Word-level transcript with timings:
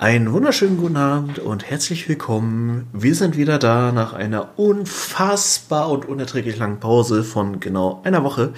Einen 0.00 0.32
wunderschönen 0.32 0.76
guten 0.76 0.96
Abend 0.96 1.40
und 1.40 1.68
herzlich 1.68 2.08
willkommen. 2.08 2.86
Wir 2.92 3.16
sind 3.16 3.36
wieder 3.36 3.58
da 3.58 3.90
nach 3.90 4.12
einer 4.12 4.56
unfassbar 4.56 5.90
und 5.90 6.06
unerträglich 6.06 6.56
langen 6.56 6.78
Pause 6.78 7.24
von 7.24 7.58
genau 7.58 8.00
einer 8.04 8.22
Woche, 8.22 8.52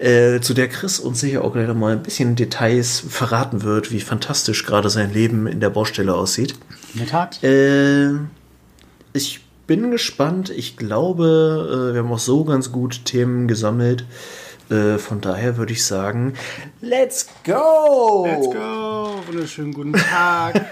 äh, 0.00 0.40
zu 0.40 0.54
der 0.54 0.66
Chris 0.68 0.98
uns 0.98 1.20
sicher 1.20 1.44
auch 1.44 1.52
gleich 1.52 1.72
mal 1.72 1.92
ein 1.92 2.02
bisschen 2.02 2.34
Details 2.34 2.98
verraten 3.08 3.62
wird, 3.62 3.92
wie 3.92 4.00
fantastisch 4.00 4.66
gerade 4.66 4.90
sein 4.90 5.12
Leben 5.12 5.46
in 5.46 5.60
der 5.60 5.70
Baustelle 5.70 6.16
aussieht. 6.16 6.56
In 6.94 6.98
der 6.98 7.08
Tat. 7.08 7.44
Äh, 7.44 8.14
ich 9.12 9.44
bin 9.68 9.92
gespannt. 9.92 10.50
Ich 10.50 10.76
glaube, 10.76 11.90
äh, 11.90 11.94
wir 11.94 12.02
haben 12.02 12.10
auch 12.10 12.18
so 12.18 12.42
ganz 12.42 12.72
gut 12.72 13.04
Themen 13.04 13.46
gesammelt. 13.46 14.04
Äh, 14.72 14.98
von 14.98 15.20
daher 15.20 15.58
würde 15.58 15.74
ich 15.74 15.84
sagen, 15.84 16.32
let's 16.80 17.26
go! 17.44 18.24
Let's 18.26 18.46
go! 18.46 19.20
Wunderschönen 19.26 19.74
guten 19.74 19.92
Tag. 19.92 20.64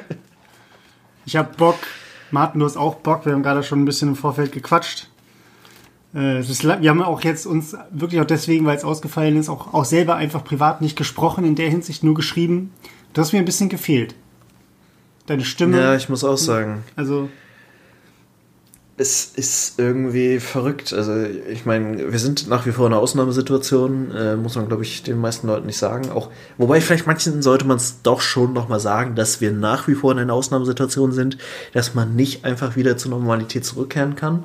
ich 1.26 1.36
habe 1.36 1.54
Bock. 1.54 1.76
Martin, 2.30 2.60
du 2.60 2.64
hast 2.64 2.78
auch 2.78 2.94
Bock. 2.94 3.26
Wir 3.26 3.34
haben 3.34 3.42
gerade 3.42 3.62
schon 3.62 3.82
ein 3.82 3.84
bisschen 3.84 4.08
im 4.08 4.16
Vorfeld 4.16 4.52
gequatscht. 4.52 5.08
Äh, 6.14 6.40
ist, 6.40 6.64
wir 6.64 6.88
haben 6.90 7.02
auch 7.02 7.22
jetzt 7.22 7.44
uns 7.44 7.76
wirklich 7.90 8.22
auch 8.22 8.26
deswegen, 8.26 8.64
weil 8.64 8.76
es 8.76 8.84
ausgefallen 8.84 9.36
ist, 9.36 9.50
auch, 9.50 9.74
auch 9.74 9.84
selber 9.84 10.16
einfach 10.16 10.44
privat 10.44 10.80
nicht 10.80 10.96
gesprochen, 10.96 11.44
in 11.44 11.54
der 11.54 11.68
Hinsicht 11.68 12.02
nur 12.02 12.14
geschrieben. 12.14 12.72
Du 13.12 13.20
hast 13.20 13.32
mir 13.34 13.38
ein 13.38 13.44
bisschen 13.44 13.68
gefehlt. 13.68 14.14
Deine 15.26 15.44
Stimme. 15.44 15.78
Ja, 15.78 15.94
ich 15.94 16.08
muss 16.08 16.24
auch 16.24 16.38
sagen. 16.38 16.84
Also 16.96 17.28
es 19.00 19.32
ist 19.34 19.78
irgendwie 19.78 20.40
verrückt. 20.40 20.92
Also 20.92 21.24
ich 21.24 21.64
meine, 21.64 22.12
wir 22.12 22.18
sind 22.18 22.48
nach 22.48 22.66
wie 22.66 22.72
vor 22.72 22.86
in 22.86 22.92
einer 22.92 23.00
Ausnahmesituation, 23.00 24.14
äh, 24.14 24.36
muss 24.36 24.56
man, 24.56 24.68
glaube 24.68 24.82
ich, 24.82 25.02
den 25.02 25.18
meisten 25.18 25.46
Leuten 25.46 25.64
nicht 25.64 25.78
sagen. 25.78 26.10
Auch, 26.10 26.30
wobei 26.58 26.82
vielleicht 26.82 27.06
manchen 27.06 27.40
sollte 27.40 27.64
man 27.66 27.78
es 27.78 28.02
doch 28.02 28.20
schon 28.20 28.52
nochmal 28.52 28.78
sagen, 28.78 29.14
dass 29.14 29.40
wir 29.40 29.52
nach 29.52 29.88
wie 29.88 29.94
vor 29.94 30.12
in 30.12 30.18
einer 30.18 30.34
Ausnahmesituation 30.34 31.12
sind, 31.12 31.38
dass 31.72 31.94
man 31.94 32.14
nicht 32.14 32.44
einfach 32.44 32.76
wieder 32.76 32.98
zur 32.98 33.12
Normalität 33.12 33.64
zurückkehren 33.64 34.16
kann. 34.16 34.44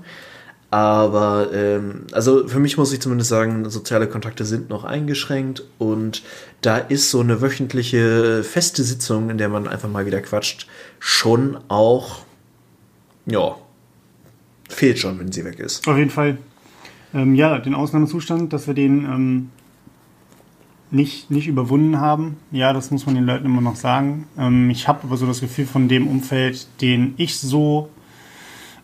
Aber 0.72 1.50
ähm, 1.53 2.08
also 2.14 2.47
für 2.47 2.59
mich 2.59 2.78
muss 2.78 2.94
ich 2.94 3.02
zumindest 3.02 3.30
sagen, 3.30 3.69
soziale 3.69 4.08
Kontakte 4.08 4.45
sind 4.45 4.69
noch 4.69 4.86
eingeschränkt 4.86 5.64
und 5.80 6.23
da 6.62 6.78
ist 6.78 7.12
so 7.12 7.19
eine 7.19 7.42
wöchentliche 7.42 8.42
feste 8.44 8.84
Sitzung, 8.84 9.30
in 9.30 9.38
der 9.38 9.50
man 9.50 9.67
einfach 9.67 9.90
mal 9.90 10.06
wieder 10.06 10.22
quatscht, 10.22 10.67
schon 11.00 11.59
auch 11.67 12.19
ja 13.25 13.58
fehlt 14.69 14.99
schon, 14.99 15.19
wenn 15.19 15.31
sie 15.31 15.45
weg 15.45 15.59
ist. 15.59 15.88
Auf 15.88 15.97
jeden 15.97 16.09
Fall. 16.09 16.38
Ähm, 17.13 17.35
ja, 17.35 17.58
den 17.59 17.75
Ausnahmezustand, 17.75 18.52
dass 18.52 18.67
wir 18.67 18.73
den 18.73 19.05
ähm, 19.05 19.49
nicht, 20.91 21.31
nicht 21.31 21.47
überwunden 21.47 21.99
haben. 21.99 22.38
Ja, 22.52 22.73
das 22.73 22.91
muss 22.91 23.05
man 23.05 23.16
den 23.16 23.25
Leuten 23.25 23.45
immer 23.45 23.61
noch 23.61 23.75
sagen. 23.75 24.27
Ähm, 24.38 24.69
ich 24.69 24.88
habe 24.88 25.02
aber 25.03 25.17
so 25.17 25.25
das 25.25 25.41
Gefühl 25.41 25.66
von 25.66 25.88
dem 25.88 26.07
Umfeld, 26.07 26.67
den 26.81 27.13
ich 27.17 27.38
so 27.38 27.89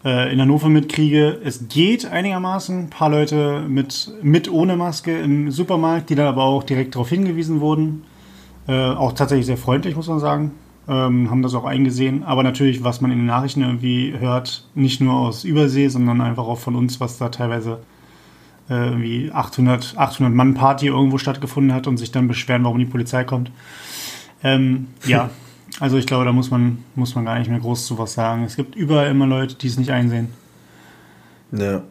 äh, 0.05 0.31
in 0.31 0.39
Hannover 0.39 0.69
mitkriege, 0.69 1.39
es 1.43 1.67
geht 1.67 2.05
einigermaßen. 2.05 2.79
Ein 2.79 2.89
paar 2.89 3.09
Leute 3.09 3.66
mit, 3.67 4.11
mit 4.21 4.49
ohne 4.51 4.75
Maske 4.75 5.19
im 5.19 5.51
Supermarkt, 5.51 6.09
die 6.09 6.16
dann 6.16 6.27
aber 6.27 6.43
auch 6.43 6.63
direkt 6.63 6.95
darauf 6.95 7.09
hingewiesen 7.09 7.59
wurden. 7.59 8.03
Äh, 8.67 8.73
auch 8.73 9.13
tatsächlich 9.13 9.47
sehr 9.47 9.57
freundlich, 9.57 9.95
muss 9.95 10.07
man 10.07 10.19
sagen 10.19 10.51
ähm, 10.92 11.31
haben 11.31 11.42
das 11.42 11.56
auch 11.56 11.64
eingesehen. 11.64 12.23
Aber 12.23 12.44
natürlich, 12.44 12.84
was 12.84 13.00
man 13.00 13.11
in 13.11 13.20
den 13.20 13.25
Nachrichten 13.25 13.61
irgendwie 13.61 14.14
hört, 14.20 14.67
nicht 14.75 15.00
nur 15.00 15.14
aus 15.14 15.45
Übersee, 15.45 15.88
sondern 15.88 16.20
einfach 16.20 16.44
auch 16.44 16.59
von 16.59 16.75
uns, 16.75 17.00
was 17.00 17.17
da 17.17 17.30
teilweise 17.30 17.80
äh, 18.70 18.89
irgendwie 18.89 19.31
800, 19.31 19.97
800 19.97 20.34
Mann 20.34 20.53
Party 20.53 20.88
irgendwo 20.88 21.17
stattgefunden 21.17 21.73
hat 21.73 21.88
und 21.88 21.95
sich 21.95 22.12
dann 22.12 22.28
beschweren, 22.28 22.66
warum 22.66 22.78
die 22.78 22.86
Polizei 22.86 23.23
kommt. 23.23 23.52
Ähm, 24.44 24.88
ja, 25.06 25.30
also 25.80 25.97
ich 25.97 26.06
glaube, 26.06 26.25
da 26.25 26.34
muss 26.34 26.52
man, 26.52 26.80
muss 26.95 27.16
man 27.16 27.23
gar 27.23 27.39
nicht 27.39 27.50
mehr 27.50 27.59
groß 27.59 27.86
zu 27.86 27.97
was 27.97 28.14
sagen. 28.14 28.44
Es 28.44 28.58
gibt 28.58 28.75
überall 28.75 29.08
immer 29.08 29.28
Leute, 29.28 29.56
die 29.56 29.67
es 29.67 29.78
nicht 29.78 29.92
einsehen. 29.92 30.28
Ja. 31.53 31.84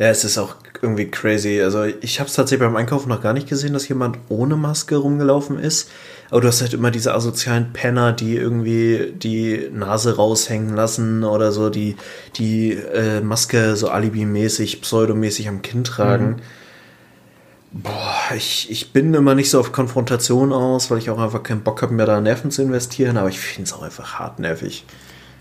Ja, 0.00 0.06
es 0.06 0.24
ist 0.24 0.38
auch 0.38 0.54
irgendwie 0.80 1.10
crazy. 1.10 1.60
Also 1.60 1.84
ich 1.84 2.20
habe 2.20 2.28
es 2.28 2.34
tatsächlich 2.34 2.66
beim 2.66 2.74
Einkaufen 2.74 3.10
noch 3.10 3.20
gar 3.20 3.34
nicht 3.34 3.46
gesehen, 3.46 3.74
dass 3.74 3.86
jemand 3.86 4.16
ohne 4.30 4.56
Maske 4.56 4.96
rumgelaufen 4.96 5.58
ist. 5.58 5.90
Aber 6.30 6.40
du 6.40 6.48
hast 6.48 6.62
halt 6.62 6.72
immer 6.72 6.90
diese 6.90 7.12
asozialen 7.12 7.74
Penner, 7.74 8.14
die 8.14 8.34
irgendwie 8.34 9.12
die 9.14 9.68
Nase 9.74 10.16
raushängen 10.16 10.74
lassen 10.74 11.22
oder 11.22 11.52
so, 11.52 11.68
die 11.68 11.96
die 12.36 12.72
äh, 12.72 13.20
Maske 13.20 13.76
so 13.76 13.90
alibimäßig, 13.90 14.80
pseudomäßig 14.80 15.48
am 15.48 15.60
Kinn 15.60 15.84
tragen. 15.84 16.36
Mhm. 17.72 17.82
Boah, 17.82 18.34
ich, 18.34 18.70
ich 18.70 18.94
bin 18.94 19.12
immer 19.12 19.34
nicht 19.34 19.50
so 19.50 19.60
auf 19.60 19.70
Konfrontation 19.70 20.54
aus, 20.54 20.90
weil 20.90 20.96
ich 20.96 21.10
auch 21.10 21.18
einfach 21.18 21.42
keinen 21.42 21.60
Bock 21.60 21.82
habe, 21.82 21.92
mir 21.92 22.06
da 22.06 22.22
Nerven 22.22 22.50
zu 22.50 22.62
investieren, 22.62 23.18
aber 23.18 23.28
ich 23.28 23.38
finde 23.38 23.68
es 23.68 23.74
auch 23.74 23.82
einfach 23.82 24.18
hartnäffig. 24.18 24.86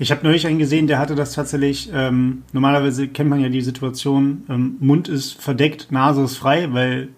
Ich 0.01 0.11
habe 0.11 0.23
neulich 0.23 0.47
einen 0.47 0.59
gesehen, 0.59 0.87
der 0.87 0.97
hatte 0.97 1.13
das 1.13 1.33
tatsächlich, 1.33 1.89
ähm, 1.93 2.43
normalerweise 2.53 3.09
kennt 3.09 3.29
man 3.29 3.41
ja 3.41 3.49
die 3.49 3.61
Situation, 3.61 4.43
ähm, 4.49 4.77
Mund 4.79 5.09
ist 5.09 5.33
verdeckt, 5.33 5.91
Nase 5.91 6.23
ist 6.23 6.37
frei, 6.37 6.69
weil, 6.71 7.09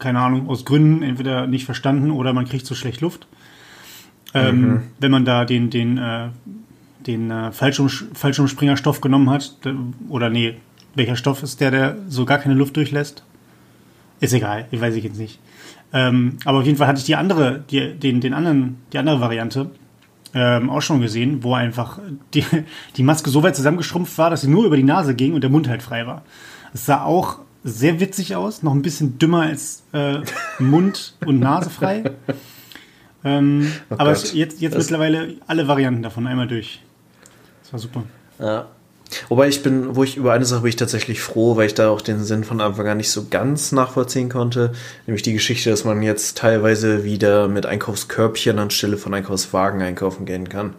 keine 0.00 0.18
Ahnung, 0.18 0.48
aus 0.48 0.64
Gründen 0.64 1.04
entweder 1.04 1.46
nicht 1.46 1.64
verstanden 1.64 2.10
oder 2.10 2.32
man 2.32 2.44
kriegt 2.44 2.66
so 2.66 2.74
schlecht 2.74 3.02
Luft. 3.02 3.28
Ähm, 4.34 4.60
mhm. 4.60 4.82
Wenn 4.98 5.12
man 5.12 5.24
da 5.24 5.44
den, 5.44 5.70
den, 5.70 5.96
äh, 5.96 6.28
den 7.06 7.30
äh, 7.30 7.52
Fallschirm, 7.52 7.88
Fallschirmspringerstoff 7.88 9.00
genommen 9.00 9.30
hat, 9.30 9.56
oder 10.08 10.28
nee, 10.28 10.56
welcher 10.96 11.14
Stoff 11.14 11.44
ist 11.44 11.60
der, 11.60 11.70
der 11.70 11.96
so 12.08 12.24
gar 12.24 12.38
keine 12.38 12.54
Luft 12.54 12.76
durchlässt? 12.76 13.22
Ist 14.18 14.34
egal, 14.34 14.66
ich 14.72 14.80
weiß 14.80 14.96
ich 14.96 15.04
jetzt 15.04 15.18
nicht. 15.18 15.38
Ähm, 15.92 16.38
aber 16.44 16.58
auf 16.58 16.66
jeden 16.66 16.78
Fall 16.78 16.88
hatte 16.88 16.98
ich 16.98 17.04
die 17.04 17.14
andere, 17.14 17.64
die, 17.70 17.94
den, 17.94 18.20
den 18.20 18.34
anderen, 18.34 18.78
die 18.92 18.98
andere 18.98 19.20
Variante 19.20 19.70
ähm, 20.34 20.70
auch 20.70 20.82
schon 20.82 21.00
gesehen, 21.00 21.42
wo 21.42 21.54
einfach 21.54 21.98
die, 22.34 22.44
die 22.96 23.02
Maske 23.02 23.30
so 23.30 23.42
weit 23.42 23.56
zusammengeschrumpft 23.56 24.16
war, 24.18 24.30
dass 24.30 24.42
sie 24.42 24.48
nur 24.48 24.64
über 24.64 24.76
die 24.76 24.82
Nase 24.82 25.14
ging 25.14 25.34
und 25.34 25.40
der 25.42 25.50
Mund 25.50 25.68
halt 25.68 25.82
frei 25.82 26.06
war. 26.06 26.22
Es 26.74 26.86
sah 26.86 27.04
auch 27.04 27.38
sehr 27.64 28.00
witzig 28.00 28.36
aus, 28.36 28.62
noch 28.62 28.72
ein 28.72 28.82
bisschen 28.82 29.18
dümmer 29.18 29.42
als 29.42 29.82
äh, 29.92 30.18
Mund 30.58 31.16
und 31.24 31.40
Nase 31.40 31.70
frei. 31.70 32.04
Ähm, 33.24 33.72
oh 33.90 33.96
aber 33.98 34.12
es, 34.12 34.34
jetzt, 34.34 34.60
jetzt 34.60 34.76
mittlerweile 34.76 35.34
alle 35.48 35.66
Varianten 35.66 36.02
davon 36.02 36.28
einmal 36.28 36.46
durch. 36.46 36.80
Das 37.62 37.72
war 37.72 37.80
super. 37.80 38.04
Ja, 38.38 38.68
Wobei 39.28 39.48
ich 39.48 39.62
bin, 39.62 39.96
wo 39.96 40.04
ich 40.04 40.16
über 40.16 40.32
eine 40.32 40.44
Sache 40.44 40.62
bin 40.62 40.68
ich 40.68 40.76
tatsächlich 40.76 41.20
froh, 41.20 41.56
weil 41.56 41.66
ich 41.66 41.74
da 41.74 41.90
auch 41.90 42.00
den 42.00 42.24
Sinn 42.24 42.44
von 42.44 42.60
Anfang 42.60 42.88
an 42.88 42.96
nicht 42.96 43.10
so 43.10 43.26
ganz 43.30 43.72
nachvollziehen 43.72 44.28
konnte. 44.28 44.72
Nämlich 45.06 45.22
die 45.22 45.32
Geschichte, 45.32 45.70
dass 45.70 45.84
man 45.84 46.02
jetzt 46.02 46.38
teilweise 46.38 47.04
wieder 47.04 47.48
mit 47.48 47.66
Einkaufskörbchen 47.66 48.58
anstelle 48.58 48.96
von 48.96 49.14
Einkaufswagen 49.14 49.82
einkaufen 49.82 50.26
gehen 50.26 50.48
kann. 50.48 50.74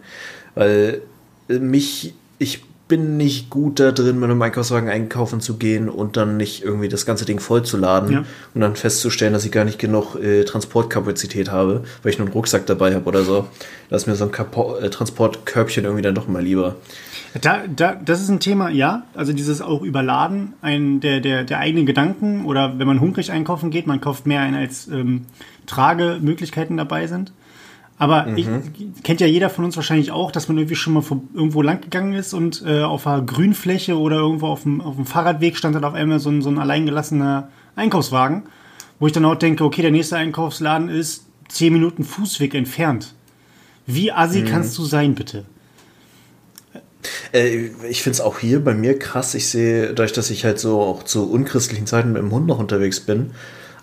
Weil 0.54 1.02
mich, 1.48 2.14
ich 2.38 2.62
bin 2.88 3.18
nicht 3.18 3.50
gut 3.50 3.80
da 3.80 3.92
drin, 3.92 4.18
mit 4.18 4.30
einem 4.30 4.40
Einkaufswagen 4.40 4.88
einkaufen 4.88 5.40
zu 5.40 5.58
gehen 5.58 5.90
und 5.90 6.16
dann 6.16 6.38
nicht 6.38 6.64
irgendwie 6.64 6.88
das 6.88 7.04
ganze 7.04 7.26
Ding 7.26 7.38
vollzuladen 7.38 8.10
ja. 8.10 8.24
und 8.54 8.62
dann 8.62 8.76
festzustellen, 8.76 9.34
dass 9.34 9.44
ich 9.44 9.52
gar 9.52 9.66
nicht 9.66 9.78
genug 9.78 10.16
äh, 10.16 10.44
Transportkapazität 10.44 11.50
habe, 11.50 11.84
weil 12.02 12.12
ich 12.12 12.18
nur 12.18 12.26
einen 12.26 12.32
Rucksack 12.32 12.64
dabei 12.66 12.94
habe 12.94 13.04
oder 13.04 13.22
so. 13.24 13.46
Da 13.90 13.96
ist 13.96 14.06
mir 14.06 14.16
so 14.16 14.24
ein 14.24 14.32
Kapo 14.32 14.76
äh, 14.76 14.88
Transportkörbchen 14.88 15.84
irgendwie 15.84 16.02
dann 16.02 16.14
doch 16.14 16.28
mal 16.28 16.42
lieber. 16.42 16.76
Da, 17.40 17.62
da, 17.66 17.94
das 17.94 18.20
ist 18.20 18.28
ein 18.28 18.40
Thema, 18.40 18.70
ja. 18.70 19.04
Also 19.14 19.32
dieses 19.32 19.60
auch 19.60 19.82
Überladen 19.82 20.54
ein, 20.62 21.00
der, 21.00 21.20
der, 21.20 21.44
der 21.44 21.58
eigenen 21.58 21.86
Gedanken 21.86 22.44
oder 22.44 22.78
wenn 22.78 22.86
man 22.86 23.00
hungrig 23.00 23.32
einkaufen 23.32 23.70
geht, 23.70 23.86
man 23.86 24.00
kauft 24.00 24.26
mehr 24.26 24.40
ein, 24.40 24.54
als 24.54 24.88
ähm, 24.88 25.26
Tragemöglichkeiten 25.66 26.76
dabei 26.76 27.06
sind. 27.06 27.32
Aber 27.98 28.26
mhm. 28.26 28.36
ich, 28.36 28.46
kennt 29.02 29.20
ja 29.20 29.26
jeder 29.26 29.50
von 29.50 29.64
uns 29.64 29.76
wahrscheinlich 29.76 30.12
auch, 30.12 30.30
dass 30.30 30.48
man 30.48 30.56
irgendwie 30.56 30.76
schon 30.76 30.92
mal 30.92 31.02
vor, 31.02 31.20
irgendwo 31.34 31.62
lang 31.62 31.80
gegangen 31.80 32.12
ist 32.14 32.32
und 32.32 32.62
äh, 32.64 32.82
auf 32.82 33.06
einer 33.06 33.22
Grünfläche 33.22 33.98
oder 33.98 34.16
irgendwo 34.16 34.46
auf 34.46 34.62
dem, 34.62 34.80
auf 34.80 34.94
dem 34.94 35.04
Fahrradweg 35.04 35.56
stand 35.56 35.74
dann 35.74 35.84
auf 35.84 35.94
einmal 35.94 36.20
so 36.20 36.30
ein, 36.30 36.40
so 36.40 36.48
ein 36.48 36.58
alleingelassener 36.58 37.48
Einkaufswagen, 37.74 38.44
wo 39.00 39.06
ich 39.08 39.12
dann 39.12 39.24
auch 39.24 39.34
denke, 39.34 39.64
okay, 39.64 39.82
der 39.82 39.90
nächste 39.90 40.16
Einkaufsladen 40.16 40.88
ist 40.88 41.26
zehn 41.48 41.72
Minuten 41.72 42.04
Fußweg 42.04 42.54
entfernt. 42.54 43.14
Wie 43.86 44.12
assi 44.12 44.42
mhm. 44.42 44.46
kannst 44.46 44.78
du 44.78 44.84
sein, 44.84 45.14
bitte? 45.14 45.44
Äh, 47.32 47.70
ich 47.88 48.02
finde 48.02 48.14
es 48.14 48.20
auch 48.20 48.38
hier 48.38 48.62
bei 48.62 48.74
mir 48.74 48.98
krass. 48.98 49.34
Ich 49.34 49.48
sehe, 49.48 49.88
dadurch, 49.88 50.12
dass 50.12 50.30
ich 50.30 50.44
halt 50.44 50.58
so 50.58 50.80
auch 50.80 51.02
zu 51.02 51.30
unchristlichen 51.30 51.86
Zeiten 51.86 52.12
mit 52.12 52.22
dem 52.22 52.30
Hund 52.32 52.46
noch 52.46 52.58
unterwegs 52.58 53.00
bin, 53.00 53.32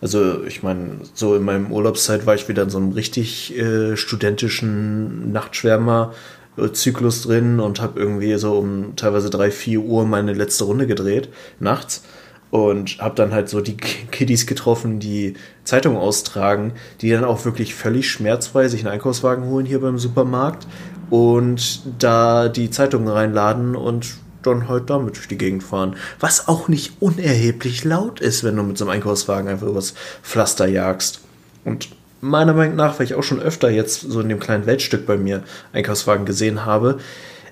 also 0.02 0.44
ich 0.44 0.62
meine, 0.62 1.00
so 1.14 1.36
in 1.36 1.44
meinem 1.44 1.72
Urlaubszeit 1.72 2.26
war 2.26 2.36
ich 2.36 2.48
wieder 2.48 2.64
in 2.64 2.70
so 2.70 2.78
einem 2.78 2.92
richtig 2.92 3.58
äh, 3.58 3.96
studentischen 3.98 5.32
Nachtschwärmer-Zyklus 5.32 7.24
drin 7.24 7.60
und 7.60 7.82
habe 7.82 8.00
irgendwie 8.00 8.36
so 8.36 8.58
um 8.58 8.96
teilweise 8.96 9.30
drei, 9.30 9.52
vier 9.52 9.80
Uhr 9.82 10.06
meine 10.06 10.34
letzte 10.34 10.66
Runde 10.66 10.88
gedreht, 10.88 11.30
nachts. 11.60 12.04
Und 12.52 13.00
habe 13.00 13.16
dann 13.16 13.34
halt 13.34 13.50
so 13.50 13.60
die 13.60 13.76
Kiddies 13.76 14.46
getroffen, 14.46 15.00
die 15.00 15.34
Zeitungen 15.64 15.98
austragen, 15.98 16.74
die 17.02 17.10
dann 17.10 17.24
auch 17.26 17.44
wirklich 17.44 17.74
völlig 17.74 18.10
schmerzfrei 18.10 18.68
sich 18.68 18.82
einen 18.82 18.94
Einkaufswagen 18.94 19.46
holen 19.46 19.66
hier 19.66 19.82
beim 19.82 19.98
Supermarkt 19.98 20.68
und 21.10 21.82
da 22.00 22.50
die 22.50 22.70
Zeitungen 22.70 23.08
reinladen 23.08 23.76
und 23.76 24.16
dann 24.44 24.68
halt 24.68 24.90
damit 24.90 25.16
durch 25.16 25.28
die 25.28 25.38
Gegend 25.38 25.64
fahren. 25.64 25.96
Was 26.20 26.48
auch 26.48 26.68
nicht 26.68 27.02
unerheblich 27.02 27.84
laut 27.84 28.20
ist, 28.20 28.44
wenn 28.44 28.56
du 28.56 28.64
mit 28.64 28.78
so 28.78 28.86
einem 28.86 28.92
Einkaufswagen 28.92 29.50
einfach 29.50 29.68
übers 29.68 29.94
Pflaster 30.22 30.68
jagst. 30.68 31.22
Und 31.64 31.90
meiner 32.22 32.54
Meinung 32.54 32.76
nach, 32.76 33.00
weil 33.00 33.06
ich 33.06 33.16
auch 33.16 33.24
schon 33.24 33.40
öfter 33.40 33.70
jetzt 33.70 34.02
so 34.02 34.20
in 34.20 34.30
dem 34.30 34.40
kleinen 34.40 34.66
Weltstück 34.66 35.06
bei 35.06 35.18
mir 35.18 35.44
Einkaufswagen 35.74 36.26
gesehen 36.26 36.66
habe, 36.66 37.00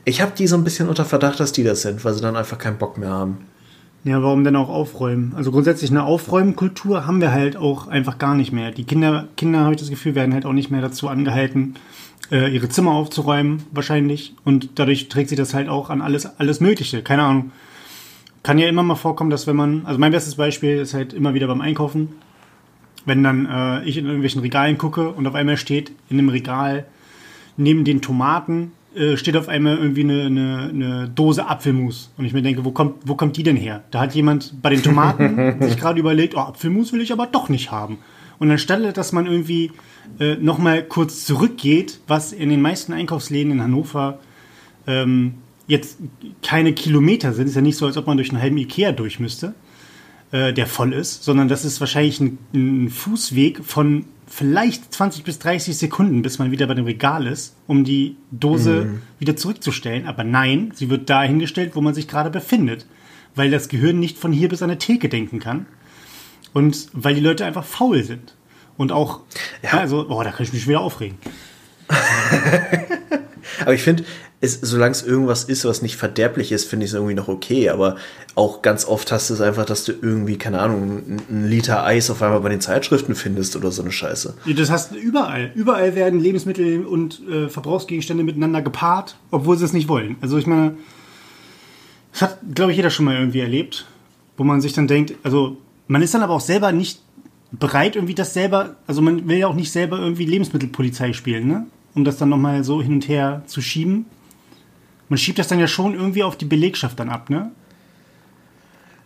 ich 0.06 0.22
habe 0.22 0.34
die 0.38 0.48
so 0.48 0.56
ein 0.56 0.64
bisschen 0.64 0.90
unter 0.90 1.06
Verdacht, 1.06 1.40
dass 1.40 1.52
die 1.52 1.64
das 1.64 1.82
sind, 1.82 2.04
weil 2.04 2.14
sie 2.14 2.22
dann 2.22 2.36
einfach 2.36 2.58
keinen 2.58 2.78
Bock 2.78 2.98
mehr 2.98 3.10
haben. 3.10 3.46
Ja, 4.06 4.22
warum 4.22 4.44
denn 4.44 4.58
auch 4.58 4.68
aufräumen? 4.68 5.34
Also 5.36 5.52
grundsätzlich 5.52 5.90
eine 5.90 6.04
Aufräumkultur 6.04 7.08
haben 7.08 7.22
wir 7.22 7.32
halt 7.32 7.56
auch 7.56 7.88
einfach 7.88 8.18
gar 8.18 8.36
nicht 8.36 8.52
mehr. 8.52 8.72
Die 8.72 8.84
Kinder, 8.84 9.30
Kinder 9.38 9.62
habe 9.62 9.74
ich 9.74 9.80
das 9.80 9.90
Gefühl, 9.90 10.14
werden 10.14 10.34
halt 10.34 10.46
auch 10.46 10.52
nicht 10.52 10.70
mehr 10.70 10.82
dazu 10.82 11.08
angehalten, 11.08 11.76
äh, 12.30 12.54
ihre 12.54 12.68
Zimmer 12.68 12.92
aufzuräumen, 12.92 13.64
wahrscheinlich. 13.72 14.36
Und 14.44 14.72
dadurch 14.76 15.08
trägt 15.08 15.30
sich 15.30 15.38
das 15.38 15.54
halt 15.54 15.70
auch 15.70 15.90
an 15.90 16.02
alles, 16.02 16.26
alles 16.38 16.60
Mögliche. 16.60 17.02
Keine 17.02 17.24
Ahnung. 17.24 17.52
Kann 18.44 18.58
ja 18.58 18.68
immer 18.68 18.84
mal 18.84 18.96
vorkommen, 18.96 19.30
dass 19.30 19.48
wenn 19.48 19.56
man, 19.56 19.86
also 19.86 19.98
mein 19.98 20.12
bestes 20.12 20.36
Beispiel 20.36 20.80
ist 20.80 20.94
halt 20.94 21.14
immer 21.14 21.34
wieder 21.34 21.48
beim 21.48 21.62
Einkaufen, 21.62 22.10
wenn 23.06 23.24
dann 23.24 23.46
äh, 23.46 23.86
ich 23.86 23.98
in 23.98 24.06
irgendwelchen 24.06 24.42
Regalen 24.42 24.78
gucke 24.78 25.10
und 25.10 25.26
auf 25.28 25.36
einmal 25.36 25.56
steht 25.56 25.94
in 26.10 26.20
einem 26.20 26.28
Regal 26.28 26.86
neben 27.56 27.86
den 27.86 28.02
Tomaten 28.02 28.74
äh, 28.96 29.18
steht 29.18 29.36
auf 29.38 29.50
einmal 29.50 29.78
irgendwie 29.78 30.02
eine, 30.02 30.26
eine, 30.26 30.70
eine, 30.70 31.10
Dose 31.10 31.48
Apfelmus. 31.48 32.12
Und 32.18 32.26
ich 32.26 32.34
mir 32.34 32.42
denke, 32.42 32.64
wo 32.66 32.72
kommt, 32.72 32.96
wo 33.06 33.16
kommt 33.16 33.38
die 33.38 33.44
denn 33.44 33.58
her? 33.58 33.84
Da 33.92 34.02
hat 34.02 34.16
jemand 34.16 34.62
bei 34.62 34.70
den 34.70 34.84
Tomaten 34.84 35.62
sich 35.62 35.78
gerade 35.78 36.00
überlegt, 36.00 36.36
oh, 36.36 36.40
Apfelmus 36.40 36.94
will 36.94 37.02
ich 37.02 37.12
aber 37.12 37.28
doch 37.28 37.50
nicht 37.50 37.72
haben. 37.72 38.00
Und 38.40 38.52
anstelle, 38.52 38.94
dass 38.94 39.12
man 39.12 39.26
irgendwie 39.26 39.72
äh, 40.20 40.36
nochmal 40.36 40.84
kurz 40.84 41.26
zurückgeht, 41.26 42.00
was 42.08 42.34
in 42.34 42.50
den 42.50 42.62
meisten 42.62 42.94
Einkaufsläden 42.94 43.52
in 43.52 43.62
Hannover 43.62 44.20
ähm, 44.86 45.36
jetzt 45.68 45.98
keine 46.42 46.74
Kilometer 46.74 47.34
sind, 47.34 47.48
ist 47.48 47.56
ja 47.56 47.62
nicht 47.62 47.78
so, 47.78 47.86
als 47.86 47.98
ob 47.98 48.08
man 48.08 48.18
durch 48.18 48.30
einen 48.30 48.42
halben 48.42 48.58
Ikea 48.58 48.92
durch 48.92 49.20
müsste, 49.20 49.54
äh, 50.32 50.54
der 50.54 50.68
voll 50.68 50.94
ist, 50.94 51.24
sondern 51.24 51.48
das 51.48 51.66
ist 51.66 51.80
wahrscheinlich 51.80 52.20
ein, 52.20 52.38
ein 52.54 52.90
Fußweg 52.90 53.64
von 53.64 54.06
vielleicht 54.34 54.92
20 54.92 55.24
bis 55.24 55.38
30 55.40 55.78
Sekunden, 55.78 56.24
bis 56.24 56.40
man 56.40 56.50
wieder 56.50 56.66
bei 56.66 56.74
dem 56.74 56.86
Regal 56.86 57.28
ist, 57.28 57.56
um 57.68 57.84
die 57.84 58.18
Dose 58.32 58.86
mhm. 58.86 59.02
wieder 59.20 59.36
zurückzustellen. 59.36 60.08
Aber 60.08 60.24
nein, 60.24 60.72
sie 60.74 60.90
wird 60.90 61.10
da 61.10 61.22
hingestellt, 61.22 61.76
wo 61.76 61.82
man 61.82 61.94
sich 61.94 62.08
gerade 62.08 62.32
befindet. 62.32 62.88
Weil 63.36 63.52
das 63.52 63.70
Gehirn 63.70 64.00
nicht 64.00 64.18
von 64.18 64.32
hier 64.32 64.50
bis 64.50 64.64
an 64.64 64.72
eine 64.72 64.80
Theke 64.80 65.08
denken 65.08 65.40
kann. 65.40 65.68
Und 66.52 66.88
weil 66.94 67.14
die 67.14 67.22
Leute 67.22 67.46
einfach 67.46 67.64
faul 67.64 68.04
sind. 68.04 68.34
Und 68.76 68.92
auch, 68.92 69.22
ja. 69.62 69.78
also, 69.78 70.08
oh, 70.10 70.24
da 70.24 70.32
kann 70.32 70.46
ich 70.46 70.54
mich 70.54 70.68
wieder 70.68 70.82
aufregen. 70.82 71.18
Aber 73.62 73.74
ich 73.74 73.84
finde, 73.84 74.04
solange 74.44 74.92
es 74.92 75.04
irgendwas 75.04 75.46
ist, 75.46 75.66
was 75.66 75.82
nicht 75.82 75.96
verderblich 75.96 76.52
ist, 76.52 76.70
finde 76.70 76.86
ich 76.86 76.92
es 76.92 76.96
irgendwie 76.96 77.14
noch 77.14 77.28
okay. 77.28 77.70
Aber 77.70 77.96
auch 78.36 78.62
ganz 78.62 78.86
oft 78.86 79.12
hast 79.12 79.30
du 79.30 79.34
es 79.34 79.42
einfach, 79.42 79.66
dass 79.66 79.86
du 79.86 79.94
irgendwie, 79.94 80.38
keine 80.38 80.60
Ahnung, 80.60 81.02
einen 81.30 81.48
Liter 81.50 81.84
Eis 81.86 82.10
auf 82.10 82.22
einmal 82.22 82.42
bei 82.42 82.50
den 82.50 82.62
Zeitschriften 82.62 83.16
findest 83.16 83.56
oder 83.56 83.72
so 83.72 83.82
eine 83.82 83.92
Scheiße. 83.92 84.36
Das 84.56 84.70
hast 84.70 84.92
du 84.92 84.96
überall. 84.96 85.52
Überall 85.56 85.96
werden 85.96 86.20
Lebensmittel 86.20 86.86
und 86.86 87.22
äh, 87.30 87.50
Verbrauchsgegenstände 87.50 88.24
miteinander 88.24 88.62
gepaart, 88.62 89.18
obwohl 89.32 89.58
sie 89.58 89.66
es 89.66 89.74
nicht 89.74 89.88
wollen. 89.88 90.18
Also 90.22 90.38
ich 90.38 90.48
meine, 90.48 90.76
das 92.12 92.22
hat, 92.22 92.40
glaube 92.54 92.72
ich, 92.72 92.78
jeder 92.78 92.90
schon 92.90 93.06
mal 93.06 93.16
irgendwie 93.16 93.40
erlebt, 93.40 93.86
wo 94.38 94.44
man 94.44 94.62
sich 94.62 94.74
dann 94.74 94.88
denkt, 94.88 95.16
also 95.24 95.58
man 95.88 96.02
ist 96.02 96.14
dann 96.14 96.24
aber 96.24 96.34
auch 96.34 96.42
selber 96.42 96.72
nicht 96.72 97.02
bereit, 97.52 97.96
irgendwie 97.96 98.16
das 98.16 98.34
selber, 98.34 98.76
also 98.88 99.02
man 99.02 99.28
will 99.28 99.38
ja 99.38 99.48
auch 99.48 99.56
nicht 99.56 99.72
selber 99.72 100.00
irgendwie 100.00 100.26
Lebensmittelpolizei 100.26 101.14
spielen, 101.14 101.48
ne? 101.48 101.68
Um 101.96 102.04
das 102.04 102.18
dann 102.18 102.30
nochmal 102.30 102.64
so 102.64 102.82
hin 102.82 102.94
und 102.94 103.08
her 103.08 103.44
zu 103.46 103.62
schieben. 103.62 104.06
Man 105.14 105.20
schiebt 105.20 105.38
das 105.38 105.48
dann 105.48 105.60
ja 105.60 105.68
schon 105.68 105.94
irgendwie 105.94 106.24
auf 106.24 106.38
die 106.40 106.46
Belegschaft 106.46 107.00
dann 107.00 107.10
ab, 107.10 107.30
ne? 107.30 107.52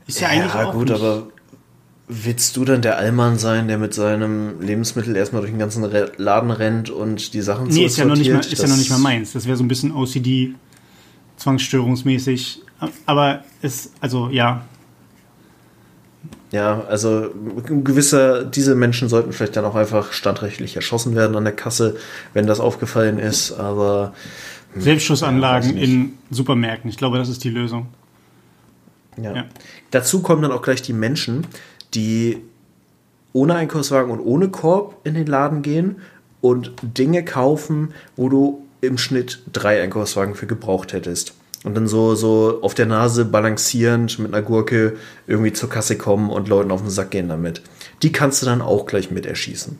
Ist 0.05 0.21
ja, 0.21 0.31
ja 0.31 0.39
eigentlich 0.39 0.53
auch 0.53 0.71
gut, 0.71 0.87
nicht. 0.87 1.01
aber 1.01 1.27
willst 2.07 2.55
du 2.55 2.63
dann 2.63 2.81
der 2.81 2.97
Allmann 2.97 3.37
sein, 3.37 3.67
der 3.67 3.77
mit 3.77 3.93
seinem 3.93 4.61
Lebensmittel 4.61 5.17
erstmal 5.17 5.41
durch 5.41 5.51
den 5.51 5.59
ganzen 5.59 5.83
Laden 6.15 6.51
rennt 6.51 6.89
und 6.89 7.33
die 7.33 7.41
Sachen 7.41 7.67
Nee, 7.67 7.83
ist 7.83 7.97
ja 7.97 8.05
noch 8.05 8.15
nicht 8.15 8.31
mal, 8.31 8.39
ist 8.39 8.57
ja 8.57 8.69
noch 8.69 8.77
nicht 8.77 8.89
mal 8.89 8.99
meins. 8.99 9.33
Das 9.33 9.47
wäre 9.47 9.57
so 9.57 9.65
ein 9.65 9.67
bisschen 9.67 9.91
OCD, 9.91 10.53
zwangsstörungsmäßig. 11.35 12.61
Aber 13.05 13.43
es, 13.61 13.91
also 13.99 14.29
ja. 14.29 14.63
Ja, 16.53 16.85
also 16.87 17.31
gewisser, 17.65 18.45
diese 18.45 18.75
Menschen 18.75 19.09
sollten 19.09 19.33
vielleicht 19.33 19.57
dann 19.57 19.65
auch 19.65 19.75
einfach 19.75 20.13
standrechtlich 20.13 20.77
erschossen 20.77 21.17
werden 21.17 21.35
an 21.35 21.43
der 21.43 21.53
Kasse, 21.53 21.97
wenn 22.33 22.47
das 22.47 22.61
aufgefallen 22.61 23.19
ist, 23.19 23.51
aber. 23.51 24.13
Selbstschussanlagen 24.81 25.77
ja, 25.77 25.83
in 25.83 26.17
Supermärkten. 26.29 26.89
Ich 26.89 26.97
glaube, 26.97 27.17
das 27.17 27.29
ist 27.29 27.43
die 27.43 27.49
Lösung. 27.49 27.87
Ja. 29.21 29.35
ja. 29.35 29.45
Dazu 29.91 30.21
kommen 30.21 30.41
dann 30.41 30.51
auch 30.51 30.61
gleich 30.61 30.81
die 30.81 30.93
Menschen, 30.93 31.47
die 31.93 32.37
ohne 33.33 33.55
Einkaufswagen 33.55 34.11
und 34.11 34.19
ohne 34.19 34.49
Korb 34.49 35.01
in 35.03 35.13
den 35.13 35.27
Laden 35.27 35.61
gehen 35.61 35.97
und 36.41 36.71
Dinge 36.81 37.23
kaufen, 37.25 37.93
wo 38.15 38.29
du 38.29 38.63
im 38.81 38.97
Schnitt 38.97 39.41
drei 39.51 39.81
Einkaufswagen 39.81 40.35
für 40.35 40.47
gebraucht 40.47 40.93
hättest. 40.93 41.33
Und 41.63 41.75
dann 41.75 41.87
so, 41.87 42.15
so 42.15 42.59
auf 42.61 42.75
der 42.75 42.85
Nase 42.85 43.25
balancierend 43.25 44.19
mit 44.19 44.33
einer 44.33 44.43
Gurke 44.43 44.95
irgendwie 45.25 45.53
zur 45.53 45.69
Kasse 45.69 45.97
kommen 45.97 46.29
und 46.29 46.47
Leuten 46.47 46.71
auf 46.71 46.81
den 46.81 46.89
Sack 46.89 47.11
gehen 47.11 47.29
damit. 47.29 47.61
Die 48.03 48.11
kannst 48.11 48.41
du 48.41 48.45
dann 48.45 48.61
auch 48.61 48.85
gleich 48.85 49.09
mit 49.11 49.25
erschießen. 49.25 49.77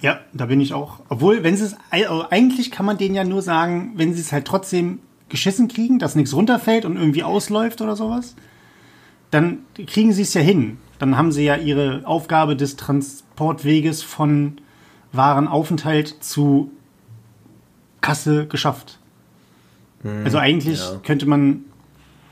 Ja, 0.00 0.20
da 0.32 0.46
bin 0.46 0.60
ich 0.60 0.74
auch. 0.74 1.00
Obwohl, 1.08 1.42
wenn 1.42 1.56
sie 1.56 1.64
es, 1.64 1.76
also 1.90 2.26
eigentlich 2.30 2.70
kann 2.70 2.86
man 2.86 2.98
denen 2.98 3.14
ja 3.14 3.24
nur 3.24 3.42
sagen, 3.42 3.92
wenn 3.96 4.14
sie 4.14 4.20
es 4.20 4.32
halt 4.32 4.44
trotzdem 4.44 5.00
geschissen 5.28 5.68
kriegen, 5.68 5.98
dass 5.98 6.14
nichts 6.14 6.34
runterfällt 6.34 6.84
und 6.84 6.96
irgendwie 6.96 7.22
ausläuft 7.22 7.80
oder 7.80 7.96
sowas, 7.96 8.34
dann 9.30 9.58
kriegen 9.86 10.12
sie 10.12 10.22
es 10.22 10.34
ja 10.34 10.40
hin. 10.40 10.78
Dann 10.98 11.16
haben 11.16 11.32
sie 11.32 11.44
ja 11.44 11.56
ihre 11.56 12.02
Aufgabe 12.04 12.56
des 12.56 12.76
Transportweges 12.76 14.02
von 14.02 14.60
Warenaufenthalt 15.12 16.22
zu 16.22 16.70
Kasse 18.00 18.46
geschafft. 18.46 18.98
Hm, 20.02 20.24
also 20.24 20.38
eigentlich 20.38 20.78
ja. 20.78 21.00
könnte 21.04 21.26
man, 21.26 21.64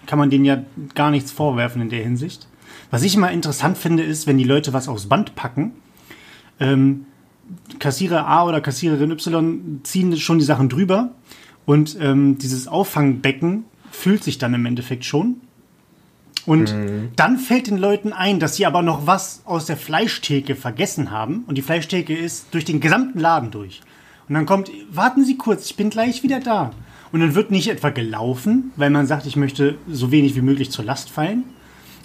kann 0.06 0.18
man 0.18 0.30
denen 0.30 0.44
ja 0.44 0.62
gar 0.94 1.10
nichts 1.10 1.32
vorwerfen 1.32 1.82
in 1.82 1.90
der 1.90 2.02
Hinsicht. 2.02 2.48
Was 2.90 3.02
ich 3.02 3.14
immer 3.14 3.30
interessant 3.30 3.76
finde, 3.78 4.02
ist, 4.02 4.26
wenn 4.26 4.38
die 4.38 4.44
Leute 4.44 4.72
was 4.72 4.88
aufs 4.88 5.06
Band 5.06 5.34
packen, 5.34 5.72
ähm, 6.60 7.06
Kassierer 7.78 8.26
A 8.26 8.44
oder 8.44 8.60
Kassiererin 8.60 9.10
Y 9.10 9.80
ziehen 9.82 10.16
schon 10.16 10.38
die 10.38 10.44
Sachen 10.44 10.68
drüber 10.68 11.10
und 11.64 11.96
ähm, 12.00 12.38
dieses 12.38 12.68
Auffangbecken 12.68 13.64
füllt 13.90 14.24
sich 14.24 14.38
dann 14.38 14.54
im 14.54 14.66
Endeffekt 14.66 15.04
schon. 15.04 15.40
Und 16.46 16.72
mhm. 16.72 17.08
dann 17.16 17.38
fällt 17.38 17.66
den 17.66 17.76
Leuten 17.76 18.12
ein, 18.12 18.38
dass 18.38 18.54
sie 18.54 18.66
aber 18.66 18.80
noch 18.80 19.06
was 19.06 19.42
aus 19.44 19.66
der 19.66 19.76
Fleischtheke 19.76 20.54
vergessen 20.54 21.10
haben. 21.10 21.42
Und 21.48 21.58
die 21.58 21.62
Fleischtheke 21.62 22.16
ist 22.16 22.46
durch 22.52 22.64
den 22.64 22.80
gesamten 22.80 23.18
Laden 23.18 23.50
durch. 23.50 23.80
Und 24.28 24.34
dann 24.34 24.46
kommt, 24.46 24.70
warten 24.90 25.24
Sie 25.24 25.36
kurz, 25.36 25.66
ich 25.66 25.76
bin 25.76 25.90
gleich 25.90 26.22
wieder 26.22 26.38
da. 26.38 26.70
Und 27.10 27.20
dann 27.20 27.34
wird 27.34 27.50
nicht 27.50 27.68
etwa 27.68 27.90
gelaufen, 27.90 28.70
weil 28.76 28.90
man 28.90 29.06
sagt, 29.06 29.26
ich 29.26 29.36
möchte 29.36 29.76
so 29.88 30.12
wenig 30.12 30.36
wie 30.36 30.40
möglich 30.40 30.70
zur 30.70 30.84
Last 30.84 31.10
fallen. 31.10 31.44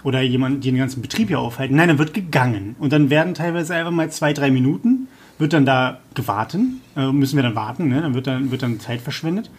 Oder 0.04 0.22
jemand, 0.22 0.64
die 0.64 0.72
den 0.72 0.80
ganzen 0.80 1.04
Betrieb 1.04 1.28
hier 1.28 1.40
aufhalten. 1.40 1.76
Nein, 1.76 1.90
dann 1.90 2.00
wird 2.00 2.16
gegangen. 2.16 2.76
Und 2.80 2.92
dann 2.92 3.12
werden 3.12 3.36
teilweise 3.36 3.76
einfach 3.76 3.92
mal 3.92 4.10
zwei, 4.12 4.34
drei 4.34 4.50
Minuten 4.50 5.08
wird 5.42 5.54
dann 5.54 5.66
da 5.66 6.00
gewartet, 6.14 6.62
äh, 6.96 7.12
müssen 7.12 7.36
wir 7.36 7.44
dann 7.44 7.56
warten, 7.56 7.90
ne? 7.90 8.02
dann, 8.02 8.14
wird 8.14 8.28
dann 8.28 8.52
wird 8.52 8.64
dann 8.64 8.80
Zeit 8.80 9.02
verschwendet, 9.02 9.50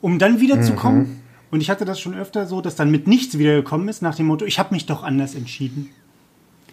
um 0.00 0.18
dann 0.18 0.40
wieder 0.40 0.56
mhm. 0.56 0.62
zu 0.62 0.74
kommen. 0.74 1.22
Und 1.50 1.60
ich 1.60 1.70
hatte 1.70 1.84
das 1.84 2.00
schon 2.00 2.14
öfter 2.14 2.46
so, 2.46 2.60
dass 2.60 2.74
dann 2.74 2.90
mit 2.90 3.06
nichts 3.06 3.38
wiedergekommen 3.38 3.88
ist, 3.88 4.02
nach 4.02 4.16
dem 4.16 4.26
Motto, 4.26 4.44
ich 4.44 4.58
habe 4.58 4.74
mich 4.74 4.86
doch 4.86 5.04
anders 5.04 5.34
entschieden. 5.34 5.90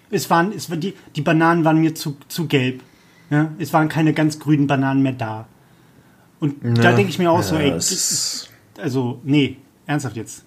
Es 0.10 0.30
waren, 0.30 0.52
es 0.52 0.70
war 0.70 0.78
die, 0.78 0.94
die 1.16 1.22
Bananen 1.22 1.64
waren 1.64 1.80
mir 1.80 1.94
zu, 1.94 2.18
zu 2.28 2.48
gelb. 2.48 2.82
Ja? 3.30 3.52
Es 3.60 3.74
waren 3.74 3.90
keine 3.90 4.14
ganz 4.14 4.40
grünen 4.40 4.66
Bananen 4.66 5.04
mehr 5.04 5.14
da. 5.14 5.48
Und 6.40 6.64
ja, 6.64 6.74
da 6.74 6.92
denke 6.94 7.10
ich 7.10 7.20
mir 7.20 7.32
auch 7.32 7.44
so, 7.44 7.56
ey, 7.56 7.72
also, 8.82 9.20
nee, 9.24 9.58
ernsthaft 9.86 10.16
jetzt. 10.16 10.44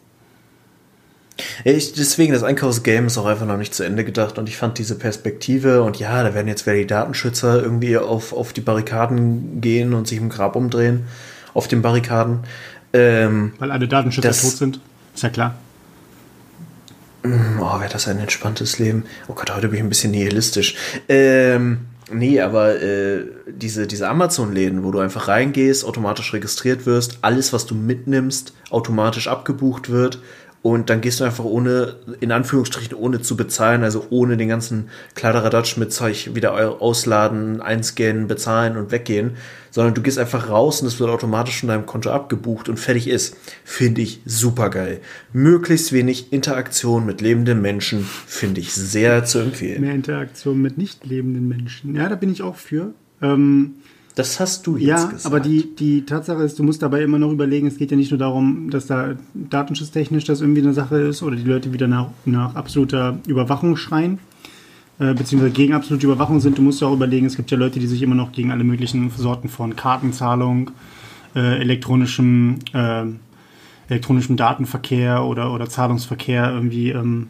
Ich, 1.64 1.92
deswegen, 1.92 2.32
das 2.32 2.42
Einkaufsgame 2.42 3.06
ist 3.06 3.18
auch 3.18 3.26
einfach 3.26 3.46
noch 3.46 3.58
nicht 3.58 3.74
zu 3.74 3.82
Ende 3.82 4.04
gedacht 4.04 4.38
und 4.38 4.48
ich 4.48 4.56
fand 4.56 4.78
diese 4.78 4.96
Perspektive 4.96 5.82
und 5.82 5.98
ja, 5.98 6.22
da 6.22 6.34
werden 6.34 6.48
jetzt 6.48 6.66
wieder 6.66 6.76
die 6.76 6.86
Datenschützer 6.86 7.62
irgendwie 7.62 7.98
auf, 7.98 8.32
auf 8.32 8.52
die 8.52 8.62
Barrikaden 8.62 9.60
gehen 9.60 9.92
und 9.92 10.08
sich 10.08 10.18
im 10.18 10.30
Grab 10.30 10.56
umdrehen 10.56 11.04
auf 11.56 11.68
den 11.68 11.82
Barrikaden. 11.82 12.40
Ähm, 12.92 13.52
Weil 13.58 13.70
alle 13.70 13.88
Datenschützer 13.88 14.28
das, 14.28 14.42
tot 14.42 14.52
sind, 14.52 14.80
ist 15.14 15.22
ja 15.22 15.30
klar. 15.30 15.54
Oh, 17.24 17.80
wäre 17.80 17.90
das 17.90 18.06
ein 18.06 18.18
entspanntes 18.18 18.78
Leben. 18.78 19.04
Oh 19.26 19.32
Gott, 19.34 19.54
heute 19.54 19.68
bin 19.68 19.78
ich 19.78 19.82
ein 19.82 19.88
bisschen 19.88 20.12
nihilistisch. 20.12 20.76
Ähm, 21.08 21.86
nee, 22.12 22.40
aber 22.40 22.80
äh, 22.80 23.24
diese, 23.48 23.86
diese 23.86 24.08
Amazon-Läden, 24.08 24.84
wo 24.84 24.92
du 24.92 25.00
einfach 25.00 25.28
reingehst, 25.28 25.84
automatisch 25.84 26.32
registriert 26.32 26.86
wirst, 26.86 27.18
alles, 27.22 27.52
was 27.52 27.66
du 27.66 27.74
mitnimmst, 27.74 28.52
automatisch 28.70 29.26
abgebucht 29.26 29.90
wird 29.90 30.20
und 30.62 30.90
dann 30.90 31.00
gehst 31.00 31.20
du 31.20 31.24
einfach 31.24 31.44
ohne, 31.44 31.96
in 32.20 32.32
Anführungsstrichen, 32.32 32.96
ohne 32.96 33.20
zu 33.20 33.36
bezahlen, 33.36 33.84
also 33.84 34.06
ohne 34.10 34.36
den 34.36 34.48
ganzen 34.48 34.88
Kladderadatsch 35.14 35.76
mit 35.76 35.92
Zeug 35.92 36.34
wieder 36.34 36.80
ausladen, 36.82 37.60
einscannen, 37.60 38.26
bezahlen 38.26 38.76
und 38.76 38.90
weggehen, 38.90 39.32
sondern 39.70 39.94
du 39.94 40.02
gehst 40.02 40.18
einfach 40.18 40.48
raus 40.48 40.80
und 40.80 40.88
es 40.88 40.98
wird 40.98 41.10
automatisch 41.10 41.60
von 41.60 41.68
deinem 41.68 41.86
Konto 41.86 42.10
abgebucht 42.10 42.68
und 42.68 42.80
fertig 42.80 43.08
ist. 43.08 43.36
Finde 43.64 44.00
ich 44.00 44.20
super 44.24 44.70
geil. 44.70 45.00
Möglichst 45.32 45.92
wenig 45.92 46.32
Interaktion 46.32 47.06
mit 47.06 47.20
lebenden 47.20 47.62
Menschen 47.62 48.04
finde 48.26 48.60
ich 48.60 48.72
sehr 48.72 49.24
zu 49.24 49.38
empfehlen. 49.38 49.82
Mehr 49.82 49.94
Interaktion 49.94 50.60
mit 50.60 50.78
nicht 50.78 51.06
lebenden 51.06 51.46
Menschen. 51.46 51.94
Ja, 51.94 52.08
da 52.08 52.16
bin 52.16 52.32
ich 52.32 52.42
auch 52.42 52.56
für. 52.56 52.92
Ähm, 53.22 53.76
das 54.16 54.40
hast 54.40 54.66
du 54.66 54.78
jetzt 54.78 54.88
ja, 54.88 55.04
gesagt. 55.04 55.26
aber 55.26 55.40
die, 55.40 55.76
die 55.76 56.06
Tatsache 56.06 56.42
ist, 56.42 56.58
du 56.58 56.62
musst 56.62 56.80
dabei 56.80 57.02
immer 57.02 57.18
noch 57.18 57.30
überlegen, 57.30 57.66
es 57.66 57.76
geht 57.76 57.90
ja 57.90 57.98
nicht 57.98 58.10
nur 58.10 58.18
darum, 58.18 58.70
dass 58.70 58.86
da 58.86 59.14
datenschutztechnisch 59.34 60.24
das 60.24 60.40
irgendwie 60.40 60.62
eine 60.62 60.72
Sache 60.72 60.96
ist 60.96 61.22
oder 61.22 61.36
die 61.36 61.44
Leute 61.44 61.74
wieder 61.74 61.86
nach, 61.86 62.08
nach 62.24 62.54
absoluter 62.54 63.18
Überwachung 63.26 63.76
schreien, 63.76 64.18
äh, 64.98 65.12
beziehungsweise 65.12 65.52
gegen 65.52 65.74
absolute 65.74 66.06
Überwachung 66.06 66.40
sind. 66.40 66.56
Du 66.56 66.62
musst 66.62 66.80
ja 66.80 66.88
auch 66.88 66.94
überlegen, 66.94 67.26
es 67.26 67.36
gibt 67.36 67.50
ja 67.50 67.58
Leute, 67.58 67.78
die 67.78 67.86
sich 67.86 68.00
immer 68.00 68.14
noch 68.14 68.32
gegen 68.32 68.52
alle 68.52 68.64
möglichen 68.64 69.10
Sorten 69.10 69.50
von 69.50 69.76
Kartenzahlung, 69.76 70.70
äh, 71.34 71.60
elektronischem, 71.60 72.60
äh, 72.72 73.04
elektronischem 73.90 74.38
Datenverkehr 74.38 75.24
oder, 75.24 75.52
oder 75.52 75.68
Zahlungsverkehr 75.68 76.52
irgendwie 76.52 76.88
ähm, 76.88 77.28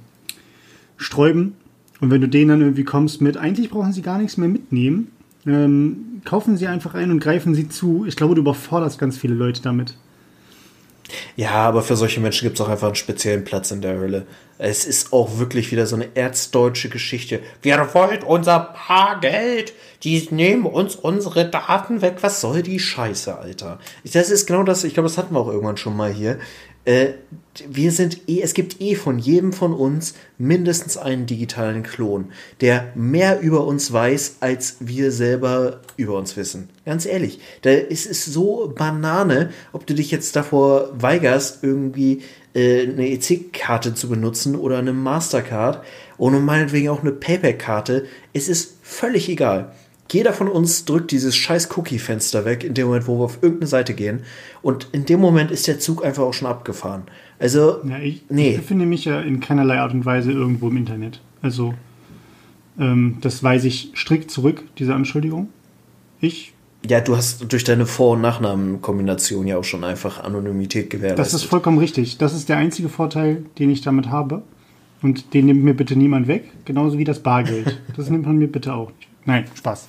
sträuben. 0.97 1.55
Und 2.01 2.13
wenn 2.13 2.21
du 2.21 2.29
denen 2.29 2.51
dann 2.51 2.61
irgendwie 2.61 2.85
kommst 2.85 3.21
mit, 3.21 3.37
eigentlich 3.37 3.71
brauchen 3.71 3.93
sie 3.93 4.03
gar 4.03 4.19
nichts 4.19 4.37
mehr 4.37 4.49
mitnehmen, 4.49 5.09
ähm, 5.47 6.23
kaufen 6.25 6.57
sie 6.57 6.67
einfach 6.67 6.95
ein 6.95 7.11
und 7.11 7.21
greifen 7.21 7.55
sie 7.55 7.69
zu. 7.69 8.05
Ich 8.07 8.17
glaube, 8.17 8.35
du 8.35 8.41
überforderst 8.41 8.99
ganz 8.99 9.17
viele 9.17 9.35
Leute 9.35 9.63
damit. 9.63 9.95
Ja, 11.37 11.53
aber 11.53 11.83
für 11.83 11.97
solche 11.97 12.21
Menschen 12.21 12.47
gibt 12.47 12.59
es 12.59 12.65
auch 12.65 12.69
einfach 12.69 12.89
einen 12.89 12.97
speziellen 12.97 13.45
Platz 13.45 13.71
in 13.71 13.81
der 13.81 13.99
Hölle. 13.99 14.27
Es 14.59 14.85
ist 14.85 15.13
auch 15.13 15.39
wirklich 15.39 15.71
wieder 15.71 15.87
so 15.87 15.97
eine 15.97 16.09
erzdeutsche 16.17 16.89
Geschichte. 16.89 17.41
Wir 17.63 17.77
wollen 17.95 18.23
unser 18.23 18.59
Paargeld. 18.59 19.73
Die 20.03 20.27
nehmen 20.31 20.67
uns 20.67 20.97
unsere 20.97 21.49
Daten 21.49 22.03
weg. 22.03 22.17
Was 22.23 22.41
soll 22.41 22.63
die 22.63 22.81
Scheiße, 22.81 23.39
Alter? 23.39 23.79
Das 24.13 24.31
ist 24.31 24.47
genau 24.47 24.63
das, 24.63 24.83
ich 24.85 24.95
glaube, 24.95 25.09
das 25.09 25.19
hatten 25.19 25.35
wir 25.35 25.41
auch 25.41 25.49
irgendwann 25.49 25.77
schon 25.77 25.97
mal 25.97 26.13
hier. 26.13 26.39
Äh, 26.87 27.15
wir 27.69 27.91
sind 27.91 28.29
eh, 28.29 28.43
es 28.43 28.55
gibt 28.55 28.81
eh 28.81 28.95
von 28.95 29.19
jedem 29.19 29.53
von 29.53 29.75
uns 29.75 30.15
mindestens 30.39 30.97
einen 30.97 31.27
digitalen 31.27 31.83
Klon, 31.83 32.27
der 32.61 32.93
mehr 32.95 33.41
über 33.41 33.67
uns 33.67 33.93
weiß, 33.93 34.37
als 34.41 34.77
wir 34.79 35.11
selber 35.11 35.81
über 35.97 36.17
uns 36.17 36.37
wissen. 36.37 36.69
Ganz 36.85 37.05
ehrlich, 37.05 37.41
da 37.63 37.71
ist 37.71 38.07
es 38.07 38.25
so 38.25 38.73
Banane, 38.77 39.51
ob 39.73 39.85
du 39.87 39.95
dich 39.95 40.13
jetzt 40.13 40.37
davor 40.37 40.91
weigerst, 40.95 41.65
irgendwie 41.65 42.23
äh, 42.55 42.83
eine 42.83 43.11
EC-Karte 43.11 43.95
zu 43.95 44.09
benutzen 44.09 44.55
oder 44.55 44.79
eine 44.79 44.93
Mastercard 44.93 45.85
oder 46.19 46.39
meinetwegen 46.39 46.89
auch 46.91 47.01
eine 47.01 47.13
Payback-Karte. 47.13 48.07
Es 48.33 48.49
ist 48.49 48.77
völlig 48.83 49.29
egal. 49.29 49.73
Jeder 50.11 50.33
von 50.33 50.49
uns 50.49 50.85
drückt 50.85 51.11
dieses 51.11 51.35
scheiß 51.35 51.69
Cookie-Fenster 51.77 52.45
weg, 52.45 52.63
in 52.65 52.75
dem 52.75 52.87
Moment, 52.87 53.09
wo 53.09 53.19
wir 53.19 53.25
auf 53.25 53.39
irgendeine 53.43 53.67
Seite 53.67 53.95
gehen. 53.95 54.21
Und 54.63 54.89
in 54.93 55.05
dem 55.05 55.21
Moment 55.21 55.51
ist 55.51 55.67
der 55.67 55.81
Zug 55.81 56.05
einfach 56.05 56.23
auch 56.23 56.35
schon 56.35 56.49
abgefahren. 56.49 57.03
Also, 57.39 57.83
ja, 57.85 57.99
ich, 57.99 58.23
nee. 58.29 58.51
ich 58.51 58.57
befinde 58.57 58.87
mich 58.87 59.05
ja 59.05 59.21
in 59.21 59.41
keinerlei 59.41 59.79
Art 59.79 59.93
und 59.93 60.07
Weise 60.07 60.33
irgendwo 60.33 60.69
im 60.69 60.77
Internet. 60.77 61.21
Also, 61.43 61.75
ähm, 62.79 63.19
das 63.21 63.43
weise 63.43 63.69
ich 63.69 63.93
strikt 63.95 64.31
zurück, 64.31 64.63
diese 64.79 64.95
Anschuldigung. 64.95 65.49
Ich. 66.21 66.53
Ja, 66.89 67.01
du 67.01 67.17
hast 67.17 67.53
durch 67.53 67.65
deine 67.65 67.85
Vor- 67.85 68.13
und 68.13 68.21
Nachnamenkombination 68.21 69.47
ja 69.47 69.59
auch 69.59 69.65
schon 69.65 69.83
einfach 69.83 70.23
Anonymität 70.23 70.89
gewährleistet. 70.89 71.27
Das 71.27 71.35
ist 71.35 71.45
vollkommen 71.49 71.79
richtig. 71.79 72.19
Das 72.19 72.33
ist 72.33 72.49
der 72.49 72.59
einzige 72.59 72.89
Vorteil, 72.89 73.45
den 73.59 73.71
ich 73.71 73.81
damit 73.81 74.09
habe. 74.09 74.43
Und 75.03 75.35
den 75.35 75.47
nimmt 75.47 75.65
mir 75.65 75.75
bitte 75.75 75.97
niemand 75.97 76.29
weg. 76.29 76.45
Genauso 76.65 76.97
wie 76.97 77.05
das 77.05 77.21
Bargeld. 77.21 77.81
Das 77.97 78.09
nimmt 78.09 78.25
man 78.27 78.39
mir 78.39 78.47
bitte 78.47 78.73
auch 78.73 78.91
nicht. 78.91 79.09
Nein, 79.27 79.45
Spaß. 79.55 79.89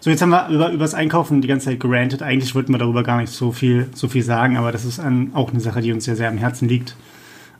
So, 0.00 0.10
jetzt 0.10 0.22
haben 0.22 0.30
wir 0.30 0.48
über, 0.48 0.70
über 0.70 0.84
das 0.84 0.94
Einkaufen 0.94 1.40
die 1.40 1.48
ganze 1.48 1.66
Zeit 1.66 1.80
gerantet. 1.80 2.22
Eigentlich 2.22 2.54
wollten 2.54 2.72
wir 2.72 2.78
darüber 2.78 3.02
gar 3.02 3.20
nicht 3.20 3.32
so 3.32 3.50
viel, 3.50 3.88
so 3.94 4.08
viel 4.08 4.22
sagen, 4.22 4.56
aber 4.56 4.70
das 4.70 4.84
ist 4.84 5.00
ein, 5.00 5.34
auch 5.34 5.50
eine 5.50 5.60
Sache, 5.60 5.80
die 5.80 5.92
uns 5.92 6.04
sehr, 6.04 6.16
sehr 6.16 6.28
am 6.28 6.38
Herzen 6.38 6.68
liegt. 6.68 6.94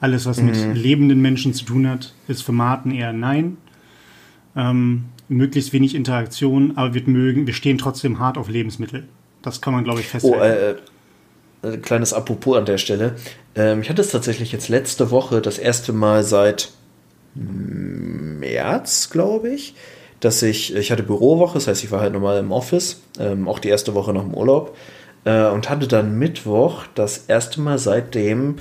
Alles, 0.00 0.26
was 0.26 0.40
mhm. 0.40 0.46
mit 0.46 0.76
lebenden 0.76 1.20
Menschen 1.20 1.52
zu 1.52 1.64
tun 1.64 1.88
hat, 1.88 2.14
ist 2.28 2.42
für 2.42 2.52
Martin 2.52 2.92
eher 2.92 3.12
nein. 3.12 3.56
Ähm, 4.54 5.06
möglichst 5.28 5.72
wenig 5.72 5.94
Interaktion, 5.94 6.76
aber 6.76 6.94
wir 6.94 7.02
mögen, 7.06 7.46
wir 7.46 7.54
stehen 7.54 7.78
trotzdem 7.78 8.20
hart 8.20 8.38
auf 8.38 8.48
Lebensmittel. 8.48 9.08
Das 9.42 9.60
kann 9.60 9.72
man, 9.72 9.84
glaube 9.84 10.00
ich, 10.00 10.06
festhalten. 10.06 10.76
Oh, 11.64 11.66
äh, 11.66 11.74
äh, 11.74 11.78
kleines 11.78 12.12
Apropos 12.12 12.56
an 12.56 12.66
der 12.66 12.78
Stelle. 12.78 13.16
Ähm, 13.54 13.82
ich 13.82 13.90
hatte 13.90 14.02
es 14.02 14.10
tatsächlich 14.10 14.52
jetzt 14.52 14.68
letzte 14.68 15.10
Woche 15.10 15.40
das 15.40 15.58
erste 15.58 15.92
Mal 15.92 16.22
seit 16.22 16.70
März, 17.34 19.10
glaube 19.10 19.50
ich, 19.50 19.74
dass 20.20 20.42
ich, 20.42 20.74
ich 20.74 20.90
hatte 20.90 21.02
Bürowoche, 21.02 21.54
das 21.54 21.68
heißt, 21.68 21.84
ich 21.84 21.90
war 21.90 22.00
halt 22.00 22.12
normal 22.12 22.38
im 22.38 22.52
Office, 22.52 23.00
ähm, 23.18 23.48
auch 23.48 23.58
die 23.58 23.68
erste 23.68 23.94
Woche 23.94 24.12
noch 24.12 24.24
im 24.24 24.34
Urlaub 24.34 24.76
äh, 25.24 25.46
und 25.46 25.70
hatte 25.70 25.86
dann 25.86 26.18
Mittwoch 26.18 26.84
das 26.94 27.24
erste 27.28 27.60
Mal 27.60 27.78
seitdem 27.78 28.56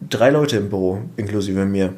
drei 0.00 0.30
Leute 0.30 0.56
im 0.56 0.70
Büro, 0.70 1.02
inklusive 1.16 1.64
mir. 1.64 1.94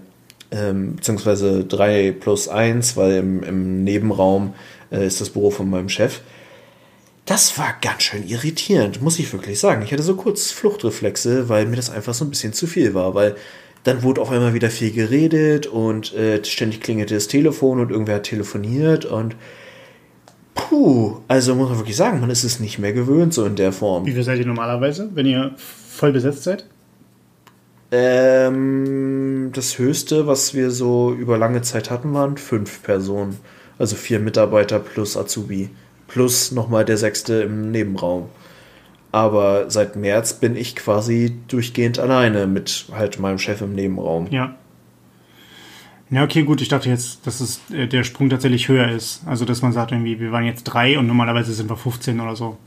Ähm, 0.53 0.97
beziehungsweise 0.97 1.65
drei 1.65 2.11
plus 2.11 2.49
eins, 2.49 2.97
weil 2.97 3.19
im, 3.19 3.43
im 3.45 3.85
Nebenraum 3.85 4.55
äh, 4.91 5.07
ist 5.07 5.21
das 5.21 5.31
Büro 5.31 5.51
von 5.51 5.71
meinem 5.71 5.89
Chef. 5.89 6.23
Das 7.25 7.57
war 7.59 7.77
ganz 7.81 8.03
schön 8.03 8.27
irritierend, 8.27 9.01
muss 9.01 9.21
ich 9.21 9.33
wirklich 9.33 9.61
sagen. 9.61 9.83
Ich 9.83 9.93
hatte 9.93 10.03
so 10.03 10.17
kurz 10.17 10.51
Fluchtreflexe, 10.51 11.49
weil 11.49 11.67
mir 11.67 11.77
das 11.77 11.91
einfach 11.91 12.15
so 12.15 12.25
ein 12.25 12.31
bisschen 12.31 12.53
zu 12.53 12.67
viel 12.67 12.95
war, 12.95 13.15
weil 13.15 13.37
dann 13.85 14.03
wurde 14.03 14.21
auf 14.21 14.31
einmal 14.31 14.55
wieder 14.55 14.71
viel 14.71 14.93
geredet 14.93 15.67
und 15.67 16.15
äh, 16.15 16.45
ständig 16.45 16.81
klingelte 16.81 17.15
das 17.15 17.29
Telefon 17.29 17.81
und 17.81 17.91
irgendwer 17.91 18.17
hat 18.17 18.25
telefoniert 18.25 19.05
und 19.05 19.37
puh, 20.55 21.17
also 21.29 21.55
muss 21.55 21.71
man 21.71 21.79
wirklich 21.79 21.97
sagen, 21.97 22.21
man 22.21 22.31
ist 22.31 22.45
es 22.45 22.61
nicht 22.61 22.79
mehr 22.79 22.93
gewöhnt 22.93 23.33
so 23.33 23.45
in 23.47 23.57
der 23.57 23.73
Form. 23.73 24.07
Wie 24.07 24.13
viel 24.13 24.23
seid 24.23 24.39
ihr 24.39 24.47
normalerweise, 24.47 25.11
wenn 25.15 25.27
ihr 25.27 25.53
voll 25.57 26.13
besetzt 26.13 26.45
seid? 26.45 26.67
Ähm, 27.93 29.51
das 29.53 29.79
höchste, 29.79 30.27
was 30.27 30.55
wir 30.55 30.71
so 30.71 31.13
über 31.13 31.39
lange 31.39 31.63
Zeit 31.63 31.91
hatten, 31.91 32.15
waren 32.15 32.37
fünf 32.37 32.83
Personen. 32.83 33.39
Also 33.79 33.97
vier 33.97 34.21
Mitarbeiter 34.21 34.79
plus 34.79 35.17
Azubi. 35.17 35.71
Plus 36.07 36.53
nochmal 36.53 36.85
der 36.85 36.99
sechste 36.99 37.43
im 37.43 37.71
Nebenraum. 37.71 38.29
Aber 39.13 39.71
seit 39.71 39.97
März 39.97 40.35
bin 40.35 40.57
ich 40.57 40.77
quasi 40.77 41.37
durchgehend 41.49 41.99
alleine 41.99 42.47
mit 42.47 42.87
halt 42.93 43.19
meinem 43.19 43.39
Chef 43.39 43.61
im 43.61 43.75
Nebenraum. 43.75 44.29
Ja. 44.31 44.55
Ja, 46.11 46.25
okay, 46.25 46.43
gut. 46.43 46.61
Ich 46.61 46.69
dachte 46.69 46.89
jetzt, 46.89 47.27
dass 47.27 47.41
es, 47.41 47.61
äh, 47.71 47.87
der 47.87 48.03
Sprung 48.03 48.31
tatsächlich 48.31 48.69
höher 48.69 48.89
ist. 48.89 49.23
Also, 49.27 49.45
dass 49.45 49.63
man 49.63 49.73
sagt, 49.73 49.93
irgendwie, 49.93 50.19
wir 50.19 50.33
waren 50.33 50.45
jetzt 50.45 50.65
drei 50.65 50.99
und 50.99 51.07
normalerweise 51.07 51.53
sind 51.53 51.71
wir 51.71 51.77
15 51.77 52.21
oder 52.21 52.35
so. 52.35 52.59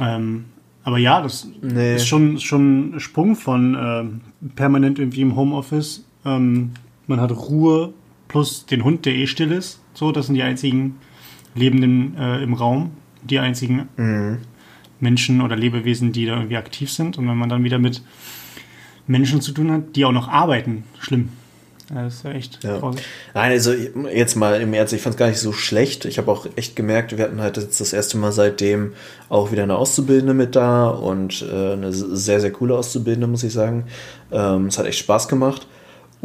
Ähm, 0.00 0.44
aber 0.84 0.98
ja, 0.98 1.20
das 1.20 1.48
nee. 1.62 1.96
ist 1.96 2.06
schon, 2.06 2.38
schon 2.38 2.96
ein 2.96 3.00
Sprung 3.00 3.34
von 3.34 3.74
äh, 3.74 4.48
permanent 4.54 4.98
irgendwie 4.98 5.22
im 5.22 5.34
Homeoffice. 5.34 6.04
Ähm, 6.24 6.72
man 7.06 7.20
hat 7.20 7.32
Ruhe 7.32 7.92
plus 8.28 8.66
den 8.66 8.84
Hund, 8.84 9.06
der 9.06 9.14
eh 9.14 9.26
still 9.26 9.50
ist. 9.50 9.80
So, 9.94 10.12
das 10.12 10.26
sind 10.26 10.34
die 10.34 10.42
einzigen 10.42 10.96
Lebenden 11.54 12.16
äh, 12.16 12.42
im 12.42 12.54
Raum. 12.54 12.90
Die 13.22 13.38
einzigen 13.38 13.88
mhm. 13.96 14.38
Menschen 15.00 15.40
oder 15.40 15.56
Lebewesen, 15.56 16.12
die 16.12 16.26
da 16.26 16.36
irgendwie 16.36 16.56
aktiv 16.56 16.90
sind. 16.90 17.18
Und 17.18 17.28
wenn 17.28 17.36
man 17.36 17.48
dann 17.48 17.64
wieder 17.64 17.78
mit 17.78 18.02
Menschen 19.06 19.40
zu 19.40 19.52
tun 19.52 19.70
hat, 19.70 19.96
die 19.96 20.04
auch 20.04 20.12
noch 20.12 20.28
arbeiten, 20.28 20.84
schlimm. 20.98 21.30
Das 21.92 22.14
ist 22.14 22.24
ja 22.24 22.32
echt 22.32 22.64
ja. 22.64 22.80
Nein, 23.34 23.52
also 23.52 23.72
jetzt 23.72 24.36
mal 24.36 24.58
im 24.58 24.72
Ernst, 24.72 24.94
ich 24.94 25.02
fand 25.02 25.14
es 25.14 25.18
gar 25.18 25.28
nicht 25.28 25.38
so 25.38 25.52
schlecht. 25.52 26.06
Ich 26.06 26.16
habe 26.16 26.30
auch 26.30 26.46
echt 26.56 26.76
gemerkt, 26.76 27.14
wir 27.16 27.22
hatten 27.22 27.42
halt 27.42 27.58
jetzt 27.58 27.78
das 27.78 27.92
erste 27.92 28.16
Mal 28.16 28.32
seitdem 28.32 28.94
auch 29.28 29.52
wieder 29.52 29.64
eine 29.64 29.76
Auszubildende 29.76 30.32
mit 30.32 30.56
da 30.56 30.88
und 30.88 31.42
äh, 31.42 31.72
eine 31.72 31.92
sehr, 31.92 32.40
sehr 32.40 32.52
coole 32.52 32.74
Auszubildende, 32.74 33.26
muss 33.26 33.42
ich 33.42 33.52
sagen. 33.52 33.84
Ähm, 34.32 34.66
es 34.66 34.78
hat 34.78 34.86
echt 34.86 34.98
Spaß 34.98 35.28
gemacht 35.28 35.66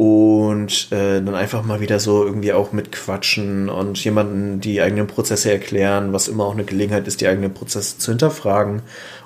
und 0.00 0.90
äh, 0.92 1.20
dann 1.20 1.34
einfach 1.34 1.62
mal 1.62 1.80
wieder 1.80 2.00
so 2.00 2.24
irgendwie 2.24 2.54
auch 2.54 2.72
mit 2.72 2.90
quatschen 2.90 3.68
und 3.68 4.02
jemanden 4.02 4.58
die 4.58 4.80
eigenen 4.80 5.06
Prozesse 5.06 5.52
erklären, 5.52 6.14
was 6.14 6.26
immer 6.26 6.46
auch 6.46 6.54
eine 6.54 6.64
Gelegenheit 6.64 7.06
ist, 7.06 7.20
die 7.20 7.28
eigenen 7.28 7.52
Prozesse 7.52 7.98
zu 7.98 8.10
hinterfragen 8.10 8.80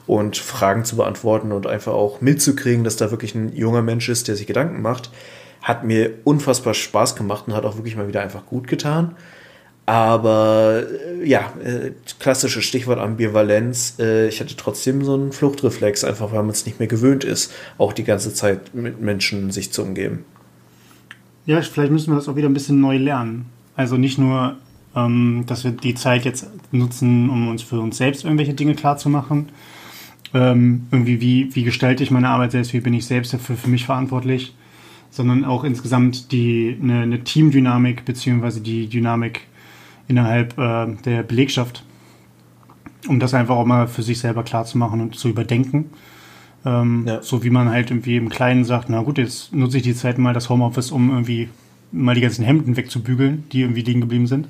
und 0.08 0.36
Fragen 0.36 0.84
zu 0.84 0.96
beantworten 0.96 1.52
und 1.52 1.68
einfach 1.68 1.92
auch 1.92 2.20
mitzukriegen, 2.20 2.82
dass 2.82 2.96
da 2.96 3.12
wirklich 3.12 3.36
ein 3.36 3.54
junger 3.54 3.82
Mensch 3.82 4.08
ist, 4.08 4.26
der 4.26 4.34
sich 4.34 4.48
Gedanken 4.48 4.82
macht, 4.82 5.12
hat 5.62 5.84
mir 5.84 6.10
unfassbar 6.24 6.74
Spaß 6.74 7.14
gemacht 7.14 7.44
und 7.46 7.54
hat 7.54 7.64
auch 7.64 7.76
wirklich 7.76 7.94
mal 7.94 8.08
wieder 8.08 8.22
einfach 8.22 8.44
gut 8.44 8.66
getan. 8.66 9.14
Aber 9.86 10.82
äh, 11.22 11.24
ja, 11.24 11.52
äh, 11.64 11.92
klassisches 12.18 12.64
Stichwort 12.64 12.98
Ambivalenz. 12.98 13.94
Äh, 14.00 14.26
ich 14.26 14.40
hatte 14.40 14.56
trotzdem 14.56 15.04
so 15.04 15.14
einen 15.14 15.30
Fluchtreflex, 15.30 16.02
einfach 16.02 16.32
weil 16.32 16.42
man 16.42 16.50
es 16.50 16.66
nicht 16.66 16.80
mehr 16.80 16.88
gewöhnt 16.88 17.22
ist, 17.22 17.52
auch 17.78 17.92
die 17.92 18.02
ganze 18.02 18.34
Zeit 18.34 18.74
mit 18.74 19.00
Menschen 19.00 19.52
sich 19.52 19.72
zu 19.72 19.82
umgeben. 19.82 20.24
Ja, 21.46 21.60
vielleicht 21.60 21.92
müssen 21.92 22.10
wir 22.10 22.16
das 22.16 22.28
auch 22.28 22.36
wieder 22.36 22.48
ein 22.48 22.54
bisschen 22.54 22.80
neu 22.80 22.96
lernen. 22.96 23.46
Also 23.76 23.96
nicht 23.96 24.18
nur, 24.18 24.56
ähm, 24.96 25.44
dass 25.46 25.64
wir 25.64 25.72
die 25.72 25.94
Zeit 25.94 26.24
jetzt 26.24 26.48
nutzen, 26.72 27.28
um 27.28 27.48
uns 27.48 27.62
für 27.62 27.80
uns 27.80 27.98
selbst 27.98 28.24
irgendwelche 28.24 28.54
Dinge 28.54 28.74
klarzumachen. 28.74 29.50
Ähm, 30.32 30.86
irgendwie, 30.90 31.20
wie, 31.20 31.54
wie 31.54 31.62
gestalte 31.62 32.02
ich 32.02 32.10
meine 32.10 32.28
Arbeit 32.28 32.52
selbst, 32.52 32.72
wie 32.72 32.80
bin 32.80 32.94
ich 32.94 33.06
selbst 33.06 33.34
dafür 33.34 33.56
für 33.56 33.68
mich 33.68 33.84
verantwortlich, 33.84 34.54
sondern 35.10 35.44
auch 35.44 35.64
insgesamt 35.64 36.32
die, 36.32 36.76
eine, 36.82 37.02
eine 37.02 37.22
Teamdynamik 37.22 38.04
beziehungsweise 38.04 38.60
die 38.60 38.88
Dynamik 38.88 39.42
innerhalb 40.08 40.58
äh, 40.58 40.86
der 41.04 41.22
Belegschaft, 41.22 41.84
um 43.06 43.20
das 43.20 43.34
einfach 43.34 43.56
auch 43.56 43.66
mal 43.66 43.86
für 43.86 44.02
sich 44.02 44.18
selber 44.18 44.42
klarzumachen 44.42 45.00
und 45.00 45.14
zu 45.14 45.28
überdenken 45.28 45.90
ähm, 46.64 47.04
ja. 47.06 47.22
So 47.22 47.42
wie 47.44 47.50
man 47.50 47.70
halt 47.70 47.90
irgendwie 47.90 48.16
im 48.16 48.28
Kleinen 48.28 48.64
sagt, 48.64 48.88
na 48.88 49.02
gut, 49.02 49.18
jetzt 49.18 49.52
nutze 49.54 49.78
ich 49.78 49.82
die 49.82 49.94
Zeit 49.94 50.18
mal 50.18 50.32
das 50.32 50.48
Homeoffice, 50.48 50.90
um 50.90 51.10
irgendwie 51.10 51.48
mal 51.92 52.14
die 52.14 52.20
ganzen 52.20 52.44
Hemden 52.44 52.76
wegzubügeln, 52.76 53.44
die 53.52 53.62
irgendwie 53.62 53.82
liegen 53.82 54.00
geblieben 54.00 54.26
sind. 54.26 54.48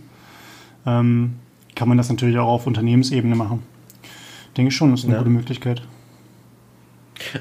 Ähm, 0.86 1.34
kann 1.74 1.88
man 1.88 1.98
das 1.98 2.08
natürlich 2.08 2.38
auch 2.38 2.48
auf 2.48 2.66
Unternehmensebene 2.66 3.34
machen. 3.34 3.62
Denke 4.56 4.68
ich 4.68 4.76
schon, 4.76 4.92
das 4.92 5.00
ist 5.00 5.06
eine 5.06 5.14
ja. 5.14 5.18
gute 5.18 5.30
Möglichkeit. 5.30 5.82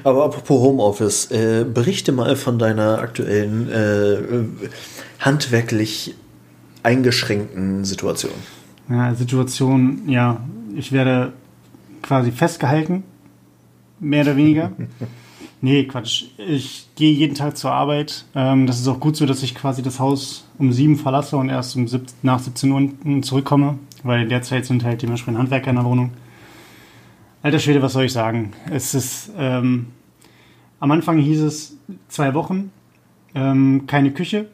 Aber 0.02 0.24
apropos 0.24 0.60
Homeoffice, 0.60 1.30
äh, 1.30 1.64
berichte 1.64 2.12
mal 2.12 2.36
von 2.36 2.58
deiner 2.58 2.98
aktuellen 2.98 3.70
äh, 3.70 4.16
handwerklich 5.20 6.14
eingeschränkten 6.82 7.84
Situation. 7.84 8.32
Ja, 8.88 9.14
Situation, 9.14 10.02
ja, 10.06 10.40
ich 10.76 10.92
werde 10.92 11.32
quasi 12.02 12.30
festgehalten, 12.30 13.02
mehr 14.00 14.22
oder 14.22 14.36
weniger. 14.36 14.72
nee, 15.60 15.84
Quatsch. 15.84 16.24
Ich 16.38 16.88
gehe 16.94 17.12
jeden 17.12 17.34
Tag 17.34 17.56
zur 17.56 17.72
Arbeit. 17.72 18.24
Ähm, 18.34 18.66
das 18.66 18.80
ist 18.80 18.88
auch 18.88 19.00
gut 19.00 19.16
so, 19.16 19.26
dass 19.26 19.42
ich 19.42 19.54
quasi 19.54 19.82
das 19.82 20.00
Haus 20.00 20.48
um 20.58 20.72
sieben 20.72 20.96
verlasse 20.96 21.36
und 21.36 21.48
erst 21.48 21.76
um 21.76 21.88
sieb 21.88 22.02
nach 22.22 22.38
17 22.38 22.72
Uhr 22.72 23.22
zurückkomme, 23.22 23.78
weil 24.02 24.22
in 24.22 24.28
der 24.28 24.42
Zeit 24.42 24.66
sind 24.66 24.84
halt 24.84 25.02
dementsprechend 25.02 25.38
Handwerker 25.38 25.70
in 25.70 25.76
der 25.76 25.84
Wohnung. 25.84 26.12
Alter 27.42 27.58
Schwede, 27.58 27.82
was 27.82 27.92
soll 27.92 28.04
ich 28.04 28.12
sagen? 28.12 28.54
Es 28.70 28.94
ist, 28.94 29.30
ähm, 29.36 29.88
am 30.80 30.90
Anfang 30.90 31.18
hieß 31.18 31.42
es 31.42 31.76
zwei 32.08 32.32
Wochen, 32.32 32.70
ähm, 33.34 33.84
keine 33.86 34.12
Küche, 34.12 34.48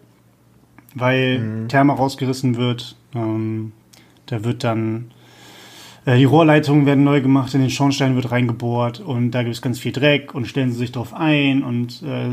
weil 0.94 1.38
mhm. 1.38 1.68
Therme 1.68 1.92
rausgerissen 1.92 2.56
wird. 2.56 2.97
Ähm, 3.14 3.73
da 4.26 4.42
wird 4.42 4.64
dann, 4.64 5.12
die 6.07 6.25
Rohrleitungen 6.25 6.87
werden 6.87 7.04
neu 7.04 7.21
gemacht, 7.21 7.52
in 7.54 7.61
den 7.61 7.71
Schornstein 7.71 8.14
wird 8.16 8.30
reingebohrt 8.30 9.00
und 9.00 9.33
da 9.33 9.42
gibt 9.42 9.54
es 9.54 9.61
ganz 9.61 9.78
viel 9.78 9.92
Dreck 9.92 10.35
und 10.35 10.47
stellen 10.47 10.73
sie 10.73 10.78
sich 10.78 10.92
drauf 10.92 11.12
ein 11.12 11.62
und 11.62 12.02
äh, 12.02 12.30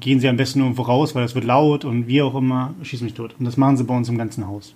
gehen 0.00 0.20
sie 0.20 0.28
am 0.28 0.36
besten 0.36 0.60
irgendwo 0.60 0.82
raus, 0.82 1.14
weil 1.14 1.24
es 1.24 1.34
wird 1.34 1.44
laut 1.44 1.84
und 1.84 2.06
wie 2.06 2.22
auch 2.22 2.34
immer, 2.34 2.74
schieß 2.82 3.02
mich 3.02 3.12
tot. 3.12 3.34
Und 3.38 3.44
das 3.44 3.58
machen 3.58 3.76
sie 3.76 3.84
bei 3.84 3.94
uns 3.94 4.08
im 4.08 4.16
ganzen 4.16 4.46
Haus. 4.46 4.74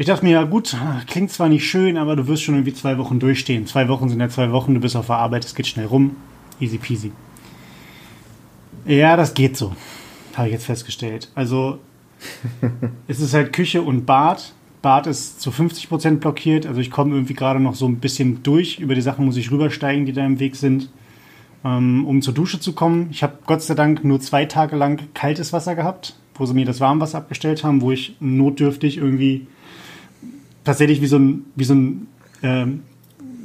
Ich 0.00 0.06
dachte 0.06 0.24
mir, 0.24 0.30
ja 0.30 0.44
gut, 0.44 0.76
klingt 1.08 1.32
zwar 1.32 1.48
nicht 1.48 1.68
schön, 1.68 1.96
aber 1.96 2.14
du 2.14 2.28
wirst 2.28 2.44
schon 2.44 2.54
irgendwie 2.54 2.72
zwei 2.72 2.96
Wochen 2.98 3.18
durchstehen. 3.18 3.66
Zwei 3.66 3.88
Wochen 3.88 4.08
sind 4.08 4.20
ja 4.20 4.28
zwei 4.28 4.52
Wochen, 4.52 4.72
du 4.74 4.80
bist 4.80 4.94
auf 4.94 5.06
der 5.06 5.16
Arbeit, 5.16 5.44
es 5.44 5.56
geht 5.56 5.66
schnell 5.66 5.86
rum. 5.86 6.14
Easy 6.60 6.78
peasy. 6.78 7.10
Ja, 8.86 9.16
das 9.16 9.34
geht 9.34 9.56
so, 9.56 9.74
habe 10.36 10.46
ich 10.46 10.52
jetzt 10.54 10.66
festgestellt. 10.66 11.30
Also 11.34 11.80
es 13.08 13.18
ist 13.18 13.34
halt 13.34 13.52
Küche 13.52 13.82
und 13.82 14.06
Bad. 14.06 14.54
Bad 14.82 15.06
ist 15.06 15.40
zu 15.40 15.50
50% 15.50 16.16
blockiert, 16.16 16.66
also 16.66 16.80
ich 16.80 16.90
komme 16.90 17.14
irgendwie 17.14 17.34
gerade 17.34 17.60
noch 17.60 17.74
so 17.74 17.86
ein 17.86 17.96
bisschen 17.96 18.42
durch. 18.42 18.78
Über 18.78 18.94
die 18.94 19.00
Sachen 19.00 19.24
muss 19.24 19.36
ich 19.36 19.50
rübersteigen, 19.50 20.06
die 20.06 20.12
da 20.12 20.24
im 20.24 20.38
Weg 20.38 20.56
sind, 20.56 20.88
ähm, 21.64 22.06
um 22.06 22.22
zur 22.22 22.34
Dusche 22.34 22.60
zu 22.60 22.72
kommen. 22.72 23.08
Ich 23.10 23.22
habe 23.22 23.38
Gott 23.46 23.62
sei 23.62 23.74
Dank 23.74 24.04
nur 24.04 24.20
zwei 24.20 24.44
Tage 24.44 24.76
lang 24.76 25.08
kaltes 25.14 25.52
Wasser 25.52 25.74
gehabt, 25.74 26.16
wo 26.34 26.46
sie 26.46 26.54
mir 26.54 26.66
das 26.66 26.80
Warmwasser 26.80 27.18
abgestellt 27.18 27.64
haben, 27.64 27.80
wo 27.80 27.90
ich 27.90 28.16
notdürftig 28.20 28.98
irgendwie 28.98 29.46
tatsächlich 30.64 31.00
wie 31.00 31.06
so 31.06 31.18
ein, 31.18 31.46
wie 31.56 31.64
so 31.64 31.74
ein 31.74 32.06
ähm, 32.42 32.82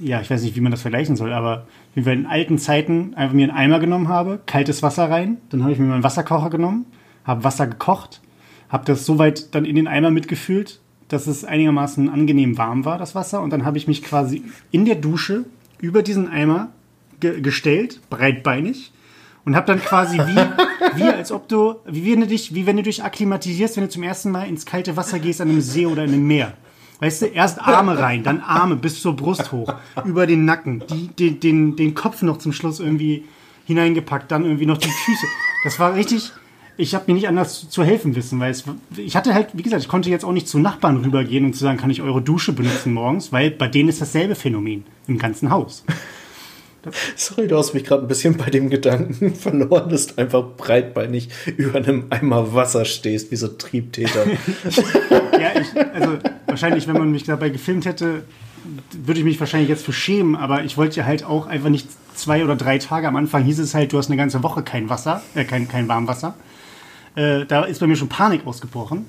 ja, 0.04 0.22
ich 0.22 0.30
weiß 0.30 0.44
nicht, 0.44 0.56
wie 0.56 0.62
man 0.62 0.72
das 0.72 0.82
vergleichen 0.82 1.16
soll, 1.16 1.34
aber 1.34 1.66
wie 1.96 2.06
wir 2.06 2.14
in 2.14 2.26
alten 2.26 2.58
Zeiten 2.58 3.14
einfach 3.16 3.34
mir 3.34 3.48
einen 3.48 3.58
Eimer 3.58 3.80
genommen 3.80 4.10
habe, 4.10 4.40
kaltes 4.46 4.84
Wasser 4.84 5.10
rein, 5.10 5.38
dann 5.50 5.64
habe 5.64 5.72
ich 5.72 5.80
mir 5.80 5.86
meinen 5.86 6.04
Wasserkocher 6.04 6.50
genommen, 6.50 6.86
habe 7.24 7.44
Wasser 7.44 7.68
gekocht, 7.68 8.22
habe 8.70 8.86
das 8.86 9.06
so 9.06 9.18
weit 9.18 9.56
dann 9.56 9.66
in 9.66 9.76
den 9.76 9.88
Eimer 9.88 10.12
mitgefühlt, 10.12 10.82
dass 11.14 11.28
es 11.28 11.46
einigermaßen 11.46 12.10
angenehm 12.10 12.58
warm 12.58 12.86
war, 12.86 12.98
das 12.98 13.16
Wasser, 13.16 13.42
und 13.42 13.52
dann 13.52 13.66
habe 13.66 13.78
ich 13.78 13.88
mich 13.88 14.04
quasi 14.04 14.44
in 14.72 14.86
der 14.86 14.96
Dusche 14.96 15.46
über 15.80 16.02
diesen 16.02 16.28
Eimer 16.28 16.70
ge 17.20 17.42
gestellt, 17.42 18.02
breitbeinig, 18.10 18.92
und 19.46 19.56
habe 19.56 19.68
dann 19.68 19.82
quasi 19.82 20.18
wie, 20.18 20.96
wie 20.96 21.04
als 21.04 21.32
ob 21.32 21.48
du, 21.48 21.76
wie 21.86 22.12
wenn 22.12 22.22
du 22.22 22.28
dich, 22.28 22.56
wie 22.56 22.66
wenn 22.66 22.78
du 22.78 22.84
dich 22.84 23.04
akklimatisierst, 23.04 23.78
wenn 23.78 23.86
du 23.86 23.90
zum 23.90 24.04
ersten 24.04 24.32
Mal 24.32 24.48
ins 24.48 24.66
kalte 24.66 24.98
Wasser 24.98 25.20
gehst 25.20 25.42
an 25.42 25.50
einem 25.50 25.62
See 25.62 25.86
oder 25.86 26.04
in 26.04 26.14
einem 26.14 26.28
Meer. 26.28 26.54
Weißt 27.00 27.22
du, 27.22 27.26
erst 27.26 27.60
Arme 27.60 28.00
rein, 28.00 28.24
dann 28.24 28.40
Arme 28.40 28.78
bis 28.78 29.02
zur 29.02 29.16
Brust 29.16 29.52
hoch, 29.52 29.74
über 30.06 30.26
den 30.26 30.46
Nacken, 30.46 30.84
die, 30.90 31.08
die, 31.08 31.40
den, 31.40 31.76
den 31.76 31.96
Kopf 31.96 32.22
noch 32.22 32.38
zum 32.38 32.54
Schluss 32.54 32.80
irgendwie 32.80 33.26
hineingepackt, 33.66 34.32
dann 34.32 34.46
irgendwie 34.46 34.66
noch 34.66 34.78
die 34.78 34.90
Füße. 34.90 35.28
Das 35.66 35.80
war 35.80 35.96
richtig, 35.96 36.32
ich 36.78 36.96
habe 36.96 37.06
mir 37.08 37.16
nicht 37.16 37.28
anders 37.28 37.70
zu 37.70 37.84
helfen 37.84 38.16
wissen, 38.16 38.40
weil 38.40 38.52
es, 38.52 38.64
ich 38.98 39.16
hatte 39.16 39.34
halt, 39.34 39.50
wie 39.54 39.62
gesagt, 39.62 39.84
ich 39.84 39.88
konnte 39.88 40.10
jetzt 40.10 40.26
auch 40.26 40.32
nicht 40.32 40.48
zu 40.48 40.60
Nachbarn 40.60 40.98
rübergehen 40.98 41.46
und 41.46 41.54
zu 41.54 41.64
sagen, 41.64 41.78
kann 41.78 41.90
ich 41.90 42.02
eure 42.02 42.22
Dusche 42.22 42.54
benutzen 42.54 42.94
morgens, 42.94 43.32
weil 43.32 43.52
bei 43.52 43.68
denen 43.68 43.90
ist 43.90 44.02
dasselbe 44.02 44.36
Phänomen 44.36 44.84
im 45.08 45.20
ganzen 45.20 45.52
Haus. 45.52 45.84
Sorry, 47.16 47.48
du 47.48 47.58
hast 47.58 47.74
mich 47.74 47.86
gerade 47.86 48.02
ein 48.02 48.08
bisschen 48.08 48.36
bei 48.36 48.50
dem 48.50 48.70
Gedanken 48.70 49.34
verloren, 49.36 49.90
dass 49.90 50.08
du 50.08 50.22
einfach 50.22 50.44
breitbeinig 50.58 51.30
über 51.58 51.78
einem 51.78 52.08
Eimer 52.10 52.54
Wasser 52.54 52.86
stehst, 52.86 53.32
wie 53.32 53.38
so 53.38 53.48
Triebtäter. 53.48 54.26
ja, 55.40 55.52
ich, 55.62 55.68
also 55.94 56.18
wahrscheinlich, 56.48 56.88
wenn 56.88 56.98
man 56.98 57.12
mich 57.12 57.24
dabei 57.24 57.50
gefilmt 57.50 57.86
hätte, 57.86 58.24
würde 58.92 59.20
ich 59.20 59.26
mich 59.26 59.40
wahrscheinlich 59.40 59.70
jetzt 59.70 59.86
für 59.86 59.94
schämen, 59.94 60.36
aber 60.36 60.64
ich 60.64 60.78
wollte 60.78 60.98
ja 60.98 61.06
halt 61.06 61.24
auch 61.24 61.48
einfach 61.48 61.70
nicht 61.70 61.88
zwei 62.16 62.44
oder 62.44 62.56
drei 62.56 62.80
Tage. 62.80 63.08
Am 63.08 63.16
Anfang 63.16 63.44
hieß 63.44 63.60
es 63.60 63.74
halt, 63.74 63.94
du 63.94 63.98
hast 63.98 64.08
eine 64.08 64.18
ganze 64.18 64.44
Woche 64.44 64.64
kein 64.64 64.90
Wasser, 64.90 65.22
äh, 65.36 65.46
kein, 65.46 65.68
kein 65.68 65.88
Warmwasser. 65.88 66.36
Äh, 67.16 67.46
da 67.46 67.64
ist 67.64 67.80
bei 67.80 67.88
mir 67.88 67.96
schon 67.96 68.10
Panik 68.10 68.46
ausgebrochen. 68.46 69.06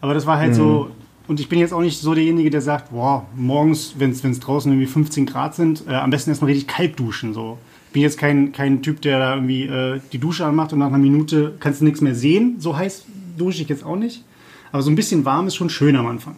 Aber 0.00 0.14
das 0.14 0.26
war 0.26 0.38
halt 0.38 0.50
mhm. 0.50 0.54
so, 0.54 0.90
und 1.28 1.40
ich 1.40 1.48
bin 1.48 1.58
jetzt 1.58 1.72
auch 1.72 1.80
nicht 1.80 2.00
so 2.00 2.14
derjenige, 2.14 2.50
der 2.50 2.60
sagt, 2.60 2.90
boah, 2.90 3.26
morgens, 3.36 3.94
wenn 3.98 4.10
es 4.10 4.40
draußen 4.40 4.70
irgendwie 4.70 4.86
15 4.86 5.26
Grad 5.26 5.54
sind, 5.54 5.84
äh, 5.88 5.94
am 5.94 6.10
besten 6.10 6.30
erstmal 6.30 6.50
richtig 6.50 6.68
kalt 6.68 6.98
duschen. 6.98 7.34
So. 7.34 7.58
Ich 7.88 7.92
bin 7.92 8.02
jetzt 8.02 8.18
kein, 8.18 8.52
kein 8.52 8.82
Typ, 8.82 9.00
der 9.02 9.18
da 9.18 9.34
irgendwie 9.34 9.64
äh, 9.64 10.00
die 10.12 10.18
Dusche 10.18 10.44
anmacht 10.44 10.72
und 10.72 10.80
nach 10.80 10.88
einer 10.88 10.98
Minute 10.98 11.54
kannst 11.60 11.80
du 11.80 11.84
nichts 11.84 12.00
mehr 12.00 12.14
sehen. 12.14 12.56
So 12.58 12.76
heiß 12.76 13.04
dusche 13.38 13.62
ich 13.62 13.68
jetzt 13.68 13.84
auch 13.84 13.96
nicht. 13.96 14.24
Aber 14.72 14.82
so 14.82 14.90
ein 14.90 14.96
bisschen 14.96 15.24
warm 15.24 15.46
ist 15.46 15.54
schon 15.54 15.70
schön 15.70 15.96
am 15.96 16.06
Anfang 16.06 16.36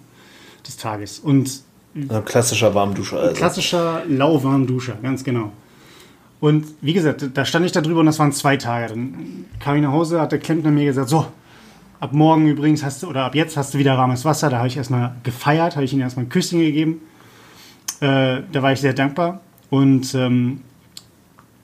des 0.67 0.77
Tages. 0.77 1.19
Und 1.19 1.63
also 2.09 2.23
klassischer 2.23 2.75
Warmduscher. 2.75 3.21
Also. 3.21 3.35
Klassischer 3.35 4.03
lauwarmduscher, 4.09 4.97
ganz 5.01 5.23
genau. 5.23 5.53
Und 6.45 6.67
wie 6.83 6.93
gesagt, 6.93 7.31
da 7.33 7.45
stand 7.47 7.65
ich 7.65 7.73
da 7.73 7.81
drüber 7.81 8.01
und 8.01 8.07
das 8.07 8.19
waren 8.19 8.31
zwei 8.33 8.59
Tage. 8.59 8.89
Dann 8.89 9.47
kam 9.61 9.77
ich 9.77 9.83
nach 9.83 9.93
Hause, 9.93 10.21
hat 10.21 10.31
der 10.31 10.39
Klempner 10.39 10.71
mir 10.71 10.85
gesagt, 10.85 11.09
so, 11.09 11.27
Ab 12.05 12.13
morgen 12.13 12.47
übrigens 12.49 12.85
hast 12.85 13.03
du, 13.03 13.09
oder 13.09 13.25
ab 13.25 13.35
jetzt 13.35 13.57
hast 13.57 13.73
du 13.73 13.79
wieder 13.79 13.97
warmes 13.97 14.27
Wasser. 14.27 14.51
Da 14.51 14.59
habe 14.59 14.69
ich 14.69 14.77
erstmal 14.77 15.15
gefeiert, 15.23 15.77
habe 15.77 15.87
ich 15.87 15.95
ihm 15.95 16.01
erstmal 16.01 16.27
ein 16.27 16.29
Küsschen 16.29 16.61
gegeben. 16.61 17.01
Äh, 18.01 18.43
da 18.53 18.63
war 18.63 18.73
ich 18.73 18.81
sehr 18.81 18.93
dankbar. 18.93 19.41
Und 19.71 20.15
ähm, 20.15 20.61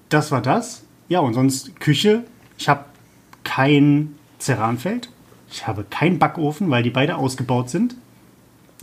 das 0.09 0.33
war 0.33 0.41
das. 0.41 0.83
Ja, 1.11 1.21
und 1.21 1.35
sonst 1.35 1.79
Küche. 1.79 2.25
Ich 2.57 2.71
habe 2.71 2.87
kein 3.45 4.15
Ceranfeld. 4.39 5.11
Ich 5.51 5.67
habe 5.67 5.85
keinen 5.91 6.19
Backofen, 6.19 6.71
weil 6.71 6.83
die 6.83 6.89
beide 6.89 7.17
ausgebaut 7.17 7.69
sind, 7.69 7.97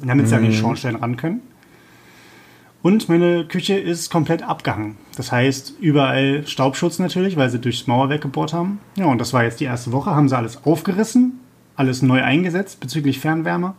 damit 0.05 0.27
sie 0.27 0.35
an 0.35 0.43
den 0.43 0.51
mhm. 0.51 0.57
Schornstein 0.57 0.95
ran 0.97 1.17
können. 1.17 1.41
Und 2.81 3.09
meine 3.09 3.45
Küche 3.45 3.77
ist 3.77 4.11
komplett 4.11 4.43
abgehangen. 4.43 4.97
Das 5.15 5.31
heißt, 5.31 5.73
überall 5.79 6.45
Staubschutz 6.45 6.99
natürlich, 6.99 7.35
weil 7.35 7.49
sie 7.49 7.59
durchs 7.59 7.87
Mauerwerk 7.87 8.21
gebohrt 8.21 8.53
haben. 8.53 8.79
Ja, 8.95 9.05
und 9.05 9.19
das 9.19 9.33
war 9.33 9.43
jetzt 9.43 9.59
die 9.59 9.65
erste 9.65 9.91
Woche. 9.91 10.15
Haben 10.15 10.29
sie 10.29 10.37
alles 10.37 10.63
aufgerissen, 10.63 11.39
alles 11.75 12.01
neu 12.01 12.23
eingesetzt 12.23 12.79
bezüglich 12.79 13.19
Fernwärme. 13.19 13.73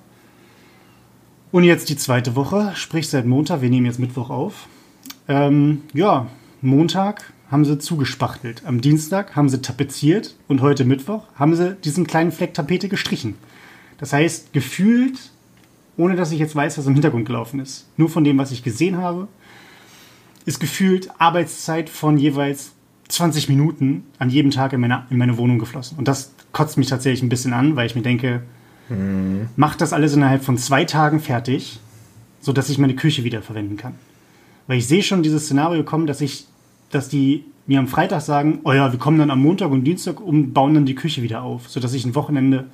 Und 1.50 1.64
jetzt 1.64 1.88
die 1.88 1.96
zweite 1.96 2.36
Woche, 2.36 2.72
sprich 2.74 3.08
seit 3.08 3.24
Montag, 3.24 3.62
wir 3.62 3.70
nehmen 3.70 3.86
jetzt 3.86 3.98
Mittwoch 3.98 4.28
auf. 4.28 4.66
Ähm, 5.28 5.82
ja, 5.94 6.26
Montag 6.60 7.32
haben 7.50 7.64
sie 7.64 7.78
zugespachtelt. 7.78 8.62
Am 8.66 8.80
Dienstag 8.80 9.36
haben 9.36 9.48
sie 9.48 9.62
tapeziert 9.62 10.34
und 10.48 10.60
heute 10.60 10.84
Mittwoch 10.84 11.24
haben 11.36 11.54
sie 11.54 11.76
diesen 11.76 12.06
kleinen 12.06 12.32
Fleck 12.32 12.52
Tapete 12.52 12.88
gestrichen. 12.88 13.36
Das 13.98 14.12
heißt, 14.12 14.52
gefühlt, 14.52 15.30
ohne 15.98 16.16
dass 16.16 16.32
ich 16.32 16.38
jetzt 16.38 16.56
weiß, 16.56 16.78
was 16.78 16.86
im 16.86 16.94
Hintergrund 16.94 17.26
gelaufen 17.26 17.60
ist, 17.60 17.86
nur 17.98 18.08
von 18.08 18.24
dem, 18.24 18.38
was 18.38 18.52
ich 18.52 18.62
gesehen 18.62 18.96
habe, 18.96 19.28
ist 20.46 20.60
gefühlt 20.60 21.10
Arbeitszeit 21.18 21.90
von 21.90 22.16
jeweils 22.16 22.72
20 23.08 23.48
Minuten 23.48 24.04
an 24.18 24.30
jedem 24.30 24.50
Tag 24.50 24.72
in 24.72 24.80
meine, 24.80 25.04
in 25.10 25.18
meine 25.18 25.36
Wohnung 25.36 25.58
geflossen. 25.58 25.98
Und 25.98 26.08
das 26.08 26.32
kotzt 26.52 26.78
mich 26.78 26.86
tatsächlich 26.86 27.22
ein 27.22 27.28
bisschen 27.28 27.52
an, 27.52 27.76
weil 27.76 27.86
ich 27.86 27.94
mir 27.94 28.02
denke, 28.02 28.42
mhm. 28.88 29.48
macht 29.56 29.80
das 29.80 29.92
alles 29.92 30.14
innerhalb 30.14 30.44
von 30.44 30.56
zwei 30.56 30.84
Tagen 30.84 31.20
fertig, 31.20 31.80
sodass 32.40 32.70
ich 32.70 32.78
meine 32.78 32.94
Küche 32.94 33.24
wieder 33.24 33.42
verwenden 33.42 33.76
kann. 33.76 33.94
Weil 34.66 34.78
ich 34.78 34.86
sehe 34.86 35.02
schon 35.02 35.22
dieses 35.22 35.44
Szenario 35.44 35.82
kommen, 35.82 36.06
dass 36.06 36.20
ich, 36.20 36.46
dass 36.90 37.08
die 37.08 37.44
mir 37.66 37.80
am 37.80 37.88
Freitag 37.88 38.20
sagen, 38.20 38.60
oh 38.64 38.72
ja, 38.72 38.92
wir 38.92 38.98
kommen 38.98 39.18
dann 39.18 39.30
am 39.30 39.42
Montag 39.42 39.70
und 39.70 39.84
Dienstag 39.84 40.20
und 40.20 40.52
bauen 40.54 40.74
dann 40.74 40.86
die 40.86 40.94
Küche 40.94 41.22
wieder 41.22 41.42
auf, 41.42 41.68
sodass 41.68 41.92
ich 41.92 42.04
ein 42.04 42.14
Wochenende, 42.14 42.66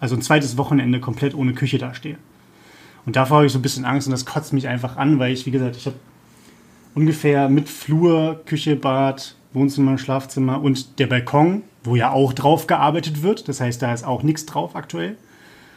also 0.00 0.14
ein 0.14 0.22
zweites 0.22 0.56
Wochenende 0.58 1.00
komplett 1.00 1.34
ohne 1.34 1.54
Küche 1.54 1.78
dastehe. 1.78 2.18
Und 3.08 3.16
davor 3.16 3.38
habe 3.38 3.46
ich 3.46 3.54
so 3.54 3.58
ein 3.58 3.62
bisschen 3.62 3.86
Angst 3.86 4.06
und 4.06 4.10
das 4.10 4.26
kotzt 4.26 4.52
mich 4.52 4.68
einfach 4.68 4.98
an, 4.98 5.18
weil 5.18 5.32
ich, 5.32 5.46
wie 5.46 5.50
gesagt, 5.50 5.76
ich 5.78 5.86
habe 5.86 5.96
ungefähr 6.94 7.48
mit 7.48 7.66
Flur, 7.66 8.42
Küche, 8.44 8.76
Bad, 8.76 9.34
Wohnzimmer, 9.54 9.96
Schlafzimmer 9.96 10.60
und 10.60 10.98
der 10.98 11.06
Balkon, 11.06 11.62
wo 11.84 11.96
ja 11.96 12.10
auch 12.10 12.34
drauf 12.34 12.66
gearbeitet 12.66 13.22
wird, 13.22 13.48
das 13.48 13.62
heißt, 13.62 13.80
da 13.80 13.94
ist 13.94 14.04
auch 14.04 14.22
nichts 14.22 14.44
drauf 14.44 14.76
aktuell, 14.76 15.16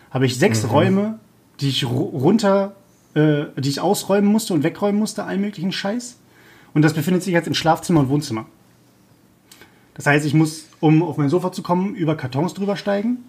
habe 0.09 0.25
ich 0.25 0.37
sechs 0.37 0.63
mhm. 0.63 0.69
Räume, 0.71 1.19
die 1.61 1.69
ich 1.69 1.85
runter, 1.85 2.75
äh, 3.13 3.45
die 3.57 3.69
ich 3.69 3.79
ausräumen 3.79 4.29
musste 4.29 4.53
und 4.53 4.63
wegräumen 4.63 4.99
musste, 4.99 5.23
allen 5.23 5.39
möglichen 5.39 5.71
Scheiß. 5.71 6.17
Und 6.73 6.81
das 6.81 6.91
befindet 6.91 7.23
sich 7.23 7.31
jetzt 7.31 7.47
in 7.47 7.53
Schlafzimmer 7.53 8.01
und 8.01 8.09
Wohnzimmer. 8.09 8.45
Das 9.93 10.05
heißt, 10.05 10.25
ich 10.25 10.33
muss, 10.33 10.67
um 10.81 11.01
auf 11.01 11.15
mein 11.15 11.29
Sofa 11.29 11.53
zu 11.53 11.63
kommen, 11.63 11.95
über 11.95 12.17
Kartons 12.17 12.53
drüber 12.53 12.75
steigen. 12.75 13.19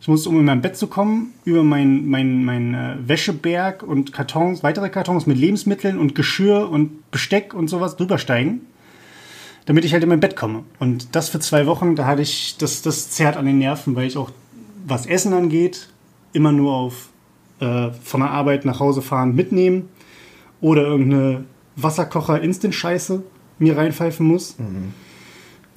Ich 0.00 0.08
musste, 0.08 0.30
um 0.30 0.38
in 0.38 0.46
mein 0.46 0.62
Bett 0.62 0.76
zu 0.76 0.86
kommen, 0.86 1.34
über 1.44 1.62
meinen 1.62 2.08
mein, 2.08 2.44
mein, 2.44 2.74
äh, 2.74 2.96
Wäscheberg 3.06 3.82
und 3.82 4.14
Kartons, 4.14 4.62
weitere 4.62 4.88
Kartons 4.88 5.26
mit 5.26 5.36
Lebensmitteln 5.36 5.98
und 5.98 6.14
Geschirr 6.14 6.70
und 6.70 7.10
Besteck 7.10 7.52
und 7.52 7.68
sowas 7.68 7.96
drüber 7.96 8.16
steigen, 8.16 8.62
damit 9.66 9.84
ich 9.84 9.92
halt 9.92 10.02
in 10.02 10.08
mein 10.08 10.20
Bett 10.20 10.36
komme. 10.36 10.64
Und 10.78 11.14
das 11.14 11.28
für 11.28 11.38
zwei 11.38 11.66
Wochen, 11.66 11.96
da 11.96 12.06
hatte 12.06 12.22
ich, 12.22 12.56
das, 12.56 12.80
das 12.80 13.10
zerrt 13.10 13.36
an 13.36 13.44
den 13.44 13.58
Nerven, 13.58 13.94
weil 13.94 14.06
ich 14.06 14.16
auch, 14.16 14.30
was 14.86 15.04
Essen 15.04 15.34
angeht, 15.34 15.88
immer 16.32 16.52
nur 16.52 16.72
auf 16.72 17.10
äh, 17.60 17.90
von 18.02 18.20
der 18.20 18.30
Arbeit 18.30 18.64
nach 18.64 18.80
Hause 18.80 19.02
fahren 19.02 19.34
mitnehmen 19.34 19.90
oder 20.62 20.82
irgendeine 20.82 21.44
Wasserkocher-Instant-Scheiße 21.76 23.22
mir 23.58 23.76
reinpfeifen 23.76 24.26
muss. 24.26 24.58
Mhm. 24.58 24.94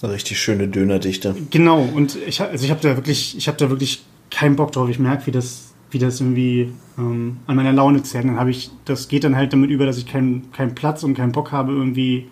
Eine 0.02 0.14
richtig 0.14 0.40
schöne 0.40 0.68
Dönerdichte. 0.68 1.36
Genau, 1.50 1.82
und 1.82 2.18
ich, 2.28 2.42
also 2.42 2.64
ich 2.64 2.72
habe 2.72 2.82
da 2.82 2.96
wirklich, 2.96 3.38
ich 3.38 3.48
habe 3.48 3.58
da 3.58 3.70
wirklich 3.70 4.04
keinen 4.34 4.56
Bock 4.56 4.72
drauf. 4.72 4.90
Ich 4.90 5.00
merke, 5.00 5.28
wie 5.28 5.32
das, 5.32 5.74
wie 5.92 6.00
das 6.00 6.20
irgendwie 6.20 6.74
ähm, 6.98 7.38
an 7.48 7.56
meiner 7.56 7.72
Laune 7.72 8.04
zerrt. 8.04 8.26
Dann 8.26 8.40
habe 8.40 8.50
ich, 8.50 8.72
das 8.86 9.08
geht 9.08 9.24
dann 9.24 9.36
halt 9.36 9.54
damit 9.54 9.70
über, 9.70 9.86
dass 9.86 9.98
ich 9.98 10.08
keinen 10.08 10.52
keinen 10.52 10.76
Platz 10.76 11.04
und 11.04 11.14
keinen 11.14 11.32
Bock 11.32 11.52
habe, 11.52 11.72
irgendwie 11.72 12.28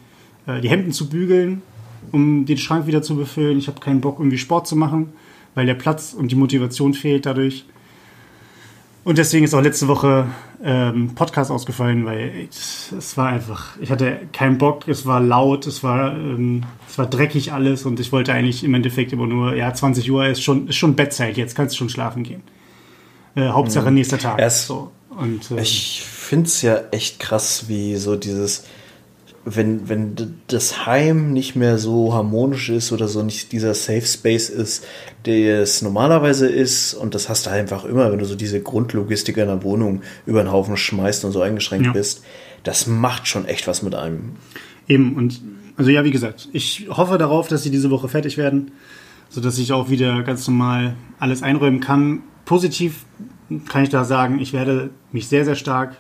äh, 0.47 0.59
die 0.61 0.69
Hemden 0.69 0.91
zu 0.91 1.07
bügeln, 1.07 1.61
um 2.11 2.45
den 2.45 2.57
Schrank 2.57 2.87
wieder 2.87 3.01
zu 3.01 3.15
befüllen. 3.15 3.57
Ich 3.57 3.67
habe 3.67 3.79
keinen 3.79 4.01
Bock, 4.01 4.19
irgendwie 4.19 4.39
Sport 4.39 4.67
zu 4.67 4.75
machen, 4.75 5.13
weil 5.53 5.65
der 5.65 5.75
Platz 5.75 6.13
und 6.13 6.31
die 6.31 6.35
Motivation 6.35 6.93
fehlt 6.93 7.25
dadurch. 7.25 7.65
Und 9.03 9.17
deswegen 9.17 9.45
ist 9.45 9.53
auch 9.53 9.61
letzte 9.61 9.87
Woche 9.87 10.27
ähm, 10.63 11.15
Podcast 11.15 11.52
ausgefallen, 11.52 12.06
weil 12.06 12.47
es, 12.50 12.93
es, 12.95 13.17
war 13.17 13.30
einfach, 13.30 13.78
ich 13.80 13.89
hatte 13.89 14.19
keinen 14.32 14.58
Bock, 14.58 14.88
es 14.88 15.06
war 15.06 15.19
laut, 15.19 15.65
es 15.67 15.84
war, 15.84 16.13
ähm, 16.13 16.63
es 16.88 16.97
war 16.97 17.08
dreckig 17.08 17.52
alles 17.52 17.86
und 17.86 18.00
ich 18.00 18.12
wollte 18.12 18.34
eigentlich 18.34 18.63
im 18.63 18.74
Endeffekt 18.74 19.12
immer 19.13 19.28
nur, 19.28 19.56
ja, 19.56 19.74
20 19.74 20.10
Uhr 20.12 20.26
ist 20.28 20.41
schon, 20.41 20.67
ist 20.67 20.76
schon 20.76 20.95
Bettzeit, 20.95 21.38
jetzt 21.38 21.56
kannst 21.56 21.76
du 21.76 21.80
schon 21.80 21.89
schlafen 21.89 22.24
gehen. 22.24 22.43
Äh, 23.36 23.47
Hauptsache 23.47 23.89
mhm. 23.89 23.95
nächster 23.95 24.19
Tag. 24.19 24.39
Erst, 24.39 24.67
so. 24.67 24.91
und, 25.10 25.50
ähm, 25.52 25.58
ich 25.58 26.04
finde 26.04 26.45
es 26.45 26.62
ja 26.62 26.80
echt 26.91 27.19
krass, 27.19 27.65
wie 27.67 27.95
so 27.95 28.15
dieses, 28.15 28.65
wenn, 29.43 29.89
wenn 29.89 30.36
das 30.47 30.86
Heim 30.86 31.34
nicht 31.34 31.56
mehr 31.56 31.77
so 31.77 32.13
harmonisch 32.13 32.69
ist 32.69 32.91
oder 32.91 33.08
so 33.08 33.23
nicht 33.23 33.51
dieser 33.51 33.73
Safe 33.73 34.06
Space 34.06 34.49
ist, 34.49 34.86
der 35.25 35.62
es 35.62 35.82
normalerweise 35.82 36.47
ist, 36.47 36.93
und 36.93 37.15
das 37.15 37.27
hast 37.27 37.45
du 37.45 37.49
einfach 37.49 37.86
immer, 37.86 38.12
wenn 38.12 38.19
du 38.19 38.25
so 38.25 38.36
diese 38.36 38.62
Grundlogistik 38.62 39.38
in 39.38 39.47
der 39.47 39.63
Wohnung 39.63 40.01
über 40.25 40.43
den 40.43 40.51
Haufen 40.51 40.77
schmeißt 40.77 41.25
und 41.25 41.32
so 41.32 41.41
eingeschränkt 41.41 41.88
ja. 41.88 41.91
bist, 41.91 42.23
das 42.63 42.86
macht 42.86 43.27
schon 43.27 43.45
echt 43.45 43.67
was 43.67 43.82
mit 43.82 43.95
einem. 43.95 44.34
Eben, 44.88 45.15
und 45.15 45.41
also 45.75 45.89
ja, 45.89 46.04
wie 46.04 46.12
gesagt, 46.12 46.49
ich 46.54 46.88
hoffe 46.89 47.17
darauf, 47.17 47.47
dass 47.47 47.63
sie 47.63 47.71
diese 47.71 47.89
Woche 47.89 48.10
fertig 48.10 48.38
werden, 48.38 48.71
sodass 49.30 49.58
ich 49.58 49.73
auch 49.73 49.89
wieder 49.89 50.21
ganz 50.21 50.47
normal 50.47 50.95
alles 51.17 51.41
einräumen 51.41 51.80
kann. 51.80 52.21
Positiv 52.45 53.06
kann 53.67 53.84
ich 53.84 53.89
da 53.89 54.04
sagen, 54.04 54.39
ich 54.39 54.54
werde 54.54 54.91
mich 55.12 55.27
sehr, 55.27 55.45
sehr 55.45 55.56
stark 55.56 55.95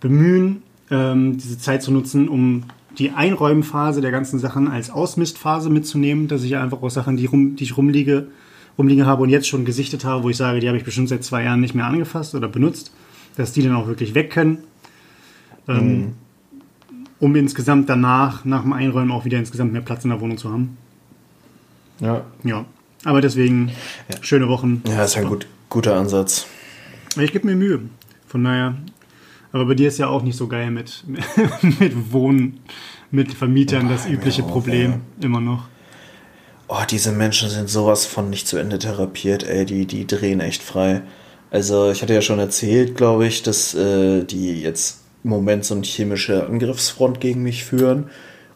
bemühen, 0.00 0.62
ähm, 0.90 1.36
diese 1.38 1.58
Zeit 1.58 1.82
zu 1.82 1.90
nutzen, 1.90 2.28
um 2.28 2.64
die 2.98 3.10
Einräumphase 3.10 4.00
der 4.00 4.10
ganzen 4.10 4.38
Sachen 4.38 4.68
als 4.68 4.90
Ausmistphase 4.90 5.70
mitzunehmen, 5.70 6.28
dass 6.28 6.42
ich 6.42 6.56
einfach 6.56 6.82
auch 6.82 6.90
Sachen, 6.90 7.16
die, 7.16 7.26
rum, 7.26 7.56
die 7.56 7.64
ich 7.64 7.76
rumliege, 7.76 8.28
rumliegen 8.78 9.06
habe 9.06 9.22
und 9.22 9.28
jetzt 9.28 9.48
schon 9.48 9.64
gesichtet 9.64 10.04
habe, 10.04 10.22
wo 10.22 10.30
ich 10.30 10.36
sage, 10.36 10.60
die 10.60 10.68
habe 10.68 10.78
ich 10.78 10.84
bestimmt 10.84 11.08
seit 11.08 11.24
zwei 11.24 11.44
Jahren 11.44 11.60
nicht 11.60 11.74
mehr 11.74 11.86
angefasst 11.86 12.34
oder 12.34 12.48
benutzt, 12.48 12.92
dass 13.36 13.52
die 13.52 13.62
dann 13.62 13.74
auch 13.74 13.86
wirklich 13.86 14.14
weg 14.14 14.30
können. 14.30 14.58
Ähm, 15.68 15.98
mhm. 15.98 16.12
Um 17.18 17.34
insgesamt 17.36 17.88
danach, 17.88 18.44
nach 18.44 18.62
dem 18.62 18.72
Einräumen, 18.72 19.10
auch 19.10 19.24
wieder 19.24 19.38
insgesamt 19.38 19.72
mehr 19.72 19.82
Platz 19.82 20.04
in 20.04 20.10
der 20.10 20.20
Wohnung 20.20 20.36
zu 20.38 20.50
haben. 20.52 20.76
Ja. 22.00 22.24
Ja. 22.44 22.64
Aber 23.04 23.20
deswegen, 23.20 23.70
ja. 24.10 24.22
schöne 24.22 24.48
Wochen. 24.48 24.82
Ja, 24.86 25.04
ist 25.04 25.16
ein 25.16 25.26
gut, 25.26 25.46
guter 25.70 25.96
Ansatz. 25.96 26.46
Ich 27.18 27.32
gebe 27.32 27.46
mir 27.46 27.56
Mühe. 27.56 27.80
Von 28.26 28.44
daher 28.44 28.74
aber 29.52 29.66
bei 29.66 29.74
dir 29.74 29.88
ist 29.88 29.98
ja 29.98 30.08
auch 30.08 30.22
nicht 30.22 30.36
so 30.36 30.48
geil 30.48 30.70
mit, 30.70 31.04
mit 31.80 32.12
Wohnen, 32.12 32.60
mit 33.10 33.32
Vermietern, 33.32 33.88
das 33.88 34.06
übliche 34.06 34.44
auch, 34.44 34.50
Problem 34.50 35.02
ja. 35.20 35.26
immer 35.26 35.40
noch. 35.40 35.64
Oh, 36.68 36.82
diese 36.90 37.12
Menschen 37.12 37.48
sind 37.48 37.68
sowas 37.68 38.06
von 38.06 38.28
nicht 38.28 38.48
zu 38.48 38.56
Ende 38.56 38.78
therapiert, 38.78 39.44
ey, 39.44 39.64
die, 39.64 39.86
die 39.86 40.06
drehen 40.06 40.40
echt 40.40 40.62
frei. 40.62 41.02
Also 41.50 41.90
ich 41.90 42.02
hatte 42.02 42.12
ja 42.12 42.22
schon 42.22 42.40
erzählt, 42.40 42.96
glaube 42.96 43.26
ich, 43.26 43.42
dass 43.42 43.72
äh, 43.74 44.24
die 44.24 44.60
jetzt 44.60 45.02
im 45.22 45.30
Moment 45.30 45.64
so 45.64 45.74
eine 45.74 45.84
chemische 45.84 46.46
Angriffsfront 46.46 47.20
gegen 47.20 47.42
mich 47.42 47.64
führen 47.64 48.10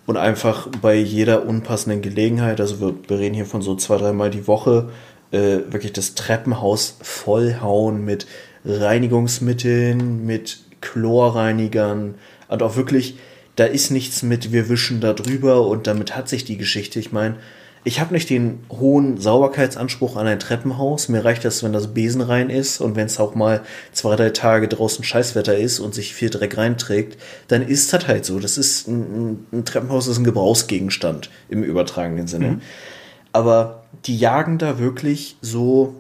und 0.07 0.17
einfach 0.17 0.69
bei 0.83 0.97
jeder 0.97 1.47
unpassenden 1.47 2.03
Gelegenheit, 2.03 2.61
also 2.61 2.81
wir, 2.81 2.95
wir 3.07 3.19
reden 3.19 3.35
hier 3.35 3.47
von 3.47 3.63
so 3.63 3.77
zwei, 3.77 3.97
dreimal 3.97 4.31
die 4.31 4.49
Woche, 4.49 4.91
äh, 5.31 5.59
wirklich 5.69 5.93
das 5.93 6.15
Treppenhaus 6.15 6.99
vollhauen 7.01 8.05
mit 8.05 8.27
Reinigungsmitteln, 8.65 10.27
mit 10.27 10.59
Chlorreinigern 10.81 12.15
und 12.49 12.63
auch 12.63 12.77
wirklich, 12.77 13.17
da 13.57 13.65
ist 13.65 13.91
nichts 13.91 14.23
mit, 14.23 14.53
wir 14.53 14.69
wischen 14.69 15.01
da 15.01 15.13
drüber 15.13 15.67
und 15.67 15.87
damit 15.87 16.17
hat 16.17 16.29
sich 16.29 16.45
die 16.45 16.57
Geschichte. 16.57 16.99
Ich 16.99 17.13
meine, 17.13 17.37
ich 17.83 17.99
habe 17.99 18.13
nicht 18.13 18.29
den 18.29 18.61
hohen 18.71 19.19
Sauberkeitsanspruch 19.19 20.17
an 20.17 20.27
ein 20.27 20.39
Treppenhaus. 20.39 21.09
Mir 21.09 21.25
reicht 21.25 21.47
das, 21.47 21.63
wenn 21.63 21.73
das 21.73 21.95
Besen 21.95 22.21
rein 22.21 22.51
ist 22.51 22.81
und 22.81 22.95
wenn 22.95 23.07
es 23.07 23.19
auch 23.19 23.35
mal 23.35 23.63
zwei, 23.93 24.17
drei 24.17 24.31
Tage 24.31 24.69
draußen 24.69 25.03
Scheißwetter 25.03 25.57
ist 25.57 25.81
und 25.81 25.95
sich 25.95 26.15
viel 26.15 26.29
Dreck 26.29 26.59
reinträgt, 26.59 27.19
dann 27.49 27.63
ist 27.63 27.93
das 27.93 28.07
halt 28.07 28.27
so. 28.27 28.39
Das 28.39 28.59
ist 28.59 28.87
ein, 28.87 29.47
ein 29.51 29.65
Treppenhaus 29.65 30.09
ist 30.09 30.19
ein 30.19 30.25
Gebrauchsgegenstand 30.25 31.31
im 31.49 31.63
übertragenen 31.63 32.27
Sinne. 32.27 32.49
Mhm. 32.49 32.61
Aber 33.33 33.85
die 34.05 34.19
jagen 34.19 34.59
da 34.59 34.79
wirklich 34.79 35.37
so 35.41 35.95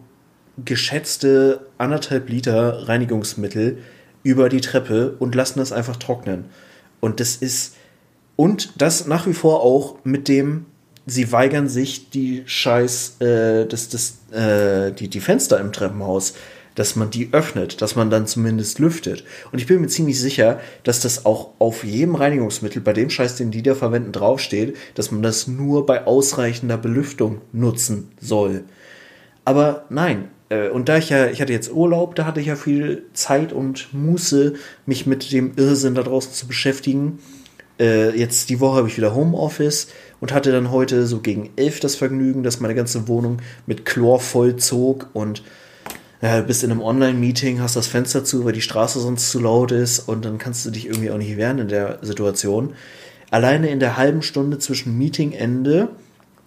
geschätzte 0.62 1.66
anderthalb 1.78 2.28
Liter 2.28 2.88
Reinigungsmittel 2.88 3.78
über 4.22 4.48
die 4.48 4.60
Treppe 4.60 5.16
und 5.18 5.34
lassen 5.34 5.58
das 5.58 5.72
einfach 5.72 5.96
trocknen. 5.96 6.46
Und 7.00 7.20
das 7.20 7.36
ist, 7.36 7.74
und 8.36 8.72
das 8.80 9.06
nach 9.06 9.26
wie 9.26 9.34
vor 9.34 9.62
auch 9.62 9.96
mit 10.04 10.28
dem, 10.28 10.66
sie 11.06 11.32
weigern 11.32 11.68
sich, 11.68 12.10
die 12.10 12.42
Scheiß, 12.46 13.20
äh, 13.20 13.66
das, 13.66 13.88
das, 13.88 14.18
äh, 14.32 14.92
die, 14.92 15.08
die 15.08 15.20
Fenster 15.20 15.58
im 15.58 15.72
Treppenhaus, 15.72 16.34
dass 16.74 16.96
man 16.96 17.10
die 17.10 17.30
öffnet, 17.32 17.82
dass 17.82 17.96
man 17.96 18.10
dann 18.10 18.26
zumindest 18.26 18.78
lüftet. 18.78 19.24
Und 19.52 19.58
ich 19.58 19.66
bin 19.66 19.80
mir 19.80 19.88
ziemlich 19.88 20.20
sicher, 20.20 20.60
dass 20.84 21.00
das 21.00 21.26
auch 21.26 21.50
auf 21.58 21.84
jedem 21.84 22.14
Reinigungsmittel, 22.14 22.80
bei 22.80 22.92
dem 22.92 23.10
Scheiß, 23.10 23.36
den 23.36 23.50
die 23.50 23.62
da 23.62 23.74
verwenden, 23.74 24.12
draufsteht, 24.12 24.76
dass 24.94 25.10
man 25.10 25.22
das 25.22 25.46
nur 25.46 25.84
bei 25.84 26.06
ausreichender 26.06 26.78
Belüftung 26.78 27.40
nutzen 27.52 28.12
soll. 28.20 28.64
Aber 29.44 29.84
nein, 29.90 30.28
und 30.50 30.88
da 30.88 30.98
ich 30.98 31.10
ja, 31.10 31.28
ich 31.28 31.40
hatte 31.40 31.52
jetzt 31.52 31.72
Urlaub, 31.72 32.14
da 32.14 32.26
hatte 32.26 32.40
ich 32.40 32.46
ja 32.46 32.56
viel 32.56 33.04
Zeit 33.12 33.52
und 33.52 33.92
Muße, 33.92 34.54
mich 34.86 35.06
mit 35.06 35.32
dem 35.32 35.52
Irrsinn 35.56 35.94
da 35.94 36.02
draußen 36.02 36.32
zu 36.32 36.46
beschäftigen. 36.46 37.20
Äh, 37.78 38.16
jetzt 38.18 38.50
die 38.50 38.60
Woche 38.60 38.78
habe 38.78 38.88
ich 38.88 38.96
wieder 38.96 39.14
Homeoffice 39.14 39.88
und 40.20 40.32
hatte 40.32 40.52
dann 40.52 40.70
heute 40.70 41.06
so 41.06 41.20
gegen 41.20 41.50
elf 41.56 41.80
das 41.80 41.96
Vergnügen, 41.96 42.42
dass 42.42 42.60
meine 42.60 42.74
ganze 42.74 43.08
Wohnung 43.08 43.38
mit 43.66 43.86
Chlor 43.86 44.20
vollzog 44.20 45.08
und 45.12 45.42
ja, 46.20 46.42
bist 46.42 46.62
in 46.62 46.70
einem 46.70 46.82
Online-Meeting, 46.82 47.60
hast 47.60 47.76
das 47.76 47.86
Fenster 47.86 48.24
zu, 48.24 48.44
weil 48.44 48.52
die 48.52 48.60
Straße 48.60 49.00
sonst 49.00 49.30
zu 49.30 49.40
laut 49.40 49.72
ist 49.72 50.00
und 50.00 50.24
dann 50.26 50.36
kannst 50.36 50.66
du 50.66 50.70
dich 50.70 50.86
irgendwie 50.86 51.10
auch 51.10 51.16
nicht 51.16 51.38
wehren 51.38 51.58
in 51.58 51.68
der 51.68 51.98
Situation. 52.02 52.74
Alleine 53.30 53.70
in 53.70 53.80
der 53.80 53.96
halben 53.96 54.20
Stunde 54.20 54.58
zwischen 54.58 54.98
Meetingende 54.98 55.88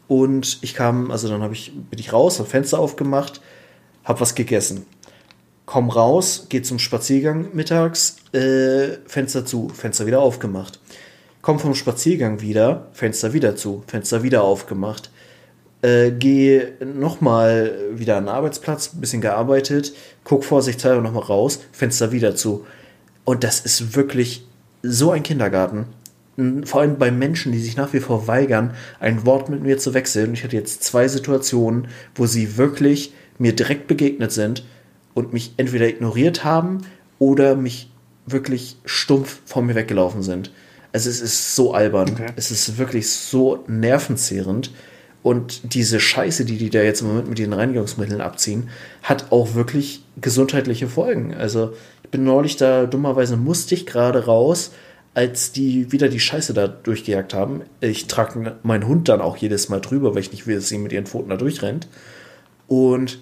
und 0.08 0.60
ich 0.62 0.76
kam, 0.76 1.10
also 1.10 1.28
dann 1.28 1.42
habe 1.42 1.54
ich, 1.54 1.72
bin 1.90 1.98
ich 1.98 2.14
raus, 2.14 2.38
habe 2.38 2.50
Fenster 2.50 2.78
aufgemacht, 2.78 3.42
hab 4.04 4.22
was 4.22 4.36
gegessen. 4.36 4.86
Komm 5.66 5.90
raus, 5.90 6.48
geh 6.50 6.62
zum 6.62 6.78
Spaziergang 6.78 7.48
mittags, 7.54 8.18
äh, 8.34 8.98
Fenster 9.06 9.46
zu, 9.46 9.70
Fenster 9.70 10.06
wieder 10.06 10.20
aufgemacht. 10.20 10.80
Komm 11.42 11.60
vom 11.60 11.74
Spaziergang 11.74 12.42
wieder, 12.42 12.88
Fenster 12.94 13.34
wieder 13.34 13.56
zu, 13.56 13.84
Fenster 13.88 14.24
wieder 14.24 14.44
aufgemacht. 14.44 15.10
Äh, 15.82 16.12
geh 16.12 16.64
nochmal 16.80 17.78
wieder 17.92 18.18
an 18.18 18.26
den 18.26 18.34
Arbeitsplatz, 18.34 18.90
bisschen 18.90 19.22
gearbeitet, 19.22 19.94
guck 20.24 20.46
vorsichtshalber 20.46 21.02
nochmal 21.02 21.24
raus, 21.24 21.60
Fenster 21.72 22.12
wieder 22.12 22.36
zu. 22.36 22.66
Und 23.26 23.44
das 23.44 23.62
ist 23.62 23.96
wirklich 23.96 24.46
so 24.82 25.12
ein 25.12 25.24
Kindergarten. 25.24 25.86
Vor 26.66 26.82
allem 26.82 26.98
bei 26.98 27.12
Menschen, 27.12 27.52
die 27.52 27.60
sich 27.60 27.78
nach 27.78 27.94
wie 27.94 28.00
vor 28.00 28.28
weigern, 28.28 28.74
ein 29.00 29.26
Wort 29.26 29.50
mit 29.50 29.62
mir 29.62 29.78
zu 29.78 29.94
wechseln. 29.94 30.34
Ich 30.34 30.44
hatte 30.44 30.56
jetzt 30.56 30.84
zwei 30.84 31.08
Situationen, 31.08 31.90
wo 32.16 32.26
sie 32.26 32.58
wirklich 32.58 33.14
mir 33.38 33.56
direkt 33.56 33.88
begegnet 33.88 34.32
sind 34.32 34.64
und 35.14 35.34
mich 35.34 35.54
entweder 35.58 35.88
ignoriert 35.88 36.44
haben 36.44 36.82
oder 37.20 37.56
mich 37.56 37.90
wirklich 38.26 38.78
stumpf 38.86 39.40
von 39.46 39.66
mir 39.66 39.76
weggelaufen 39.76 40.24
sind. 40.24 40.52
Also 40.92 41.10
es 41.10 41.22
ist 41.22 41.56
so 41.56 41.74
albern. 41.74 42.12
Okay. 42.12 42.28
Es 42.36 42.52
ist 42.52 42.78
wirklich 42.78 43.10
so 43.10 43.64
nervenzehrend. 43.68 44.72
Und 45.24 45.74
diese 45.74 46.00
Scheiße, 46.00 46.46
die 46.46 46.58
die 46.58 46.70
da 46.70 46.82
jetzt 46.82 47.02
im 47.02 47.08
Moment 47.08 47.30
mit 47.30 47.40
den 47.40 47.54
Reinigungsmitteln 47.54 48.22
abziehen, 48.22 48.70
hat 49.02 49.32
auch 49.32 49.56
wirklich 49.56 50.04
gesundheitliche 50.22 50.88
Folgen. 50.88 51.34
Also 51.34 51.74
ich 52.04 52.10
bin 52.10 52.26
neulich 52.26 52.58
da 52.58 52.86
dummerweise 52.86 53.38
musste 53.38 53.74
ich 53.74 53.86
gerade 53.86 54.26
raus, 54.26 54.72
als 55.14 55.52
die 55.52 55.92
wieder 55.92 56.10
die 56.10 56.20
Scheiße 56.20 56.54
da 56.54 56.68
durchgejagt 56.68 57.34
haben. 57.34 57.62
Ich 57.80 58.08
trage 58.08 58.58
meinen 58.64 58.88
Hund 58.88 59.08
dann 59.10 59.22
auch 59.22 59.38
jedes 59.38 59.70
Mal 59.70 59.80
drüber, 59.80 60.14
weil 60.14 60.22
ich 60.22 60.32
nicht 60.32 60.46
will, 60.46 60.56
dass 60.56 60.68
sie 60.68 60.78
mit 60.78 60.92
ihren 60.92 61.06
Pfoten 61.06 61.30
da 61.30 61.38
durchrennt. 61.38 61.88
Und 62.68 63.20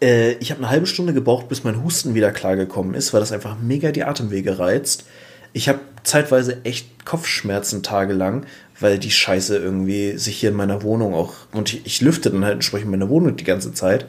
Äh, 0.00 0.32
ich 0.40 0.50
habe 0.50 0.60
eine 0.60 0.70
halbe 0.70 0.86
Stunde 0.86 1.14
gebraucht, 1.14 1.48
bis 1.48 1.64
mein 1.64 1.82
Husten 1.82 2.14
wieder 2.14 2.30
klargekommen 2.32 2.94
ist, 2.94 3.14
weil 3.14 3.20
das 3.20 3.32
einfach 3.32 3.56
mega 3.58 3.92
die 3.92 4.04
Atemwege 4.04 4.58
reizt. 4.58 5.06
Ich 5.52 5.68
habe 5.68 5.78
zeitweise 6.02 6.64
echt 6.64 7.06
Kopfschmerzen 7.06 7.82
tagelang, 7.82 8.44
weil 8.78 8.98
die 8.98 9.10
Scheiße 9.10 9.56
irgendwie 9.56 10.18
sich 10.18 10.36
hier 10.36 10.50
in 10.50 10.56
meiner 10.56 10.82
Wohnung 10.82 11.14
auch. 11.14 11.34
Und 11.52 11.72
ich, 11.72 11.86
ich 11.86 12.00
lüfte 12.02 12.30
dann 12.30 12.44
halt 12.44 12.54
entsprechend 12.54 12.90
meine 12.90 13.08
Wohnung 13.08 13.36
die 13.36 13.44
ganze 13.44 13.72
Zeit. 13.72 14.06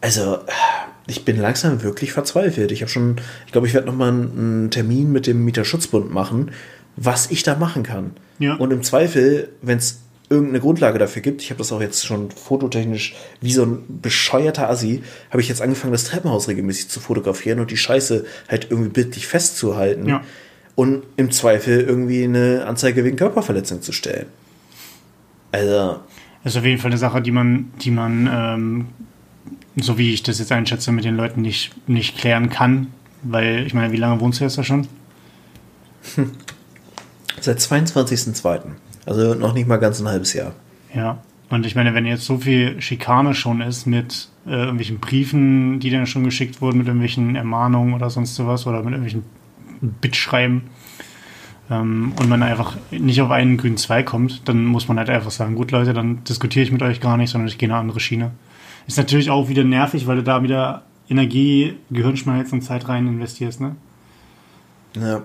Also, 0.00 0.38
ich 1.08 1.24
bin 1.24 1.40
langsam 1.40 1.82
wirklich 1.82 2.12
verzweifelt. 2.12 2.70
Ich 2.70 2.82
habe 2.82 2.90
schon, 2.90 3.16
ich 3.46 3.52
glaube, 3.52 3.66
ich 3.66 3.74
werde 3.74 3.88
nochmal 3.88 4.10
einen 4.10 4.70
Termin 4.70 5.10
mit 5.10 5.26
dem 5.26 5.44
Mieterschutzbund 5.44 6.12
machen, 6.12 6.52
was 6.96 7.30
ich 7.30 7.42
da 7.42 7.56
machen 7.56 7.82
kann. 7.82 8.12
Ja. 8.38 8.54
Und 8.54 8.70
im 8.72 8.82
Zweifel, 8.82 9.48
wenn 9.60 9.78
es 9.78 10.00
irgendeine 10.30 10.60
Grundlage 10.60 10.98
dafür 10.98 11.22
gibt, 11.22 11.42
ich 11.42 11.50
habe 11.50 11.58
das 11.58 11.72
auch 11.72 11.80
jetzt 11.80 12.06
schon 12.06 12.30
fototechnisch 12.30 13.16
wie 13.40 13.52
so 13.52 13.64
ein 13.64 14.00
bescheuerter 14.00 14.70
Assi, 14.70 15.02
habe 15.30 15.42
ich 15.42 15.48
jetzt 15.48 15.60
angefangen, 15.60 15.92
das 15.92 16.04
Treppenhaus 16.04 16.48
regelmäßig 16.48 16.88
zu 16.88 17.00
fotografieren 17.00 17.58
und 17.58 17.70
die 17.70 17.76
Scheiße 17.76 18.24
halt 18.48 18.68
irgendwie 18.70 18.90
bildlich 18.90 19.26
festzuhalten. 19.26 20.08
Ja. 20.08 20.22
Und 20.76 21.02
im 21.16 21.32
Zweifel 21.32 21.80
irgendwie 21.80 22.24
eine 22.24 22.64
Anzeige 22.66 23.04
wegen 23.04 23.16
Körperverletzung 23.16 23.82
zu 23.82 23.92
stellen. 23.92 24.26
Also, 25.52 26.00
Das 26.44 26.54
ist 26.54 26.58
auf 26.58 26.64
jeden 26.64 26.80
Fall 26.80 26.92
eine 26.92 26.98
Sache, 26.98 27.20
die 27.20 27.32
man, 27.32 27.72
die 27.82 27.90
man, 27.90 28.30
ähm, 28.32 28.86
so 29.76 29.98
wie 29.98 30.14
ich 30.14 30.22
das 30.22 30.38
jetzt 30.38 30.52
einschätze, 30.52 30.92
mit 30.92 31.04
den 31.04 31.16
Leuten 31.16 31.42
nicht, 31.42 31.72
nicht 31.88 32.16
klären 32.16 32.50
kann. 32.50 32.86
Weil, 33.22 33.66
ich 33.66 33.74
meine, 33.74 33.92
wie 33.92 33.98
lange 33.98 34.20
wohnst 34.20 34.40
du 34.40 34.44
jetzt 34.44 34.56
da 34.56 34.64
schon? 34.64 34.86
seit 37.40 37.58
22.02. 37.58 38.60
Also 39.06 39.34
noch 39.34 39.54
nicht 39.54 39.66
mal 39.66 39.76
ganz 39.76 40.00
ein 40.00 40.08
halbes 40.08 40.32
Jahr. 40.34 40.52
Ja. 40.94 41.18
Und 41.48 41.66
ich 41.66 41.74
meine, 41.74 41.94
wenn 41.94 42.06
jetzt 42.06 42.24
so 42.24 42.38
viel 42.38 42.80
Schikane 42.80 43.34
schon 43.34 43.60
ist 43.60 43.86
mit 43.86 44.28
äh, 44.46 44.50
irgendwelchen 44.50 45.00
Briefen, 45.00 45.80
die 45.80 45.90
dann 45.90 46.06
schon 46.06 46.24
geschickt 46.24 46.60
wurden, 46.60 46.78
mit 46.78 46.86
irgendwelchen 46.86 47.34
Ermahnungen 47.34 47.94
oder 47.94 48.08
sonst 48.08 48.36
sowas 48.36 48.66
oder 48.66 48.78
mit 48.78 48.92
irgendwelchen 48.92 49.24
Bittschreiben 49.80 50.62
ähm, 51.70 52.12
und 52.20 52.28
man 52.28 52.42
einfach 52.42 52.76
nicht 52.92 53.20
auf 53.20 53.30
einen 53.30 53.56
grünen 53.56 53.78
Zweig 53.78 54.06
kommt, 54.06 54.48
dann 54.48 54.64
muss 54.64 54.86
man 54.86 54.98
halt 54.98 55.10
einfach 55.10 55.32
sagen, 55.32 55.56
gut 55.56 55.72
Leute, 55.72 55.92
dann 55.92 56.22
diskutiere 56.24 56.64
ich 56.64 56.72
mit 56.72 56.82
euch 56.82 57.00
gar 57.00 57.16
nicht, 57.16 57.30
sondern 57.30 57.48
ich 57.48 57.58
gehe 57.58 57.68
eine 57.68 57.78
andere 57.78 57.98
Schiene. 57.98 58.30
Ist 58.86 58.98
natürlich 58.98 59.30
auch 59.30 59.48
wieder 59.48 59.64
nervig, 59.64 60.06
weil 60.06 60.16
du 60.16 60.22
da 60.22 60.42
wieder 60.42 60.82
Energie, 61.08 61.74
Gehirnschmalz 61.90 62.52
und 62.52 62.62
Zeit 62.62 62.88
rein 62.88 63.08
investierst, 63.08 63.60
ne? 63.60 63.74
Ja. 64.94 65.22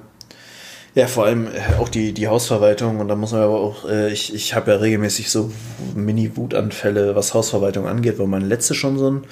Ja, 0.95 1.08
vor 1.08 1.25
allem 1.25 1.47
äh, 1.47 1.75
auch 1.77 1.89
die, 1.89 2.13
die 2.13 2.29
Hausverwaltung 2.29 3.01
und 3.01 3.10
da 3.10 3.15
muss 3.15 3.34
man 3.34 3.41
aber 3.41 3.60
auch, 3.60 3.88
äh, 3.88 4.12
ich, 4.13 4.34
ich 4.34 4.55
habe 4.55 4.71
ja 4.71 4.77
regelmäßig 4.77 5.29
so 5.29 5.51
Mini-Wutanfälle, 5.93 7.17
was 7.17 7.34
Hausverwaltung 7.34 7.86
angeht, 7.86 8.17
weil 8.17 8.27
mein 8.27 8.47
letzte 8.47 8.73
schon 8.73 8.97
so 8.97 9.12
ein 9.12 9.23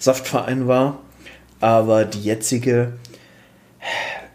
Saftverein 0.00 0.66
war. 0.66 0.98
Aber 1.60 2.04
die 2.04 2.20
jetzige, 2.20 2.94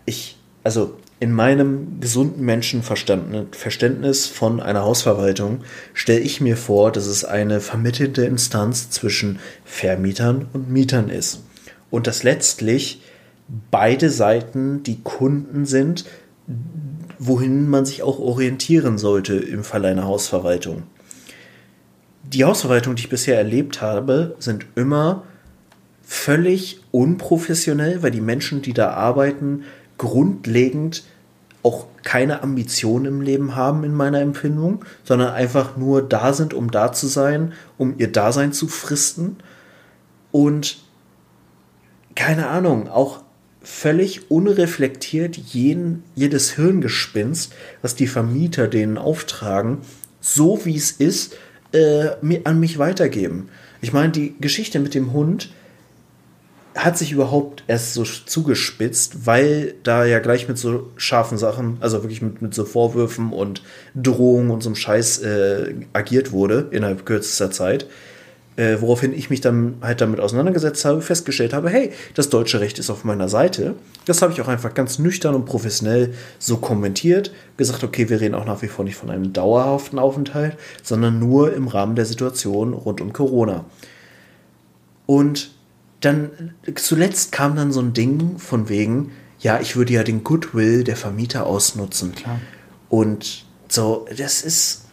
ich, 0.06 0.38
also 0.64 0.98
in 1.20 1.34
meinem 1.34 2.00
gesunden 2.00 2.46
Menschenverständnis 2.46 3.48
Verständnis 3.52 4.28
von 4.28 4.62
einer 4.62 4.84
Hausverwaltung 4.84 5.66
stelle 5.94 6.22
ich 6.22 6.40
mir 6.40 6.56
vor, 6.56 6.94
dass 6.94 7.08
es 7.08 7.26
eine 7.26 7.60
vermittelte 7.60 8.24
Instanz 8.24 8.90
zwischen 8.92 9.40
Vermietern 9.66 10.48
und 10.54 10.70
Mietern 10.70 11.10
ist. 11.10 11.44
Und 11.90 12.08
dass 12.08 12.24
letztlich 12.24 13.02
beide 13.72 14.10
Seiten 14.10 14.84
die 14.84 15.02
Kunden 15.02 15.66
sind, 15.66 16.06
wohin 17.20 17.70
man 17.70 17.86
sich 17.86 18.04
auch 18.04 18.20
orientieren 18.20 18.98
sollte 18.98 19.36
im 19.36 19.64
Fall 19.64 19.86
einer 19.86 20.06
Hausverwaltung. 20.06 20.84
Die 22.24 22.44
Hausverwaltung, 22.44 22.96
die 22.96 23.04
ich 23.04 23.10
bisher 23.10 23.38
erlebt 23.38 23.82
habe, 23.82 24.36
sind 24.40 24.66
immer 24.76 25.24
völlig 26.04 26.82
unprofessionell, 26.92 28.04
weil 28.04 28.12
die 28.12 28.22
Menschen, 28.22 28.62
die 28.62 28.74
da 28.74 28.92
arbeiten, 28.92 29.64
grundlegend 29.98 31.04
auch 31.64 31.88
keine 32.04 32.44
Ambitionen 32.44 33.06
im 33.06 33.22
Leben 33.22 33.56
haben 33.56 33.84
in 33.84 33.94
meiner 33.94 34.22
Empfindung, 34.22 34.86
sondern 35.04 35.34
einfach 35.34 35.76
nur 35.76 36.02
da 36.02 36.32
sind, 36.32 36.54
um 36.54 36.72
da 36.72 36.94
zu 36.94 37.08
sein, 37.08 37.54
um 37.78 37.96
ihr 37.98 38.12
Dasein 38.12 38.54
zu 38.54 38.68
fristen 38.68 39.38
und 40.32 40.78
keine 42.16 42.48
Ahnung, 42.48 42.90
auch 42.90 43.22
völlig 43.68 44.32
unreflektiert 44.32 45.36
jeden, 45.36 46.04
jedes 46.16 46.52
Hirngespinst, 46.52 47.54
was 47.82 47.96
die 47.96 48.08
Vermieter 48.08 48.68
denen 48.70 48.98
auftragen, 48.98 49.80
so 50.22 50.66
wie 50.66 50.78
es 50.78 50.92
ist, 50.92 51.36
äh, 51.74 52.12
an 52.46 52.60
mich 52.62 52.80
weitergeben. 52.80 53.50
Ich 53.82 53.92
meine, 53.92 54.14
die 54.14 54.36
Geschichte 54.40 54.80
mit 54.80 54.96
dem 54.96 55.12
Hund 55.12 55.50
hat 56.76 56.98
sich 56.98 57.12
überhaupt 57.12 57.66
erst 57.68 57.94
so 57.94 58.04
zugespitzt, 58.04 59.26
weil 59.26 59.76
da 59.84 60.06
ja 60.06 60.20
gleich 60.20 60.48
mit 60.48 60.58
so 60.58 60.92
scharfen 60.96 61.38
Sachen, 61.38 61.78
also 61.82 62.04
wirklich 62.04 62.22
mit, 62.22 62.42
mit 62.42 62.54
so 62.54 62.64
Vorwürfen 62.64 63.34
und 63.34 63.64
Drohungen 63.96 64.50
und 64.50 64.64
so 64.64 64.70
einem 64.70 64.76
Scheiß 64.76 65.20
äh, 65.20 65.74
agiert 65.92 66.32
wurde 66.32 66.70
innerhalb 66.72 67.06
kürzester 67.06 67.52
Zeit. 67.52 67.88
Äh, 68.58 68.82
woraufhin 68.82 69.14
ich 69.14 69.30
mich 69.30 69.40
dann 69.40 69.76
halt 69.82 70.02
damit 70.02 70.20
auseinandergesetzt 70.20 70.84
habe, 70.84 71.04
festgestellt 71.04 71.54
habe, 71.54 71.70
hey, 71.70 71.92
das 72.16 72.30
deutsche 72.30 72.60
Recht 72.60 72.80
ist 72.80 72.90
auf 72.90 73.04
meiner 73.04 73.30
Seite. 73.30 73.76
Das 74.06 74.24
habe 74.24 74.34
ich 74.34 74.42
auch 74.42 74.48
einfach 74.48 74.74
ganz 74.74 74.98
nüchtern 74.98 75.36
und 75.36 75.46
professionell 75.46 76.16
so 76.40 76.58
kommentiert, 76.58 77.32
gesagt, 77.56 77.84
okay, 77.84 78.10
wir 78.10 78.20
reden 78.20 78.34
auch 78.34 78.46
nach 78.46 78.64
wie 78.64 78.68
vor 78.68 78.84
nicht 78.84 78.96
von 78.96 79.12
einem 79.12 79.32
dauerhaften 79.32 80.00
Aufenthalt, 80.00 80.58
sondern 80.82 81.20
nur 81.20 81.54
im 81.54 81.68
Rahmen 81.68 81.96
der 81.96 82.06
Situation 82.06 82.74
rund 82.74 83.00
um 83.00 83.14
Corona. 83.14 83.66
Und 85.06 85.52
dann 86.02 86.56
zuletzt 86.74 87.32
kam 87.32 87.56
dann 87.56 87.72
so 87.72 87.80
ein 87.80 87.94
Ding 87.94 88.40
von 88.40 88.70
wegen, 88.70 89.12
ja, 89.40 89.60
ich 89.60 89.76
würde 89.76 89.94
ja 89.94 90.04
den 90.04 90.24
Goodwill 90.24 90.84
der 90.84 90.96
Vermieter 90.96 91.46
ausnutzen. 91.46 92.16
Klar. 92.16 92.40
Und 92.90 93.46
so, 93.68 94.08
das 94.18 94.42
ist, 94.42 94.87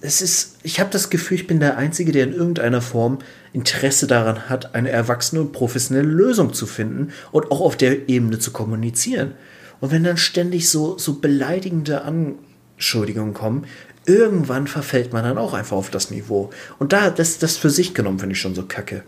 es 0.00 0.20
ist, 0.20 0.58
ich 0.62 0.78
habe 0.80 0.90
das 0.90 1.10
Gefühl, 1.10 1.36
ich 1.36 1.46
bin 1.46 1.60
der 1.60 1.78
Einzige, 1.78 2.12
der 2.12 2.24
in 2.24 2.32
irgendeiner 2.32 2.82
Form 2.82 3.18
Interesse 3.52 4.06
daran 4.06 4.48
hat, 4.48 4.74
eine 4.74 4.90
erwachsene 4.90 5.40
und 5.40 5.52
professionelle 5.52 6.08
Lösung 6.08 6.52
zu 6.52 6.66
finden 6.66 7.12
und 7.32 7.50
auch 7.50 7.60
auf 7.60 7.76
der 7.76 8.08
Ebene 8.08 8.38
zu 8.38 8.50
kommunizieren. 8.52 9.32
Und 9.80 9.90
wenn 9.92 10.04
dann 10.04 10.16
ständig 10.16 10.68
so, 10.68 10.98
so 10.98 11.14
beleidigende 11.14 12.02
Anschuldigungen 12.02 13.34
kommen, 13.34 13.66
irgendwann 14.04 14.66
verfällt 14.66 15.12
man 15.12 15.24
dann 15.24 15.38
auch 15.38 15.54
einfach 15.54 15.76
auf 15.76 15.90
das 15.90 16.10
Niveau. 16.10 16.50
Und 16.78 16.92
da, 16.92 17.10
das, 17.10 17.38
das 17.38 17.56
für 17.56 17.70
sich 17.70 17.94
genommen, 17.94 18.18
finde 18.18 18.34
ich 18.34 18.40
schon 18.40 18.54
so 18.54 18.64
kacke. 18.64 19.02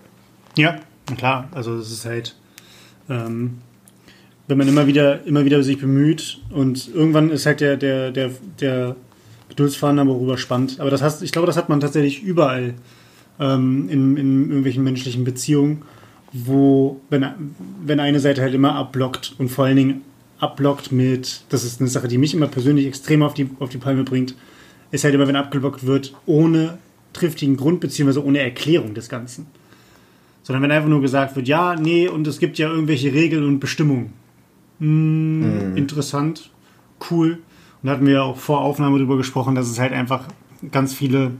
Ja, 0.56 0.80
klar. 1.16 1.48
Also 1.52 1.76
es 1.76 1.92
ist 1.92 2.04
halt, 2.04 2.34
ähm, 3.08 3.58
wenn 4.46 4.58
man 4.58 4.68
immer 4.68 4.86
wieder, 4.86 5.24
immer 5.24 5.44
wieder 5.44 5.62
sich 5.62 5.78
bemüht 5.78 6.40
und 6.50 6.88
irgendwann 6.92 7.30
ist 7.30 7.46
halt 7.46 7.60
der, 7.60 7.76
der, 7.76 8.10
der, 8.10 8.30
der 8.60 8.96
Geduldsfaden 9.48 9.98
aber 9.98 10.18
rüberspannt. 10.18 10.80
Aber 10.80 10.90
das 10.90 11.02
heißt, 11.02 11.22
ich 11.22 11.32
glaube, 11.32 11.46
das 11.46 11.56
hat 11.56 11.68
man 11.68 11.80
tatsächlich 11.80 12.22
überall 12.22 12.74
ähm, 13.40 13.88
in, 13.88 14.16
in 14.16 14.42
irgendwelchen 14.48 14.84
menschlichen 14.84 15.24
Beziehungen, 15.24 15.82
wo, 16.32 17.00
wenn, 17.08 17.26
wenn 17.84 18.00
eine 18.00 18.20
Seite 18.20 18.42
halt 18.42 18.54
immer 18.54 18.74
abblockt 18.74 19.34
und 19.38 19.48
vor 19.48 19.64
allen 19.64 19.76
Dingen 19.76 20.02
abblockt 20.38 20.92
mit, 20.92 21.42
das 21.48 21.64
ist 21.64 21.80
eine 21.80 21.88
Sache, 21.88 22.08
die 22.08 22.18
mich 22.18 22.34
immer 22.34 22.46
persönlich 22.46 22.86
extrem 22.86 23.22
auf 23.22 23.34
die, 23.34 23.48
auf 23.58 23.70
die 23.70 23.78
Palme 23.78 24.04
bringt, 24.04 24.34
ist 24.90 25.04
halt 25.04 25.14
immer, 25.14 25.26
wenn 25.26 25.36
abgeblockt 25.36 25.86
wird, 25.86 26.14
ohne 26.26 26.78
triftigen 27.12 27.56
Grund 27.56 27.80
beziehungsweise 27.80 28.24
ohne 28.24 28.40
Erklärung 28.40 28.94
des 28.94 29.08
Ganzen. 29.08 29.46
Sondern 30.42 30.62
wenn 30.62 30.70
einfach 30.70 30.88
nur 30.88 31.02
gesagt 31.02 31.36
wird, 31.36 31.48
ja, 31.48 31.74
nee, 31.74 32.08
und 32.08 32.26
es 32.26 32.38
gibt 32.38 32.58
ja 32.58 32.70
irgendwelche 32.70 33.12
Regeln 33.12 33.44
und 33.44 33.60
Bestimmungen. 33.60 34.12
Hm, 34.78 35.76
Interessant, 35.76 36.50
cool. 37.10 37.38
Und 37.82 37.86
da 37.86 37.92
hatten 37.92 38.06
wir 38.06 38.14
ja 38.14 38.22
auch 38.22 38.36
vor 38.36 38.60
Aufnahme 38.60 38.98
darüber 38.98 39.16
gesprochen, 39.16 39.54
dass 39.54 39.68
es 39.68 39.78
halt 39.78 39.92
einfach 39.92 40.26
ganz 40.72 40.94
viele 40.94 41.32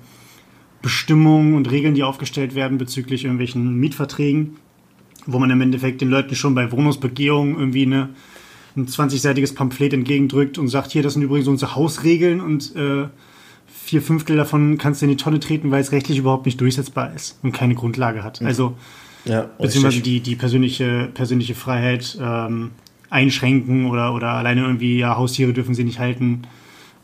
Bestimmungen 0.82 1.54
und 1.54 1.70
Regeln, 1.70 1.94
die 1.94 2.04
aufgestellt 2.04 2.54
werden 2.54 2.78
bezüglich 2.78 3.24
irgendwelchen 3.24 3.74
Mietverträgen, 3.76 4.56
wo 5.26 5.38
man 5.38 5.50
im 5.50 5.60
Endeffekt 5.60 6.00
den 6.00 6.08
Leuten 6.08 6.34
schon 6.36 6.54
bei 6.54 6.70
Wohnungsbegehungen 6.70 7.58
irgendwie 7.58 7.82
eine, 7.82 8.10
ein 8.76 8.86
20-seitiges 8.86 9.54
Pamphlet 9.54 9.92
entgegendrückt 9.92 10.58
und 10.58 10.68
sagt, 10.68 10.92
hier, 10.92 11.02
das 11.02 11.14
sind 11.14 11.22
übrigens 11.22 11.48
unsere 11.48 11.74
Hausregeln 11.74 12.40
und 12.40 12.76
äh, 12.76 13.08
vier 13.66 14.02
Fünftel 14.02 14.36
davon 14.36 14.78
kannst 14.78 15.02
du 15.02 15.06
in 15.06 15.10
die 15.10 15.16
Tonne 15.16 15.40
treten, 15.40 15.70
weil 15.70 15.80
es 15.80 15.92
rechtlich 15.92 16.18
überhaupt 16.18 16.46
nicht 16.46 16.60
durchsetzbar 16.60 17.12
ist 17.14 17.38
und 17.42 17.52
keine 17.52 17.74
Grundlage 17.74 18.22
hat. 18.22 18.40
Also 18.42 18.76
Ja, 19.24 19.50
beziehungsweise 19.58 20.00
die, 20.00 20.20
die 20.20 20.36
persönliche, 20.36 21.08
persönliche 21.12 21.54
Freiheit 21.54 22.16
ähm, 22.20 22.70
einschränken 23.10 23.86
oder, 23.86 24.14
oder 24.14 24.30
alleine 24.30 24.62
irgendwie, 24.62 24.98
ja, 24.98 25.16
Haustiere 25.16 25.52
dürfen 25.52 25.74
sie 25.74 25.84
nicht 25.84 25.98
halten, 25.98 26.42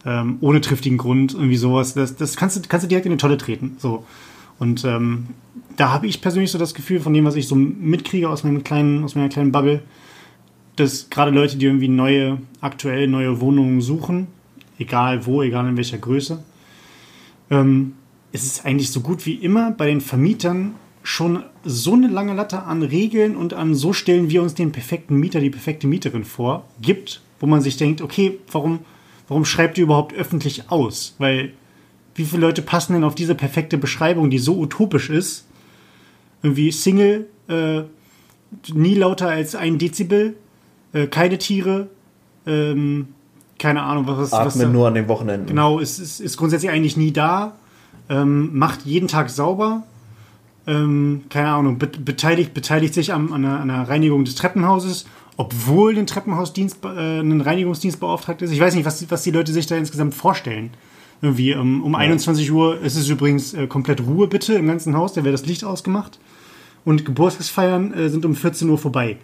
ähm, 0.05 0.37
ohne 0.41 0.61
triftigen 0.61 0.99
Grund, 0.99 1.35
irgendwie 1.35 1.57
sowas. 1.57 1.95
Das, 1.95 2.17
das 2.17 2.37
kannst, 2.37 2.57
du, 2.57 2.69
kannst 2.69 2.85
du 2.85 2.89
direkt 2.89 3.07
in 3.07 3.13
die 3.13 3.19
Tonne 3.19 3.39
treten. 3.39 3.77
So. 3.79 4.05
Und 4.59 4.85
ähm, 4.85 5.29
da 5.77 5.91
habe 5.93 6.07
ich 6.07 6.21
persönlich 6.21 6.51
so 6.51 6.59
das 6.59 6.75
Gefühl, 6.75 7.01
von 7.01 7.13
dem, 7.13 7.25
was 7.25 7.37
ich 7.37 7.49
so 7.49 7.55
mitkriege 7.55 8.29
aus, 8.29 8.45
meinem 8.45 8.65
kleinen, 8.65 9.05
aus 9.05 9.15
meiner 9.15 9.29
kleinen 9.29 9.53
Bubble, 9.53 9.83
dass 10.77 11.09
gerade 11.11 11.31
Leute, 11.31 11.57
die 11.57 11.67
irgendwie 11.67 11.89
neue, 11.89 12.39
aktuell 12.61 13.07
neue 13.09 13.41
Wohnungen 13.41 13.81
suchen, 13.81 14.27
egal 14.79 15.27
wo, 15.27 15.43
egal 15.43 15.69
in 15.69 15.77
welcher 15.77 15.99
Größe, 15.99 16.43
ähm, 17.51 17.95
es 18.33 18.45
ist 18.45 18.67
eigentlich 18.67 18.91
so 18.91 19.01
gut 19.01 19.27
wie 19.27 19.35
immer 19.35 19.71
bei 19.71 19.87
den 19.87 20.01
Vermietern 20.01 20.75
schon 21.05 21.45
so 21.65 21.93
eine 21.93 22.09
lange 22.09 22.33
Latte 22.33 22.63
an 22.63 22.83
Regeln 22.83 23.37
und 23.37 23.53
an 23.53 23.75
so 23.75 23.93
stellen 23.93 24.31
wir 24.31 24.43
uns 24.43 24.55
den 24.55 24.73
perfekten 24.73 25.17
Mieter, 25.17 25.39
die 25.39 25.51
perfekte 25.51 25.87
Mieterin 25.87 26.25
vor, 26.25 26.65
gibt, 26.81 27.21
wo 27.41 27.47
man 27.47 27.61
sich 27.61 27.77
denkt, 27.77 28.01
okay, 28.01 28.39
warum, 28.51 28.81
warum 29.29 29.45
schreibt 29.45 29.77
ihr 29.77 29.85
überhaupt 29.85 30.15
öffentlich 30.15 30.71
aus? 30.71 31.15
Weil 31.19 31.53
wie 32.15 32.25
viele 32.25 32.41
Leute 32.41 32.63
passen 32.63 32.95
denn 32.95 33.05
auf 33.05 33.15
diese 33.15 33.35
perfekte 33.35 33.77
Beschreibung, 33.77 34.31
die 34.31 34.39
so 34.39 34.57
utopisch 34.59 35.11
ist? 35.11 35.47
Irgendwie 36.43 36.73
Single, 36.73 37.27
äh, 37.49 37.83
nie 38.73 38.95
lauter 38.95 39.29
als 39.29 39.55
ein 39.55 39.79
Dezibel, 39.79 40.37
äh, 40.95 41.07
keine 41.07 41.37
Tiere, 41.37 41.89
ähm, 42.47 43.09
keine 43.59 43.83
Ahnung, 43.83 44.07
was, 44.07 44.33
Atmen 44.33 44.47
was 44.47 44.59
da, 44.59 44.69
nur 44.69 44.89
an 44.89 44.95
den 44.95 45.09
Wochenenden. 45.09 45.49
Genau, 45.49 45.81
ist, 45.81 45.99
ist, 45.99 46.21
ist 46.21 46.39
grundsätzlich 46.39 46.71
eigentlich 46.71 46.97
nie 46.97 47.13
da, 47.13 47.57
ähm, 48.09 48.57
macht 48.57 48.87
jeden 48.87 49.09
Tag 49.09 49.29
sauber, 49.29 49.83
ähm, 50.67 51.25
keine 51.29 51.49
Ahnung, 51.49 51.79
be 51.79 51.87
beteiligt, 51.87 52.55
beteiligt 52.55 52.95
sich 52.95 53.13
am, 53.13 53.33
an, 53.33 53.45
einer, 53.45 53.61
an 53.61 53.71
einer 53.71 53.89
Reinigung 53.89 54.25
des 54.25 54.35
Treppenhauses, 54.35 55.07
obwohl 55.37 55.97
ein 55.99 56.07
Treppenhausdienst, 56.07 56.85
äh, 56.85 57.21
ein 57.21 57.41
Reinigungsdienst 57.41 58.01
beauftragt 58.01 58.43
ist. 58.43 58.51
Ich 58.51 58.61
weiß 58.61 58.75
nicht, 58.75 58.85
was, 58.85 59.11
was 59.11 59.23
die 59.23 59.31
Leute 59.31 59.53
sich 59.53 59.67
da 59.67 59.77
insgesamt 59.77 60.15
vorstellen. 60.15 60.71
Irgendwie 61.23 61.51
ähm, 61.53 61.83
um 61.83 61.93
ja. 61.93 61.99
21 61.99 62.51
Uhr 62.53 62.81
ist 62.81 62.97
es 62.97 63.09
übrigens 63.09 63.55
äh, 63.55 63.67
komplett 63.67 64.01
Ruhe 64.03 64.27
bitte 64.27 64.55
im 64.55 64.67
ganzen 64.67 64.97
Haus, 64.97 65.13
da 65.13 65.25
wäre 65.25 65.33
das 65.33 65.47
Licht 65.47 65.65
ausgemacht. 65.65 66.19
Und 66.85 67.05
Geburtstagsfeiern 67.05 67.95
äh, 67.95 68.09
sind 68.09 68.25
um 68.25 68.35
14 68.35 68.69
Uhr 68.69 68.79
vorbei. 68.79 69.17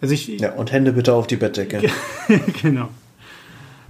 Also 0.00 0.14
ich, 0.14 0.28
ja, 0.28 0.52
und 0.52 0.72
Hände 0.72 0.92
bitte 0.92 1.12
auf 1.12 1.26
die 1.26 1.36
Bettdecke. 1.36 1.90
genau. 2.62 2.88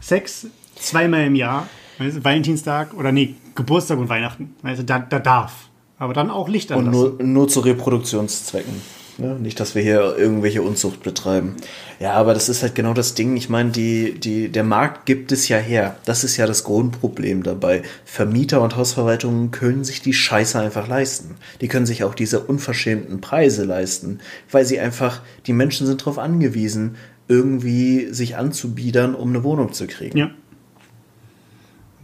Sex 0.01 0.47
zweimal 0.77 1.27
im 1.27 1.35
Jahr. 1.35 1.69
Weißt, 1.99 2.25
Valentinstag 2.25 2.95
oder 2.95 3.13
nee, 3.13 3.35
Geburtstag 3.55 3.99
und 3.99 4.09
Weihnachten. 4.09 4.55
Also 4.63 4.83
da, 4.83 5.01
da 5.01 5.19
darf. 5.19 5.68
Aber 5.99 6.15
dann 6.15 6.31
auch 6.31 6.49
Licht 6.49 6.73
anlassen. 6.73 7.01
Und 7.01 7.19
nur, 7.19 7.27
nur 7.27 7.49
zu 7.49 7.61
Reproduktionszwecken. 7.61 8.75
Ne? 9.19 9.37
Nicht, 9.41 9.59
dass 9.59 9.75
wir 9.75 9.83
hier 9.83 10.17
irgendwelche 10.17 10.63
Unzucht 10.63 11.03
betreiben. 11.03 11.57
Ja, 11.99 12.13
aber 12.13 12.35
das 12.35 12.49
ist 12.49 12.63
halt 12.63 12.77
genau 12.77 12.95
das 12.95 13.15
Ding. 13.15 13.37
Ich 13.37 13.49
meine, 13.49 13.71
die, 13.71 14.15
die, 14.15 14.49
der 14.49 14.63
Markt 14.63 15.07
gibt 15.07 15.33
es 15.33 15.49
ja 15.49 15.57
her. 15.57 15.97
Das 16.05 16.23
ist 16.23 16.37
ja 16.37 16.47
das 16.47 16.63
Grundproblem 16.63 17.43
dabei. 17.43 17.83
Vermieter 18.05 18.63
und 18.63 18.77
Hausverwaltungen 18.77 19.51
können 19.51 19.83
sich 19.83 20.03
die 20.03 20.15
Scheiße 20.15 20.61
einfach 20.61 20.87
leisten. 20.87 21.35
Die 21.61 21.67
können 21.67 21.85
sich 21.85 22.05
auch 22.05 22.15
diese 22.15 22.39
unverschämten 22.39 23.21
Preise 23.21 23.65
leisten, 23.65 24.21
weil 24.53 24.65
sie 24.65 24.79
einfach, 24.79 25.21
die 25.47 25.53
Menschen 25.53 25.89
sind 25.89 26.01
darauf 26.03 26.19
angewiesen, 26.19 26.95
irgendwie 27.27 28.13
sich 28.13 28.37
anzubiedern, 28.37 29.17
um 29.17 29.31
eine 29.31 29.43
Wohnung 29.43 29.73
zu 29.73 29.89
kriegen. 29.89 30.17
Ja. 30.17 30.31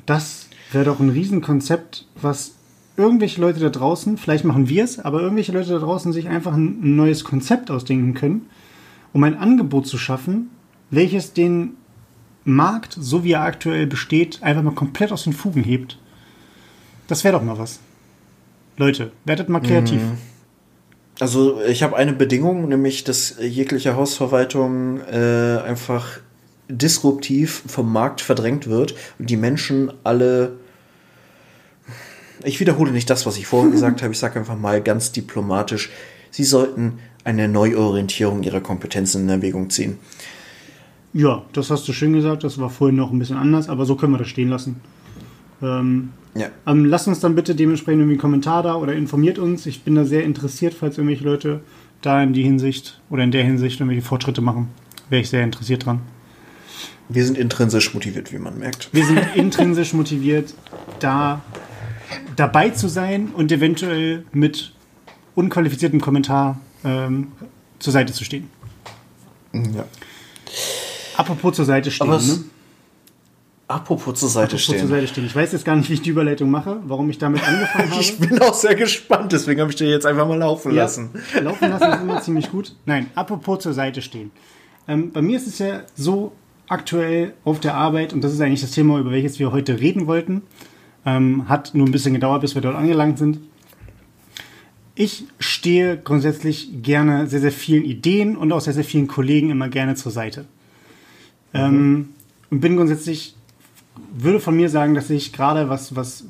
Das 0.05 0.49
wäre 0.73 0.85
doch 0.85 0.99
ein 0.99 1.11
Riesenkonzept, 1.11 2.09
was 2.21 2.55
irgendwelche 2.97 3.41
Leute 3.41 3.61
da 3.61 3.71
draußen, 3.71 4.17
vielleicht 4.17 4.45
machen 4.45 4.69
wir 4.69 4.85
es, 4.85 4.99
aber 4.99 5.21
irgendwelche 5.21 5.53
Leute 5.53 5.71
da 5.71 5.79
draußen 5.79 6.13
sich 6.13 6.29
einfach 6.29 6.55
ein 6.55 6.97
neues 6.97 7.25
Konzept 7.25 7.71
ausdenken 7.71 8.15
können, 8.15 8.47
um 9.13 9.25
ein 9.25 9.37
Angebot 9.37 9.87
zu 9.87 9.99
schaffen, 9.99 10.51
welches 10.91 11.33
den 11.33 11.75
Markt, 12.45 12.97
so 12.99 13.25
wie 13.25 13.33
er 13.33 13.43
aktuell 13.43 13.87
besteht, 13.87 14.43
einfach 14.43 14.63
mal 14.63 14.75
komplett 14.75 15.13
aus 15.13 15.25
den 15.25 15.33
Fugen 15.33 15.65
hebt. 15.65 15.99
Das 17.09 17.25
wäre 17.25 17.37
doch 17.37 17.45
mal 17.45 17.59
was. 17.59 17.81
Leute, 18.77 19.13
werdet 19.25 19.49
mal 19.49 19.61
kreativ. 19.61 20.01
Mhm. 20.01 20.19
Also 21.21 21.61
ich 21.63 21.83
habe 21.83 21.97
eine 21.97 22.13
Bedingung, 22.13 22.69
nämlich 22.69 23.05
dass 23.05 23.37
jegliche 23.41 23.95
Hausverwaltung 23.95 25.01
äh, 25.01 25.61
einfach 25.65 26.19
disruptiv 26.69 27.63
vom 27.67 27.93
Markt 27.93 28.21
verdrängt 28.21 28.69
wird 28.69 28.95
und 29.19 29.31
die 29.31 29.37
Menschen 29.37 29.93
alle 30.03 30.59
ich 32.43 32.61
wiederhole 32.61 32.93
nicht 32.93 33.09
das, 33.11 33.27
was 33.27 33.37
ich 33.37 33.47
vorhin 33.47 33.71
gesagt 33.71 34.03
habe. 34.03 34.13
Ich 34.13 34.19
sage 34.19 34.39
einfach 34.39 34.59
mal 34.59 34.83
ganz 34.83 35.13
diplomatisch, 35.13 35.91
Sie 36.31 36.43
sollten 36.43 36.99
eine 37.23 37.47
Neuorientierung 37.47 38.43
Ihrer 38.43 38.61
Kompetenzen 38.61 39.23
in 39.23 39.29
Erwägung 39.29 39.71
ziehen. 39.71 39.99
Ja, 41.13 41.45
das 41.53 41.71
hast 41.71 41.87
du 41.87 41.93
schön 41.93 42.13
gesagt. 42.13 42.43
Das 42.43 42.59
war 42.59 42.71
vorhin 42.71 42.97
noch 42.97 43.13
ein 43.13 43.21
bisschen 43.21 43.37
anders, 43.37 43.69
aber 43.69 43.87
so 43.87 43.95
können 43.95 44.13
wir 44.13 44.19
das 44.19 44.29
stehen 44.29 44.49
lassen. 44.49 44.81
Ähm, 45.63 46.11
ja. 46.35 46.49
ähm, 46.67 46.85
lasst 46.85 47.07
uns 47.07 47.21
dann 47.21 47.37
bitte 47.37 47.55
dementsprechend 47.55 48.01
irgendwie 48.01 48.15
einen 48.15 48.21
Kommentar 48.21 48.65
da 48.65 48.75
oder 48.75 48.95
informiert 48.95 49.39
uns. 49.39 49.65
Ich 49.67 49.85
bin 49.85 49.95
da 49.95 50.05
sehr 50.05 50.25
interessiert, 50.25 50.75
falls 50.75 50.99
irgendwelche 50.99 51.23
Leute 51.23 51.61
da 52.03 52.21
in 52.21 52.33
die 52.33 52.43
Hinsicht 52.43 53.01
oder 53.11 53.23
in 53.23 53.31
der 53.31 53.45
Hinsicht 53.45 53.79
irgendwelche 53.79 54.05
Fortschritte 54.05 54.41
machen. 54.41 54.69
Wäre 55.09 55.23
ich 55.23 55.31
sehr 55.31 55.45
interessiert 55.45 55.87
dran. 55.87 56.01
Wir 57.09 57.25
sind 57.25 57.39
intrinsisch 57.39 57.95
motiviert, 57.95 58.33
wie 58.33 58.39
man 58.39 58.59
merkt. 58.59 58.89
Wir 58.93 59.05
sind 59.05 59.21
intrinsisch 59.37 59.93
motiviert, 59.93 60.55
da 60.99 61.43
dabei 62.37 62.71
zu 62.71 62.89
sein 62.89 63.29
und 63.35 63.51
eventuell 63.53 64.25
mit 64.33 64.73
unqualifiziertem 65.35 66.01
Kommentar 66.01 66.61
ähm, 66.85 67.33
zur 67.79 67.93
Seite 67.93 68.13
zu 68.13 68.25
stehen. 68.25 68.49
Ja. 69.53 69.85
Apropos 71.17 71.55
zur 71.57 71.65
Seite 71.65 71.91
stehen, 71.91 72.11
ne? 72.11 72.45
Apropos 73.67 74.21
zur 74.21 74.29
Seite 74.29 74.45
Apropos 74.45 74.63
stehen. 74.63 74.79
zur 74.81 74.89
Seite 74.89 75.07
stehen. 75.07 75.25
Ich 75.25 75.35
weiß 75.35 75.53
jetzt 75.53 75.65
gar 75.65 75.75
nicht, 75.75 75.89
wie 75.89 75.95
ich 75.95 76.03
die 76.03 76.11
Überleitung 76.11 76.51
mache, 76.51 76.81
warum 76.85 77.09
ich 77.09 77.19
damit 77.19 77.47
angefangen 77.47 77.91
habe. 77.93 78.01
ich 78.01 78.19
bin 78.19 78.39
auch 78.41 78.55
sehr 78.55 78.75
gespannt, 78.75 79.33
deswegen 79.33 79.61
habe 79.61 79.71
ich 79.71 79.77
dir 79.77 79.89
jetzt 79.89 80.05
einfach 80.05 80.29
mal 80.29 80.39
laufen 80.39 80.75
ja, 80.75 80.83
lassen. 80.83 81.11
Laufen 81.41 81.71
lassen 81.71 81.93
ist 81.93 82.01
immer 82.03 82.21
ziemlich 82.23 82.51
gut. 82.51 82.75
Nein, 82.85 83.09
apropos 83.15 83.61
zur 83.61 83.73
Seite 83.73 84.03
stehen. 84.03 84.33
Ähm, 84.87 85.13
bei 85.13 85.23
mir 85.23 85.39
ist 85.39 85.47
es 85.47 85.59
ja 85.59 85.83
so 85.95 86.33
aktuell 86.69 87.35
auf 87.45 87.61
der 87.61 87.75
Arbeit, 87.75 88.13
und 88.13 88.23
das 88.23 88.33
ist 88.33 88.41
eigentlich 88.41 88.61
das 88.61 88.73
Thema, 88.73 88.99
über 88.99 89.11
welches 89.11 89.39
wir 89.39 89.51
heute 89.51 89.81
reden 89.81 90.07
wollten. 90.07 90.43
Ähm, 91.07 91.49
hat 91.49 91.75
nur 91.75 91.87
ein 91.87 91.93
bisschen 91.93 92.15
gedauert, 92.15 92.41
bis 92.41 92.55
wir 92.55 92.63
dort 92.63 92.77
angelangt 92.77 93.19
sind. 93.19 93.39
Ich 94.95 95.25
stehe 95.39 95.97
grundsätzlich 95.99 96.83
gerne 96.83 97.27
sehr, 97.27 97.41
sehr 97.41 97.53
vielen 97.53 97.85
Ideen 97.85 98.37
und 98.37 98.53
auch 98.53 98.61
sehr, 98.61 98.73
sehr 98.73 98.85
vielen 98.85 99.09
Kollegen 99.09 99.51
immer 99.51 99.69
gerne 99.69 99.97
zur 99.97 100.13
Seite. 100.13 100.45
Ähm, 101.53 102.11
und 102.51 102.61
bin 102.61 102.77
grundsätzlich, 102.77 103.35
würde 104.17 104.41
von 104.41 104.57
mir 104.57 104.69
sagen, 104.69 104.95
dass 104.95 105.11
ich 105.11 105.33
gerade 105.33 105.69
was, 105.69 105.97
was 105.97 106.25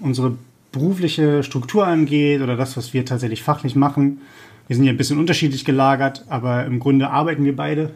unsere 0.00 0.36
berufliche 0.72 1.42
Struktur 1.42 1.86
angeht 1.86 2.42
oder 2.42 2.56
das, 2.56 2.76
was 2.76 2.92
wir 2.92 3.04
tatsächlich 3.04 3.42
fachlich 3.42 3.76
machen, 3.76 4.20
wir 4.70 4.76
sind 4.76 4.84
ja 4.84 4.92
ein 4.92 4.96
bisschen 4.96 5.18
unterschiedlich 5.18 5.64
gelagert, 5.64 6.24
aber 6.28 6.64
im 6.64 6.78
Grunde 6.78 7.10
arbeiten 7.10 7.44
wir 7.44 7.56
beide. 7.56 7.90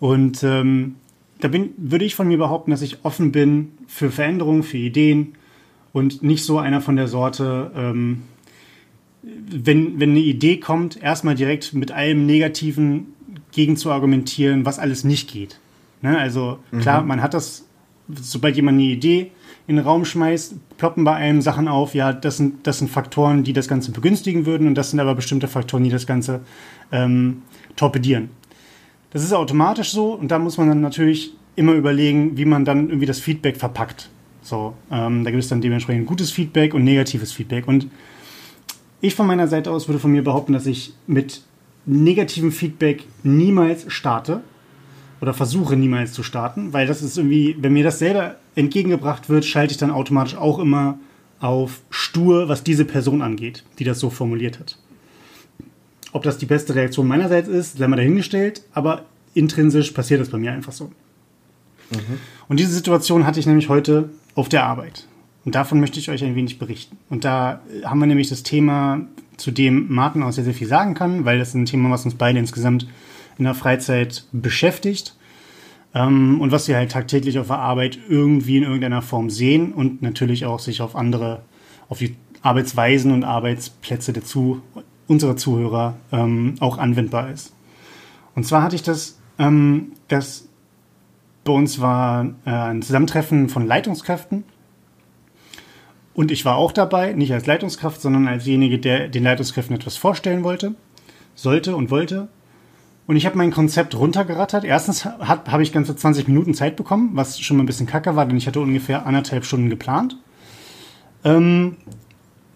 Und 0.00 0.42
ähm, 0.42 0.94
da 1.40 1.48
bin, 1.48 1.74
würde 1.76 2.04
ich 2.04 2.14
von 2.14 2.28
mir 2.28 2.38
behaupten, 2.38 2.70
dass 2.70 2.82
ich 2.82 3.04
offen 3.04 3.32
bin 3.32 3.72
für 3.86 4.10
Veränderungen, 4.10 4.62
für 4.62 4.78
Ideen 4.78 5.34
und 5.92 6.22
nicht 6.22 6.44
so 6.44 6.58
einer 6.58 6.80
von 6.80 6.96
der 6.96 7.08
Sorte, 7.08 7.70
ähm, 7.74 8.22
wenn, 9.22 9.98
wenn 9.98 10.10
eine 10.10 10.20
Idee 10.20 10.58
kommt, 10.58 11.02
erstmal 11.02 11.34
direkt 11.34 11.74
mit 11.74 11.90
allem 11.92 12.26
Negativen 12.26 13.14
gegen 13.52 13.76
zu 13.76 13.90
argumentieren, 13.90 14.64
was 14.64 14.78
alles 14.78 15.04
nicht 15.04 15.30
geht. 15.30 15.58
Ne? 16.02 16.18
Also 16.18 16.58
klar, 16.80 17.02
mhm. 17.02 17.08
man 17.08 17.22
hat 17.22 17.34
das, 17.34 17.64
sobald 18.08 18.56
jemand 18.56 18.76
eine 18.76 18.88
Idee 18.88 19.32
in 19.66 19.76
den 19.76 19.84
Raum 19.84 20.04
schmeißt, 20.04 20.76
ploppen 20.76 21.04
bei 21.04 21.14
einem 21.14 21.42
Sachen 21.42 21.66
auf, 21.66 21.94
ja, 21.94 22.12
das 22.12 22.36
sind, 22.36 22.66
das 22.66 22.78
sind 22.78 22.88
Faktoren, 22.88 23.42
die 23.42 23.52
das 23.52 23.66
Ganze 23.66 23.90
begünstigen 23.90 24.46
würden 24.46 24.68
und 24.68 24.76
das 24.76 24.90
sind 24.90 25.00
aber 25.00 25.14
bestimmte 25.14 25.48
Faktoren, 25.48 25.82
die 25.82 25.90
das 25.90 26.06
Ganze 26.06 26.40
ähm, 26.92 27.42
torpedieren. 27.74 28.30
Das 29.10 29.22
ist 29.22 29.32
automatisch 29.32 29.92
so 29.92 30.12
und 30.12 30.30
da 30.30 30.38
muss 30.38 30.58
man 30.58 30.68
dann 30.68 30.80
natürlich 30.80 31.32
immer 31.54 31.72
überlegen, 31.72 32.36
wie 32.36 32.44
man 32.44 32.64
dann 32.64 32.88
irgendwie 32.88 33.06
das 33.06 33.18
Feedback 33.18 33.56
verpackt. 33.56 34.10
So, 34.42 34.74
ähm, 34.90 35.24
da 35.24 35.30
gibt 35.30 35.42
es 35.42 35.48
dann 35.48 35.60
dementsprechend 35.60 36.06
gutes 36.06 36.30
Feedback 36.30 36.74
und 36.74 36.84
negatives 36.84 37.32
Feedback. 37.32 37.66
Und 37.66 37.88
ich 39.00 39.14
von 39.14 39.26
meiner 39.26 39.48
Seite 39.48 39.70
aus 39.70 39.88
würde 39.88 39.98
von 39.98 40.12
mir 40.12 40.22
behaupten, 40.22 40.52
dass 40.52 40.66
ich 40.66 40.92
mit 41.06 41.42
negativem 41.86 42.52
Feedback 42.52 43.04
niemals 43.22 43.90
starte 43.92 44.42
oder 45.20 45.32
versuche 45.34 45.76
niemals 45.76 46.12
zu 46.12 46.22
starten, 46.22 46.72
weil 46.72 46.86
das 46.86 47.02
ist 47.02 47.16
irgendwie, 47.16 47.56
wenn 47.58 47.72
mir 47.72 47.84
das 47.84 47.98
selber 47.98 48.36
entgegengebracht 48.54 49.28
wird, 49.28 49.44
schalte 49.44 49.72
ich 49.72 49.78
dann 49.78 49.90
automatisch 49.90 50.36
auch 50.36 50.58
immer 50.58 50.98
auf 51.40 51.80
stur, 51.90 52.48
was 52.48 52.64
diese 52.64 52.84
Person 52.84 53.22
angeht, 53.22 53.64
die 53.78 53.84
das 53.84 54.00
so 54.00 54.10
formuliert 54.10 54.58
hat. 54.58 54.78
Ob 56.12 56.22
das 56.22 56.38
die 56.38 56.46
beste 56.46 56.74
Reaktion 56.74 57.06
meinerseits 57.06 57.48
ist, 57.48 57.78
sei 57.78 57.88
mal 57.88 57.96
dahingestellt, 57.96 58.62
aber 58.72 59.04
intrinsisch 59.34 59.90
passiert 59.90 60.20
das 60.20 60.30
bei 60.30 60.38
mir 60.38 60.52
einfach 60.52 60.72
so. 60.72 60.86
Mhm. 61.90 62.18
Und 62.48 62.60
diese 62.60 62.72
Situation 62.72 63.26
hatte 63.26 63.40
ich 63.40 63.46
nämlich 63.46 63.68
heute 63.68 64.10
auf 64.34 64.48
der 64.48 64.64
Arbeit. 64.64 65.06
Und 65.44 65.54
davon 65.54 65.78
möchte 65.78 66.00
ich 66.00 66.10
euch 66.10 66.24
ein 66.24 66.34
wenig 66.34 66.58
berichten. 66.58 66.96
Und 67.08 67.24
da 67.24 67.60
haben 67.84 68.00
wir 68.00 68.06
nämlich 68.06 68.28
das 68.28 68.42
Thema, 68.42 69.02
zu 69.36 69.50
dem 69.50 69.92
Martin 69.92 70.22
auch 70.22 70.32
sehr, 70.32 70.44
sehr 70.44 70.54
viel 70.54 70.66
sagen 70.66 70.94
kann, 70.94 71.24
weil 71.24 71.38
das 71.38 71.48
ist 71.48 71.54
ein 71.54 71.66
Thema, 71.66 71.90
was 71.90 72.04
uns 72.04 72.14
beide 72.14 72.38
insgesamt 72.38 72.88
in 73.38 73.44
der 73.44 73.54
Freizeit 73.54 74.24
beschäftigt. 74.32 75.14
Ähm, 75.94 76.40
und 76.40 76.50
was 76.52 76.68
wir 76.68 76.76
halt 76.76 76.90
tagtäglich 76.90 77.38
auf 77.38 77.46
der 77.46 77.58
Arbeit 77.58 77.98
irgendwie 78.08 78.56
in 78.56 78.64
irgendeiner 78.64 79.02
Form 79.02 79.30
sehen 79.30 79.72
und 79.72 80.02
natürlich 80.02 80.46
auch 80.46 80.58
sich 80.58 80.80
auf 80.80 80.96
andere, 80.96 81.42
auf 81.88 81.98
die 81.98 82.16
Arbeitsweisen 82.42 83.12
und 83.12 83.24
Arbeitsplätze 83.24 84.12
dazu 84.12 84.62
unserer 85.08 85.36
Zuhörer 85.36 85.94
ähm, 86.12 86.54
auch 86.60 86.78
anwendbar 86.78 87.30
ist. 87.30 87.52
Und 88.34 88.44
zwar 88.44 88.62
hatte 88.62 88.76
ich 88.76 88.82
das, 88.82 89.18
ähm, 89.38 89.92
das 90.08 90.48
bei 91.44 91.52
uns 91.52 91.80
war 91.80 92.26
äh, 92.44 92.50
ein 92.50 92.82
Zusammentreffen 92.82 93.48
von 93.48 93.66
Leitungskräften 93.66 94.44
Und 96.12 96.30
ich 96.30 96.44
war 96.44 96.56
auch 96.56 96.72
dabei, 96.72 97.12
nicht 97.12 97.32
als 97.32 97.46
Leitungskraft, 97.46 98.00
sondern 98.00 98.26
als 98.26 98.44
derjenige, 98.44 98.78
der 98.78 99.08
den 99.08 99.22
Leitungskräften 99.22 99.76
etwas 99.76 99.96
vorstellen 99.96 100.44
wollte, 100.44 100.74
sollte 101.34 101.76
und 101.76 101.90
wollte. 101.90 102.28
Und 103.06 103.14
ich 103.16 103.24
habe 103.24 103.38
mein 103.38 103.52
Konzept 103.52 103.94
runtergerattert. 103.96 104.64
Erstens 104.64 105.04
habe 105.04 105.62
ich 105.62 105.72
ganze 105.72 105.94
20 105.94 106.26
Minuten 106.26 106.54
Zeit 106.54 106.74
bekommen, 106.74 107.10
was 107.12 107.38
schon 107.38 107.56
mal 107.56 107.62
ein 107.62 107.66
bisschen 107.66 107.86
kacke 107.86 108.16
war, 108.16 108.26
denn 108.26 108.36
ich 108.36 108.48
hatte 108.48 108.60
ungefähr 108.60 109.06
anderthalb 109.06 109.44
Stunden 109.44 109.70
geplant. 109.70 110.16
Ähm, 111.22 111.76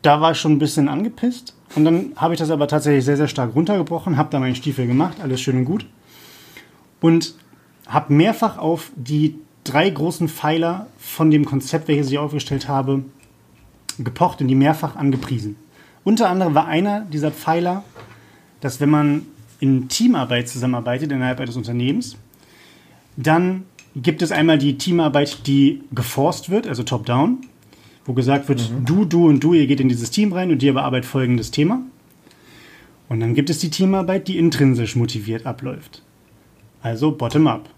da 0.02 0.20
war 0.20 0.32
ich 0.32 0.38
schon 0.38 0.52
ein 0.52 0.58
bisschen 0.58 0.88
angepisst. 0.88 1.54
Und 1.76 1.84
dann 1.84 2.12
habe 2.16 2.34
ich 2.34 2.40
das 2.40 2.50
aber 2.50 2.66
tatsächlich 2.66 3.04
sehr, 3.04 3.16
sehr 3.16 3.28
stark 3.28 3.54
runtergebrochen, 3.54 4.16
habe 4.16 4.30
da 4.30 4.40
meinen 4.40 4.56
Stiefel 4.56 4.86
gemacht, 4.86 5.18
alles 5.22 5.40
schön 5.40 5.56
und 5.56 5.64
gut. 5.64 5.86
Und 7.00 7.34
habe 7.86 8.12
mehrfach 8.12 8.58
auf 8.58 8.90
die 8.96 9.36
drei 9.64 9.88
großen 9.88 10.28
Pfeiler 10.28 10.88
von 10.98 11.30
dem 11.30 11.44
Konzept, 11.44 11.88
welches 11.88 12.10
ich 12.10 12.18
aufgestellt 12.18 12.68
habe, 12.68 13.04
gepocht 13.98 14.40
und 14.40 14.48
die 14.48 14.54
mehrfach 14.54 14.96
angepriesen. 14.96 15.56
Unter 16.04 16.28
anderem 16.28 16.54
war 16.54 16.66
einer 16.66 17.02
dieser 17.02 17.30
Pfeiler, 17.30 17.84
dass 18.60 18.80
wenn 18.80 18.90
man 18.90 19.26
in 19.60 19.88
Teamarbeit 19.88 20.48
zusammenarbeitet 20.48 21.12
innerhalb 21.12 21.40
eines 21.40 21.56
Unternehmens, 21.56 22.16
dann 23.16 23.64
gibt 23.94 24.22
es 24.22 24.32
einmal 24.32 24.58
die 24.58 24.78
Teamarbeit, 24.78 25.46
die 25.46 25.82
geforst 25.92 26.50
wird, 26.50 26.66
also 26.66 26.82
top-down, 26.82 27.38
wo 28.10 28.14
gesagt 28.14 28.48
wird, 28.48 28.70
mhm. 28.70 28.84
du, 28.84 29.04
du 29.04 29.28
und 29.28 29.40
du, 29.40 29.54
ihr 29.54 29.66
geht 29.66 29.80
in 29.80 29.88
dieses 29.88 30.10
Team 30.10 30.32
rein 30.32 30.50
und 30.50 30.62
ihr 30.62 30.74
bearbeitet 30.74 31.06
folgendes 31.08 31.50
Thema. 31.50 31.80
Und 33.08 33.20
dann 33.20 33.34
gibt 33.34 33.50
es 33.50 33.58
die 33.58 33.70
Teamarbeit, 33.70 34.28
die 34.28 34.38
intrinsisch 34.38 34.96
motiviert 34.96 35.46
abläuft. 35.46 36.02
Also 36.82 37.12
bottom-up. 37.12 37.68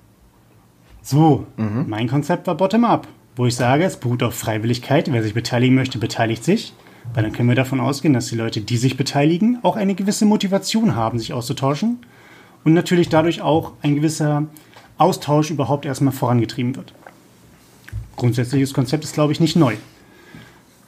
So, 1.03 1.47
mhm. 1.57 1.87
mein 1.89 2.09
Konzept 2.09 2.47
war 2.47 2.57
bottom-up 2.57 3.09
wo 3.37 3.47
ich 3.47 3.57
sage, 3.57 3.85
es 3.85 3.97
beruht 3.97 4.23
auf 4.23 4.35
Freiwilligkeit. 4.35 5.11
Wer 5.11 5.23
sich 5.23 5.35
beteiligen 5.35 5.75
möchte, 5.75 5.99
beteiligt 5.99 6.45
sich. 6.45 6.75
Weil 7.15 7.25
dann 7.25 7.33
können 7.33 7.49
wir 7.49 7.57
davon 7.57 7.81
ausgehen, 7.81 8.15
dass 8.15 8.29
die 8.29 8.37
Leute, 8.37 8.61
die 8.61 8.77
sich 8.77 8.97
beteiligen, 8.97 9.59
auch 9.63 9.77
eine 9.77 9.95
gewisse 9.95 10.25
Motivation 10.25 10.95
haben, 10.95 11.19
sich 11.19 11.33
auszutauschen. 11.33 11.99
Und 12.65 12.75
natürlich 12.75 13.09
dadurch 13.09 13.41
auch 13.43 13.73
ein 13.83 13.97
gewisser 13.97 14.47
Austausch 14.99 15.51
überhaupt 15.51 15.85
erstmal 15.85 16.13
vorangetrieben 16.13 16.77
wird. 16.77 16.93
Grundsätzliches 18.17 18.73
Konzept 18.73 19.03
ist, 19.03 19.15
glaube 19.15 19.33
ich, 19.33 19.41
nicht 19.41 19.57
neu. 19.57 19.75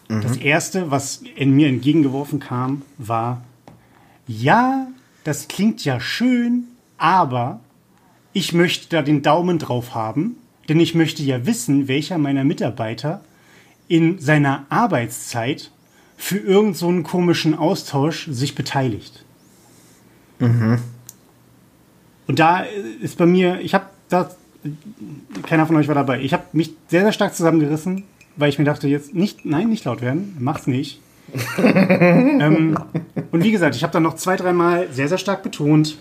Mhm. 0.08 0.20
Das 0.20 0.36
erste, 0.36 0.90
was 0.90 1.22
in 1.36 1.52
mir 1.52 1.68
entgegengeworfen 1.68 2.40
kam, 2.40 2.82
war, 2.98 3.42
ja, 4.26 4.86
das 5.24 5.48
klingt 5.48 5.84
ja 5.84 6.00
schön, 6.00 6.64
aber 6.98 7.60
ich 8.32 8.52
möchte 8.52 8.88
da 8.88 9.02
den 9.02 9.22
Daumen 9.22 9.58
drauf 9.58 9.94
haben, 9.94 10.36
denn 10.68 10.80
ich 10.80 10.94
möchte 10.94 11.22
ja 11.22 11.46
wissen, 11.46 11.88
welcher 11.88 12.18
meiner 12.18 12.44
Mitarbeiter 12.44 13.22
in 13.88 14.18
seiner 14.18 14.64
Arbeitszeit 14.70 15.70
für 16.16 16.38
irgendeinen 16.38 17.04
so 17.04 17.08
komischen 17.08 17.54
Austausch 17.54 18.28
sich 18.30 18.54
beteiligt. 18.54 19.24
Mhm. 20.38 20.78
Und 22.26 22.38
da 22.38 22.64
ist 23.02 23.18
bei 23.18 23.26
mir, 23.26 23.60
ich 23.60 23.74
habe 23.74 23.86
da, 24.08 24.30
keiner 25.42 25.66
von 25.66 25.76
euch 25.76 25.88
war 25.88 25.94
dabei, 25.94 26.20
ich 26.20 26.32
habe 26.32 26.44
mich 26.52 26.72
sehr, 26.88 27.02
sehr 27.02 27.12
stark 27.12 27.34
zusammengerissen, 27.34 28.04
weil 28.36 28.48
ich 28.48 28.58
mir 28.58 28.64
dachte, 28.64 28.88
jetzt 28.88 29.14
nicht, 29.14 29.44
nein, 29.44 29.68
nicht 29.68 29.84
laut 29.84 30.02
werden, 30.02 30.36
mach's 30.40 30.66
nicht. 30.66 31.00
ähm, 31.58 32.76
und 33.32 33.44
wie 33.44 33.50
gesagt, 33.50 33.74
ich 33.74 33.82
habe 33.82 33.92
dann 33.92 34.02
noch 34.02 34.14
zwei, 34.14 34.36
dreimal 34.36 34.88
sehr, 34.92 35.08
sehr 35.08 35.18
stark 35.18 35.42
betont, 35.42 35.98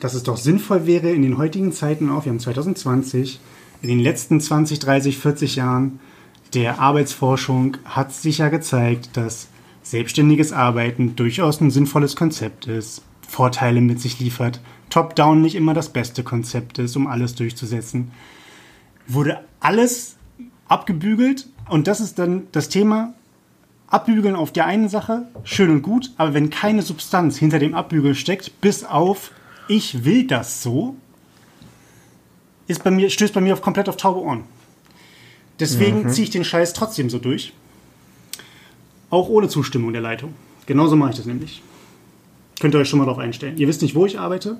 dass 0.00 0.14
es 0.14 0.22
doch 0.22 0.36
sinnvoll 0.36 0.86
wäre, 0.86 1.10
in 1.10 1.22
den 1.22 1.38
heutigen 1.38 1.72
Zeiten 1.72 2.10
auch, 2.10 2.24
wir 2.24 2.30
haben 2.30 2.40
2020, 2.40 3.40
in 3.82 3.88
den 3.88 4.00
letzten 4.00 4.40
20, 4.40 4.78
30, 4.78 5.18
40 5.18 5.56
Jahren 5.56 6.00
der 6.54 6.80
Arbeitsforschung 6.80 7.78
hat 7.84 8.12
sich 8.12 8.38
ja 8.38 8.48
gezeigt, 8.48 9.16
dass 9.16 9.48
selbstständiges 9.82 10.52
Arbeiten 10.52 11.16
durchaus 11.16 11.60
ein 11.60 11.70
sinnvolles 11.70 12.14
Konzept 12.14 12.66
ist, 12.66 13.02
Vorteile 13.26 13.80
mit 13.80 14.00
sich 14.00 14.20
liefert, 14.20 14.60
Top-Down 14.90 15.40
nicht 15.40 15.54
immer 15.54 15.72
das 15.72 15.88
beste 15.88 16.22
Konzept 16.22 16.78
ist, 16.78 16.96
um 16.96 17.06
alles 17.06 17.34
durchzusetzen. 17.34 18.12
Wurde 19.08 19.40
alles 19.60 20.16
abgebügelt 20.68 21.48
und 21.68 21.86
das 21.86 22.00
ist 22.00 22.18
dann 22.18 22.48
das 22.52 22.68
Thema. 22.68 23.14
Abbügeln 23.88 24.36
auf 24.36 24.52
der 24.52 24.66
einen 24.66 24.88
Sache, 24.88 25.26
schön 25.44 25.70
und 25.70 25.82
gut, 25.82 26.12
aber 26.16 26.32
wenn 26.32 26.48
keine 26.48 26.80
Substanz 26.80 27.36
hinter 27.36 27.58
dem 27.58 27.74
Abbügeln 27.74 28.14
steckt, 28.14 28.60
bis 28.62 28.84
auf 28.84 29.32
ich 29.68 30.04
will 30.04 30.26
das 30.26 30.62
so, 30.62 30.96
ist 32.66 32.82
bei 32.82 32.90
mir, 32.90 33.10
stößt 33.10 33.34
bei 33.34 33.40
mir 33.40 33.52
auf 33.52 33.60
komplett 33.60 33.88
auf 33.88 33.98
taube 33.98 34.20
Ohren. 34.20 34.44
Deswegen 35.60 36.04
mhm. 36.04 36.08
ziehe 36.08 36.24
ich 36.24 36.30
den 36.30 36.44
Scheiß 36.44 36.72
trotzdem 36.72 37.10
so 37.10 37.18
durch. 37.18 37.52
Auch 39.10 39.28
ohne 39.28 39.48
Zustimmung 39.48 39.92
der 39.92 40.00
Leitung. 40.00 40.34
Genauso 40.64 40.96
mache 40.96 41.10
ich 41.10 41.16
das 41.16 41.26
nämlich. 41.26 41.62
Könnt 42.60 42.74
ihr 42.74 42.80
euch 42.80 42.88
schon 42.88 42.98
mal 42.98 43.04
darauf 43.04 43.18
einstellen. 43.18 43.58
Ihr 43.58 43.68
wisst 43.68 43.82
nicht, 43.82 43.94
wo 43.94 44.06
ich 44.06 44.18
arbeite, 44.18 44.56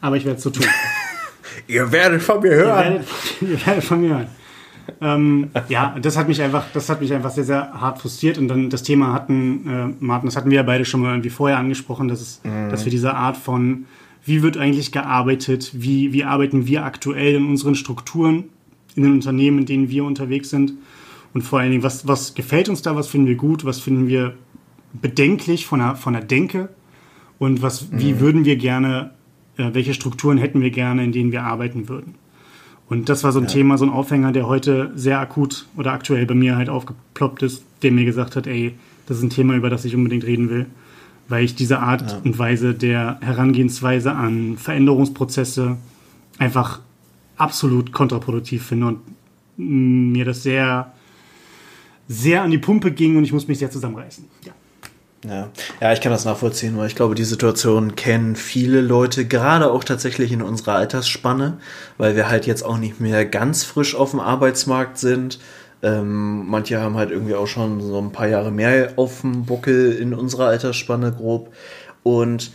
aber 0.00 0.16
ich 0.16 0.24
werde 0.24 0.38
es 0.38 0.42
so 0.42 0.50
tun. 0.50 0.64
ihr 1.66 1.90
werdet 1.92 2.22
von 2.22 2.40
mir 2.40 2.50
hören. 2.50 2.84
Ihr 2.84 2.92
werdet, 2.92 3.08
ihr 3.42 3.66
werdet 3.66 3.84
von 3.84 4.00
mir 4.00 4.08
hören. 4.10 4.28
Ähm, 5.00 5.50
ja, 5.68 5.96
das 6.00 6.16
hat 6.16 6.28
mich 6.28 6.40
einfach, 6.42 6.64
das 6.72 6.88
hat 6.88 7.00
mich 7.00 7.12
einfach 7.12 7.30
sehr, 7.30 7.44
sehr 7.44 7.72
hart 7.72 8.00
frustriert. 8.00 8.38
Und 8.38 8.48
dann 8.48 8.70
das 8.70 8.82
Thema 8.82 9.12
hatten, 9.12 9.66
äh, 9.68 10.04
Martin, 10.04 10.26
das 10.26 10.36
hatten 10.36 10.50
wir 10.50 10.56
ja 10.56 10.62
beide 10.62 10.84
schon 10.84 11.00
mal 11.00 11.10
irgendwie 11.10 11.30
vorher 11.30 11.58
angesprochen, 11.58 12.08
dass, 12.08 12.20
es, 12.20 12.40
mhm. 12.44 12.70
dass 12.70 12.84
wir 12.84 12.90
diese 12.90 13.14
Art 13.14 13.36
von 13.36 13.86
wie 14.24 14.42
wird 14.42 14.58
eigentlich 14.58 14.92
gearbeitet, 14.92 15.70
wie, 15.74 16.12
wie 16.12 16.24
arbeiten 16.24 16.66
wir 16.66 16.84
aktuell 16.84 17.36
in 17.36 17.46
unseren 17.46 17.74
Strukturen, 17.74 18.44
in 18.94 19.02
den 19.02 19.12
Unternehmen, 19.12 19.60
in 19.60 19.66
denen 19.66 19.88
wir 19.88 20.04
unterwegs 20.04 20.50
sind 20.50 20.74
und 21.32 21.42
vor 21.42 21.60
allen 21.60 21.70
Dingen, 21.70 21.82
was, 21.82 22.06
was 22.06 22.34
gefällt 22.34 22.68
uns 22.68 22.82
da, 22.82 22.96
was 22.96 23.08
finden 23.08 23.28
wir 23.28 23.36
gut, 23.36 23.64
was 23.64 23.80
finden 23.80 24.08
wir 24.08 24.34
bedenklich 24.92 25.66
von 25.66 25.78
der, 25.78 25.96
von 25.96 26.12
der 26.12 26.22
Denke 26.22 26.68
und 27.38 27.62
was, 27.62 27.90
mhm. 27.90 28.00
wie 28.00 28.20
würden 28.20 28.44
wir 28.44 28.56
gerne, 28.56 29.12
äh, 29.56 29.70
welche 29.72 29.94
Strukturen 29.94 30.38
hätten 30.38 30.60
wir 30.60 30.70
gerne, 30.70 31.04
in 31.04 31.12
denen 31.12 31.32
wir 31.32 31.44
arbeiten 31.44 31.88
würden. 31.88 32.14
Und 32.90 33.08
das 33.08 33.24
war 33.24 33.32
so 33.32 33.38
ein 33.38 33.46
ja. 33.46 33.50
Thema, 33.50 33.78
so 33.78 33.86
ein 33.86 33.90
Aufhänger, 33.90 34.32
der 34.32 34.46
heute 34.46 34.92
sehr 34.94 35.18
akut 35.18 35.66
oder 35.76 35.92
aktuell 35.92 36.26
bei 36.26 36.34
mir 36.34 36.56
halt 36.56 36.68
aufgeploppt 36.68 37.42
ist, 37.42 37.64
der 37.82 37.92
mir 37.92 38.04
gesagt 38.04 38.36
hat, 38.36 38.46
ey, 38.46 38.74
das 39.06 39.16
ist 39.16 39.22
ein 39.22 39.30
Thema, 39.30 39.54
über 39.54 39.70
das 39.70 39.86
ich 39.86 39.94
unbedingt 39.94 40.24
reden 40.24 40.50
will 40.50 40.66
weil 41.30 41.44
ich 41.44 41.54
diese 41.54 41.78
Art 41.78 42.10
ja. 42.10 42.18
und 42.24 42.38
Weise 42.38 42.74
der 42.74 43.18
Herangehensweise 43.20 44.12
an 44.12 44.58
Veränderungsprozesse 44.58 45.78
einfach 46.38 46.80
absolut 47.36 47.92
kontraproduktiv 47.92 48.66
finde 48.66 48.86
und 48.88 49.00
mir 49.56 50.24
das 50.24 50.42
sehr, 50.42 50.92
sehr 52.08 52.42
an 52.42 52.50
die 52.50 52.58
Pumpe 52.58 52.90
ging 52.90 53.16
und 53.16 53.24
ich 53.24 53.32
muss 53.32 53.46
mich 53.46 53.58
sehr 53.58 53.70
zusammenreißen. 53.70 54.24
Ja. 54.44 54.52
Ja. 55.22 55.50
ja, 55.80 55.92
ich 55.92 56.00
kann 56.00 56.12
das 56.12 56.24
nachvollziehen, 56.24 56.78
weil 56.78 56.86
ich 56.86 56.96
glaube, 56.96 57.14
die 57.14 57.24
Situation 57.24 57.94
kennen 57.94 58.36
viele 58.36 58.80
Leute, 58.80 59.26
gerade 59.26 59.70
auch 59.70 59.84
tatsächlich 59.84 60.32
in 60.32 60.40
unserer 60.40 60.76
Altersspanne, 60.76 61.58
weil 61.98 62.16
wir 62.16 62.30
halt 62.30 62.46
jetzt 62.46 62.62
auch 62.64 62.78
nicht 62.78 63.00
mehr 63.00 63.26
ganz 63.26 63.64
frisch 63.64 63.94
auf 63.94 64.12
dem 64.12 64.20
Arbeitsmarkt 64.20 64.96
sind 64.96 65.38
ähm, 65.82 66.46
manche 66.46 66.80
haben 66.80 66.96
halt 66.96 67.10
irgendwie 67.10 67.34
auch 67.34 67.46
schon 67.46 67.80
so 67.80 67.98
ein 67.98 68.12
paar 68.12 68.28
Jahre 68.28 68.50
mehr 68.50 68.92
auf 68.96 69.22
dem 69.22 69.46
Buckel 69.46 69.92
in 69.92 70.12
unserer 70.12 70.48
Altersspanne 70.48 71.12
grob. 71.12 71.54
Und 72.02 72.50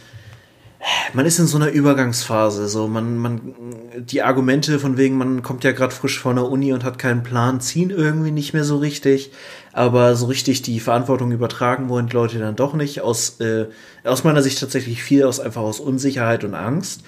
man 1.14 1.26
ist 1.26 1.40
in 1.40 1.48
so 1.48 1.58
einer 1.58 1.70
Übergangsphase. 1.70 2.68
So, 2.68 2.88
man, 2.88 3.18
man, 3.18 3.56
die 3.98 4.22
Argumente 4.22 4.80
von 4.80 4.98
wegen, 4.98 5.18
man 5.18 5.42
kommt 5.42 5.64
ja 5.64 5.72
gerade 5.72 5.94
frisch 5.94 6.20
von 6.20 6.36
der 6.36 6.46
Uni 6.46 6.74
und 6.74 6.84
hat 6.84 7.00
keinen 7.00 7.24
Plan, 7.24 7.62
ziehen 7.62 7.90
irgendwie 7.90 8.32
nicht 8.32 8.54
mehr 8.54 8.64
so 8.64 8.78
richtig. 8.78 9.32
Aber 9.74 10.16
so 10.16 10.28
richtig 10.28 10.62
die 10.62 10.80
Verantwortung 10.80 11.32
übertragen 11.32 11.90
wollen 11.90 12.08
die 12.08 12.16
Leute 12.16 12.40
dann 12.40 12.56
doch 12.56 12.74
nicht. 12.74 13.02
Aus, 13.02 13.40
äh, 13.40 13.68
aus 14.04 14.24
meiner 14.24 14.42
Sicht 14.42 14.60
tatsächlich 14.60 15.04
viel 15.04 15.24
aus 15.24 15.40
einfach 15.40 15.62
aus 15.62 15.80
Unsicherheit 15.80 16.44
und 16.44 16.54
Angst. 16.54 17.02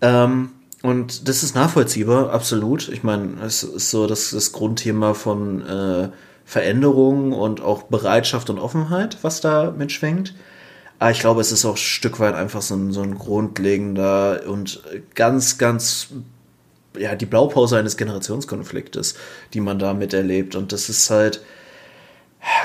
Ähm, 0.00 0.50
und 0.82 1.28
das 1.28 1.42
ist 1.42 1.54
nachvollziehbar, 1.54 2.32
absolut. 2.32 2.88
Ich 2.88 3.02
meine, 3.02 3.34
es 3.44 3.62
ist 3.62 3.90
so 3.90 4.06
das, 4.06 4.30
das 4.30 4.52
Grundthema 4.52 5.12
von 5.12 5.60
äh, 5.66 6.08
Veränderung 6.46 7.32
und 7.32 7.60
auch 7.60 7.84
Bereitschaft 7.84 8.48
und 8.50 8.58
Offenheit, 8.58 9.18
was 9.22 9.40
da 9.40 9.70
mitschwenkt. 9.76 10.34
Aber 11.00 11.12
ich 11.12 11.20
glaube, 11.20 11.40
es 11.40 11.50
ist 11.50 11.64
auch 11.64 11.74
ein 11.74 11.78
Stück 11.78 12.20
weit 12.20 12.34
einfach 12.34 12.60
so 12.60 12.74
ein, 12.74 12.92
so 12.92 13.00
ein 13.00 13.16
grundlegender 13.16 14.42
und 14.46 14.82
ganz, 15.14 15.56
ganz, 15.56 16.08
ja, 16.96 17.14
die 17.14 17.24
Blaupause 17.24 17.78
eines 17.78 17.96
Generationskonfliktes, 17.96 19.14
die 19.54 19.60
man 19.62 19.78
da 19.78 19.94
miterlebt. 19.94 20.56
Und 20.56 20.72
das 20.72 20.90
ist 20.90 21.08
halt, 21.08 21.40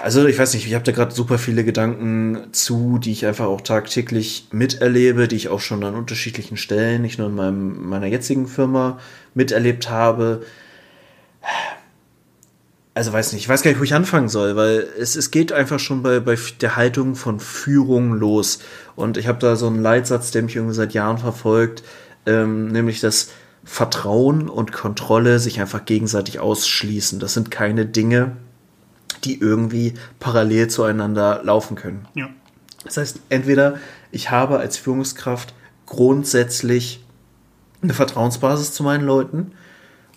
also 0.04 0.26
ich 0.26 0.38
weiß 0.38 0.54
nicht, 0.54 0.68
ich 0.68 0.74
habe 0.74 0.84
da 0.84 0.92
gerade 0.92 1.16
super 1.16 1.38
viele 1.38 1.64
Gedanken 1.64 2.50
zu, 2.52 2.98
die 2.98 3.14
ich 3.14 3.26
einfach 3.26 3.46
auch 3.46 3.62
tagtäglich 3.62 4.50
miterlebe, 4.52 5.30
die 5.30 5.38
ich 5.38 5.48
auch 5.48 5.62
schon 5.62 5.82
an 5.86 5.96
unterschiedlichen 5.96 6.58
Stellen, 6.58 7.04
nicht 7.04 7.18
nur 7.18 7.30
in 7.30 7.36
meinem, 7.36 7.88
meiner 7.88 8.08
jetzigen 8.08 8.48
Firma 8.48 9.00
miterlebt 9.34 9.90
habe. 9.90 10.42
Also 12.96 13.12
weiß 13.12 13.34
nicht, 13.34 13.42
ich 13.42 13.50
weiß 13.50 13.62
gar 13.62 13.72
nicht, 13.72 13.80
wo 13.80 13.84
ich 13.84 13.94
anfangen 13.94 14.30
soll, 14.30 14.56
weil 14.56 14.88
es, 14.98 15.18
es 15.18 15.30
geht 15.30 15.52
einfach 15.52 15.80
schon 15.80 16.02
bei, 16.02 16.22
bei 16.22 16.38
der 16.62 16.78
Haltung 16.78 17.16
von 17.16 17.42
Führung 17.42 18.14
los. 18.14 18.60
Und 18.96 19.18
ich 19.18 19.28
habe 19.28 19.38
da 19.38 19.58
so 19.58 19.68
einen 19.68 19.82
Leitsatz, 19.82 20.32
der 20.32 20.44
mich 20.44 20.56
irgendwie 20.56 20.76
seit 20.76 20.94
Jahren 20.94 21.18
verfolgt, 21.18 21.84
ähm, 22.26 22.70
nämlich 22.70 23.02
dass 23.02 23.32
Vertrauen 23.66 24.48
und 24.48 24.72
Kontrolle 24.72 25.40
sich 25.40 25.60
einfach 25.60 25.84
gegenseitig 25.84 26.40
ausschließen. 26.40 27.20
Das 27.20 27.34
sind 27.34 27.52
keine 27.52 27.86
Dinge, 27.86 28.38
die 29.26 29.42
irgendwie 29.42 29.96
parallel 30.22 30.70
zueinander 30.70 31.42
laufen 31.44 31.76
können. 31.76 32.08
Ja. 32.14 32.30
Das 32.86 32.96
heißt, 32.96 33.20
entweder 33.28 33.78
ich 34.12 34.32
habe 34.32 34.60
als 34.60 34.78
Führungskraft 34.78 35.54
grundsätzlich 35.86 37.04
eine 37.82 37.94
Vertrauensbasis 37.94 38.72
zu 38.72 38.84
meinen 38.84 39.06
Leuten 39.06 39.52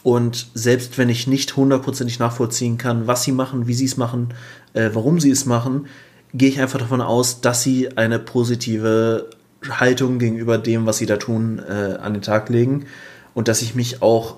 und 0.09 0.47
selbst 0.55 0.97
wenn 0.97 1.11
ich 1.11 1.27
nicht 1.27 1.55
hundertprozentig 1.55 2.19
nachvollziehen 2.19 2.79
kann, 2.79 3.07
was 3.07 3.25
sie 3.25 3.33
machen, 3.33 3.67
wie 3.67 3.75
sie 3.75 3.85
es 3.85 3.99
machen, 3.99 4.33
äh, 4.73 4.89
warum 4.95 5.21
sie 5.21 5.31
es 5.31 5.45
machen, 5.45 5.87
gehe 6.33 6.49
ich 6.49 6.63
einfach 6.63 6.79
davon 6.79 7.03
aus, 7.03 7.43
dass 7.43 7.63
sie 7.63 7.95
eine 7.99 8.19
positive 8.19 9.29
Haltung 9.69 10.19
gegenüber 10.19 10.57
dem, 10.57 10.87
was 10.87 10.97
sie 10.97 11.05
da 11.05 11.19
tun, 11.19 11.59
äh, 11.59 11.99
an 12.01 12.15
den 12.15 12.23
Tag 12.23 12.49
legen 12.49 12.87
und 13.35 13.49
dass 13.49 13.61
ich 13.61 13.75
mich 13.75 14.01
auch 14.01 14.37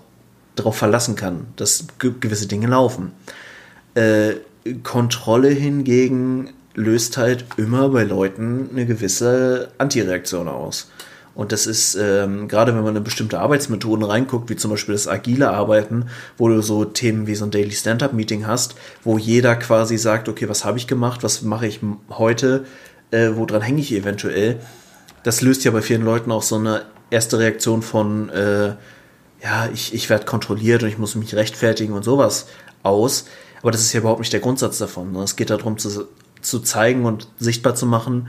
darauf 0.57 0.77
verlassen 0.77 1.15
kann, 1.15 1.47
dass 1.55 1.87
ge 2.01 2.15
gewisse 2.19 2.49
Dinge 2.49 2.67
laufen. 2.67 3.13
Äh, 3.95 4.33
Kontrolle 4.83 5.51
hingegen 5.51 6.51
löst 6.75 7.17
halt 7.17 7.45
immer 7.59 7.91
bei 7.91 8.03
Leuten 8.03 8.71
eine 8.73 8.87
gewisse 8.87 9.69
Antireaktion 9.79 10.49
aus. 10.49 10.91
Und 11.41 11.53
das 11.53 11.67
ist, 11.67 11.95
ähm, 11.95 12.49
gerade 12.49 12.75
wenn 12.77 12.85
man 12.85 12.95
in 12.97 13.03
bestimmte 13.03 13.41
Arbeitsmethoden 13.41 14.05
reinguckt, 14.05 14.51
wie 14.51 14.57
zum 14.57 14.73
Beispiel 14.73 14.93
das 14.93 15.09
agile 15.09 15.51
Arbeiten, 15.51 16.05
wo 16.37 16.49
du 16.49 16.61
so 16.61 16.85
Themen 16.85 17.27
wie 17.27 17.35
so 17.35 17.47
ein 17.47 17.51
Daily 17.51 17.71
Stand-Up-Meeting 17.71 18.47
hast, 18.47 18.75
wo 19.05 19.17
jeder 19.17 19.57
quasi 19.57 19.97
sagt, 19.97 20.29
okay, 20.29 20.51
was 20.51 20.67
habe 20.67 20.77
ich 20.77 20.87
gemacht, 20.87 21.23
was 21.23 21.41
mache 21.41 21.67
ich 21.67 21.81
heute, 22.11 22.67
äh, 23.11 23.31
woran 23.37 23.63
hänge 23.63 23.81
ich 23.81 23.91
eventuell. 23.95 24.61
Das 25.23 25.41
löst 25.41 25.65
ja 25.65 25.71
bei 25.71 25.81
vielen 25.81 26.05
Leuten 26.05 26.31
auch 26.31 26.43
so 26.43 26.57
eine 26.57 26.83
erste 27.09 27.39
Reaktion 27.39 27.81
von, 27.81 28.29
äh, 28.29 28.75
ja, 29.43 29.71
ich, 29.73 29.95
ich 29.95 30.11
werde 30.11 30.27
kontrolliert 30.27 30.83
und 30.83 30.91
ich 30.91 30.99
muss 30.99 31.15
mich 31.15 31.35
rechtfertigen 31.35 31.95
und 31.95 32.05
sowas 32.05 32.49
aus. 32.83 33.25
Aber 33.63 33.71
das 33.71 33.81
ist 33.81 33.95
ja 33.95 34.01
überhaupt 34.01 34.21
nicht 34.21 34.35
der 34.35 34.41
Grundsatz 34.41 34.77
davon. 34.77 35.17
Es 35.17 35.37
geht 35.37 35.49
darum 35.49 35.79
zu, 35.79 36.07
zu 36.43 36.61
zeigen 36.61 37.07
und 37.07 37.29
sichtbar 37.39 37.75
zu 37.75 37.87
machen, 37.87 38.29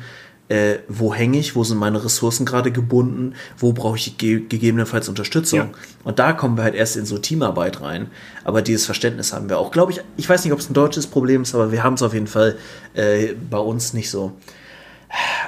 äh, 0.51 0.79
wo 0.89 1.13
hänge 1.13 1.39
ich, 1.39 1.55
wo 1.55 1.63
sind 1.63 1.77
meine 1.77 2.03
Ressourcen 2.03 2.45
gerade 2.45 2.73
gebunden, 2.73 3.35
wo 3.57 3.71
brauche 3.71 3.95
ich 3.95 4.17
ge 4.17 4.41
gegebenenfalls 4.49 5.07
Unterstützung. 5.07 5.59
Ja. 5.59 5.69
Und 6.03 6.19
da 6.19 6.33
kommen 6.33 6.57
wir 6.57 6.65
halt 6.65 6.75
erst 6.75 6.97
in 6.97 7.05
so 7.05 7.17
Teamarbeit 7.17 7.79
rein. 7.79 8.11
Aber 8.43 8.61
dieses 8.61 8.85
Verständnis 8.85 9.31
haben 9.31 9.47
wir 9.47 9.57
auch, 9.57 9.71
glaube 9.71 9.93
ich, 9.93 10.01
ich 10.17 10.27
weiß 10.27 10.43
nicht, 10.43 10.51
ob 10.51 10.59
es 10.59 10.69
ein 10.69 10.73
deutsches 10.73 11.07
Problem 11.07 11.43
ist, 11.43 11.55
aber 11.55 11.71
wir 11.71 11.83
haben 11.83 11.93
es 11.93 12.03
auf 12.03 12.13
jeden 12.13 12.27
Fall 12.27 12.57
äh, 12.95 13.33
bei 13.49 13.59
uns 13.59 13.93
nicht 13.93 14.09
so. 14.09 14.33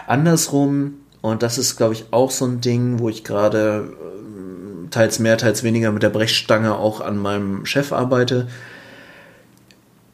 Andersrum, 0.08 0.94
und 1.20 1.44
das 1.44 1.58
ist, 1.58 1.76
glaube 1.76 1.96
ich, 1.96 2.06
auch 2.12 2.32
so 2.32 2.46
ein 2.46 2.62
Ding, 2.62 3.00
wo 3.00 3.10
ich 3.10 3.26
gerade 3.26 3.90
äh, 3.92 4.90
teils 4.90 5.20
mehr, 5.20 5.38
teils 5.38 5.64
weniger 5.64 5.92
mit 5.92 6.04
der 6.04 6.12
Brechstange 6.12 6.78
auch 6.78 7.02
an 7.02 7.18
meinem 7.18 7.66
Chef 7.66 7.92
arbeite. 7.92 8.48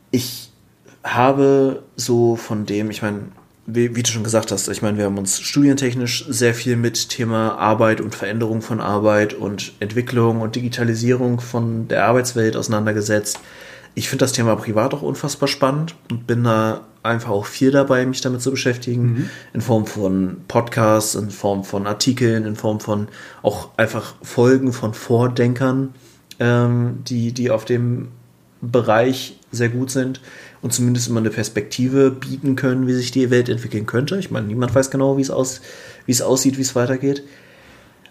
Ich 0.09 0.49
habe 1.03 1.83
so 1.95 2.35
von 2.35 2.65
dem, 2.65 2.89
ich 2.89 3.03
meine, 3.03 3.25
wie, 3.75 3.95
wie, 3.95 4.03
du 4.03 4.09
schon 4.09 4.23
gesagt 4.23 4.51
hast, 4.51 4.67
ich 4.67 4.81
meine, 4.81 4.97
wir 4.97 5.05
haben 5.05 5.17
uns 5.17 5.39
studientechnisch 5.39 6.25
sehr 6.27 6.53
viel 6.53 6.75
mit 6.75 7.09
Thema 7.09 7.57
Arbeit 7.57 8.01
und 8.01 8.15
Veränderung 8.15 8.61
von 8.61 8.79
Arbeit 8.79 9.33
und 9.33 9.73
Entwicklung 9.79 10.41
und 10.41 10.55
Digitalisierung 10.55 11.39
von 11.39 11.87
der 11.87 12.05
Arbeitswelt 12.05 12.55
auseinandergesetzt. 12.55 13.39
Ich 13.95 14.09
finde 14.09 14.23
das 14.23 14.33
Thema 14.33 14.55
privat 14.55 14.93
auch 14.93 15.01
unfassbar 15.01 15.47
spannend 15.47 15.95
und 16.09 16.27
bin 16.27 16.43
da 16.43 16.81
einfach 17.03 17.29
auch 17.29 17.45
viel 17.45 17.71
dabei, 17.71 18.05
mich 18.05 18.21
damit 18.21 18.41
zu 18.41 18.51
beschäftigen. 18.51 19.03
Mhm. 19.03 19.29
In 19.53 19.61
Form 19.61 19.85
von 19.85 20.37
Podcasts, 20.47 21.15
in 21.15 21.29
Form 21.29 21.63
von 21.63 21.87
Artikeln, 21.87 22.45
in 22.45 22.55
Form 22.55 22.79
von 22.79 23.07
auch 23.41 23.69
einfach 23.77 24.15
Folgen 24.21 24.73
von 24.73 24.93
Vordenkern, 24.93 25.93
ähm, 26.39 26.99
die, 27.07 27.31
die 27.31 27.51
auf 27.51 27.65
dem 27.65 28.09
Bereich 28.61 29.39
sehr 29.51 29.69
gut 29.69 29.91
sind 29.91 30.21
und 30.61 30.73
zumindest 30.73 31.07
immer 31.07 31.19
eine 31.19 31.29
Perspektive 31.29 32.11
bieten 32.11 32.55
können, 32.55 32.87
wie 32.87 32.93
sich 32.93 33.11
die 33.11 33.29
Welt 33.29 33.49
entwickeln 33.49 33.85
könnte. 33.85 34.17
Ich 34.17 34.31
meine, 34.31 34.47
niemand 34.47 34.75
weiß 34.75 34.91
genau, 34.91 35.17
wie 35.17 35.21
es, 35.21 35.31
aus, 35.31 35.61
wie 36.05 36.11
es 36.11 36.21
aussieht, 36.21 36.57
wie 36.57 36.61
es 36.61 36.75
weitergeht. 36.75 37.23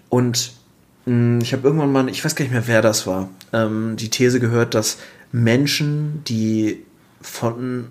Und 0.08 0.52
mh, 1.06 1.12
hm, 1.12 1.40
ich 1.42 1.52
habe 1.52 1.66
irgendwann 1.66 1.92
mal, 1.92 2.08
ich 2.08 2.24
weiß 2.24 2.34
gar 2.34 2.44
nicht 2.44 2.52
mehr, 2.52 2.66
wer 2.66 2.82
das 2.82 3.06
war, 3.06 3.28
ähm, 3.52 3.96
die 3.96 4.10
These 4.10 4.40
gehört, 4.40 4.74
dass 4.74 4.98
Menschen, 5.30 6.22
die 6.26 6.84
von 7.20 7.88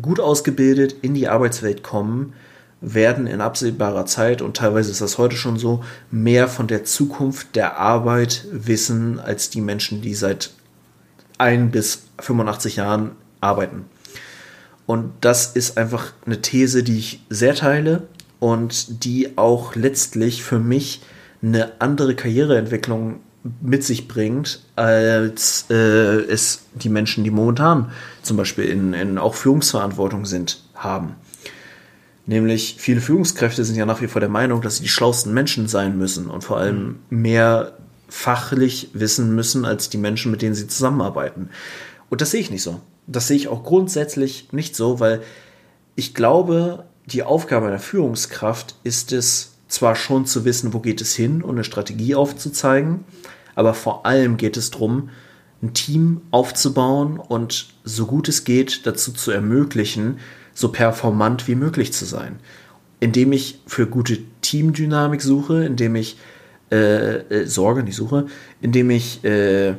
gut 0.00 0.20
ausgebildet 0.20 0.94
in 1.02 1.14
die 1.14 1.28
Arbeitswelt 1.28 1.82
kommen, 1.82 2.34
werden 2.80 3.26
in 3.26 3.40
absehbarer 3.40 4.06
Zeit, 4.06 4.40
und 4.40 4.56
teilweise 4.56 4.90
ist 4.90 5.00
das 5.00 5.18
heute 5.18 5.36
schon 5.36 5.58
so, 5.58 5.84
mehr 6.10 6.48
von 6.48 6.66
der 6.66 6.84
Zukunft 6.84 7.54
der 7.56 7.78
Arbeit 7.78 8.46
wissen 8.52 9.18
als 9.18 9.50
die 9.50 9.60
Menschen, 9.60 10.00
die 10.00 10.14
seit 10.14 10.50
ein 11.36 11.70
bis 11.70 12.04
85 12.20 12.76
Jahren 12.76 13.12
arbeiten. 13.40 13.84
Und 14.86 15.12
das 15.20 15.54
ist 15.54 15.78
einfach 15.78 16.12
eine 16.26 16.42
These, 16.42 16.82
die 16.82 16.98
ich 16.98 17.24
sehr 17.28 17.54
teile 17.54 18.08
und 18.40 19.04
die 19.04 19.38
auch 19.38 19.76
letztlich 19.76 20.42
für 20.42 20.58
mich 20.58 21.02
eine 21.42 21.80
andere 21.80 22.14
Karriereentwicklung 22.14 23.20
mit 23.62 23.84
sich 23.84 24.08
bringt, 24.08 24.62
als 24.76 25.66
äh, 25.70 25.74
es 25.74 26.64
die 26.74 26.88
Menschen, 26.88 27.24
die 27.24 27.30
momentan 27.30 27.90
zum 28.22 28.36
Beispiel 28.36 28.64
in, 28.64 28.92
in 28.92 29.16
auch 29.16 29.34
Führungsverantwortung 29.34 30.26
sind, 30.26 30.62
haben. 30.74 31.14
Nämlich 32.26 32.76
viele 32.78 33.00
Führungskräfte 33.00 33.64
sind 33.64 33.76
ja 33.76 33.86
nach 33.86 34.02
wie 34.02 34.08
vor 34.08 34.20
der 34.20 34.28
Meinung, 34.28 34.60
dass 34.60 34.76
sie 34.76 34.82
die 34.82 34.88
schlauesten 34.88 35.32
Menschen 35.32 35.68
sein 35.68 35.96
müssen 35.96 36.26
und 36.26 36.44
vor 36.44 36.58
allem 36.58 36.98
mehr 37.08 37.78
fachlich 38.08 38.90
wissen 38.92 39.34
müssen 39.34 39.64
als 39.64 39.88
die 39.88 39.98
Menschen, 39.98 40.30
mit 40.30 40.42
denen 40.42 40.54
sie 40.54 40.66
zusammenarbeiten. 40.66 41.48
Und 42.10 42.20
das 42.20 42.32
sehe 42.32 42.40
ich 42.40 42.50
nicht 42.50 42.62
so. 42.62 42.80
Das 43.10 43.26
sehe 43.26 43.36
ich 43.36 43.48
auch 43.48 43.64
grundsätzlich 43.64 44.48
nicht 44.52 44.76
so, 44.76 45.00
weil 45.00 45.22
ich 45.96 46.14
glaube, 46.14 46.84
die 47.06 47.22
Aufgabe 47.22 47.66
einer 47.66 47.78
Führungskraft 47.78 48.76
ist 48.84 49.12
es, 49.12 49.52
zwar 49.68 49.94
schon 49.94 50.26
zu 50.26 50.44
wissen, 50.44 50.72
wo 50.72 50.80
geht 50.80 51.00
es 51.00 51.14
hin 51.14 51.42
und 51.42 51.54
eine 51.54 51.64
Strategie 51.64 52.14
aufzuzeigen, 52.14 53.04
aber 53.54 53.72
vor 53.72 54.04
allem 54.04 54.36
geht 54.36 54.56
es 54.56 54.70
darum, 54.70 55.10
ein 55.62 55.74
Team 55.74 56.22
aufzubauen 56.30 57.18
und 57.18 57.68
so 57.84 58.06
gut 58.06 58.28
es 58.28 58.44
geht 58.44 58.86
dazu 58.86 59.12
zu 59.12 59.30
ermöglichen, 59.30 60.18
so 60.54 60.70
performant 60.70 61.46
wie 61.46 61.54
möglich 61.54 61.92
zu 61.92 62.04
sein. 62.04 62.40
Indem 62.98 63.32
ich 63.32 63.60
für 63.66 63.86
gute 63.86 64.18
Teamdynamik 64.40 65.22
suche, 65.22 65.64
indem 65.64 65.94
ich 65.94 66.16
äh, 66.70 67.18
äh, 67.18 67.46
sorge, 67.46 67.82
nicht 67.82 67.96
suche, 67.96 68.26
indem 68.60 68.90
ich 68.90 69.24
äh, 69.24 69.74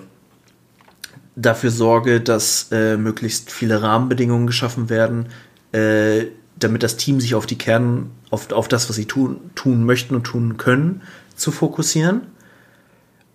dafür 1.36 1.72
sorge, 1.72 2.22
dass 2.22 2.68
äh, 2.72 2.98
möglichst 2.98 3.52
viele 3.52 3.82
Rahmenbedingungen 3.82 4.48
geschaffen 4.48 4.90
werden, 4.90 5.28
äh, 5.72 6.26
damit 6.60 6.84
das 6.84 6.98
Team 6.98 7.20
sich 7.20 7.36
auf 7.36 7.46
die 7.46 7.58
Kern, 7.58 8.12
auf, 8.30 8.52
auf 8.52 8.68
das, 8.68 8.90
was 8.90 8.96
sie 8.96 9.06
tun, 9.06 9.40
tun 9.56 9.86
möchten 9.86 10.16
und 10.16 10.24
tun 10.24 10.58
können, 10.58 11.02
zu 11.36 11.52
fokussieren. 11.52 12.22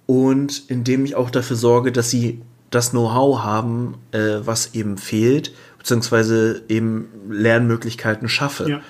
Und 0.07 0.71
indem 0.71 1.05
ich 1.05 1.17
auch 1.17 1.31
dafür 1.31 1.57
sorge, 1.57 1.91
dass 1.91 2.11
sie 2.11 2.43
das 2.71 2.91
Know-how 2.91 3.43
haben, 3.43 3.95
äh, 4.13 4.39
was 4.41 4.75
eben 4.75 4.99
fehlt, 4.99 5.53
beziehungsweise 5.79 6.63
eben 6.69 7.09
Lernmöglichkeiten 7.29 8.29
schaffe. 8.29 8.69
Ja. 8.69 8.81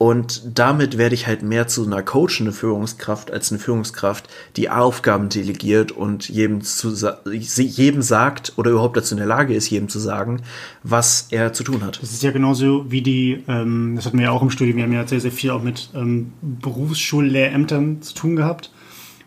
Und 0.00 0.58
damit 0.58 0.96
werde 0.96 1.14
ich 1.14 1.26
halt 1.26 1.42
mehr 1.42 1.68
zu 1.68 1.84
einer 1.84 2.02
coachende 2.02 2.52
Führungskraft 2.52 3.30
als 3.30 3.52
eine 3.52 3.58
Führungskraft, 3.60 4.30
die 4.56 4.70
Aufgaben 4.70 5.28
delegiert 5.28 5.92
und 5.92 6.26
jedem, 6.30 6.62
zu, 6.62 6.94
jedem 7.30 8.00
sagt 8.00 8.54
oder 8.56 8.70
überhaupt 8.70 8.96
dazu 8.96 9.12
in 9.12 9.18
der 9.18 9.26
Lage 9.26 9.52
ist, 9.52 9.68
jedem 9.68 9.90
zu 9.90 9.98
sagen, 9.98 10.40
was 10.82 11.28
er 11.32 11.52
zu 11.52 11.64
tun 11.64 11.82
hat. 11.82 12.00
Das 12.00 12.12
ist 12.12 12.22
ja 12.22 12.30
genauso 12.30 12.90
wie 12.90 13.02
die, 13.02 13.44
ähm, 13.46 13.92
das 13.94 14.06
hatten 14.06 14.16
wir 14.16 14.24
ja 14.24 14.30
auch 14.30 14.40
im 14.40 14.48
Studium, 14.48 14.78
wir 14.78 14.84
haben 14.84 14.92
ja 14.94 15.06
sehr, 15.06 15.20
sehr 15.20 15.32
viel 15.32 15.50
auch 15.50 15.62
mit 15.62 15.90
ähm, 15.94 16.32
Berufsschullehrämtern 16.40 18.00
zu 18.00 18.14
tun 18.14 18.36
gehabt. 18.36 18.72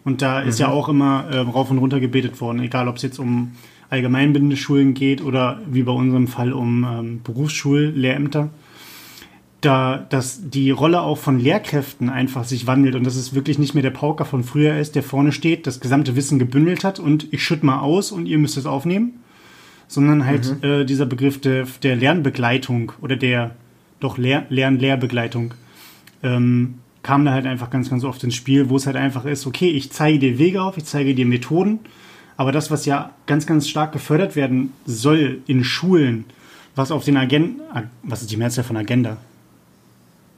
Und 0.03 0.23
da 0.23 0.41
ist 0.41 0.57
mhm. 0.57 0.61
ja 0.63 0.67
auch 0.69 0.89
immer 0.89 1.25
äh, 1.29 1.37
rauf 1.37 1.69
und 1.69 1.77
runter 1.77 1.99
gebetet 1.99 2.41
worden, 2.41 2.59
egal 2.61 2.87
ob 2.87 2.95
es 2.95 3.03
jetzt 3.03 3.19
um 3.19 3.51
allgemeinbildende 3.91 4.57
Schulen 4.57 4.95
geht 4.95 5.23
oder 5.23 5.61
wie 5.69 5.83
bei 5.83 5.91
unserem 5.91 6.27
Fall 6.27 6.51
um 6.51 6.83
ähm, 6.83 7.21
Berufsschullehrämter 7.23 8.49
da, 9.65 10.05
dass 10.09 10.49
die 10.49 10.71
Rolle 10.71 11.01
auch 11.01 11.17
von 11.17 11.39
Lehrkräften 11.39 12.09
einfach 12.09 12.43
sich 12.43 12.67
wandelt 12.67 12.95
und 12.95 13.05
dass 13.05 13.15
es 13.15 13.33
wirklich 13.33 13.59
nicht 13.59 13.73
mehr 13.73 13.83
der 13.83 13.91
Pauker 13.91 14.25
von 14.25 14.43
früher 14.43 14.77
ist, 14.77 14.95
der 14.95 15.03
vorne 15.03 15.31
steht, 15.31 15.67
das 15.67 15.79
gesamte 15.79 16.15
Wissen 16.15 16.39
gebündelt 16.39 16.83
hat 16.83 16.99
und 16.99 17.31
ich 17.31 17.43
schütte 17.43 17.65
mal 17.65 17.79
aus 17.79 18.11
und 18.11 18.25
ihr 18.25 18.37
müsst 18.37 18.57
es 18.57 18.65
aufnehmen, 18.65 19.19
sondern 19.87 20.25
halt 20.25 20.61
mhm. 20.61 20.69
äh, 20.69 20.85
dieser 20.85 21.05
Begriff 21.05 21.39
der, 21.39 21.65
der 21.81 21.95
Lernbegleitung 21.95 22.91
oder 23.01 23.15
der 23.15 23.51
doch 23.99 24.17
Lehr 24.17 24.45
Lern-Lehrbegleitung 24.49 25.53
ähm, 26.23 26.75
kam 27.01 27.25
da 27.25 27.31
halt 27.31 27.45
einfach 27.45 27.69
ganz, 27.69 27.89
ganz 27.89 28.03
oft 28.03 28.23
ins 28.23 28.35
Spiel, 28.35 28.69
wo 28.69 28.75
es 28.75 28.85
halt 28.85 28.95
einfach 28.95 29.25
ist, 29.25 29.45
okay, 29.45 29.69
ich 29.69 29.91
zeige 29.91 30.19
dir 30.19 30.39
Wege 30.39 30.61
auf, 30.61 30.77
ich 30.77 30.85
zeige 30.85 31.15
dir 31.15 31.25
Methoden, 31.25 31.79
aber 32.37 32.51
das, 32.51 32.71
was 32.71 32.85
ja 32.85 33.11
ganz, 33.27 33.45
ganz 33.45 33.69
stark 33.69 33.91
gefördert 33.93 34.35
werden 34.35 34.73
soll 34.85 35.41
in 35.47 35.63
Schulen, 35.63 36.25
was 36.75 36.91
auf 36.91 37.05
den 37.05 37.17
Agenten, 37.17 37.61
was 38.03 38.21
ist 38.21 38.31
die 38.31 38.37
Mehrzahl 38.37 38.63
von 38.63 38.77
Agenda? 38.77 39.17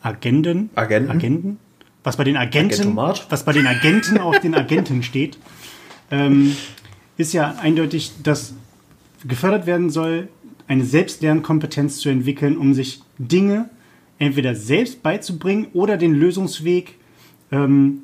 Agenden, 0.06 0.70
Agenten, 0.76 1.10
Agenten 1.10 1.58
was 2.06 2.18
bei 2.18 2.24
den 2.24 2.38
Agenten, 2.38 2.96
was 2.96 3.44
bei 3.44 3.52
den 3.52 3.66
Agenten 3.66 4.20
auf 4.20 4.40
den 4.40 4.54
Agenten 4.54 5.02
steht, 5.02 5.40
ähm, 6.12 6.56
ist 7.18 7.34
ja 7.34 7.56
eindeutig, 7.60 8.12
dass 8.22 8.54
gefördert 9.28 9.66
werden 9.66 9.90
soll, 9.90 10.28
eine 10.68 10.86
Selbstlernkompetenz 10.86 11.98
zu 11.98 12.10
entwickeln, 12.10 12.58
um 12.58 12.74
sich 12.76 13.02
Dinge 13.18 13.70
entweder 14.20 14.54
selbst 14.54 15.02
beizubringen 15.02 15.68
oder 15.74 15.98
den 15.98 16.14
Lösungsweg 16.14 16.96
ähm, 17.52 18.04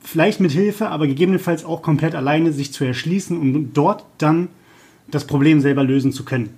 vielleicht 0.00 0.38
mit 0.38 0.52
Hilfe, 0.52 0.88
aber 0.88 1.08
gegebenenfalls 1.08 1.64
auch 1.64 1.82
komplett 1.82 2.14
alleine 2.14 2.52
sich 2.52 2.72
zu 2.72 2.84
erschließen 2.84 3.36
und 3.36 3.72
dort 3.72 4.04
dann 4.18 4.48
das 5.10 5.26
Problem 5.26 5.60
selber 5.60 5.82
lösen 5.82 6.12
zu 6.12 6.24
können. 6.24 6.50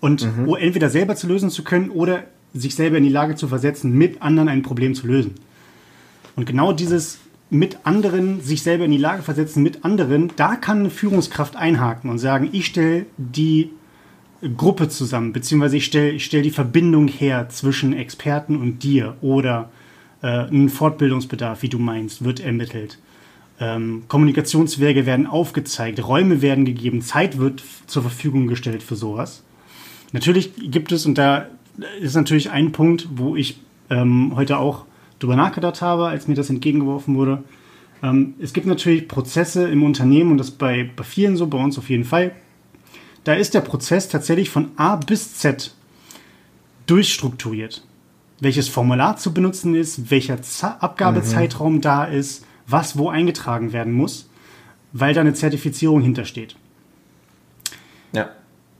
Und 0.00 0.24
mhm. 0.24 0.54
entweder 0.58 0.88
selber 0.88 1.16
zu 1.16 1.26
lösen 1.26 1.50
zu 1.50 1.64
können 1.64 1.90
oder 1.90 2.24
sich 2.54 2.74
selber 2.74 2.98
in 2.98 3.04
die 3.04 3.08
Lage 3.08 3.34
zu 3.34 3.48
versetzen, 3.48 3.92
mit 3.92 4.22
anderen 4.22 4.48
ein 4.48 4.62
Problem 4.62 4.94
zu 4.94 5.06
lösen. 5.06 5.34
Und 6.36 6.46
genau 6.46 6.72
dieses 6.72 7.18
mit 7.50 7.78
anderen, 7.84 8.40
sich 8.40 8.62
selber 8.62 8.84
in 8.84 8.90
die 8.90 8.98
Lage 8.98 9.22
versetzen, 9.22 9.62
mit 9.62 9.84
anderen, 9.84 10.30
da 10.36 10.56
kann 10.56 10.80
eine 10.80 10.90
Führungskraft 10.90 11.56
einhaken 11.56 12.10
und 12.10 12.18
sagen, 12.18 12.50
ich 12.52 12.66
stelle 12.66 13.06
die 13.16 13.70
Gruppe 14.56 14.88
zusammen, 14.88 15.32
beziehungsweise 15.32 15.78
ich 15.78 15.86
stelle 15.86 16.10
ich 16.10 16.24
stell 16.24 16.42
die 16.42 16.50
Verbindung 16.50 17.08
her 17.08 17.48
zwischen 17.48 17.92
Experten 17.92 18.56
und 18.56 18.82
dir 18.82 19.16
oder 19.20 19.70
äh, 20.22 20.46
ein 20.46 20.68
Fortbildungsbedarf, 20.68 21.62
wie 21.62 21.68
du 21.68 21.78
meinst, 21.78 22.22
wird 22.22 22.40
ermittelt. 22.40 22.98
Ähm, 23.58 24.04
Kommunikationswege 24.06 25.06
werden 25.06 25.26
aufgezeigt, 25.26 26.06
Räume 26.06 26.42
werden 26.42 26.64
gegeben, 26.64 27.02
Zeit 27.02 27.38
wird 27.38 27.64
zur 27.86 28.02
Verfügung 28.02 28.46
gestellt 28.46 28.82
für 28.82 28.94
sowas. 28.94 29.42
Natürlich 30.12 30.52
gibt 30.56 30.92
es, 30.92 31.04
und 31.04 31.18
da 31.18 31.48
ist 32.00 32.14
natürlich 32.14 32.50
ein 32.50 32.72
Punkt, 32.72 33.08
wo 33.14 33.36
ich 33.36 33.60
ähm, 33.90 34.32
heute 34.34 34.58
auch 34.58 34.84
drüber 35.18 35.36
nachgedacht 35.36 35.82
habe, 35.82 36.06
als 36.06 36.28
mir 36.28 36.34
das 36.34 36.50
entgegengeworfen 36.50 37.14
wurde. 37.16 37.42
Ähm, 38.02 38.34
es 38.40 38.52
gibt 38.52 38.66
natürlich 38.66 39.08
Prozesse 39.08 39.68
im 39.68 39.82
Unternehmen 39.82 40.32
und 40.32 40.38
das 40.38 40.50
bei, 40.50 40.90
bei 40.94 41.04
vielen 41.04 41.36
so, 41.36 41.46
bei 41.46 41.58
uns 41.58 41.78
auf 41.78 41.90
jeden 41.90 42.04
Fall. 42.04 42.32
Da 43.24 43.34
ist 43.34 43.54
der 43.54 43.60
Prozess 43.60 44.08
tatsächlich 44.08 44.50
von 44.50 44.70
A 44.76 44.96
bis 44.96 45.34
Z 45.34 45.74
durchstrukturiert. 46.86 47.84
Welches 48.40 48.68
Formular 48.68 49.16
zu 49.16 49.34
benutzen 49.34 49.74
ist, 49.74 50.10
welcher 50.10 50.40
Z 50.42 50.76
Abgabezeitraum 50.80 51.74
mhm. 51.74 51.80
da 51.80 52.04
ist, 52.04 52.44
was 52.66 52.96
wo 52.96 53.08
eingetragen 53.08 53.72
werden 53.72 53.92
muss, 53.92 54.28
weil 54.92 55.14
da 55.14 55.22
eine 55.22 55.34
Zertifizierung 55.34 56.02
hintersteht. 56.02 56.54
Ja. 58.12 58.30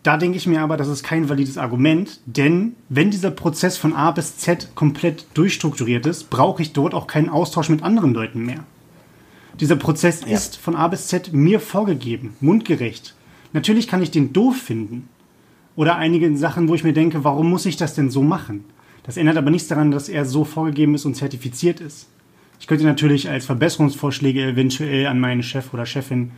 Da 0.09 0.17
denke 0.17 0.39
ich 0.39 0.47
mir 0.47 0.63
aber, 0.63 0.79
das 0.79 0.89
ist 0.89 1.03
kein 1.03 1.29
valides 1.29 1.59
Argument, 1.59 2.21
denn 2.25 2.77
wenn 2.89 3.11
dieser 3.11 3.31
Prozess 3.31 3.77
von 3.77 3.93
A 3.93 4.11
bis 4.11 4.39
Z 4.39 4.75
komplett 4.75 5.27
durchstrukturiert 5.35 6.07
ist, 6.07 6.31
brauche 6.31 6.63
ich 6.63 6.73
dort 6.73 6.95
auch 6.95 7.07
keinen 7.07 7.29
Austausch 7.29 7.69
mit 7.69 7.83
anderen 7.83 8.15
Leuten 8.15 8.47
mehr. 8.47 8.65
Dieser 9.61 9.77
Prozess 9.77 10.23
ja. 10.23 10.29
ist 10.29 10.57
von 10.57 10.77
A 10.77 10.89
bis 10.89 11.09
Z 11.09 11.35
mir 11.35 11.61
vorgegeben, 11.61 12.35
mundgerecht. 12.41 13.17
Natürlich 13.53 13.87
kann 13.87 14.03
ich 14.03 14.11
den 14.11 14.33
doof 14.33 14.57
finden. 14.57 15.11
Oder 15.77 15.97
einige 15.97 16.35
Sachen, 16.39 16.71
wo 16.71 16.75
ich 16.75 16.85
mir 16.85 16.95
denke, 16.95 17.23
warum 17.23 17.51
muss 17.51 17.67
ich 17.67 17.77
das 17.77 17.95
denn 17.95 18.09
so 18.09 18.23
machen? 18.23 18.65
Das 19.03 19.19
ändert 19.19 19.37
aber 19.37 19.51
nichts 19.51 19.69
daran, 19.69 19.91
dass 19.91 20.09
er 20.09 20.25
so 20.25 20.45
vorgegeben 20.47 20.95
ist 20.95 21.05
und 21.05 21.17
zertifiziert 21.17 21.83
ist. 21.83 22.09
Ich 22.61 22.67
könnte 22.67 22.87
natürlich 22.87 23.29
als 23.29 23.45
Verbesserungsvorschläge 23.45 24.43
eventuell 24.43 25.07
an 25.07 25.21
meinen 25.21 25.43
Chef 25.43 25.75
oder 25.75 25.85
Chefin 25.85 26.31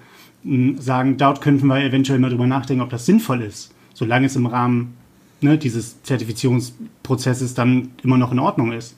sagen, 0.79 1.17
dort 1.17 1.41
könnten 1.41 1.67
wir 1.67 1.83
eventuell 1.83 2.19
mal 2.19 2.31
drüber 2.31 2.47
nachdenken, 2.47 2.83
ob 2.83 2.91
das 2.91 3.07
sinnvoll 3.07 3.43
ist, 3.43 3.75
solange 3.95 4.27
es 4.27 4.37
im 4.37 4.47
Rahmen 4.47 4.95
ne, 5.41 5.59
dieses 5.59 6.03
Zertifizierungsprozesses 6.03 7.55
dann 7.55 7.91
immer 8.03 8.17
noch 8.17 8.33
in 8.33 8.39
Ordnung 8.39 8.73
ist. 8.73 8.97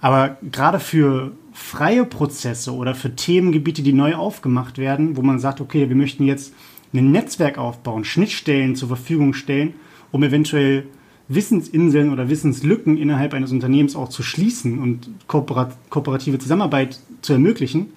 Aber 0.00 0.36
gerade 0.50 0.80
für 0.80 1.32
freie 1.52 2.04
Prozesse 2.04 2.74
oder 2.74 2.94
für 2.94 3.14
Themengebiete, 3.14 3.82
die 3.82 3.92
neu 3.92 4.14
aufgemacht 4.14 4.78
werden, 4.78 5.16
wo 5.16 5.22
man 5.22 5.38
sagt, 5.38 5.60
okay, 5.60 5.88
wir 5.88 5.96
möchten 5.96 6.24
jetzt 6.24 6.54
ein 6.94 7.12
Netzwerk 7.12 7.58
aufbauen, 7.58 8.04
Schnittstellen 8.04 8.76
zur 8.76 8.88
Verfügung 8.88 9.34
stellen, 9.34 9.74
um 10.10 10.22
eventuell 10.22 10.84
Wissensinseln 11.28 12.10
oder 12.10 12.28
Wissenslücken 12.28 12.98
innerhalb 12.98 13.32
eines 13.34 13.52
Unternehmens 13.52 13.96
auch 13.96 14.08
zu 14.08 14.22
schließen 14.22 14.78
und 14.78 15.08
kooperative 15.26 16.38
Zusammenarbeit 16.38 16.98
zu 17.22 17.32
ermöglichen, 17.32 17.88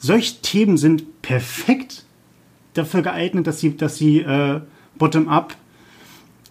solche 0.00 0.40
Themen 0.40 0.76
sind 0.76 1.22
perfekt 1.22 2.04
dafür 2.74 3.02
geeignet, 3.02 3.46
dass 3.46 3.60
sie, 3.60 3.76
dass 3.76 3.96
sie 3.96 4.20
äh, 4.20 4.60
bottom-up 4.98 5.54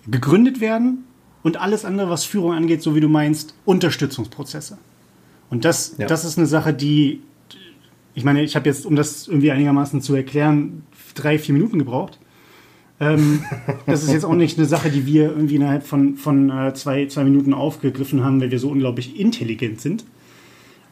gegründet 0.08 0.62
werden 0.62 1.04
und 1.44 1.58
alles 1.58 1.84
andere, 1.84 2.10
was 2.10 2.24
Führung 2.24 2.54
angeht, 2.54 2.82
so 2.82 2.96
wie 2.96 3.00
du 3.02 3.10
meinst, 3.10 3.56
Unterstützungsprozesse. 3.66 4.78
Und 5.50 5.66
das, 5.66 5.96
ja. 5.98 6.08
das 6.08 6.26
ist 6.26 6.38
eine 6.38 6.48
Sache, 6.48 6.74
die, 6.74 7.22
ich 8.14 8.24
meine, 8.24 8.44
ich 8.44 8.56
habe 8.56 8.70
jetzt, 8.70 8.86
um 8.86 8.96
das 8.96 9.28
irgendwie 9.28 9.52
einigermaßen 9.52 10.02
zu 10.02 10.16
erklären, 10.16 10.84
drei, 11.16 11.40
vier 11.40 11.54
Minuten 11.54 11.80
gebraucht. 11.80 12.20
Ähm, 13.00 13.44
das 13.88 14.04
ist 14.04 14.12
jetzt 14.12 14.26
auch 14.26 14.36
nicht 14.36 14.58
eine 14.58 14.68
Sache, 14.68 14.92
die 14.92 15.06
wir 15.06 15.30
irgendwie 15.30 15.56
innerhalb 15.56 15.86
von, 15.86 16.16
von 16.16 16.50
äh, 16.50 16.74
zwei, 16.76 17.08
zwei 17.08 17.24
Minuten 17.24 17.54
aufgegriffen 17.54 18.24
haben, 18.24 18.40
weil 18.42 18.52
wir 18.52 18.60
so 18.60 18.70
unglaublich 18.70 19.20
intelligent 19.20 19.82
sind. 19.82 20.06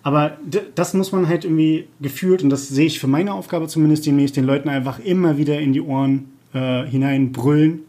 Aber 0.08 0.38
das 0.74 0.94
muss 0.94 1.12
man 1.12 1.28
halt 1.28 1.44
irgendwie 1.44 1.90
gefühlt, 2.00 2.42
und 2.42 2.50
das 2.50 2.70
sehe 2.70 2.86
ich 2.86 2.98
für 2.98 3.08
meine 3.08 3.34
Aufgabe 3.34 3.68
zumindest 3.68 4.06
demnächst, 4.06 4.38
den 4.38 4.46
Leuten 4.46 4.70
einfach 4.70 5.00
immer 5.00 5.38
wieder 5.38 5.60
in 5.60 5.74
die 5.74 5.82
Ohren 5.82 6.30
äh, 6.54 6.86
hinein 6.86 7.34
brüllen. 7.34 7.82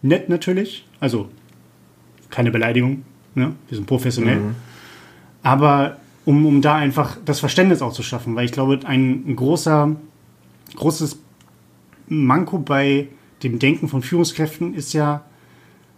Nett 0.00 0.30
natürlich, 0.30 0.86
also 0.98 1.28
keine 2.30 2.50
Beleidigung, 2.50 3.02
ne? 3.34 3.54
wir 3.68 3.76
sind 3.76 3.86
professionell. 3.86 4.36
Mhm. 4.36 4.54
Aber 5.42 5.98
um, 6.24 6.46
um 6.46 6.62
da 6.62 6.74
einfach 6.74 7.18
das 7.26 7.38
Verständnis 7.38 7.82
auch 7.82 7.92
zu 7.92 8.02
schaffen, 8.02 8.34
weil 8.34 8.46
ich 8.46 8.52
glaube, 8.52 8.80
ein, 8.84 9.24
ein 9.28 9.36
großer, 9.36 9.94
großes 10.74 11.18
Manko 12.06 12.60
bei 12.60 13.08
dem 13.42 13.58
Denken 13.58 13.88
von 13.88 14.00
Führungskräften 14.00 14.72
ist 14.72 14.94
ja, 14.94 15.22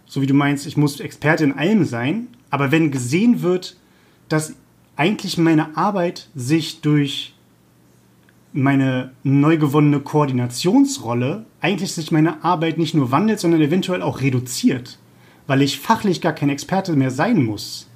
so 0.05 0.21
wie 0.21 0.27
du 0.27 0.33
meinst, 0.33 0.67
ich 0.67 0.75
muss 0.75 0.99
Experte 0.99 1.45
in 1.45 1.53
allem 1.53 1.85
sein, 1.85 2.27
aber 2.49 2.73
wenn 2.73 2.91
gesehen 2.91 3.41
wird, 3.41 3.77
dass 4.27 4.55
eigentlich 4.95 5.37
meine 5.37 5.77
Arbeit 5.77 6.29
sich 6.35 6.81
durch 6.81 7.33
meine 8.53 9.11
neu 9.23 9.57
gewonnene 9.57 10.01
Koordinationsrolle 10.01 11.45
eigentlich 11.61 11.93
sich 11.93 12.11
meine 12.11 12.43
Arbeit 12.43 12.77
nicht 12.77 12.93
nur 12.93 13.11
wandelt, 13.11 13.39
sondern 13.39 13.61
eventuell 13.61 14.01
auch 14.01 14.21
reduziert, 14.21 14.97
weil 15.47 15.61
ich 15.61 15.79
fachlich 15.79 16.21
gar 16.21 16.33
kein 16.33 16.49
Experte 16.49 16.95
mehr 16.95 17.11
sein 17.11 17.43
muss. 17.43 17.87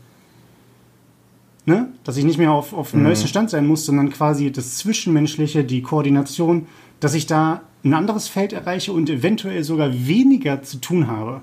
Ne? 1.65 1.89
Dass 2.03 2.17
ich 2.17 2.23
nicht 2.23 2.37
mehr 2.37 2.51
auf, 2.51 2.73
auf 2.73 2.91
dem 2.91 2.99
mhm. 2.99 3.07
neuesten 3.07 3.27
Stand 3.27 3.49
sein 3.49 3.65
muss, 3.65 3.85
sondern 3.85 4.11
quasi 4.11 4.51
das 4.51 4.77
Zwischenmenschliche, 4.77 5.63
die 5.63 5.81
Koordination, 5.81 6.67
dass 6.99 7.15
ich 7.15 7.25
da 7.25 7.61
ein 7.83 7.93
anderes 7.93 8.27
Feld 8.27 8.53
erreiche 8.53 8.93
und 8.93 9.09
eventuell 9.09 9.63
sogar 9.63 9.91
weniger 10.07 10.61
zu 10.61 10.77
tun 10.77 11.07
habe. 11.07 11.41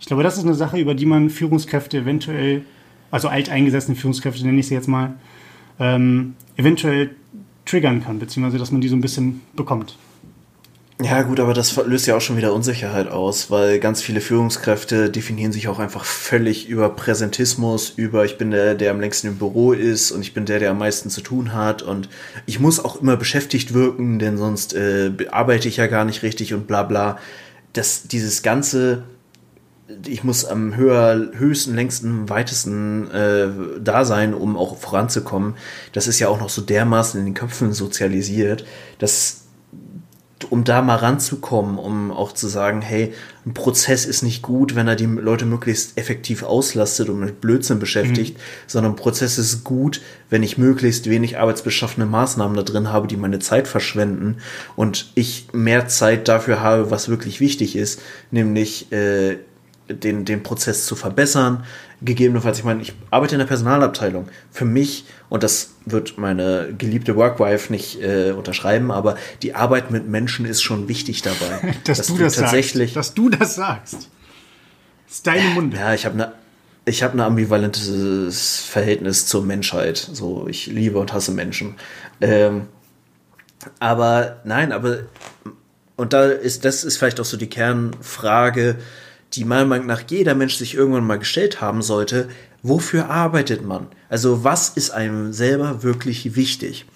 Ich 0.00 0.06
glaube, 0.06 0.22
das 0.22 0.38
ist 0.38 0.44
eine 0.44 0.54
Sache, 0.54 0.80
über 0.80 0.94
die 0.94 1.06
man 1.06 1.30
Führungskräfte 1.30 1.98
eventuell 1.98 2.64
also 3.12 3.28
alteingesessene 3.28 3.96
Führungskräfte 3.96 4.44
nenne 4.44 4.58
ich 4.58 4.66
sie 4.66 4.74
jetzt 4.74 4.88
mal, 4.88 5.14
ähm, 5.78 6.34
eventuell 6.56 7.10
triggern 7.64 8.02
kann, 8.02 8.18
beziehungsweise 8.18 8.58
dass 8.58 8.72
man 8.72 8.80
die 8.80 8.88
so 8.88 8.96
ein 8.96 9.00
bisschen 9.00 9.42
bekommt. 9.54 9.96
Ja, 11.00 11.22
gut, 11.22 11.40
aber 11.40 11.52
das 11.52 11.74
löst 11.84 12.06
ja 12.06 12.16
auch 12.16 12.20
schon 12.20 12.36
wieder 12.36 12.54
Unsicherheit 12.54 13.08
aus, 13.08 13.50
weil 13.50 13.80
ganz 13.80 14.02
viele 14.02 14.20
Führungskräfte 14.20 15.10
definieren 15.10 15.50
sich 15.50 15.66
auch 15.66 15.80
einfach 15.80 16.04
völlig 16.04 16.68
über 16.68 16.90
Präsentismus, 16.90 17.90
über 17.96 18.24
ich 18.24 18.38
bin 18.38 18.52
der, 18.52 18.76
der 18.76 18.92
am 18.92 19.00
längsten 19.00 19.26
im 19.26 19.36
Büro 19.36 19.72
ist 19.72 20.12
und 20.12 20.20
ich 20.20 20.32
bin 20.32 20.46
der, 20.46 20.60
der 20.60 20.70
am 20.70 20.78
meisten 20.78 21.10
zu 21.10 21.20
tun 21.20 21.54
hat 21.54 21.82
und 21.82 22.08
ich 22.46 22.60
muss 22.60 22.82
auch 22.82 23.00
immer 23.00 23.16
beschäftigt 23.16 23.74
wirken, 23.74 24.20
denn 24.20 24.36
sonst 24.36 24.74
äh, 24.74 25.10
arbeite 25.30 25.66
ich 25.66 25.78
ja 25.78 25.88
gar 25.88 26.04
nicht 26.04 26.22
richtig 26.22 26.54
und 26.54 26.66
bla 26.68 26.84
bla. 26.84 27.18
Das, 27.72 28.04
dieses 28.04 28.42
ganze 28.42 29.02
ich 30.06 30.24
muss 30.24 30.44
am 30.44 30.76
höher, 30.76 31.30
höchsten, 31.34 31.74
längsten, 31.74 32.28
weitesten 32.28 33.10
äh, 33.10 33.48
da 33.80 34.04
sein, 34.04 34.34
um 34.34 34.56
auch 34.56 34.76
voranzukommen. 34.76 35.54
Das 35.92 36.06
ist 36.06 36.18
ja 36.18 36.28
auch 36.28 36.40
noch 36.40 36.50
so 36.50 36.62
dermaßen 36.62 37.18
in 37.18 37.26
den 37.26 37.34
Köpfen 37.34 37.72
sozialisiert, 37.72 38.64
dass 38.98 39.42
um 40.50 40.64
da 40.64 40.82
mal 40.82 40.96
ranzukommen, 40.96 41.78
um 41.78 42.10
auch 42.10 42.32
zu 42.32 42.48
sagen, 42.48 42.82
hey, 42.82 43.12
ein 43.46 43.54
Prozess 43.54 44.04
ist 44.04 44.22
nicht 44.22 44.42
gut, 44.42 44.74
wenn 44.74 44.88
er 44.88 44.96
die 44.96 45.06
Leute 45.06 45.46
möglichst 45.46 45.98
effektiv 45.98 46.42
auslastet 46.42 47.08
und 47.08 47.20
mit 47.20 47.40
Blödsinn 47.40 47.78
beschäftigt, 47.78 48.36
mhm. 48.36 48.42
sondern 48.66 48.92
ein 48.92 48.96
Prozess 48.96 49.38
ist 49.38 49.64
gut, 49.64 50.00
wenn 50.30 50.42
ich 50.42 50.58
möglichst 50.58 51.08
wenig 51.08 51.38
arbeitsbeschaffene 51.38 52.06
Maßnahmen 52.06 52.56
da 52.56 52.62
drin 52.62 52.92
habe, 52.92 53.08
die 53.08 53.16
meine 53.16 53.38
Zeit 53.38 53.68
verschwenden 53.68 54.38
und 54.76 55.12
ich 55.14 55.48
mehr 55.52 55.88
Zeit 55.88 56.28
dafür 56.28 56.60
habe, 56.60 56.90
was 56.90 57.08
wirklich 57.08 57.40
wichtig 57.40 57.76
ist, 57.76 58.00
nämlich 58.30 58.92
äh, 58.92 59.38
den, 59.88 60.24
den 60.24 60.42
Prozess 60.42 60.86
zu 60.86 60.96
verbessern. 60.96 61.64
Gegebenenfalls, 62.00 62.58
ich 62.58 62.64
meine, 62.64 62.82
ich 62.82 62.94
arbeite 63.10 63.34
in 63.34 63.38
der 63.38 63.46
Personalabteilung. 63.46 64.28
Für 64.50 64.64
mich, 64.64 65.04
und 65.28 65.42
das 65.42 65.74
wird 65.84 66.18
meine 66.18 66.74
geliebte 66.76 67.16
Workwife 67.16 67.72
nicht 67.72 68.00
äh, 68.02 68.32
unterschreiben, 68.32 68.90
aber 68.90 69.16
die 69.42 69.54
Arbeit 69.54 69.90
mit 69.90 70.08
Menschen 70.08 70.46
ist 70.46 70.62
schon 70.62 70.88
wichtig 70.88 71.22
dabei. 71.22 71.74
dass, 71.84 71.98
dass, 71.98 72.06
du 72.08 72.18
das 72.18 72.36
tatsächlich, 72.36 72.94
sagst. 72.94 73.10
Dass 73.10 73.14
du 73.14 73.28
das 73.28 73.54
sagst. 73.54 73.94
Das 75.06 75.16
ist 75.16 75.26
deine 75.26 75.50
Munde. 75.50 75.76
Ja, 75.76 75.94
ich 75.94 76.06
habe 76.06 76.14
eine 76.14 76.32
ich 76.84 77.02
habe 77.02 77.16
ein 77.16 77.20
ambivalentes 77.20 78.60
Verhältnis 78.60 79.26
zur 79.26 79.44
Menschheit. 79.44 79.98
So, 79.98 80.48
ich 80.48 80.66
liebe 80.66 80.98
und 80.98 81.12
hasse 81.12 81.30
Menschen. 81.30 81.76
Ähm, 82.20 82.62
aber 83.78 84.40
nein, 84.44 84.72
aber 84.72 85.00
und 85.96 86.12
da 86.12 86.24
ist, 86.24 86.64
das 86.64 86.82
ist 86.82 86.96
vielleicht 86.96 87.20
auch 87.20 87.24
so 87.24 87.36
die 87.36 87.48
Kernfrage, 87.48 88.76
die 89.34 89.44
meiner 89.44 89.64
Meinung 89.64 89.86
nach 89.86 90.02
jeder 90.08 90.34
Mensch 90.34 90.56
sich 90.56 90.74
irgendwann 90.74 91.06
mal 91.06 91.18
gestellt 91.18 91.60
haben 91.60 91.82
sollte. 91.82 92.28
Wofür 92.62 93.08
arbeitet 93.10 93.64
man? 93.64 93.88
Also 94.08 94.44
was 94.44 94.70
ist 94.70 94.90
einem 94.90 95.32
selber 95.32 95.82
wirklich 95.82 96.36
wichtig? 96.36 96.86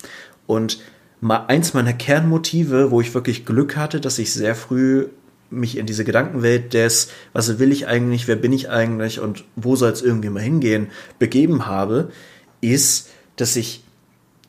Und 0.46 0.80
eins 1.28 1.74
meiner 1.74 1.92
Kernmotive, 1.92 2.90
wo 2.90 3.00
ich 3.00 3.14
wirklich 3.14 3.46
Glück 3.46 3.76
hatte, 3.76 4.00
dass 4.00 4.18
ich 4.18 4.32
sehr 4.32 4.54
früh 4.54 5.06
mich 5.48 5.76
in 5.76 5.86
diese 5.86 6.04
Gedankenwelt 6.04 6.74
des, 6.74 7.10
was 7.32 7.58
will 7.58 7.72
ich 7.72 7.86
eigentlich, 7.86 8.26
wer 8.28 8.36
bin 8.36 8.52
ich 8.52 8.68
eigentlich 8.68 9.20
und 9.20 9.44
wo 9.54 9.76
soll 9.76 9.92
es 9.92 10.02
irgendwie 10.02 10.28
mal 10.28 10.42
hingehen, 10.42 10.88
begeben 11.18 11.66
habe, 11.66 12.10
ist, 12.60 13.10
dass 13.36 13.56
ich 13.56 13.84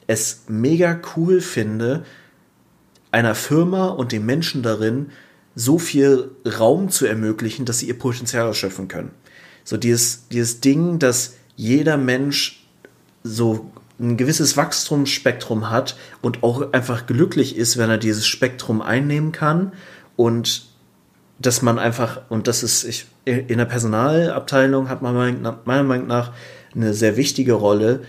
es 0.07 0.45
mega 0.47 0.99
cool 1.15 1.41
finde, 1.41 2.03
einer 3.11 3.35
Firma 3.35 3.87
und 3.87 4.11
den 4.11 4.25
Menschen 4.25 4.63
darin 4.63 5.07
so 5.59 5.79
viel 5.79 6.29
Raum 6.59 6.89
zu 6.89 7.07
ermöglichen, 7.07 7.65
dass 7.65 7.79
sie 7.79 7.87
ihr 7.87 7.97
Potenzial 7.97 8.47
ausschöpfen 8.47 8.87
können. 8.87 9.09
So 9.63 9.75
dieses, 9.75 10.27
dieses 10.29 10.61
Ding, 10.61 10.99
dass 10.99 11.33
jeder 11.55 11.97
Mensch 11.97 12.67
so 13.23 13.71
ein 13.99 14.17
gewisses 14.17 14.55
Wachstumsspektrum 14.55 15.71
hat 15.71 15.97
und 16.21 16.43
auch 16.43 16.73
einfach 16.73 17.07
glücklich 17.07 17.57
ist, 17.57 17.77
wenn 17.77 17.89
er 17.89 17.97
dieses 17.97 18.27
Spektrum 18.27 18.83
einnehmen 18.83 19.31
kann 19.31 19.73
und 20.15 20.67
dass 21.39 21.63
man 21.63 21.79
einfach, 21.79 22.21
und 22.29 22.47
das 22.47 22.61
ist, 22.61 22.83
ich, 22.83 23.07
in 23.25 23.57
der 23.57 23.65
Personalabteilung 23.65 24.89
hat 24.89 25.01
man 25.01 25.15
meiner 25.65 25.83
Meinung 25.83 26.07
nach 26.07 26.33
eine 26.75 26.93
sehr 26.93 27.17
wichtige 27.17 27.53
Rolle, 27.53 28.01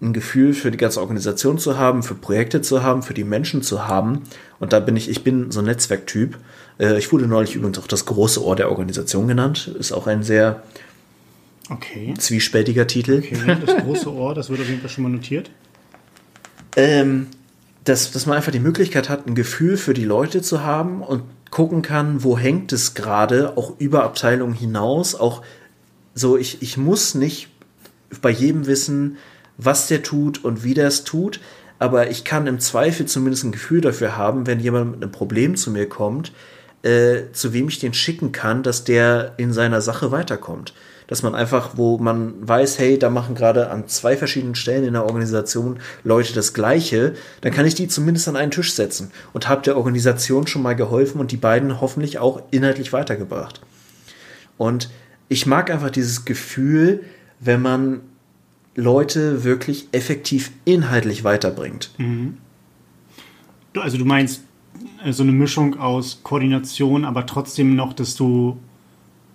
ein 0.00 0.12
Gefühl 0.12 0.52
für 0.52 0.70
die 0.70 0.76
ganze 0.76 1.00
Organisation 1.00 1.58
zu 1.58 1.78
haben, 1.78 2.02
für 2.02 2.14
Projekte 2.14 2.60
zu 2.60 2.82
haben, 2.82 3.02
für 3.02 3.14
die 3.14 3.24
Menschen 3.24 3.62
zu 3.62 3.88
haben. 3.88 4.24
Und 4.58 4.72
da 4.72 4.80
bin 4.80 4.96
ich, 4.96 5.08
ich 5.08 5.24
bin 5.24 5.50
so 5.50 5.60
ein 5.60 5.66
Netzwerktyp. 5.66 6.36
Äh, 6.78 6.98
ich 6.98 7.12
wurde 7.12 7.26
neulich 7.26 7.54
übrigens 7.54 7.78
auch 7.78 7.86
das 7.86 8.06
große 8.06 8.44
Ohr 8.44 8.56
der 8.56 8.70
Organisation 8.70 9.28
genannt. 9.28 9.68
Ist 9.78 9.92
auch 9.92 10.06
ein 10.06 10.22
sehr 10.22 10.62
okay. 11.70 12.14
zwiespältiger 12.18 12.86
Titel. 12.86 13.22
Okay, 13.24 13.56
das 13.64 13.76
große 13.84 14.12
Ohr, 14.12 14.34
das 14.34 14.50
wird 14.50 14.60
auf 14.60 14.68
jeden 14.68 14.80
Fall 14.80 14.90
schon 14.90 15.04
mal 15.04 15.10
notiert. 15.10 15.50
Ähm, 16.76 17.28
dass, 17.84 18.10
dass 18.10 18.26
man 18.26 18.36
einfach 18.36 18.52
die 18.52 18.60
Möglichkeit 18.60 19.08
hat, 19.08 19.26
ein 19.26 19.34
Gefühl 19.34 19.76
für 19.76 19.94
die 19.94 20.04
Leute 20.04 20.42
zu 20.42 20.62
haben 20.62 21.02
und 21.02 21.22
gucken 21.50 21.82
kann, 21.82 22.24
wo 22.24 22.36
hängt 22.36 22.72
es 22.72 22.94
gerade, 22.94 23.56
auch 23.56 23.74
über 23.78 24.04
Abteilungen 24.04 24.54
hinaus. 24.54 25.14
Auch 25.14 25.42
so, 26.14 26.36
ich, 26.36 26.62
ich 26.62 26.76
muss 26.76 27.14
nicht 27.14 27.48
bei 28.20 28.30
jedem 28.30 28.66
wissen, 28.66 29.16
was 29.56 29.86
der 29.86 30.02
tut 30.02 30.44
und 30.44 30.64
wie 30.64 30.74
der 30.74 30.88
es 30.88 31.04
tut, 31.04 31.40
aber 31.78 32.10
ich 32.10 32.24
kann 32.24 32.46
im 32.46 32.60
Zweifel 32.60 33.06
zumindest 33.06 33.44
ein 33.44 33.52
Gefühl 33.52 33.80
dafür 33.80 34.16
haben, 34.16 34.46
wenn 34.46 34.60
jemand 34.60 34.92
mit 34.92 35.02
einem 35.02 35.12
Problem 35.12 35.56
zu 35.56 35.70
mir 35.70 35.88
kommt, 35.88 36.32
äh, 36.86 37.32
zu 37.32 37.52
wem 37.52 37.68
ich 37.68 37.80
den 37.80 37.94
schicken 37.94 38.30
kann, 38.30 38.62
dass 38.62 38.84
der 38.84 39.34
in 39.38 39.52
seiner 39.52 39.80
Sache 39.80 40.12
weiterkommt. 40.12 40.72
Dass 41.08 41.22
man 41.22 41.34
einfach, 41.34 41.76
wo 41.76 41.98
man 41.98 42.34
weiß, 42.46 42.78
hey, 42.78 42.98
da 42.98 43.10
machen 43.10 43.34
gerade 43.34 43.70
an 43.70 43.88
zwei 43.88 44.16
verschiedenen 44.16 44.54
Stellen 44.54 44.84
in 44.84 44.92
der 44.92 45.04
Organisation 45.04 45.78
Leute 46.04 46.32
das 46.32 46.54
Gleiche, 46.54 47.14
dann 47.40 47.52
kann 47.52 47.66
ich 47.66 47.74
die 47.74 47.88
zumindest 47.88 48.28
an 48.28 48.36
einen 48.36 48.50
Tisch 48.50 48.72
setzen 48.72 49.10
und 49.32 49.48
habe 49.48 49.62
der 49.62 49.76
Organisation 49.76 50.46
schon 50.46 50.62
mal 50.62 50.74
geholfen 50.74 51.20
und 51.20 51.32
die 51.32 51.36
beiden 51.36 51.80
hoffentlich 51.80 52.18
auch 52.18 52.42
inhaltlich 52.50 52.92
weitergebracht. 52.92 53.60
Und 54.56 54.88
ich 55.28 55.46
mag 55.46 55.70
einfach 55.70 55.90
dieses 55.90 56.24
Gefühl, 56.24 57.02
wenn 57.40 57.62
man 57.62 58.00
Leute 58.76 59.42
wirklich 59.42 59.88
effektiv 59.92 60.52
inhaltlich 60.64 61.24
weiterbringt. 61.24 61.90
Mhm. 61.98 62.36
Also 63.74 63.98
du 63.98 64.04
meinst 64.04 64.42
so 65.10 65.22
eine 65.22 65.32
Mischung 65.32 65.78
aus 65.78 66.20
Koordination, 66.22 67.04
aber 67.04 67.26
trotzdem 67.26 67.74
noch, 67.76 67.92
dass 67.92 68.16
du 68.16 68.58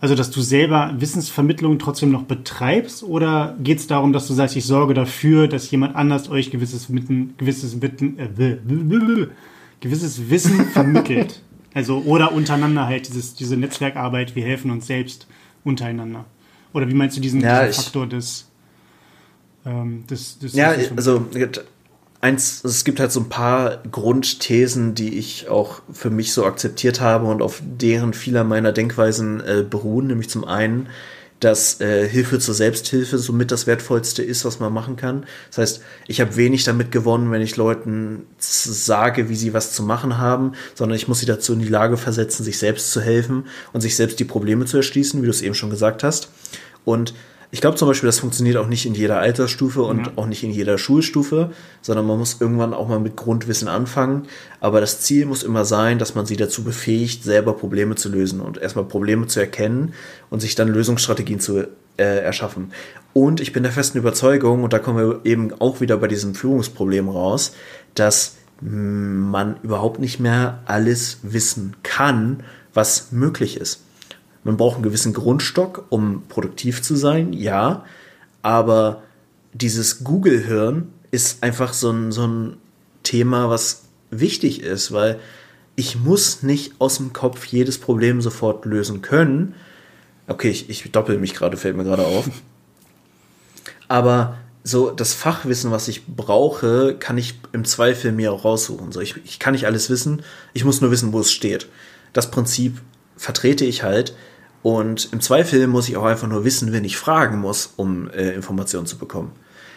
also 0.02 0.16
dass 0.16 0.32
du 0.32 0.42
selber 0.42 0.96
Wissensvermittlung 0.98 1.78
trotzdem 1.78 2.12
noch 2.12 2.24
betreibst 2.24 3.04
oder 3.04 3.56
geht 3.62 3.78
es 3.78 3.86
darum, 3.86 4.14
dass 4.14 4.28
du 4.28 4.34
sagst, 4.34 4.56
ich 4.56 4.66
sorge 4.66 4.96
dafür, 4.96 5.48
dass 5.48 5.70
jemand 5.70 5.96
anders 5.96 6.28
euch 6.28 6.50
gewisses, 6.50 6.90
mitten, 6.90 7.36
gewisses, 7.38 7.76
mitten, 7.76 8.18
äh, 8.18 8.58
gewisses 9.80 10.30
Wissen 10.32 10.66
vermittelt? 10.74 11.44
Also 11.76 12.00
oder 12.00 12.34
untereinander 12.34 12.88
halt 12.88 13.08
dieses, 13.08 13.36
diese 13.36 13.56
Netzwerkarbeit, 13.58 14.36
wir 14.36 14.44
helfen 14.44 14.72
uns 14.72 14.88
selbst 14.88 15.28
untereinander. 15.64 16.26
Oder 16.74 16.90
wie 16.90 16.96
meinst 16.96 17.16
du 17.16 17.22
diesen, 17.22 17.42
ja, 17.42 17.68
diesen 17.68 17.84
Faktor 17.84 18.08
des 18.08 18.50
ähm, 19.66 20.04
das, 20.08 20.40
das 20.40 20.54
ja, 20.54 20.74
also 20.96 21.28
eins, 22.22 22.64
es 22.64 22.84
gibt 22.84 23.00
halt 23.00 23.12
so 23.12 23.20
ein 23.20 23.30
paar 23.30 23.82
Grundthesen, 23.92 24.96
die 24.96 25.18
ich 25.18 25.50
auch 25.50 25.82
für 25.92 26.10
mich 26.10 26.34
so 26.34 26.46
akzeptiert 26.46 27.02
habe 27.02 27.26
und 27.26 27.42
auf 27.42 27.62
deren 27.64 28.14
vieler 28.14 28.44
meiner 28.44 28.72
Denkweisen 28.72 29.42
äh, 29.42 29.66
beruhen. 29.68 30.08
Nämlich 30.08 30.30
zum 30.30 30.46
einen, 30.46 30.88
dass 31.40 31.82
äh, 31.82 32.08
Hilfe 32.08 32.38
zur 32.38 32.54
Selbsthilfe 32.54 33.18
somit 33.18 33.52
das 33.52 33.66
Wertvollste 33.66 34.22
ist, 34.22 34.46
was 34.46 34.60
man 34.60 34.72
machen 34.72 34.96
kann. 34.96 35.26
Das 35.50 35.58
heißt, 35.58 35.82
ich 36.08 36.22
habe 36.22 36.36
wenig 36.36 36.64
damit 36.64 36.92
gewonnen, 36.92 37.32
wenn 37.32 37.42
ich 37.42 37.58
Leuten 37.58 38.28
sage, 38.38 39.28
wie 39.28 39.36
sie 39.36 39.54
was 39.54 39.74
zu 39.74 39.82
machen 39.82 40.20
haben, 40.20 40.54
sondern 40.76 40.96
ich 40.96 41.08
muss 41.08 41.20
sie 41.20 41.26
dazu 41.26 41.54
in 41.54 41.60
die 41.60 41.68
Lage 41.68 41.98
versetzen, 41.98 42.44
sich 42.44 42.60
selbst 42.60 42.92
zu 42.92 43.02
helfen 43.02 43.48
und 43.74 43.82
sich 43.82 43.96
selbst 43.96 44.20
die 44.20 44.26
Probleme 44.26 44.66
zu 44.66 44.78
erschließen, 44.78 45.20
wie 45.22 45.26
du 45.26 45.32
es 45.32 45.42
eben 45.42 45.56
schon 45.56 45.72
gesagt 45.72 46.04
hast. 46.04 46.30
Und 46.86 47.16
ich 47.54 47.60
glaube 47.60 47.76
zum 47.76 47.90
Beispiel, 47.90 48.08
das 48.08 48.20
funktioniert 48.20 48.56
auch 48.56 48.68
nicht 48.68 48.86
in 48.86 48.94
jeder 48.94 49.20
Altersstufe 49.20 49.82
und 49.84 50.08
ja. 50.08 50.12
auch 50.16 50.26
nicht 50.26 50.44
in 50.44 50.52
jeder 50.52 50.78
Schulstufe, 50.78 51.52
sondern 51.82 52.08
man 52.08 52.18
muss 52.18 52.38
irgendwann 52.40 52.74
auch 52.74 52.88
mal 52.88 53.00
mit 53.00 53.18
Grundwissen 53.18 53.68
anfangen. 53.68 54.24
Aber 54.62 54.80
das 54.80 55.02
Ziel 55.02 55.26
muss 55.26 55.44
immer 55.44 55.66
sein, 55.66 56.00
dass 56.00 56.16
man 56.16 56.26
sie 56.26 56.38
dazu 56.38 56.64
befähigt, 56.64 57.26
selber 57.26 57.54
Probleme 57.54 57.96
zu 57.96 58.08
lösen 58.08 58.40
und 58.40 58.58
erstmal 58.58 58.86
Probleme 58.86 59.28
zu 59.28 59.42
erkennen 59.42 59.94
und 60.30 60.40
sich 60.40 60.56
dann 60.56 60.70
Lösungsstrategien 60.70 61.42
zu 61.42 61.68
äh, 61.98 62.24
erschaffen. 62.24 62.72
Und 63.12 63.42
ich 63.42 63.52
bin 63.52 63.64
der 63.64 63.74
festen 63.74 63.98
Überzeugung, 63.98 64.64
und 64.64 64.72
da 64.72 64.80
kommen 64.80 64.98
wir 64.98 65.20
eben 65.26 65.54
auch 65.60 65.82
wieder 65.82 65.98
bei 65.98 66.08
diesem 66.08 66.34
Führungsproblem 66.36 67.10
raus, 67.10 67.54
dass 67.96 68.38
man 68.62 69.58
überhaupt 69.64 70.00
nicht 70.00 70.22
mehr 70.22 70.62
alles 70.66 71.18
wissen 71.24 71.76
kann, 71.84 72.44
was 72.74 73.12
möglich 73.12 73.58
ist. 73.58 73.82
Man 74.44 74.58
braucht 74.58 74.76
einen 74.76 74.84
gewissen 74.84 75.14
Grundstock, 75.14 75.86
um 75.90 76.24
produktiv 76.28 76.82
zu 76.82 76.96
sein, 76.96 77.34
ja. 77.34 77.86
Aber 78.42 79.04
dieses 79.54 80.04
Google-Hirn 80.04 80.92
ist 81.12 81.44
einfach 81.44 81.74
so 81.74 81.92
ein, 81.92 82.12
so 82.12 82.26
ein 82.26 82.58
Thema, 83.04 83.50
was 83.50 83.84
wichtig 84.10 84.62
ist, 84.62 84.92
weil 84.92 85.20
ich 85.76 85.98
muss 85.98 86.44
nicht 86.44 86.74
aus 86.80 86.98
dem 86.98 87.14
Kopf 87.14 87.46
jedes 87.46 87.78
Problem 87.78 88.22
sofort 88.22 88.66
lösen 88.66 89.02
können. 89.02 89.56
Okay, 90.28 90.50
ich, 90.50 90.70
ich 90.70 90.92
doppel 90.92 91.18
mich 91.18 91.34
gerade, 91.34 91.58
fällt 91.58 91.78
mir 91.78 91.84
gerade 91.84 92.06
auf. 92.06 92.30
Aber 93.88 94.38
so 94.64 94.92
das 94.92 95.14
Fachwissen, 95.14 95.72
was 95.72 95.88
ich 95.88 96.06
brauche, 96.06 96.96
kann 96.98 97.18
ich 97.18 97.40
im 97.52 97.66
Zweifel 97.66 98.12
mir 98.12 98.32
auch 98.32 98.46
raussuchen. 98.46 98.92
So, 98.92 99.02
ich, 99.02 99.16
ich 99.26 99.40
kann 99.40 99.54
nicht 99.54 99.66
alles 99.66 99.90
wissen, 99.90 100.24
ich 100.54 100.66
muss 100.66 100.82
nur 100.82 100.92
wissen, 100.92 101.14
wo 101.14 101.20
es 101.20 101.32
steht. 101.32 101.68
Das 102.14 102.32
Prinzip 102.32 102.80
vertrete 103.18 103.66
ich 103.66 103.84
halt. 103.84 104.16
Und 104.64 105.12
im 105.12 105.22
Zweifel 105.22 105.68
muss 105.68 105.90
ich 105.90 105.98
auch 105.98 106.06
einfach 106.06 106.28
nur 106.28 106.46
wissen, 106.46 106.72
wen 106.72 106.84
ich 106.84 106.98
fragen 106.98 107.40
muss, 107.40 107.74
um 107.78 108.10
äh, 108.12 108.34
Informationen 108.34 108.86
zu 108.86 108.98
bekommen. 108.98 109.32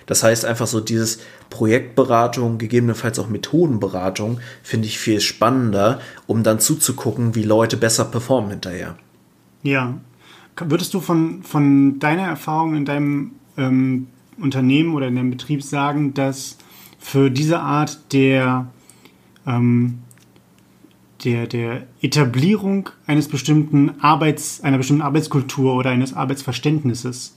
Das 0.07 0.23
heißt 0.23 0.45
einfach 0.45 0.67
so 0.67 0.81
dieses 0.81 1.21
Projektberatung, 1.49 2.59
gegebenenfalls 2.59 3.19
auch 3.19 3.29
Methodenberatung, 3.29 4.41
finde 4.63 4.87
ich 4.87 4.99
viel 4.99 5.21
spannender, 5.21 6.01
um 6.27 6.43
dann 6.43 6.61
zuzugucken, 6.61 7.35
wie 7.35 7.43
Leute 7.43 7.77
besser 7.77 8.05
performen 8.05 8.51
hinterher. 8.51 8.97
Ja. 9.63 9.95
Würdest 10.57 10.95
du 10.95 11.01
von, 11.01 11.43
von 11.43 11.99
deiner 11.99 12.25
Erfahrung 12.25 12.77
in 12.77 12.85
deinem 12.85 13.33
ähm, 13.57 14.09
Unternehmen 14.39 14.95
oder 14.95 15.09
in 15.09 15.17
deinem 15.17 15.31
Betrieb 15.31 15.63
sagen, 15.63 16.15
dass 16.15 16.59
für 16.99 17.31
diese 17.31 17.61
Art 17.61 18.13
der 18.13 18.67
ähm, 19.47 19.99
der, 21.25 21.47
der 21.47 21.87
Etablierung 22.03 22.91
eines 23.07 23.29
bestimmten 23.29 23.93
Arbeits, 24.01 24.63
einer 24.63 24.79
bestimmten 24.79 25.03
Arbeitskultur 25.03 25.75
oder 25.75 25.91
eines 25.91 26.15
Arbeitsverständnisses. 26.15 27.37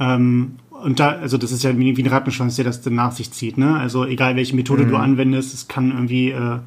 Ähm, 0.00 0.56
und 0.70 0.98
da, 0.98 1.10
also 1.10 1.38
das 1.38 1.52
ist 1.52 1.62
ja 1.62 1.76
wie, 1.78 1.96
wie 1.96 2.02
ein 2.02 2.08
Rattenschwanz, 2.08 2.56
der 2.56 2.64
das 2.64 2.82
dann 2.82 2.94
nach 2.94 3.12
sich 3.12 3.30
zieht, 3.30 3.56
ne? 3.56 3.76
Also 3.76 4.04
egal 4.04 4.34
welche 4.36 4.56
Methode 4.56 4.84
mhm. 4.84 4.88
du 4.88 4.96
anwendest, 4.96 5.54
es 5.54 5.68
kann 5.68 5.92
irgendwie 5.92 6.30
äh, 6.30 6.58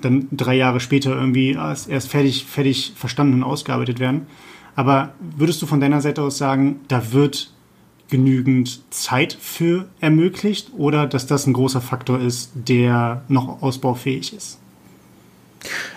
dann 0.00 0.28
drei 0.30 0.54
Jahre 0.54 0.80
später 0.80 1.10
irgendwie 1.16 1.52
erst 1.52 2.08
fertig, 2.08 2.44
fertig 2.44 2.92
verstanden 2.94 3.34
und 3.34 3.42
ausgearbeitet 3.42 3.98
werden. 3.98 4.26
Aber 4.76 5.12
würdest 5.36 5.60
du 5.60 5.66
von 5.66 5.80
deiner 5.80 6.00
Seite 6.00 6.22
aus 6.22 6.38
sagen, 6.38 6.76
da 6.86 7.12
wird 7.12 7.52
genügend 8.08 8.80
Zeit 8.94 9.36
für 9.40 9.88
ermöglicht 10.00 10.70
oder 10.76 11.06
dass 11.06 11.26
das 11.26 11.46
ein 11.46 11.52
großer 11.52 11.80
Faktor 11.80 12.20
ist, 12.20 12.52
der 12.54 13.22
noch 13.28 13.60
ausbaufähig 13.60 14.32
ist? 14.34 14.60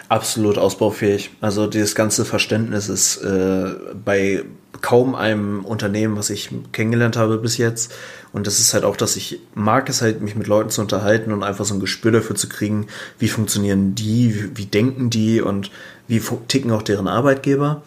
Absolut 0.09 0.57
ausbaufähig. 0.57 1.32
Also 1.39 1.68
dieses 1.68 1.95
ganze 1.95 2.26
Verständnis 2.26 2.89
ist 2.89 3.18
äh, 3.18 3.76
bei 4.03 4.43
kaum 4.82 5.16
einem 5.16 5.64
Unternehmen, 5.64 6.18
was 6.18 6.30
ich 6.30 6.49
kennengelernt 6.72 7.16
habe 7.16 7.38
bis 7.38 7.57
jetzt. 7.57 7.93
Und 8.34 8.47
das 8.47 8.59
ist 8.59 8.74
halt 8.74 8.84
auch, 8.84 8.97
dass 8.97 9.16
ich 9.16 9.39
mag 9.53 9.89
es 9.89 10.01
halt, 10.01 10.22
mich 10.22 10.36
mit 10.36 10.47
Leuten 10.47 10.70
zu 10.70 10.82
unterhalten 10.82 11.32
und 11.32 11.43
einfach 11.43 11.66
so 11.66 11.74
ein 11.74 11.80
Gespür 11.80 12.12
dafür 12.12 12.36
zu 12.36 12.49
kriegen, 12.49 12.88
wie 13.20 13.28
funktionieren 13.28 13.93
die, 13.93 14.36
wie, 14.36 14.57
wie 14.57 14.66
denken 14.66 15.09
die 15.09 15.41
und 15.41 15.72
wie 16.07 16.22
ticken 16.47 16.72
auch 16.72 16.82
deren 16.82 17.07
Arbeitgeber. 17.07 17.84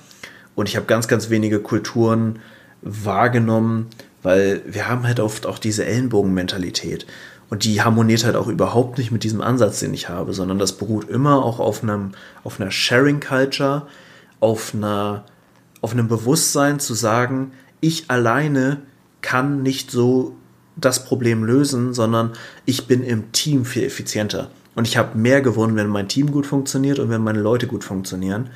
Und 0.54 0.68
ich 0.68 0.76
habe 0.76 0.86
ganz, 0.86 1.08
ganz 1.08 1.30
wenige 1.30 1.60
Kulturen 1.60 2.38
wahrgenommen, 2.82 3.88
weil 4.22 4.62
wir 4.66 4.88
haben 4.88 5.04
halt 5.04 5.20
oft 5.20 5.46
auch 5.46 5.58
diese 5.58 5.84
Ellenbogenmentalität. 5.84 7.06
Und 7.50 7.64
die 7.64 7.82
harmoniert 7.82 8.24
halt 8.24 8.36
auch 8.36 8.48
überhaupt 8.48 8.98
nicht 8.98 9.10
mit 9.10 9.22
diesem 9.22 9.40
Ansatz, 9.40 9.80
den 9.80 9.94
ich 9.94 10.08
habe, 10.08 10.32
sondern 10.32 10.58
das 10.58 10.76
beruht 10.76 11.08
immer 11.08 11.44
auch 11.44 11.60
auf 11.60 11.82
einem, 11.82 12.12
auf 12.42 12.60
einer 12.60 12.70
Sharing 12.70 13.20
Culture, 13.20 13.86
auf 14.40 14.74
einer, 14.74 15.24
auf 15.80 15.92
einem 15.92 16.08
Bewusstsein 16.08 16.80
zu 16.80 16.94
sagen, 16.94 17.52
ich 17.80 18.10
alleine 18.10 18.78
kann 19.20 19.62
nicht 19.62 19.90
so 19.90 20.34
das 20.76 21.04
Problem 21.04 21.44
lösen, 21.44 21.94
sondern 21.94 22.32
ich 22.64 22.86
bin 22.86 23.02
im 23.02 23.32
Team 23.32 23.64
viel 23.64 23.84
effizienter. 23.84 24.50
Und 24.74 24.88
ich 24.88 24.96
habe 24.96 25.16
mehr 25.16 25.40
gewonnen, 25.40 25.76
wenn 25.76 25.86
mein 25.86 26.08
Team 26.08 26.32
gut 26.32 26.46
funktioniert 26.46 26.98
und 26.98 27.10
wenn 27.10 27.22
meine 27.22 27.40
Leute 27.40 27.66
gut 27.66 27.84
funktionieren. 27.84 28.50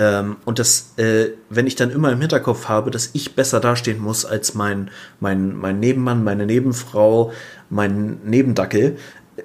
Ähm, 0.00 0.36
und 0.46 0.58
das, 0.58 0.94
äh, 0.96 1.28
wenn 1.50 1.66
ich 1.66 1.76
dann 1.76 1.90
immer 1.90 2.10
im 2.10 2.20
Hinterkopf 2.20 2.68
habe, 2.68 2.90
dass 2.90 3.10
ich 3.12 3.34
besser 3.34 3.60
dastehen 3.60 4.00
muss 4.00 4.24
als 4.24 4.54
mein, 4.54 4.90
mein, 5.20 5.54
mein 5.54 5.78
Nebenmann, 5.78 6.24
meine 6.24 6.46
Nebenfrau, 6.46 7.32
mein 7.68 8.18
Nebendackel, 8.24 8.96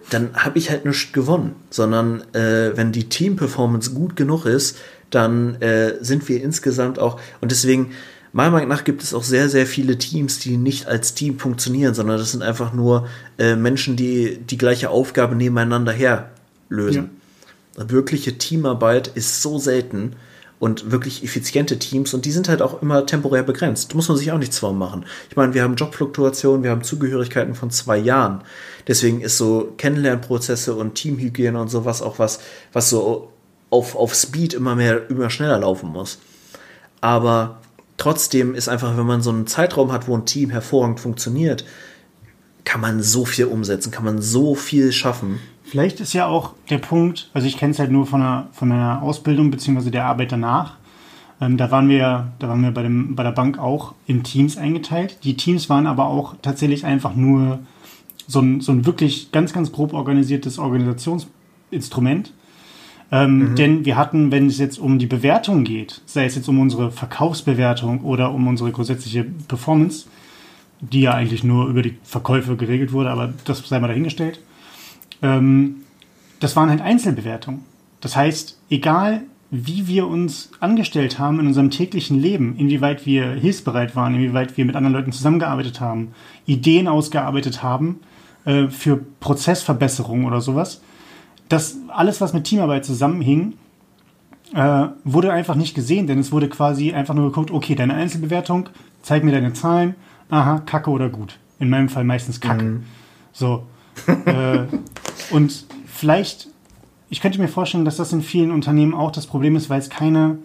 dann 0.09 0.33
habe 0.33 0.57
ich 0.57 0.69
halt 0.69 0.85
nichts 0.85 1.11
gewonnen. 1.11 1.55
Sondern 1.69 2.21
äh, 2.33 2.71
wenn 2.75 2.93
die 2.93 3.09
Team-Performance 3.09 3.91
gut 3.91 4.15
genug 4.15 4.45
ist, 4.45 4.77
dann 5.09 5.61
äh, 5.61 5.95
sind 5.99 6.27
wir 6.29 6.41
insgesamt 6.41 6.99
auch, 6.99 7.19
und 7.41 7.51
deswegen, 7.51 7.91
meiner 8.31 8.51
Meinung 8.51 8.69
nach 8.69 8.85
gibt 8.85 9.03
es 9.03 9.13
auch 9.13 9.23
sehr, 9.23 9.49
sehr 9.49 9.67
viele 9.67 9.97
Teams, 9.97 10.39
die 10.39 10.55
nicht 10.55 10.87
als 10.87 11.13
Team 11.15 11.37
funktionieren, 11.37 11.93
sondern 11.93 12.17
das 12.17 12.31
sind 12.31 12.43
einfach 12.43 12.71
nur 12.71 13.09
äh, 13.37 13.57
Menschen, 13.57 13.97
die 13.97 14.37
die 14.37 14.57
gleiche 14.57 14.89
Aufgabe 14.89 15.35
nebeneinander 15.35 15.91
her 15.91 16.29
lösen. 16.69 17.09
Ja. 17.77 17.89
Wirkliche 17.89 18.37
Teamarbeit 18.37 19.09
ist 19.15 19.41
so 19.41 19.59
selten 19.59 20.15
und 20.65 20.89
wirklich 20.91 21.23
effiziente 21.23 21.77
Teams 21.77 22.15
und 22.15 22.25
die 22.25 22.31
sind 22.31 22.49
halt 22.49 22.63
auch 22.63 22.81
immer 22.81 23.05
temporär 23.05 23.43
begrenzt. 23.43 23.93
Muss 23.93 24.09
man 24.09 24.17
sich 24.17 24.31
auch 24.31 24.39
nichts 24.39 24.57
vormachen. 24.57 25.05
Ich 25.29 25.35
meine, 25.35 25.53
wir 25.53 25.61
haben 25.61 25.75
Jobfluktuationen, 25.75 26.63
wir 26.63 26.71
haben 26.71 26.81
Zugehörigkeiten 26.81 27.53
von 27.53 27.69
zwei 27.69 27.97
Jahren. 27.99 28.41
Deswegen 28.87 29.21
ist 29.21 29.37
so 29.37 29.73
Kennenlernprozesse 29.77 30.73
und 30.73 30.95
Teamhygiene 30.95 31.61
und 31.61 31.69
sowas 31.69 32.01
auch 32.01 32.17
was, 32.17 32.39
was 32.73 32.89
so 32.89 33.31
auf, 33.69 33.95
auf 33.95 34.15
Speed 34.15 34.55
immer 34.55 34.75
mehr, 34.75 35.07
immer 35.07 35.29
schneller 35.29 35.59
laufen 35.59 35.89
muss. 35.91 36.17
Aber 36.99 37.61
trotzdem 37.97 38.55
ist 38.55 38.67
einfach, 38.67 38.97
wenn 38.97 39.05
man 39.05 39.21
so 39.21 39.29
einen 39.29 39.45
Zeitraum 39.45 39.91
hat, 39.91 40.07
wo 40.07 40.17
ein 40.17 40.25
Team 40.25 40.49
hervorragend 40.49 40.99
funktioniert, 40.99 41.63
kann 42.63 42.81
man 42.81 43.03
so 43.03 43.23
viel 43.23 43.45
umsetzen, 43.45 43.91
kann 43.91 44.03
man 44.03 44.19
so 44.19 44.55
viel 44.55 44.91
schaffen. 44.91 45.39
Vielleicht 45.65 45.99
ist 45.99 46.13
ja 46.13 46.27
auch 46.27 46.53
der 46.69 46.77
Punkt, 46.77 47.29
also 47.33 47.47
ich 47.47 47.57
kenne 47.57 47.71
es 47.71 47.79
halt 47.79 47.91
nur 47.91 48.05
von 48.05 48.21
einer, 48.21 48.47
von 48.51 48.71
einer 48.71 49.01
Ausbildung 49.01 49.49
bzw. 49.49 49.89
der 49.89 50.05
Arbeit 50.05 50.31
danach. 50.31 50.77
Ähm, 51.41 51.57
da 51.57 51.71
waren 51.71 51.89
wir, 51.89 52.27
da 52.39 52.47
waren 52.47 52.61
wir 52.61 52.71
bei, 52.71 52.83
dem, 52.83 53.15
bei 53.15 53.23
der 53.23 53.31
Bank 53.31 53.57
auch 53.57 53.93
in 54.05 54.23
Teams 54.23 54.57
eingeteilt. 54.57 55.17
Die 55.23 55.35
Teams 55.35 55.69
waren 55.69 55.87
aber 55.87 56.05
auch 56.05 56.35
tatsächlich 56.41 56.85
einfach 56.85 57.15
nur 57.15 57.59
so 58.27 58.39
ein, 58.39 58.61
so 58.61 58.71
ein 58.71 58.85
wirklich 58.85 59.31
ganz, 59.31 59.53
ganz 59.53 59.71
grob 59.71 59.93
organisiertes 59.93 60.59
Organisationsinstrument. 60.59 62.31
Ähm, 63.11 63.51
mhm. 63.51 63.55
Denn 63.55 63.85
wir 63.85 63.97
hatten, 63.97 64.31
wenn 64.31 64.47
es 64.47 64.57
jetzt 64.59 64.79
um 64.79 64.99
die 64.99 65.07
Bewertung 65.07 65.63
geht, 65.63 66.01
sei 66.05 66.25
es 66.25 66.35
jetzt 66.35 66.47
um 66.47 66.59
unsere 66.59 66.91
Verkaufsbewertung 66.91 68.01
oder 68.01 68.31
um 68.31 68.47
unsere 68.47 68.71
grundsätzliche 68.71 69.23
Performance, 69.23 70.07
die 70.79 71.01
ja 71.01 71.13
eigentlich 71.13 71.43
nur 71.43 71.67
über 71.67 71.81
die 71.81 71.97
Verkäufe 72.03 72.55
geregelt 72.55 72.93
wurde, 72.93 73.09
aber 73.09 73.33
das 73.45 73.67
sei 73.67 73.79
mal 73.79 73.87
dahingestellt, 73.87 74.39
ähm, 75.21 75.77
das 76.39 76.55
waren 76.55 76.69
halt 76.69 76.81
Einzelbewertungen. 76.81 77.61
Das 78.01 78.15
heißt, 78.15 78.59
egal 78.69 79.23
wie 79.51 79.87
wir 79.87 80.07
uns 80.07 80.51
angestellt 80.59 81.19
haben 81.19 81.39
in 81.39 81.47
unserem 81.47 81.69
täglichen 81.69 82.19
Leben, 82.19 82.55
inwieweit 82.57 83.05
wir 83.05 83.31
hilfsbereit 83.31 83.95
waren, 83.95 84.15
inwieweit 84.15 84.57
wir 84.57 84.65
mit 84.65 84.75
anderen 84.75 84.95
Leuten 84.95 85.11
zusammengearbeitet 85.11 85.79
haben, 85.79 86.13
Ideen 86.45 86.87
ausgearbeitet 86.87 87.63
haben 87.63 87.99
äh, 88.45 88.67
für 88.67 88.97
Prozessverbesserungen 89.19 90.25
oder 90.25 90.41
sowas, 90.41 90.81
das 91.47 91.77
alles, 91.89 92.21
was 92.21 92.33
mit 92.33 92.43
Teamarbeit 92.45 92.85
zusammenhing, 92.85 93.53
äh, 94.53 94.87
wurde 95.03 95.31
einfach 95.31 95.55
nicht 95.55 95.75
gesehen, 95.75 96.07
denn 96.07 96.19
es 96.19 96.31
wurde 96.31 96.49
quasi 96.49 96.93
einfach 96.93 97.13
nur 97.13 97.29
geguckt, 97.29 97.51
okay, 97.51 97.75
deine 97.75 97.93
Einzelbewertung, 97.93 98.69
zeig 99.01 99.23
mir 99.23 99.31
deine 99.31 99.53
Zahlen, 99.53 99.95
aha, 100.29 100.59
kacke 100.65 100.89
oder 100.89 101.09
gut. 101.09 101.37
In 101.59 101.69
meinem 101.69 101.89
Fall 101.89 102.03
meistens 102.03 102.41
kacke. 102.41 102.63
Mhm. 102.63 102.83
So. 103.31 103.65
äh, 104.07 104.65
und 105.31 105.65
vielleicht, 105.85 106.47
ich 107.09 107.21
könnte 107.21 107.39
mir 107.39 107.47
vorstellen, 107.47 107.85
dass 107.85 107.97
das 107.97 108.13
in 108.13 108.21
vielen 108.21 108.51
Unternehmen 108.51 108.93
auch 108.93 109.11
das 109.11 109.27
Problem 109.27 109.55
ist, 109.55 109.69
weil 109.69 109.79
es 109.79 109.89
keine, 109.89 110.37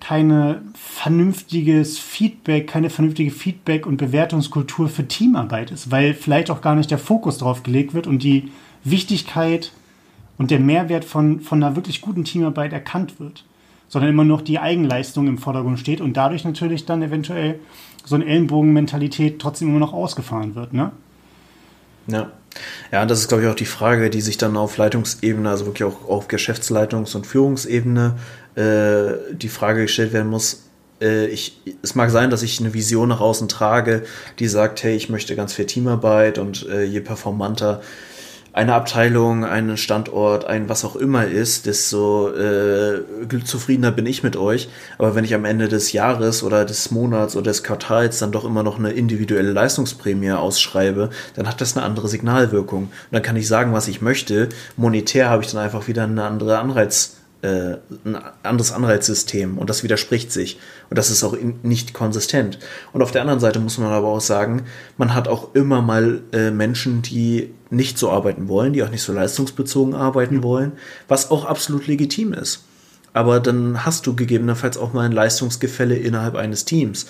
keine 0.00 0.62
vernünftiges 0.74 1.98
Feedback, 1.98 2.68
keine 2.68 2.90
vernünftige 2.90 3.30
Feedback- 3.30 3.86
und 3.86 3.96
Bewertungskultur 3.96 4.88
für 4.88 5.06
Teamarbeit 5.08 5.70
ist, 5.70 5.90
weil 5.90 6.14
vielleicht 6.14 6.50
auch 6.50 6.60
gar 6.60 6.74
nicht 6.74 6.90
der 6.90 6.98
Fokus 6.98 7.38
darauf 7.38 7.62
gelegt 7.62 7.94
wird 7.94 8.06
und 8.06 8.22
die 8.22 8.50
Wichtigkeit 8.84 9.72
und 10.38 10.50
der 10.50 10.60
Mehrwert 10.60 11.04
von, 11.04 11.40
von 11.40 11.62
einer 11.62 11.76
wirklich 11.76 12.00
guten 12.00 12.24
Teamarbeit 12.24 12.72
erkannt 12.72 13.18
wird, 13.18 13.44
sondern 13.88 14.10
immer 14.10 14.24
noch 14.24 14.42
die 14.42 14.58
Eigenleistung 14.58 15.26
im 15.28 15.38
Vordergrund 15.38 15.78
steht 15.78 16.00
und 16.00 16.16
dadurch 16.16 16.44
natürlich 16.44 16.84
dann 16.84 17.02
eventuell 17.02 17.60
so 18.04 18.14
eine 18.14 18.26
Ellenbogenmentalität 18.26 19.40
trotzdem 19.40 19.68
immer 19.68 19.78
noch 19.78 19.92
ausgefahren 19.92 20.54
wird, 20.54 20.72
ne? 20.72 20.92
Ja. 22.06 22.30
Ja, 22.92 23.04
das 23.06 23.20
ist, 23.20 23.28
glaube 23.28 23.44
ich, 23.44 23.48
auch 23.48 23.54
die 23.54 23.66
Frage, 23.66 24.10
die 24.10 24.20
sich 24.20 24.38
dann 24.38 24.56
auf 24.56 24.76
Leitungsebene, 24.76 25.48
also 25.48 25.66
wirklich 25.66 25.84
auch 25.84 26.08
auf 26.08 26.28
Geschäftsleitungs- 26.28 27.16
und 27.16 27.26
Führungsebene, 27.26 28.16
äh, 28.54 29.34
die 29.34 29.48
Frage 29.48 29.82
gestellt 29.82 30.12
werden 30.12 30.28
muss. 30.28 30.64
Äh, 31.00 31.26
ich, 31.26 31.60
es 31.82 31.94
mag 31.94 32.10
sein, 32.10 32.30
dass 32.30 32.42
ich 32.42 32.60
eine 32.60 32.74
Vision 32.74 33.08
nach 33.08 33.20
außen 33.20 33.48
trage, 33.48 34.04
die 34.38 34.48
sagt, 34.48 34.82
hey, 34.82 34.96
ich 34.96 35.08
möchte 35.08 35.36
ganz 35.36 35.52
viel 35.52 35.66
Teamarbeit 35.66 36.38
und 36.38 36.66
äh, 36.68 36.84
je 36.84 37.00
performanter 37.00 37.82
eine 38.56 38.72
Abteilung, 38.72 39.44
einen 39.44 39.76
Standort, 39.76 40.46
ein 40.46 40.66
was 40.70 40.82
auch 40.86 40.96
immer 40.96 41.26
ist, 41.26 41.66
desto 41.66 42.30
äh, 42.30 43.02
zufriedener 43.44 43.92
bin 43.92 44.06
ich 44.06 44.22
mit 44.22 44.34
euch. 44.34 44.70
Aber 44.96 45.14
wenn 45.14 45.24
ich 45.24 45.34
am 45.34 45.44
Ende 45.44 45.68
des 45.68 45.92
Jahres 45.92 46.42
oder 46.42 46.64
des 46.64 46.90
Monats 46.90 47.36
oder 47.36 47.50
des 47.50 47.62
Quartals 47.62 48.18
dann 48.18 48.32
doch 48.32 48.46
immer 48.46 48.62
noch 48.62 48.78
eine 48.78 48.92
individuelle 48.92 49.52
Leistungsprämie 49.52 50.32
ausschreibe, 50.32 51.10
dann 51.34 51.46
hat 51.46 51.60
das 51.60 51.76
eine 51.76 51.84
andere 51.84 52.08
Signalwirkung. 52.08 52.84
Und 52.84 52.90
dann 53.10 53.20
kann 53.20 53.36
ich 53.36 53.46
sagen, 53.46 53.74
was 53.74 53.88
ich 53.88 54.00
möchte. 54.00 54.48
Monetär 54.78 55.28
habe 55.28 55.44
ich 55.44 55.52
dann 55.52 55.60
einfach 55.60 55.86
wieder 55.86 56.04
eine 56.04 56.24
andere 56.24 56.58
Anreiz 56.58 57.16
äh, 57.46 57.78
ein 58.04 58.18
anderes 58.42 58.72
Anreizsystem 58.72 59.58
und 59.58 59.70
das 59.70 59.84
widerspricht 59.84 60.32
sich 60.32 60.58
und 60.90 60.98
das 60.98 61.10
ist 61.10 61.22
auch 61.22 61.36
nicht 61.62 61.94
konsistent. 61.94 62.58
Und 62.92 63.02
auf 63.02 63.12
der 63.12 63.20
anderen 63.20 63.38
Seite 63.40 63.60
muss 63.60 63.78
man 63.78 63.92
aber 63.92 64.08
auch 64.08 64.20
sagen, 64.20 64.64
man 64.96 65.14
hat 65.14 65.28
auch 65.28 65.54
immer 65.54 65.80
mal 65.80 66.22
äh, 66.32 66.50
Menschen, 66.50 67.02
die 67.02 67.54
nicht 67.70 67.98
so 67.98 68.10
arbeiten 68.10 68.48
wollen, 68.48 68.72
die 68.72 68.82
auch 68.82 68.90
nicht 68.90 69.02
so 69.02 69.12
leistungsbezogen 69.12 69.94
arbeiten 69.94 70.42
wollen, 70.42 70.72
was 71.06 71.30
auch 71.30 71.44
absolut 71.44 71.86
legitim 71.86 72.32
ist. 72.32 72.64
Aber 73.12 73.38
dann 73.40 73.86
hast 73.86 74.06
du 74.06 74.16
gegebenenfalls 74.16 74.76
auch 74.76 74.92
mal 74.92 75.06
ein 75.06 75.12
Leistungsgefälle 75.12 75.96
innerhalb 75.96 76.34
eines 76.34 76.64
Teams. 76.64 77.06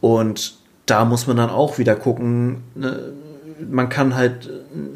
Und 0.00 0.54
da 0.86 1.04
muss 1.04 1.26
man 1.26 1.36
dann 1.36 1.50
auch 1.50 1.78
wieder 1.78 1.96
gucken, 1.96 2.62
ne, 2.74 3.12
man 3.70 3.88
kann 3.88 4.14
halt 4.14 4.50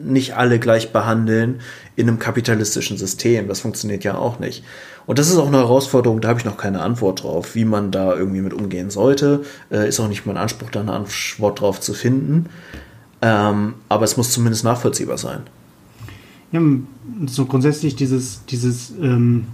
nicht 0.05 0.37
alle 0.37 0.59
gleich 0.59 0.93
behandeln 0.93 1.61
in 1.97 2.09
einem 2.09 2.19
kapitalistischen 2.19 2.97
System. 2.97 3.49
Das 3.49 3.61
funktioniert 3.61 4.05
ja 4.05 4.17
auch 4.17 4.39
nicht. 4.39 4.65
Und 5.07 5.19
das 5.19 5.31
ist 5.31 5.37
auch 5.39 5.47
eine 5.47 5.59
Herausforderung, 5.59 6.21
da 6.21 6.29
habe 6.29 6.41
ich 6.41 6.45
noch 6.45 6.57
keine 6.57 6.81
Antwort 6.81 7.23
drauf, 7.23 7.55
wie 7.55 7.65
man 7.65 7.91
da 7.91 8.15
irgendwie 8.15 8.41
mit 8.41 8.53
umgehen 8.53 8.91
sollte. 8.91 9.45
Äh, 9.71 9.89
ist 9.89 10.01
auch 10.01 10.09
nicht 10.09 10.27
mein 10.27 10.37
Anspruch, 10.37 10.71
da 10.71 10.81
eine 10.81 10.93
Antwort 10.93 11.61
drauf 11.61 11.81
zu 11.81 11.95
finden. 11.95 12.47
Ähm, 13.23 13.75
aber 13.89 14.05
es 14.05 14.17
muss 14.17 14.33
zumindest 14.33 14.65
nachvollziehbar 14.65 15.19
sein. 15.19 15.43
Ja, 16.53 16.61
so 17.27 17.47
grundsätzlich 17.47 17.97
dieses, 17.97 18.45
dieses 18.47 18.91
ähm, 19.01 19.47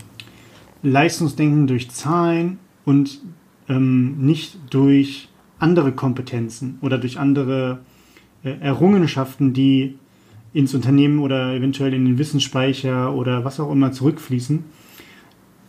Leistungsdenken 0.82 1.66
durch 1.66 1.90
Zahlen 1.90 2.58
und 2.84 3.20
ähm, 3.68 4.18
nicht 4.18 4.58
durch 4.70 5.28
andere 5.58 5.92
Kompetenzen 5.92 6.78
oder 6.80 6.98
durch 6.98 7.18
andere 7.18 7.78
Errungenschaften, 8.44 9.52
die 9.52 9.96
ins 10.52 10.74
Unternehmen 10.74 11.18
oder 11.18 11.54
eventuell 11.54 11.94
in 11.94 12.04
den 12.04 12.18
Wissensspeicher 12.18 13.14
oder 13.14 13.44
was 13.44 13.60
auch 13.60 13.70
immer 13.72 13.92
zurückfließen. 13.92 14.64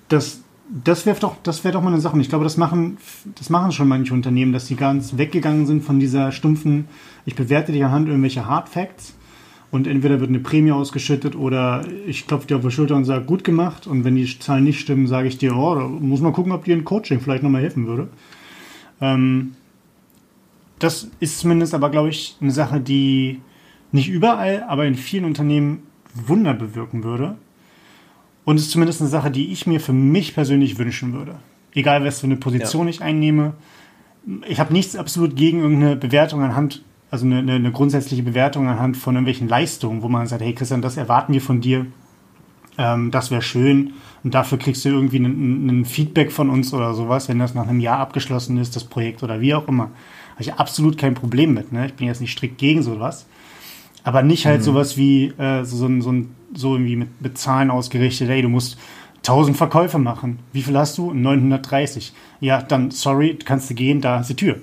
Das, 0.09 0.41
das 0.83 1.05
wäre 1.05 1.17
doch, 1.19 1.37
wäre 1.45 1.73
doch 1.73 1.81
mal 1.81 1.93
eine 1.93 2.01
Sache. 2.01 2.15
Und 2.15 2.21
ich 2.21 2.29
glaube, 2.29 2.43
das 2.43 2.57
machen, 2.57 2.97
das 3.35 3.49
machen 3.49 3.71
schon 3.71 3.87
manche 3.87 4.13
Unternehmen, 4.13 4.51
dass 4.51 4.67
sie 4.67 4.75
ganz 4.75 5.17
weggegangen 5.17 5.65
sind 5.65 5.83
von 5.83 5.99
dieser 5.99 6.31
stumpfen, 6.31 6.85
ich 7.25 7.35
bewerte 7.35 7.71
dich 7.71 7.83
anhand 7.83 8.07
irgendwelcher 8.07 8.47
Hard 8.47 8.67
Facts 8.67 9.15
und 9.71 9.87
entweder 9.87 10.19
wird 10.19 10.29
eine 10.29 10.39
Prämie 10.39 10.71
ausgeschüttet 10.71 11.35
oder 11.35 11.85
ich 12.05 12.27
klopfe 12.27 12.47
dir 12.47 12.57
auf 12.57 12.61
die 12.61 12.69
Schulter 12.69 12.95
und 12.95 13.05
sage, 13.05 13.25
gut 13.25 13.43
gemacht. 13.43 13.87
Und 13.87 14.03
wenn 14.03 14.15
die 14.15 14.37
Zahlen 14.37 14.65
nicht 14.65 14.79
stimmen, 14.79 15.07
sage 15.07 15.27
ich 15.27 15.37
dir, 15.37 15.55
oh, 15.55 15.75
da 15.75 15.87
muss 15.87 16.21
man 16.21 16.33
gucken, 16.33 16.51
ob 16.51 16.65
dir 16.65 16.75
ein 16.75 16.83
Coaching 16.83 17.21
vielleicht 17.21 17.41
nochmal 17.41 17.61
helfen 17.61 17.87
würde. 17.87 18.09
Ähm, 19.01 19.53
das 20.83 21.07
ist 21.19 21.39
zumindest 21.39 21.73
aber, 21.73 21.89
glaube 21.89 22.09
ich, 22.09 22.35
eine 22.41 22.51
Sache, 22.51 22.79
die 22.79 23.41
nicht 23.91 24.09
überall, 24.09 24.63
aber 24.67 24.85
in 24.85 24.95
vielen 24.95 25.25
Unternehmen 25.25 25.83
Wunder 26.13 26.53
bewirken 26.53 27.03
würde. 27.03 27.37
Und 28.45 28.57
es 28.57 28.63
ist 28.63 28.71
zumindest 28.71 29.01
eine 29.01 29.09
Sache, 29.09 29.31
die 29.31 29.51
ich 29.51 29.65
mir 29.67 29.79
für 29.79 29.93
mich 29.93 30.33
persönlich 30.33 30.77
wünschen 30.77 31.13
würde. 31.13 31.35
Egal, 31.73 32.03
was 32.03 32.19
für 32.19 32.25
eine 32.25 32.35
Position 32.35 32.87
ja. 32.87 32.91
ich 32.91 33.01
einnehme. 33.01 33.53
Ich 34.47 34.59
habe 34.59 34.73
nichts 34.73 34.95
absolut 34.95 35.35
gegen 35.35 35.61
irgendeine 35.61 35.95
Bewertung 35.95 36.41
anhand, 36.41 36.83
also 37.09 37.25
eine, 37.25 37.39
eine, 37.39 37.71
grundsätzliche 37.71 38.23
Bewertung 38.23 38.67
anhand 38.67 38.97
von 38.97 39.15
irgendwelchen 39.15 39.47
Leistungen, 39.47 40.01
wo 40.01 40.09
man 40.09 40.27
sagt, 40.27 40.41
hey 40.41 40.53
Christian, 40.53 40.81
das 40.81 40.97
erwarten 40.97 41.33
wir 41.33 41.41
von 41.41 41.61
dir. 41.61 41.85
Ähm, 42.77 43.11
das 43.11 43.31
wäre 43.31 43.41
schön. 43.41 43.93
Und 44.23 44.33
dafür 44.33 44.57
kriegst 44.57 44.83
du 44.85 44.89
irgendwie 44.89 45.19
ein 45.19 45.85
Feedback 45.85 46.31
von 46.31 46.49
uns 46.49 46.73
oder 46.73 46.93
sowas, 46.93 47.29
wenn 47.29 47.39
das 47.39 47.53
nach 47.53 47.67
einem 47.67 47.79
Jahr 47.79 47.99
abgeschlossen 47.99 48.57
ist, 48.57 48.75
das 48.75 48.83
Projekt 48.83 49.23
oder 49.23 49.41
wie 49.41 49.53
auch 49.53 49.67
immer. 49.67 49.91
Habe 50.33 50.43
ich 50.43 50.53
absolut 50.53 50.97
kein 50.97 51.13
Problem 51.13 51.53
mit. 51.53 51.71
Ne? 51.71 51.87
Ich 51.87 51.93
bin 51.93 52.07
jetzt 52.07 52.21
nicht 52.21 52.31
strikt 52.31 52.57
gegen 52.57 52.83
sowas. 52.83 53.25
Aber 54.03 54.21
nicht 54.21 54.45
halt 54.45 54.59
mhm. 54.59 54.65
sowas 54.65 54.97
wie 54.97 55.27
äh, 55.37 55.63
so, 55.63 55.77
so, 55.77 56.01
so, 56.01 56.13
so 56.53 56.73
irgendwie 56.75 56.97
mit, 56.97 57.21
mit 57.21 57.37
Zahlen 57.37 57.71
ausgerichtet, 57.71 58.29
ey, 58.29 58.41
du 58.41 58.49
musst 58.49 58.77
1000 59.19 59.55
Verkäufe 59.55 59.99
machen. 59.99 60.39
Wie 60.51 60.61
viel 60.61 60.77
hast 60.77 60.97
du? 60.97 61.13
930. 61.13 62.13
Ja, 62.41 62.61
dann, 62.61 62.91
sorry, 62.91 63.37
kannst 63.43 63.69
du 63.69 63.73
gehen, 63.73 64.01
da 64.01 64.19
ist 64.19 64.29
die 64.29 64.35
Tür. 64.35 64.57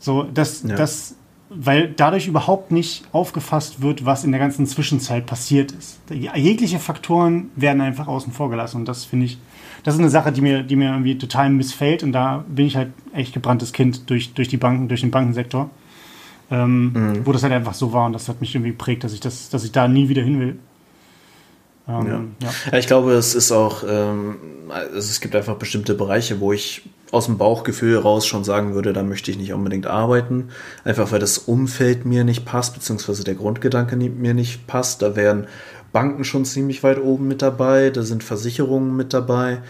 So, 0.00 0.24
das, 0.24 0.64
ja. 0.64 0.74
das, 0.74 1.14
weil 1.48 1.92
dadurch 1.96 2.26
überhaupt 2.26 2.72
nicht 2.72 3.04
aufgefasst 3.12 3.80
wird, 3.80 4.04
was 4.04 4.24
in 4.24 4.32
der 4.32 4.40
ganzen 4.40 4.66
Zwischenzeit 4.66 5.26
passiert 5.26 5.70
ist. 5.70 6.00
Jegliche 6.10 6.80
Faktoren 6.80 7.50
werden 7.54 7.80
einfach 7.80 8.08
außen 8.08 8.32
vor 8.32 8.50
gelassen 8.50 8.78
und 8.78 8.88
das 8.88 9.04
finde 9.04 9.26
ich, 9.26 9.38
das 9.82 9.94
ist 9.94 10.00
eine 10.00 10.10
Sache, 10.10 10.32
die 10.32 10.40
mir, 10.40 10.62
die 10.62 10.76
mir 10.76 10.90
irgendwie 10.90 11.18
total 11.18 11.50
missfällt 11.50 12.02
und 12.02 12.12
da 12.12 12.44
bin 12.48 12.66
ich 12.66 12.76
halt 12.76 12.92
echt 13.12 13.32
gebranntes 13.32 13.72
Kind 13.72 14.08
durch, 14.10 14.34
durch 14.34 14.48
die 14.48 14.56
Banken, 14.56 14.88
durch 14.88 15.00
den 15.00 15.10
Bankensektor 15.10 15.70
ähm, 16.52 16.92
mhm. 16.92 17.26
wo 17.26 17.32
das 17.32 17.42
halt 17.42 17.52
einfach 17.52 17.74
so 17.74 17.92
war 17.92 18.06
und 18.06 18.12
das 18.12 18.28
hat 18.28 18.40
mich 18.40 18.54
irgendwie 18.54 18.72
geprägt, 18.72 19.04
dass 19.04 19.14
ich 19.14 19.20
das, 19.20 19.48
dass 19.48 19.64
ich 19.64 19.72
da 19.72 19.88
nie 19.88 20.08
wieder 20.08 20.22
hin 20.22 20.38
will. 20.38 20.58
Ähm, 21.88 22.06
ja. 22.06 22.46
Ja. 22.46 22.54
ja. 22.72 22.78
ich 22.78 22.86
glaube, 22.86 23.12
es 23.12 23.34
ist 23.34 23.50
auch, 23.50 23.82
ähm, 23.88 24.36
also 24.68 24.98
es 24.98 25.20
gibt 25.20 25.34
einfach 25.34 25.56
bestimmte 25.56 25.94
Bereiche, 25.94 26.40
wo 26.40 26.52
ich 26.52 26.82
aus 27.10 27.26
dem 27.26 27.38
Bauchgefühl 27.38 27.98
raus 27.98 28.26
schon 28.26 28.44
sagen 28.44 28.74
würde, 28.74 28.92
da 28.92 29.02
möchte 29.02 29.30
ich 29.30 29.38
nicht 29.38 29.52
unbedingt 29.52 29.86
arbeiten. 29.86 30.48
Einfach 30.84 31.10
weil 31.10 31.18
das 31.18 31.38
Umfeld 31.38 32.04
mir 32.04 32.24
nicht 32.24 32.44
passt, 32.44 32.74
beziehungsweise 32.74 33.24
der 33.24 33.34
Grundgedanke 33.34 33.96
mir 33.96 34.34
nicht 34.34 34.66
passt. 34.66 35.02
Da 35.02 35.16
wären 35.16 35.46
Banken 35.92 36.24
schon 36.24 36.44
ziemlich 36.44 36.82
weit 36.82 37.00
oben 37.00 37.28
mit 37.28 37.42
dabei, 37.42 37.90
da 37.90 38.02
sind 38.02 38.24
Versicherungen 38.24 38.96
mit 38.96 39.12
dabei. 39.12 39.62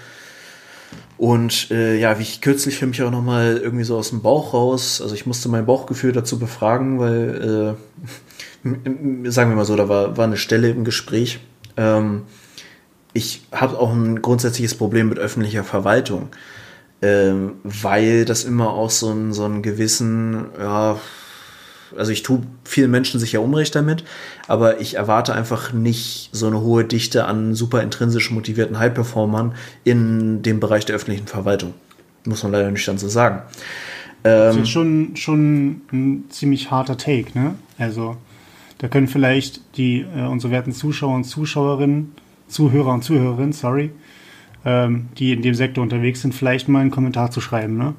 Und 1.19 1.71
äh, 1.71 1.99
ja, 1.99 2.19
wie 2.19 2.23
ich 2.23 2.41
kürzlich 2.41 2.79
für 2.79 2.87
mich 2.87 3.03
auch 3.03 3.11
nochmal 3.11 3.61
irgendwie 3.63 3.85
so 3.85 3.97
aus 3.97 4.11
dem 4.11 4.23
Bauch 4.23 4.55
raus, 4.55 5.01
also 5.01 5.15
ich 5.15 5.27
musste 5.27 5.49
mein 5.49 5.67
Bauchgefühl 5.67 6.13
dazu 6.13 6.39
befragen, 6.39 6.99
weil, 6.99 7.77
äh, 8.65 9.29
sagen 9.31 9.51
wir 9.51 9.57
mal 9.57 9.65
so, 9.65 9.77
da 9.77 9.89
war, 9.89 10.17
war 10.17 10.25
eine 10.25 10.37
Stelle 10.37 10.71
im 10.71 10.85
Gespräch. 10.85 11.41
Ähm, 11.77 12.23
ich 13.13 13.43
habe 13.53 13.79
auch 13.79 13.93
ein 13.93 14.23
grundsätzliches 14.23 14.75
Problem 14.75 15.09
mit 15.09 15.19
öffentlicher 15.19 15.65
Verwaltung, 15.65 16.31
ähm, 17.03 17.53
weil 17.63 18.25
das 18.25 18.45
immer 18.45 18.71
auch 18.71 18.91
so, 18.91 19.11
ein, 19.11 19.33
so 19.33 19.45
einen 19.45 19.63
gewissen, 19.63 20.47
ja, 20.59 20.99
also 21.97 22.13
ich 22.13 22.23
tue 22.23 22.43
vielen 22.65 22.91
Menschen 22.91 23.21
sicher 23.21 23.41
Unrecht 23.41 23.75
damit, 23.75 24.05
aber 24.49 24.81
ich 24.81 24.97
erwarte 24.97 25.35
einfach 25.35 25.73
nicht 25.73 26.31
so 26.33 26.47
eine 26.47 26.61
hohe 26.61 26.85
Dichte 26.85 27.25
an 27.25 27.55
super 27.55 27.83
intrinsisch 27.83 28.31
motivierten 28.31 28.79
High-Performern 28.79 29.55
in 29.85 30.43
dem 30.43 30.61
Bereich 30.61 30.85
der 30.85 30.97
öffentlichen 30.97 31.27
Verwaltung. 31.27 31.75
Muss 32.25 32.43
man 32.43 32.53
leider 32.53 32.71
nicht 32.71 32.87
dann 32.87 32.99
so 32.99 33.09
sagen. 33.09 33.43
das 34.23 34.55
ist 34.55 34.61
ähm, 34.61 34.67
schon, 34.67 35.17
schon 35.17 35.81
ein 35.93 36.25
ziemlich 36.31 36.71
harter 36.71 36.97
Take, 36.97 37.37
ne? 37.39 37.55
Also, 37.79 38.17
da 38.79 38.89
können 38.89 39.09
vielleicht 39.09 39.77
die, 39.77 40.01
äh, 40.01 40.27
unsere 40.27 40.53
werten 40.53 40.73
Zuschauer 40.73 41.15
und 41.15 41.25
Zuschauerinnen, 41.25 42.15
Zuhörer 42.49 42.95
und 42.95 43.03
Zuhörerinnen, 43.03 43.53
sorry, 43.53 43.91
ähm, 44.65 45.09
die 45.19 45.33
in 45.33 45.43
dem 45.43 45.55
Sektor 45.55 45.83
unterwegs 45.83 46.23
sind, 46.23 46.35
vielleicht 46.35 46.69
mal 46.69 46.81
einen 46.81 46.91
Kommentar 46.91 47.31
zu 47.31 47.41
schreiben, 47.41 47.77
ne? 47.77 47.95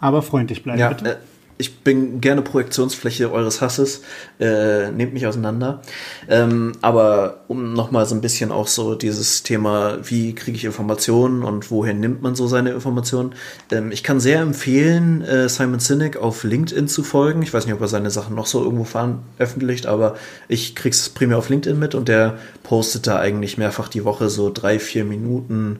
Aber 0.00 0.22
freundlich 0.22 0.62
bleiben, 0.62 0.80
ja, 0.80 0.88
bitte. 0.88 1.12
Äh, 1.12 1.16
ich 1.56 1.78
bin 1.80 2.20
gerne 2.20 2.42
Projektionsfläche 2.42 3.30
eures 3.30 3.60
Hasses, 3.60 4.02
äh, 4.40 4.90
nehmt 4.90 5.14
mich 5.14 5.26
auseinander. 5.26 5.82
Ähm, 6.28 6.72
aber 6.80 7.44
um 7.46 7.74
nochmal 7.74 8.06
so 8.06 8.14
ein 8.14 8.20
bisschen 8.20 8.50
auch 8.50 8.66
so 8.66 8.96
dieses 8.96 9.44
Thema, 9.44 9.98
wie 10.02 10.34
kriege 10.34 10.56
ich 10.56 10.64
Informationen 10.64 11.44
und 11.44 11.70
woher 11.70 11.94
nimmt 11.94 12.22
man 12.22 12.34
so 12.34 12.48
seine 12.48 12.72
Informationen. 12.72 13.34
Ähm, 13.70 13.92
ich 13.92 14.02
kann 14.02 14.18
sehr 14.18 14.40
empfehlen, 14.40 15.22
äh, 15.22 15.48
Simon 15.48 15.78
Sinek 15.78 16.16
auf 16.16 16.42
LinkedIn 16.42 16.88
zu 16.88 17.04
folgen. 17.04 17.42
Ich 17.42 17.54
weiß 17.54 17.66
nicht, 17.66 17.74
ob 17.74 17.80
er 17.80 17.88
seine 17.88 18.10
Sachen 18.10 18.34
noch 18.34 18.46
so 18.46 18.62
irgendwo 18.64 18.84
veröffentlicht, 18.84 19.86
aber 19.86 20.16
ich 20.48 20.74
krieg's 20.74 21.08
primär 21.08 21.38
auf 21.38 21.50
LinkedIn 21.50 21.78
mit 21.78 21.94
und 21.94 22.08
der 22.08 22.38
postet 22.64 23.06
da 23.06 23.20
eigentlich 23.20 23.58
mehrfach 23.58 23.88
die 23.88 24.04
Woche 24.04 24.28
so 24.28 24.50
drei, 24.52 24.80
vier 24.80 25.04
Minuten 25.04 25.78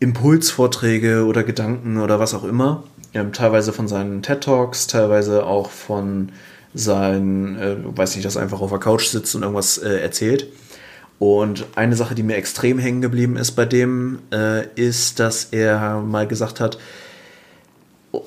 Impulsvorträge 0.00 1.24
oder 1.24 1.42
Gedanken 1.42 1.98
oder 1.98 2.20
was 2.20 2.34
auch 2.34 2.44
immer 2.44 2.84
ähm, 3.14 3.32
teilweise 3.32 3.72
von 3.72 3.88
seinen 3.88 4.22
TED 4.22 4.42
Talks, 4.42 4.86
teilweise 4.86 5.46
auch 5.46 5.70
von 5.70 6.30
seinen, 6.74 7.56
äh, 7.58 7.76
weiß 7.84 8.16
nicht, 8.16 8.24
dass 8.24 8.36
er 8.36 8.42
einfach 8.42 8.60
auf 8.60 8.70
der 8.70 8.80
Couch 8.80 9.06
sitzt 9.06 9.34
und 9.34 9.42
irgendwas 9.42 9.78
äh, 9.78 10.00
erzählt. 10.00 10.48
Und 11.18 11.66
eine 11.76 11.94
Sache, 11.94 12.14
die 12.14 12.24
mir 12.24 12.36
extrem 12.36 12.78
hängen 12.78 13.00
geblieben 13.00 13.36
ist 13.36 13.52
bei 13.52 13.64
dem, 13.64 14.18
äh, 14.32 14.66
ist, 14.74 15.20
dass 15.20 15.44
er 15.52 16.00
mal 16.00 16.26
gesagt 16.26 16.60
hat, 16.60 16.78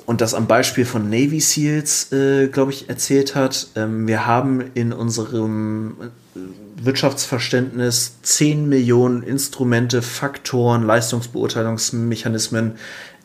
und 0.05 0.21
das 0.21 0.33
am 0.33 0.47
Beispiel 0.47 0.85
von 0.85 1.09
Navy 1.09 1.39
SEALs, 1.39 2.11
äh, 2.11 2.47
glaube 2.47 2.71
ich, 2.71 2.89
erzählt 2.89 3.35
hat, 3.35 3.67
ähm, 3.75 4.07
wir 4.07 4.25
haben 4.25 4.71
in 4.73 4.91
unserem 4.91 5.95
äh, 6.35 6.39
Wirtschaftsverständnis 6.83 8.17
10 8.21 8.67
Millionen 8.67 9.23
Instrumente, 9.23 10.01
Faktoren, 10.01 10.83
Leistungsbeurteilungsmechanismen, 10.83 12.73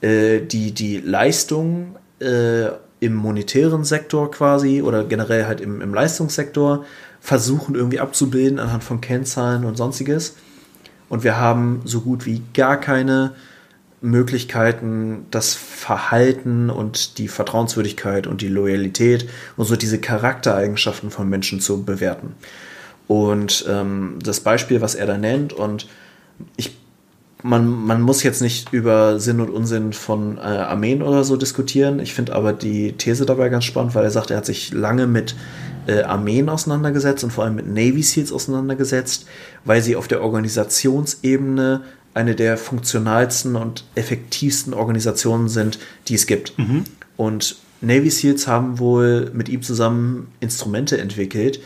äh, 0.02 0.40
die 0.40 0.72
die 0.72 0.98
Leistung 0.98 1.96
äh, 2.20 2.66
im 3.00 3.14
monetären 3.14 3.84
Sektor 3.84 4.30
quasi 4.30 4.82
oder 4.82 5.04
generell 5.04 5.46
halt 5.46 5.60
im, 5.60 5.80
im 5.80 5.94
Leistungssektor 5.94 6.84
versuchen 7.20 7.74
irgendwie 7.74 8.00
abzubilden 8.00 8.58
anhand 8.58 8.84
von 8.84 9.00
Kennzahlen 9.00 9.64
und 9.64 9.76
sonstiges. 9.76 10.36
Und 11.08 11.24
wir 11.24 11.36
haben 11.36 11.82
so 11.84 12.00
gut 12.00 12.26
wie 12.26 12.42
gar 12.54 12.78
keine 12.78 13.32
Möglichkeiten, 14.00 15.26
das 15.30 15.54
Verhalten 15.54 16.68
und 16.68 17.18
die 17.18 17.28
Vertrauenswürdigkeit 17.28 18.26
und 18.26 18.40
die 18.40 18.48
Loyalität 18.48 19.28
und 19.56 19.64
so 19.66 19.76
diese 19.76 20.00
Charaktereigenschaften 20.00 21.10
von 21.10 21.28
Menschen 21.28 21.60
zu 21.60 21.84
bewerten. 21.84 22.34
Und 23.06 23.64
ähm, 23.68 24.18
das 24.22 24.40
Beispiel, 24.40 24.80
was 24.80 24.94
er 24.94 25.06
da 25.06 25.18
nennt, 25.18 25.52
und 25.52 25.86
ich 26.56 26.76
man, 27.42 27.66
man 27.66 28.00
muss 28.00 28.22
jetzt 28.22 28.40
nicht 28.40 28.72
über 28.72 29.18
Sinn 29.18 29.40
und 29.40 29.50
Unsinn 29.50 29.92
von 29.92 30.38
äh, 30.38 30.40
Armeen 30.40 31.02
oder 31.02 31.24
so 31.24 31.36
diskutieren. 31.36 31.98
Ich 31.98 32.14
finde 32.14 32.34
aber 32.34 32.52
die 32.52 32.92
These 32.92 33.26
dabei 33.26 33.48
ganz 33.48 33.64
spannend, 33.64 33.94
weil 33.94 34.04
er 34.04 34.10
sagt, 34.10 34.30
er 34.30 34.36
hat 34.38 34.46
sich 34.46 34.72
lange 34.72 35.06
mit 35.06 35.34
äh, 35.86 36.02
Armeen 36.02 36.48
auseinandergesetzt 36.48 37.24
und 37.24 37.32
vor 37.32 37.44
allem 37.44 37.56
mit 37.56 37.66
Navy 37.66 38.02
Seals 38.02 38.32
auseinandergesetzt, 38.32 39.26
weil 39.64 39.82
sie 39.82 39.96
auf 39.96 40.08
der 40.08 40.22
Organisationsebene 40.22 41.82
eine 42.14 42.34
der 42.34 42.56
funktionalsten 42.58 43.56
und 43.56 43.84
effektivsten 43.94 44.74
Organisationen 44.74 45.48
sind, 45.48 45.78
die 46.08 46.14
es 46.14 46.26
gibt. 46.26 46.56
Mhm. 46.58 46.84
Und 47.16 47.56
Navy 47.80 48.10
Seals 48.10 48.46
haben 48.46 48.78
wohl 48.78 49.30
mit 49.34 49.48
ihm 49.48 49.62
zusammen 49.62 50.28
Instrumente 50.40 50.98
entwickelt, 50.98 51.60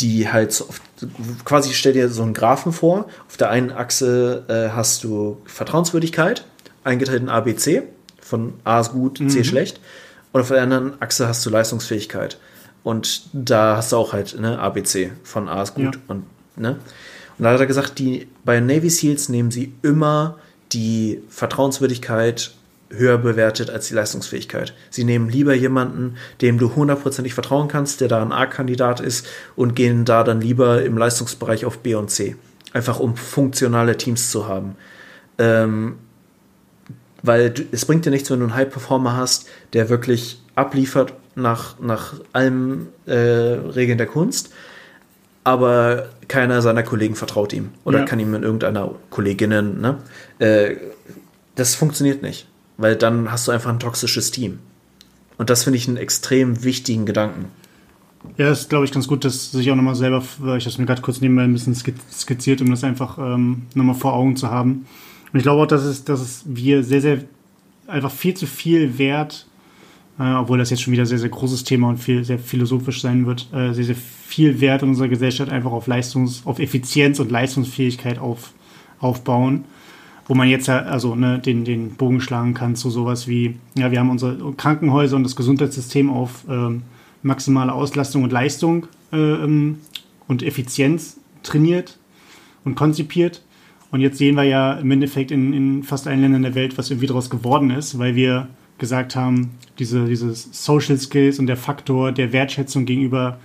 die 0.00 0.30
halt 0.30 0.52
so 0.52 0.66
auf, 0.66 0.80
quasi 1.44 1.72
stell 1.72 1.92
dir 1.92 2.08
so 2.08 2.22
einen 2.22 2.34
Graphen 2.34 2.72
vor. 2.72 3.08
Auf 3.26 3.36
der 3.36 3.50
einen 3.50 3.72
Achse 3.72 4.44
äh, 4.48 4.74
hast 4.74 5.04
du 5.04 5.40
Vertrauenswürdigkeit, 5.44 6.44
eingeteilt 6.84 7.22
in 7.22 7.28
A, 7.28 7.40
B, 7.40 7.56
C. 7.56 7.82
Von 8.20 8.54
A 8.64 8.80
ist 8.80 8.92
gut, 8.92 9.18
C 9.18 9.38
mhm. 9.38 9.44
schlecht. 9.44 9.80
Und 10.32 10.42
auf 10.42 10.48
der 10.48 10.62
anderen 10.62 11.00
Achse 11.00 11.26
hast 11.26 11.44
du 11.44 11.50
Leistungsfähigkeit. 11.50 12.38
Und 12.84 13.28
da 13.32 13.76
hast 13.76 13.92
du 13.92 13.96
auch 13.96 14.12
halt 14.12 14.38
ne, 14.38 14.58
A, 14.58 14.68
B, 14.68 14.82
C. 14.82 15.12
Von 15.24 15.48
A 15.48 15.62
ist 15.62 15.74
gut. 15.74 15.96
Ja. 15.96 16.00
Und, 16.08 16.24
ne? 16.56 16.76
und 17.38 17.44
da 17.44 17.52
hat 17.52 17.60
er 17.60 17.66
gesagt, 17.66 17.98
die, 17.98 18.28
bei 18.44 18.60
Navy 18.60 18.90
SEALs 18.90 19.28
nehmen 19.28 19.50
sie 19.50 19.72
immer 19.82 20.38
die 20.72 21.22
Vertrauenswürdigkeit 21.28 22.52
höher 22.90 23.18
bewertet 23.18 23.70
als 23.70 23.88
die 23.88 23.94
Leistungsfähigkeit. 23.94 24.74
Sie 24.90 25.04
nehmen 25.04 25.28
lieber 25.28 25.54
jemanden, 25.54 26.16
dem 26.40 26.58
du 26.58 26.74
hundertprozentig 26.74 27.34
vertrauen 27.34 27.68
kannst, 27.68 28.00
der 28.00 28.08
da 28.08 28.22
ein 28.22 28.32
A-Kandidat 28.32 29.00
ist 29.00 29.26
und 29.56 29.74
gehen 29.74 30.04
da 30.04 30.24
dann 30.24 30.40
lieber 30.40 30.82
im 30.82 30.96
Leistungsbereich 30.96 31.64
auf 31.64 31.78
B 31.78 31.94
und 31.94 32.10
C. 32.10 32.36
Einfach 32.72 33.00
um 33.00 33.16
funktionale 33.16 33.96
Teams 33.96 34.30
zu 34.30 34.48
haben. 34.48 34.76
Ähm, 35.38 35.96
weil 37.22 37.50
du, 37.50 37.62
es 37.72 37.84
bringt 37.84 38.04
dir 38.06 38.10
nichts, 38.10 38.30
wenn 38.30 38.40
du 38.40 38.46
einen 38.46 38.54
High-Performer 38.54 39.16
hast, 39.16 39.48
der 39.72 39.88
wirklich 39.88 40.40
abliefert 40.54 41.12
nach, 41.34 41.78
nach 41.80 42.14
allen 42.32 42.88
äh, 43.06 43.12
Regeln 43.14 43.98
der 43.98 44.06
Kunst, 44.06 44.52
aber 45.44 46.08
keiner 46.26 46.62
seiner 46.62 46.82
Kollegen 46.82 47.14
vertraut 47.14 47.52
ihm 47.52 47.70
oder 47.84 48.00
ja. 48.00 48.04
kann 48.04 48.20
ihm 48.20 48.34
in 48.34 48.42
irgendeiner 48.42 48.94
Kolleginnen. 49.10 49.80
Ne? 49.80 49.98
Äh, 50.38 50.76
das 51.54 51.74
funktioniert 51.74 52.22
nicht 52.22 52.47
weil 52.78 52.96
dann 52.96 53.30
hast 53.30 53.46
du 53.46 53.52
einfach 53.52 53.70
ein 53.70 53.80
toxisches 53.80 54.30
Team. 54.30 54.60
Und 55.36 55.50
das 55.50 55.64
finde 55.64 55.76
ich 55.76 55.86
einen 55.86 55.98
extrem 55.98 56.64
wichtigen 56.64 57.04
Gedanken. 57.04 57.46
Ja, 58.36 58.50
ist, 58.50 58.70
glaube 58.70 58.84
ich, 58.84 58.92
ganz 58.92 59.06
gut, 59.06 59.24
dass 59.24 59.52
sich 59.52 59.70
auch 59.70 59.76
nochmal 59.76 59.94
selber, 59.94 60.22
ich 60.22 60.40
habe 60.40 60.56
es 60.56 60.78
mir 60.78 60.86
gerade 60.86 61.02
kurz 61.02 61.20
nebenbei 61.20 61.42
ein 61.42 61.52
bisschen 61.52 61.74
skizziert, 61.74 62.60
um 62.60 62.70
das 62.70 62.82
einfach 62.82 63.18
ähm, 63.18 63.62
nochmal 63.74 63.94
vor 63.94 64.14
Augen 64.14 64.36
zu 64.36 64.50
haben. 64.50 64.86
Und 65.32 65.38
ich 65.38 65.42
glaube 65.42 65.62
auch, 65.62 65.66
dass 65.66 65.82
es, 65.82 66.04
dass 66.04 66.20
es 66.20 66.42
wir 66.46 66.82
sehr, 66.82 67.00
sehr, 67.00 67.24
einfach 67.86 68.10
viel 68.10 68.34
zu 68.34 68.46
viel 68.46 68.98
Wert, 68.98 69.46
äh, 70.18 70.34
obwohl 70.34 70.58
das 70.58 70.70
jetzt 70.70 70.82
schon 70.82 70.92
wieder 70.92 71.06
sehr, 71.06 71.18
sehr 71.18 71.28
großes 71.28 71.64
Thema 71.64 71.88
und 71.88 71.98
viel, 71.98 72.24
sehr 72.24 72.38
philosophisch 72.38 73.00
sein 73.00 73.26
wird, 73.26 73.48
äh, 73.52 73.72
sehr, 73.72 73.84
sehr 73.84 73.96
viel 73.96 74.60
Wert 74.60 74.82
in 74.82 74.90
unserer 74.90 75.08
Gesellschaft 75.08 75.50
einfach 75.50 75.72
auf 75.72 75.86
Leistungs-, 75.86 76.42
auf 76.44 76.58
Effizienz 76.58 77.20
und 77.20 77.30
Leistungsfähigkeit 77.30 78.18
auf, 78.18 78.52
aufbauen 78.98 79.64
wo 80.28 80.34
man 80.34 80.48
jetzt 80.48 80.68
ja 80.68 80.80
also 80.80 81.14
ne, 81.16 81.38
den, 81.38 81.64
den 81.64 81.94
Bogen 81.94 82.20
schlagen 82.20 82.54
kann 82.54 82.76
zu 82.76 82.90
sowas 82.90 83.26
wie, 83.26 83.56
ja, 83.76 83.90
wir 83.90 83.98
haben 83.98 84.10
unsere 84.10 84.52
Krankenhäuser 84.52 85.16
und 85.16 85.24
das 85.24 85.34
Gesundheitssystem 85.34 86.10
auf 86.10 86.44
ähm, 86.48 86.82
maximale 87.22 87.72
Auslastung 87.72 88.22
und 88.22 88.30
Leistung 88.30 88.86
äh, 89.10 89.16
ähm, 89.16 89.78
und 90.28 90.42
Effizienz 90.42 91.18
trainiert 91.42 91.98
und 92.64 92.74
konzipiert. 92.74 93.42
Und 93.90 94.00
jetzt 94.02 94.18
sehen 94.18 94.36
wir 94.36 94.44
ja 94.44 94.74
im 94.74 94.90
Endeffekt 94.90 95.30
in, 95.30 95.54
in 95.54 95.82
fast 95.82 96.06
allen 96.06 96.20
Ländern 96.20 96.42
der 96.42 96.54
Welt, 96.54 96.76
was 96.76 96.90
irgendwie 96.90 97.06
daraus 97.06 97.30
geworden 97.30 97.70
ist, 97.70 97.98
weil 97.98 98.14
wir 98.14 98.48
gesagt 98.76 99.16
haben, 99.16 99.52
diese, 99.78 100.04
diese 100.04 100.34
Social 100.34 100.98
Skills 100.98 101.38
und 101.38 101.46
der 101.46 101.56
Faktor 101.56 102.12
der 102.12 102.32
Wertschätzung 102.34 102.84
gegenüber 102.84 103.38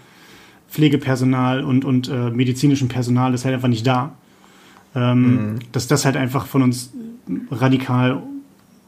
Pflegepersonal 0.70 1.64
und, 1.64 1.86
und 1.86 2.10
äh, 2.10 2.30
medizinischem 2.30 2.90
Personal 2.90 3.34
ist 3.34 3.46
halt 3.46 3.56
einfach 3.56 3.70
nicht 3.70 3.88
da. 3.88 4.16
Ähm, 4.96 5.54
mhm. 5.54 5.60
Dass 5.72 5.88
das 5.88 6.06
halt 6.06 6.18
einfach 6.18 6.46
von 6.46 6.62
uns 6.62 6.92
radikal 7.52 8.22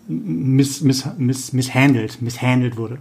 miss, 0.08 0.82
miss, 0.82 1.08
miss, 1.18 1.53
misshandelt, 1.53 2.22
misshandelt 2.22 2.78
wurde. 2.78 2.99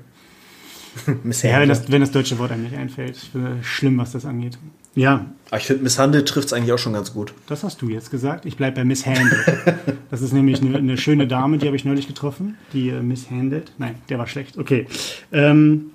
ja, 1.43 1.61
wenn 1.61 1.69
das, 1.69 1.91
wenn 1.91 2.01
das 2.01 2.13
deutsche 2.13 2.39
Wort 2.39 2.53
eigentlich 2.53 2.77
einfällt. 2.77 3.17
Ich 3.17 3.31
finde 3.31 3.59
schlimm, 3.63 3.99
was 3.99 4.13
das 4.13 4.25
angeht. 4.25 4.59
Ja. 4.95 5.27
Aber 5.51 5.59
ich 5.61 5.67
finde, 5.67 5.83
misshandelt 5.83 6.29
trifft 6.29 6.47
es 6.47 6.53
eigentlich 6.53 6.73
auch 6.73 6.79
schon 6.79 6.93
ganz 6.93 7.13
gut. 7.13 7.35
Das 7.49 7.65
hast 7.65 7.83
du 7.83 7.89
jetzt 7.89 8.11
gesagt. 8.11 8.47
Ich 8.47 8.57
bleibe 8.57 8.77
bei 8.77 8.85
misshandelt. 8.85 9.45
das 10.11 10.23
ist 10.23 10.33
nämlich 10.33 10.61
eine, 10.63 10.79
eine, 10.79 10.97
schöne 10.97 11.27
Dame, 11.27 11.59
die 11.59 11.67
habe 11.67 11.77
ich 11.77 11.85
neulich 11.85 12.07
getroffen, 12.07 12.57
die 12.73 12.91
äh, 12.91 13.03
misshandelt. 13.03 13.73
Nein, 13.79 13.97
der 14.09 14.19
war 14.19 14.27
schlecht. 14.27 14.57
Okay. 14.57 14.87
Ähm, 15.33 15.91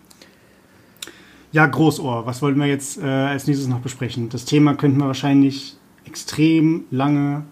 ja, 1.52 1.66
Großohr. 1.66 2.26
Was 2.26 2.42
wollten 2.42 2.60
wir 2.60 2.68
jetzt 2.68 3.02
äh, 3.02 3.06
als 3.06 3.48
nächstes 3.48 3.68
noch 3.68 3.80
besprechen? 3.80 4.30
Das 4.30 4.46
Thema 4.46 4.76
könnten 4.76 4.98
wir 4.98 5.08
wahrscheinlich 5.08 5.78
extrem 6.06 6.86
lange 6.92 7.44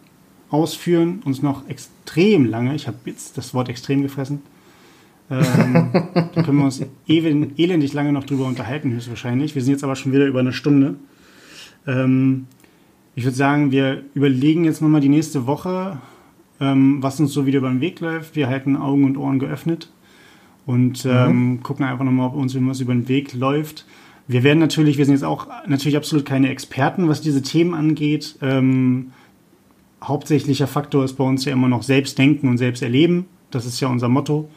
ausführen, 0.50 1.22
uns 1.26 1.42
noch 1.42 1.68
extrem 1.68 2.46
lange, 2.46 2.76
ich 2.76 2.88
habe 2.88 2.98
jetzt 3.06 3.38
das 3.38 3.54
Wort 3.54 3.70
extrem 3.70 4.02
gefressen, 4.02 4.42
ähm, 5.30 5.90
da 6.14 6.44
können 6.44 6.58
wir 6.58 6.66
uns 6.66 6.84
elendig 7.08 7.94
lange 7.94 8.14
noch 8.14 8.24
drüber 8.24 8.46
unterhalten, 8.46 8.92
höchstwahrscheinlich. 8.92 9.56
Wir 9.56 9.62
sind 9.62 9.74
jetzt 9.74 9.84
aber 9.84 9.96
schon 9.96 10.14
wieder 10.14 10.26
über 10.26 10.40
eine 10.40 10.54
Stunde. 10.54 10.96
Ähm, 11.86 12.48
ich 13.16 13.24
würde 13.24 13.36
sagen, 13.36 13.72
wir 13.72 14.04
überlegen 14.14 14.64
jetzt 14.64 14.82
nochmal 14.82 15.02
die 15.02 15.10
nächste 15.10 15.48
Woche, 15.48 15.98
ähm, 16.60 17.02
was 17.02 17.20
uns 17.20 17.34
so 17.34 17.46
wieder 17.46 17.60
über 17.60 17.70
den 17.70 17.82
Weg 17.82 18.00
läuft. 18.00 18.36
Wir 18.36 18.48
halten 18.48 18.78
Augen 18.78 19.04
und 19.04 19.18
Ohren 19.18 19.40
geöffnet 19.40 19.92
und 20.66 21.06
ähm, 21.06 21.50
mhm. 21.50 21.64
gucken 21.64 21.86
einfach 21.86 22.06
nochmal, 22.06 22.28
ob 22.28 22.36
uns 22.36 22.54
irgendwas 22.54 22.80
über 22.80 22.94
den 22.94 23.08
Weg 23.08 23.34
läuft. 23.34 23.86
Wir 24.28 24.44
werden 24.44 24.60
natürlich, 24.60 24.98
wir 24.98 25.06
sind 25.06 25.14
jetzt 25.14 25.24
auch 25.24 25.48
natürlich 25.68 25.96
absolut 25.96 26.26
keine 26.26 26.50
Experten, 26.50 27.08
was 27.08 27.22
diese 27.22 27.42
Themen 27.42 27.74
angeht. 27.74 28.36
Ähm, 28.42 29.14
hauptsächlicher 30.04 30.68
Faktor 30.68 31.06
ist 31.06 31.14
bei 31.14 31.24
uns 31.24 31.46
ja 31.46 31.54
immer 31.54 31.70
noch 31.70 31.84
Selbstdenken 31.84 32.50
und 32.50 32.58
Selbsterleben. 32.58 33.26
Das 33.52 33.66
ist 33.66 33.80
ja 33.80 33.88
unser 33.88 34.10
Motto 34.10 34.50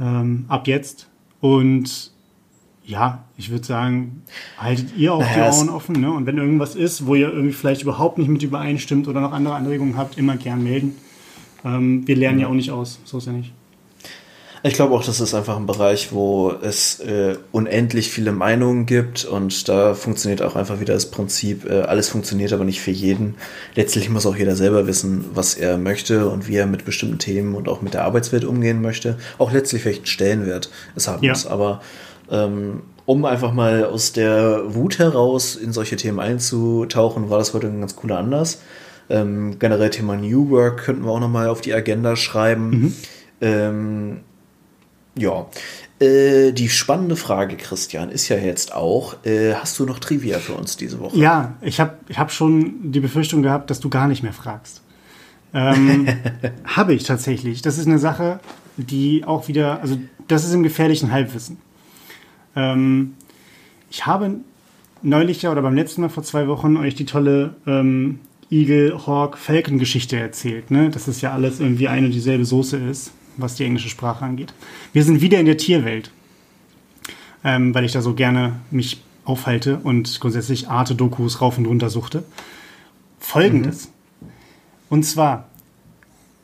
ähm, 0.00 0.44
ab 0.48 0.68
jetzt. 0.68 1.08
Und 1.40 2.12
ja, 2.84 3.24
ich 3.36 3.50
würde 3.50 3.64
sagen, 3.64 4.22
haltet 4.58 4.96
ihr 4.96 5.12
auch 5.12 5.20
naja, 5.20 5.50
die 5.50 5.56
Ohren 5.56 5.70
offen. 5.70 6.00
Ne? 6.00 6.12
Und 6.12 6.26
wenn 6.26 6.38
irgendwas 6.38 6.74
ist, 6.74 7.06
wo 7.06 7.14
ihr 7.14 7.32
irgendwie 7.32 7.52
vielleicht 7.52 7.82
überhaupt 7.82 8.18
nicht 8.18 8.28
mit 8.28 8.42
übereinstimmt 8.42 9.08
oder 9.08 9.20
noch 9.20 9.32
andere 9.32 9.54
Anregungen 9.54 9.96
habt, 9.96 10.18
immer 10.18 10.36
gern 10.36 10.62
melden. 10.62 10.96
Ähm, 11.64 12.06
wir 12.06 12.16
lernen 12.16 12.40
ja 12.40 12.46
auch 12.46 12.54
nicht 12.54 12.70
aus, 12.70 13.00
so 13.04 13.18
ist 13.18 13.26
ja 13.26 13.32
nicht. 13.32 13.52
Ich 14.66 14.72
glaube 14.72 14.94
auch, 14.94 15.04
das 15.04 15.20
ist 15.20 15.34
einfach 15.34 15.58
ein 15.58 15.66
Bereich, 15.66 16.12
wo 16.12 16.50
es 16.50 16.98
äh, 17.00 17.36
unendlich 17.52 18.10
viele 18.10 18.32
Meinungen 18.32 18.86
gibt 18.86 19.26
und 19.26 19.68
da 19.68 19.92
funktioniert 19.92 20.40
auch 20.40 20.56
einfach 20.56 20.80
wieder 20.80 20.94
das 20.94 21.10
Prinzip, 21.10 21.68
äh, 21.68 21.82
alles 21.82 22.08
funktioniert 22.08 22.50
aber 22.54 22.64
nicht 22.64 22.80
für 22.80 22.90
jeden. 22.90 23.34
Letztlich 23.74 24.08
muss 24.08 24.24
auch 24.24 24.36
jeder 24.36 24.56
selber 24.56 24.86
wissen, 24.86 25.26
was 25.34 25.52
er 25.52 25.76
möchte 25.76 26.30
und 26.30 26.48
wie 26.48 26.56
er 26.56 26.64
mit 26.64 26.86
bestimmten 26.86 27.18
Themen 27.18 27.54
und 27.54 27.68
auch 27.68 27.82
mit 27.82 27.92
der 27.92 28.04
Arbeitswelt 28.04 28.46
umgehen 28.46 28.80
möchte. 28.80 29.18
Auch 29.36 29.52
letztlich 29.52 29.84
welchen 29.84 30.06
Stellenwert 30.06 30.70
es 30.96 31.08
haben 31.08 31.22
ja. 31.22 31.32
muss. 31.32 31.46
Aber 31.46 31.82
ähm, 32.30 32.84
um 33.04 33.26
einfach 33.26 33.52
mal 33.52 33.84
aus 33.84 34.14
der 34.14 34.74
Wut 34.74 34.98
heraus 34.98 35.56
in 35.56 35.74
solche 35.74 35.96
Themen 35.96 36.20
einzutauchen, 36.20 37.28
war 37.28 37.36
das 37.36 37.52
heute 37.52 37.66
ein 37.66 37.80
ganz 37.80 37.96
cooler 37.96 38.16
Anlass. 38.16 38.62
Ähm, 39.10 39.58
generell 39.58 39.90
Thema 39.90 40.16
New 40.16 40.48
Work 40.48 40.84
könnten 40.84 41.04
wir 41.04 41.10
auch 41.10 41.20
nochmal 41.20 41.48
auf 41.48 41.60
die 41.60 41.74
Agenda 41.74 42.16
schreiben. 42.16 42.70
Mhm. 42.70 42.94
Ähm, 43.42 44.20
ja. 45.16 45.46
Äh, 46.00 46.52
die 46.52 46.68
spannende 46.68 47.16
Frage, 47.16 47.56
Christian, 47.56 48.10
ist 48.10 48.28
ja 48.28 48.36
jetzt 48.36 48.74
auch, 48.74 49.16
äh, 49.24 49.54
hast 49.54 49.78
du 49.78 49.86
noch 49.86 49.98
Trivia 49.98 50.38
für 50.38 50.54
uns 50.54 50.76
diese 50.76 50.98
Woche? 51.00 51.16
Ja, 51.16 51.54
ich 51.62 51.78
habe 51.80 51.98
ich 52.08 52.18
hab 52.18 52.32
schon 52.32 52.92
die 52.92 53.00
Befürchtung 53.00 53.42
gehabt, 53.42 53.70
dass 53.70 53.80
du 53.80 53.88
gar 53.88 54.08
nicht 54.08 54.22
mehr 54.22 54.32
fragst. 54.32 54.82
Ähm, 55.52 56.08
habe 56.64 56.94
ich 56.94 57.04
tatsächlich. 57.04 57.62
Das 57.62 57.78
ist 57.78 57.86
eine 57.86 57.98
Sache, 57.98 58.40
die 58.76 59.24
auch 59.24 59.46
wieder, 59.46 59.80
also 59.80 59.96
das 60.26 60.44
ist 60.44 60.52
im 60.52 60.64
gefährlichen 60.64 61.12
Halbwissen. 61.12 61.58
Ähm, 62.56 63.14
ich 63.88 64.04
habe 64.04 64.36
neulich 65.02 65.42
ja 65.42 65.52
oder 65.52 65.62
beim 65.62 65.76
letzten 65.76 66.00
Mal 66.00 66.08
vor 66.08 66.24
zwei 66.24 66.48
Wochen 66.48 66.76
euch 66.76 66.96
die 66.96 67.04
tolle 67.04 67.54
ähm, 67.68 68.18
Eagle, 68.50 69.06
Hawk, 69.06 69.38
Falcon 69.38 69.78
Geschichte 69.78 70.18
erzählt, 70.18 70.72
ne? 70.72 70.90
dass 70.90 71.06
es 71.06 71.20
ja 71.20 71.32
alles 71.32 71.60
irgendwie 71.60 71.86
eine 71.86 72.06
und 72.06 72.12
dieselbe 72.12 72.44
Soße 72.44 72.78
ist 72.78 73.12
was 73.36 73.54
die 73.54 73.64
englische 73.64 73.88
Sprache 73.88 74.24
angeht. 74.24 74.52
Wir 74.92 75.04
sind 75.04 75.20
wieder 75.20 75.38
in 75.40 75.46
der 75.46 75.56
Tierwelt, 75.56 76.10
ähm, 77.42 77.74
weil 77.74 77.84
ich 77.84 77.92
da 77.92 78.02
so 78.02 78.14
gerne 78.14 78.60
mich 78.70 79.02
aufhalte 79.24 79.78
und 79.82 80.20
grundsätzlich 80.20 80.68
Arte-Dokus 80.68 81.40
rauf 81.40 81.58
und 81.58 81.66
runter 81.66 81.90
suchte. 81.90 82.24
Folgendes. 83.18 83.86
Mhm. 83.86 84.28
Und 84.90 85.02
zwar, 85.04 85.48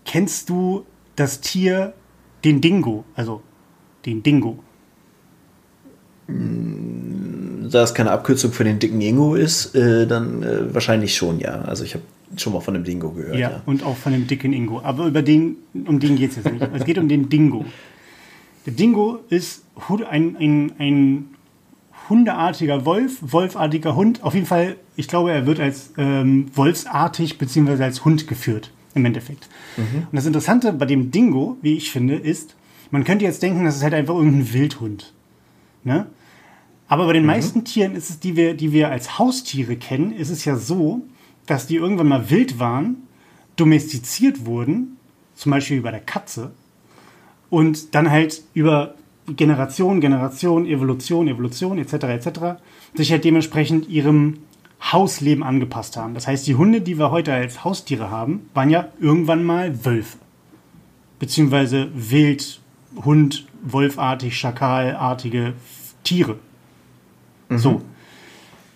kennst 0.05 0.49
du 0.49 0.87
das 1.17 1.41
Tier, 1.41 1.93
den 2.45 2.61
Dingo? 2.61 3.05
Also, 3.15 3.43
den 4.07 4.23
Dingo. 4.23 4.63
Da 6.27 7.83
es 7.83 7.95
keine 7.95 8.13
Abkürzung 8.13 8.53
für 8.53 8.65
den 8.65 8.79
dicken 8.79 9.01
Ingo 9.01 9.35
ist, 9.35 9.75
äh, 9.75 10.07
dann 10.07 10.43
äh, 10.43 10.73
wahrscheinlich 10.73 11.17
schon, 11.17 11.41
ja. 11.41 11.63
Also 11.63 11.85
ich 11.85 11.95
habe 11.95 12.05
schon 12.37 12.53
mal 12.53 12.61
von 12.61 12.75
dem 12.75 12.85
Dingo 12.85 13.11
gehört. 13.11 13.37
Ja, 13.37 13.51
ja, 13.51 13.63
und 13.67 13.83
auch 13.83 13.97
von 13.97 14.13
dem 14.13 14.27
dicken 14.27 14.53
Ingo. 14.53 14.81
Aber 14.83 15.07
über 15.07 15.23
den, 15.23 15.57
um 15.75 15.99
den 15.99 16.17
geht 16.17 16.31
es 16.31 16.37
jetzt 16.37 16.53
nicht. 16.53 16.69
Es 16.73 16.85
geht 16.85 16.99
um 16.99 17.09
den 17.09 17.29
Dingo. 17.29 17.65
Der 18.67 18.73
Dingo 18.73 19.21
ist 19.29 19.65
ein, 20.09 20.37
ein, 20.37 20.73
ein 20.79 21.25
hundeartiger 22.09 22.85
Wolf, 22.85 23.19
wolfartiger 23.21 23.97
Hund. 23.97 24.23
Auf 24.23 24.35
jeden 24.35 24.47
Fall, 24.47 24.77
ich 24.97 25.09
glaube, 25.09 25.33
er 25.33 25.47
wird 25.47 25.61
als 25.61 25.93
ähm, 25.97 26.47
wolfsartig 26.55 27.39
bzw. 27.39 27.83
als 27.83 28.05
Hund 28.05 28.27
geführt, 28.27 28.71
im 28.95 29.05
Endeffekt. 29.05 29.49
Mhm. 29.77 30.07
Und 30.11 30.17
das 30.17 30.27
Interessante 30.27 30.73
bei 30.73 30.87
dem 30.87 31.11
Dingo, 31.11 31.57
wie 31.63 31.75
ich 31.75 31.91
finde, 31.91 32.17
ist, 32.17 32.55
man 32.91 33.05
könnte 33.05 33.25
jetzt 33.25 33.43
denken, 33.43 33.65
das 33.65 33.77
ist 33.77 33.83
halt 33.83 33.95
einfach 33.95 34.15
irgendein 34.15 34.53
Wildhund. 34.53 35.13
Ne? 35.85 36.07
Aber 36.89 37.07
bei 37.07 37.13
den 37.13 37.23
mhm. 37.23 37.29
meisten 37.29 37.65
Tieren 37.65 37.95
ist 37.95 38.11
es, 38.11 38.21
die 38.21 38.37
wir, 38.37 38.55
die 38.55 38.73
wir 38.73 38.91
als 38.91 39.19
Haustiere 39.19 39.77
kennen, 39.77 40.13
ist 40.13 40.31
es 40.31 40.45
ja 40.45 40.57
so, 40.57 41.03
dass 41.51 41.67
die 41.67 41.77
irgendwann 41.77 42.09
mal 42.09 42.31
wild 42.31 42.59
waren, 42.59 42.97
domestiziert 43.57 44.47
wurden, 44.47 44.97
zum 45.35 45.51
Beispiel 45.51 45.83
bei 45.83 45.91
der 45.91 46.01
Katze, 46.01 46.53
und 47.51 47.95
dann 47.95 48.11
halt 48.11 48.43
über 48.55 48.95
Generation, 49.27 50.01
Generation, 50.01 50.65
Evolution, 50.67 51.27
Evolution 51.27 51.79
etc. 51.79 51.93
etc. 51.93 52.41
sich 52.95 53.11
halt 53.11 53.25
dementsprechend 53.25 53.89
ihrem 53.89 54.39
Hausleben 54.81 55.43
angepasst 55.43 55.97
haben. 55.97 56.15
Das 56.15 56.27
heißt, 56.27 56.47
die 56.47 56.55
Hunde, 56.55 56.81
die 56.81 56.99
wir 56.99 57.11
heute 57.11 57.33
als 57.33 57.65
Haustiere 57.65 58.11
haben, 58.11 58.49
waren 58.55 58.71
ja 58.71 58.89
irgendwann 59.01 59.45
mal 59.45 59.85
Wölfe. 59.85 60.19
Beziehungsweise 61.19 61.91
Wild, 61.95 62.61
Hund, 63.05 63.47
Wolfartig, 63.63 64.39
Schakalartige 64.39 65.55
Tiere. 66.05 66.39
Mhm. 67.49 67.59
So. 67.59 67.83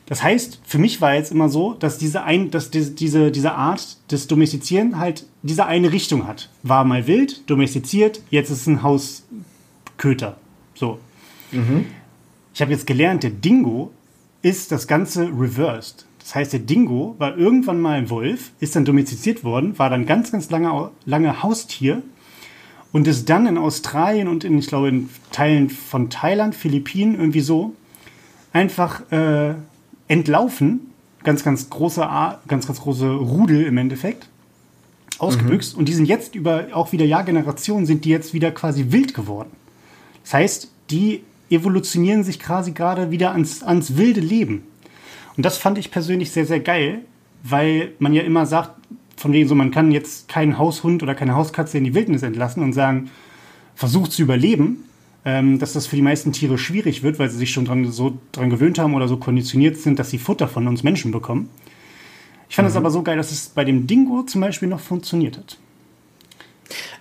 Das 0.06 0.22
heißt, 0.22 0.60
für 0.64 0.78
mich 0.78 1.00
war 1.00 1.14
jetzt 1.14 1.32
immer 1.32 1.48
so, 1.48 1.74
dass 1.74 1.96
diese, 1.96 2.24
ein, 2.24 2.50
dass 2.50 2.70
diese, 2.70 3.30
diese 3.30 3.52
Art 3.52 3.96
des 4.10 4.26
Domestizieren 4.26 4.98
halt 4.98 5.24
diese 5.42 5.64
eine 5.66 5.92
Richtung 5.92 6.26
hat. 6.26 6.50
War 6.62 6.84
mal 6.84 7.06
wild, 7.06 7.48
domestiziert, 7.48 8.20
jetzt 8.30 8.50
ist 8.50 8.62
es 8.62 8.66
ein 8.66 8.82
Hausköter. 8.82 10.36
So. 10.74 10.98
Mhm. 11.52 11.86
Ich 12.52 12.60
habe 12.60 12.70
jetzt 12.70 12.86
gelernt, 12.86 13.22
der 13.22 13.30
Dingo 13.30 13.92
ist 14.42 14.72
das 14.72 14.86
Ganze 14.86 15.28
reversed. 15.28 16.04
Das 16.20 16.34
heißt, 16.34 16.52
der 16.52 16.60
Dingo 16.60 17.14
war 17.18 17.36
irgendwann 17.36 17.80
mal 17.80 17.98
ein 17.98 18.10
Wolf, 18.10 18.52
ist 18.60 18.76
dann 18.76 18.84
domestiziert 18.84 19.42
worden, 19.42 19.78
war 19.78 19.90
dann 19.90 20.06
ganz, 20.06 20.32
ganz 20.32 20.50
lange, 20.50 20.90
lange 21.06 21.42
Haustier 21.42 22.02
und 22.92 23.08
ist 23.08 23.28
dann 23.28 23.46
in 23.46 23.58
Australien 23.58 24.28
und 24.28 24.44
in, 24.44 24.58
ich 24.58 24.66
glaube, 24.66 24.88
in 24.88 25.08
Teilen 25.32 25.68
von 25.70 26.10
Thailand, 26.10 26.54
Philippinen, 26.54 27.14
irgendwie 27.14 27.40
so, 27.40 27.74
einfach 28.52 29.10
äh, 29.10 29.54
entlaufen. 30.08 30.92
Ganz, 31.22 31.42
ganz 31.42 31.70
große, 31.70 32.00
ganz, 32.48 32.66
ganz 32.66 32.80
große 32.80 33.10
Rudel 33.10 33.64
im 33.64 33.78
Endeffekt. 33.78 34.28
Ausgebüxt. 35.18 35.74
Mhm. 35.74 35.78
Und 35.78 35.88
die 35.88 35.94
sind 35.94 36.06
jetzt 36.06 36.34
über 36.34 36.66
auch 36.72 36.92
wieder 36.92 37.04
Jahrgenerationen, 37.04 37.86
sind 37.86 38.04
die 38.04 38.10
jetzt 38.10 38.34
wieder 38.34 38.50
quasi 38.50 38.86
wild 38.90 39.14
geworden. 39.14 39.50
Das 40.22 40.34
heißt, 40.34 40.70
die 40.90 41.22
evolutionieren 41.50 42.24
sich 42.24 42.40
quasi 42.40 42.72
gerade 42.72 43.10
wieder 43.10 43.32
ans, 43.32 43.62
ans 43.62 43.96
wilde 43.96 44.20
Leben. 44.20 44.64
Und 45.36 45.44
das 45.44 45.58
fand 45.58 45.78
ich 45.78 45.90
persönlich 45.90 46.30
sehr, 46.30 46.46
sehr 46.46 46.60
geil, 46.60 47.00
weil 47.42 47.92
man 47.98 48.12
ja 48.12 48.22
immer 48.22 48.46
sagt, 48.46 48.72
von 49.16 49.32
wegen 49.32 49.48
so, 49.48 49.54
man 49.54 49.70
kann 49.70 49.92
jetzt 49.92 50.28
keinen 50.28 50.58
Haushund 50.58 51.02
oder 51.02 51.14
keine 51.14 51.34
Hauskatze 51.34 51.78
in 51.78 51.84
die 51.84 51.94
Wildnis 51.94 52.22
entlassen 52.22 52.62
und 52.62 52.72
sagen, 52.72 53.10
versucht 53.74 54.12
zu 54.12 54.22
überleben, 54.22 54.84
ähm, 55.24 55.58
dass 55.58 55.72
das 55.72 55.86
für 55.86 55.96
die 55.96 56.02
meisten 56.02 56.32
Tiere 56.32 56.58
schwierig 56.58 57.02
wird, 57.02 57.18
weil 57.18 57.30
sie 57.30 57.38
sich 57.38 57.50
schon 57.50 57.64
dran, 57.64 57.90
so 57.90 58.18
dran 58.32 58.50
gewöhnt 58.50 58.78
haben 58.78 58.94
oder 58.94 59.08
so 59.08 59.16
konditioniert 59.16 59.76
sind, 59.76 59.98
dass 59.98 60.10
sie 60.10 60.18
Futter 60.18 60.48
von 60.48 60.68
uns 60.68 60.82
Menschen 60.82 61.12
bekommen. 61.12 61.48
Ich 62.48 62.56
fand 62.56 62.68
es 62.68 62.74
mhm. 62.74 62.80
aber 62.80 62.90
so 62.90 63.02
geil, 63.02 63.16
dass 63.16 63.32
es 63.32 63.48
bei 63.48 63.64
dem 63.64 63.86
Dingo 63.86 64.22
zum 64.22 64.40
Beispiel 64.40 64.68
noch 64.68 64.80
funktioniert 64.80 65.38
hat. 65.38 65.58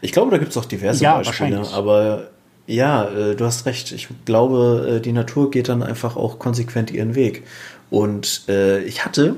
Ich 0.02 0.12
glaube, 0.12 0.32
da 0.32 0.38
gibt 0.38 0.52
es 0.52 0.58
auch 0.58 0.66
diverse 0.66 1.04
ja, 1.04 1.18
Beispiele, 1.18 1.68
aber 1.72 2.30
ja, 2.66 3.10
äh, 3.10 3.36
du 3.36 3.46
hast 3.46 3.66
recht. 3.66 3.92
Ich 3.92 4.08
glaube, 4.26 4.98
äh, 4.98 5.02
die 5.02 5.12
Natur 5.12 5.52
geht 5.52 5.70
dann 5.70 5.84
einfach 5.84 6.16
auch 6.16 6.40
konsequent 6.40 6.92
ihren 6.92 7.16
Weg. 7.16 7.44
Und 7.90 8.46
äh, 8.48 8.82
ich 8.84 9.06
hatte 9.06 9.38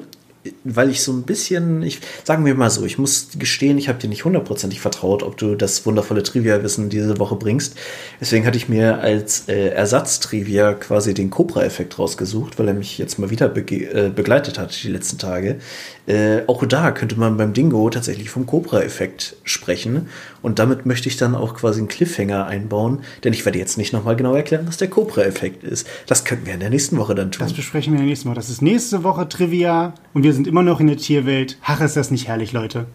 weil 0.63 0.89
ich 0.89 1.01
so 1.01 1.11
ein 1.11 1.23
bisschen, 1.23 1.81
ich 1.83 2.01
sagen 2.23 2.45
wir 2.45 2.55
mal 2.55 2.69
so, 2.69 2.85
ich 2.85 2.97
muss 2.97 3.29
gestehen, 3.37 3.77
ich 3.77 3.89
habe 3.89 3.99
dir 3.99 4.07
nicht 4.07 4.25
hundertprozentig 4.25 4.79
vertraut, 4.79 5.23
ob 5.23 5.37
du 5.37 5.55
das 5.55 5.85
wundervolle 5.85 6.23
Trivia-Wissen 6.23 6.89
diese 6.89 7.19
Woche 7.19 7.35
bringst. 7.35 7.75
Deswegen 8.19 8.45
hatte 8.45 8.57
ich 8.57 8.69
mir 8.69 8.99
als 8.99 9.47
äh, 9.47 9.69
Ersatz-Trivia 9.69 10.73
quasi 10.73 11.13
den 11.13 11.29
Cobra-Effekt 11.29 11.97
rausgesucht, 11.97 12.59
weil 12.59 12.67
er 12.67 12.73
mich 12.73 12.97
jetzt 12.97 13.19
mal 13.19 13.29
wieder 13.29 13.55
äh, 13.55 14.09
begleitet 14.09 14.59
hat 14.59 14.83
die 14.83 14.89
letzten 14.89 15.17
Tage. 15.17 15.57
Äh, 16.07 16.41
auch 16.45 16.63
da 16.65 16.91
könnte 16.91 17.19
man 17.19 17.35
beim 17.37 17.53
Dingo 17.53 17.89
tatsächlich 17.89 18.29
vom 18.29 18.45
Cobra-Effekt 18.45 19.37
sprechen. 19.43 20.07
Und 20.41 20.59
damit 20.59 20.85
möchte 20.85 21.09
ich 21.09 21.17
dann 21.17 21.33
auch 21.33 21.55
quasi 21.55 21.79
einen 21.79 21.87
Cliffhanger 21.87 22.45
einbauen, 22.45 22.99
denn 23.23 23.33
ich 23.33 23.43
werde 23.45 23.57
jetzt 23.57 23.77
nicht 23.77 23.91
nochmal 23.91 24.15
genau 24.15 24.35
erklären, 24.35 24.67
was 24.67 24.77
der 24.77 24.89
Cobra-Effekt 24.89 25.63
ist. 25.63 25.87
Das 26.05 26.23
könnten 26.23 26.45
wir 26.45 26.53
in 26.53 26.59
der 26.59 26.69
nächsten 26.69 26.97
Woche 26.97 27.15
dann 27.15 27.31
tun. 27.31 27.45
Das 27.45 27.53
besprechen 27.53 27.93
wir 27.93 27.99
in 27.99 28.05
der 28.05 28.09
nächsten 28.09 28.29
Woche. 28.29 28.35
Das 28.35 28.49
ist 28.49 28.61
nächste 28.61 29.03
Woche 29.03 29.27
Trivia 29.27 29.93
und 30.13 30.23
wir 30.23 30.33
sind 30.33 30.47
immer 30.47 30.61
noch 30.61 30.79
in 30.79 30.87
der 30.87 30.97
Tierwelt. 30.97 31.57
Ach, 31.63 31.81
ist 31.81 31.97
das 31.97 32.11
nicht 32.11 32.27
herrlich, 32.27 32.51
Leute? 32.53 32.85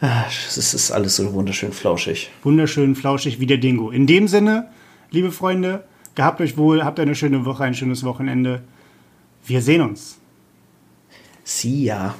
Ah, 0.00 0.24
es 0.28 0.58
ist 0.58 0.90
alles 0.90 1.16
so 1.16 1.32
wunderschön 1.32 1.72
flauschig. 1.72 2.30
Wunderschön 2.42 2.94
flauschig 2.94 3.40
wie 3.40 3.46
der 3.46 3.56
Dingo. 3.56 3.90
In 3.90 4.06
dem 4.06 4.28
Sinne, 4.28 4.68
liebe 5.10 5.32
Freunde, 5.32 5.84
gehabt 6.14 6.42
euch 6.42 6.58
wohl, 6.58 6.84
habt 6.84 7.00
eine 7.00 7.14
schöne 7.14 7.46
Woche, 7.46 7.64
ein 7.64 7.72
schönes 7.72 8.04
Wochenende. 8.04 8.62
Wir 9.46 9.62
sehen 9.62 9.80
uns. 9.80 10.18
Ya. 11.44 12.14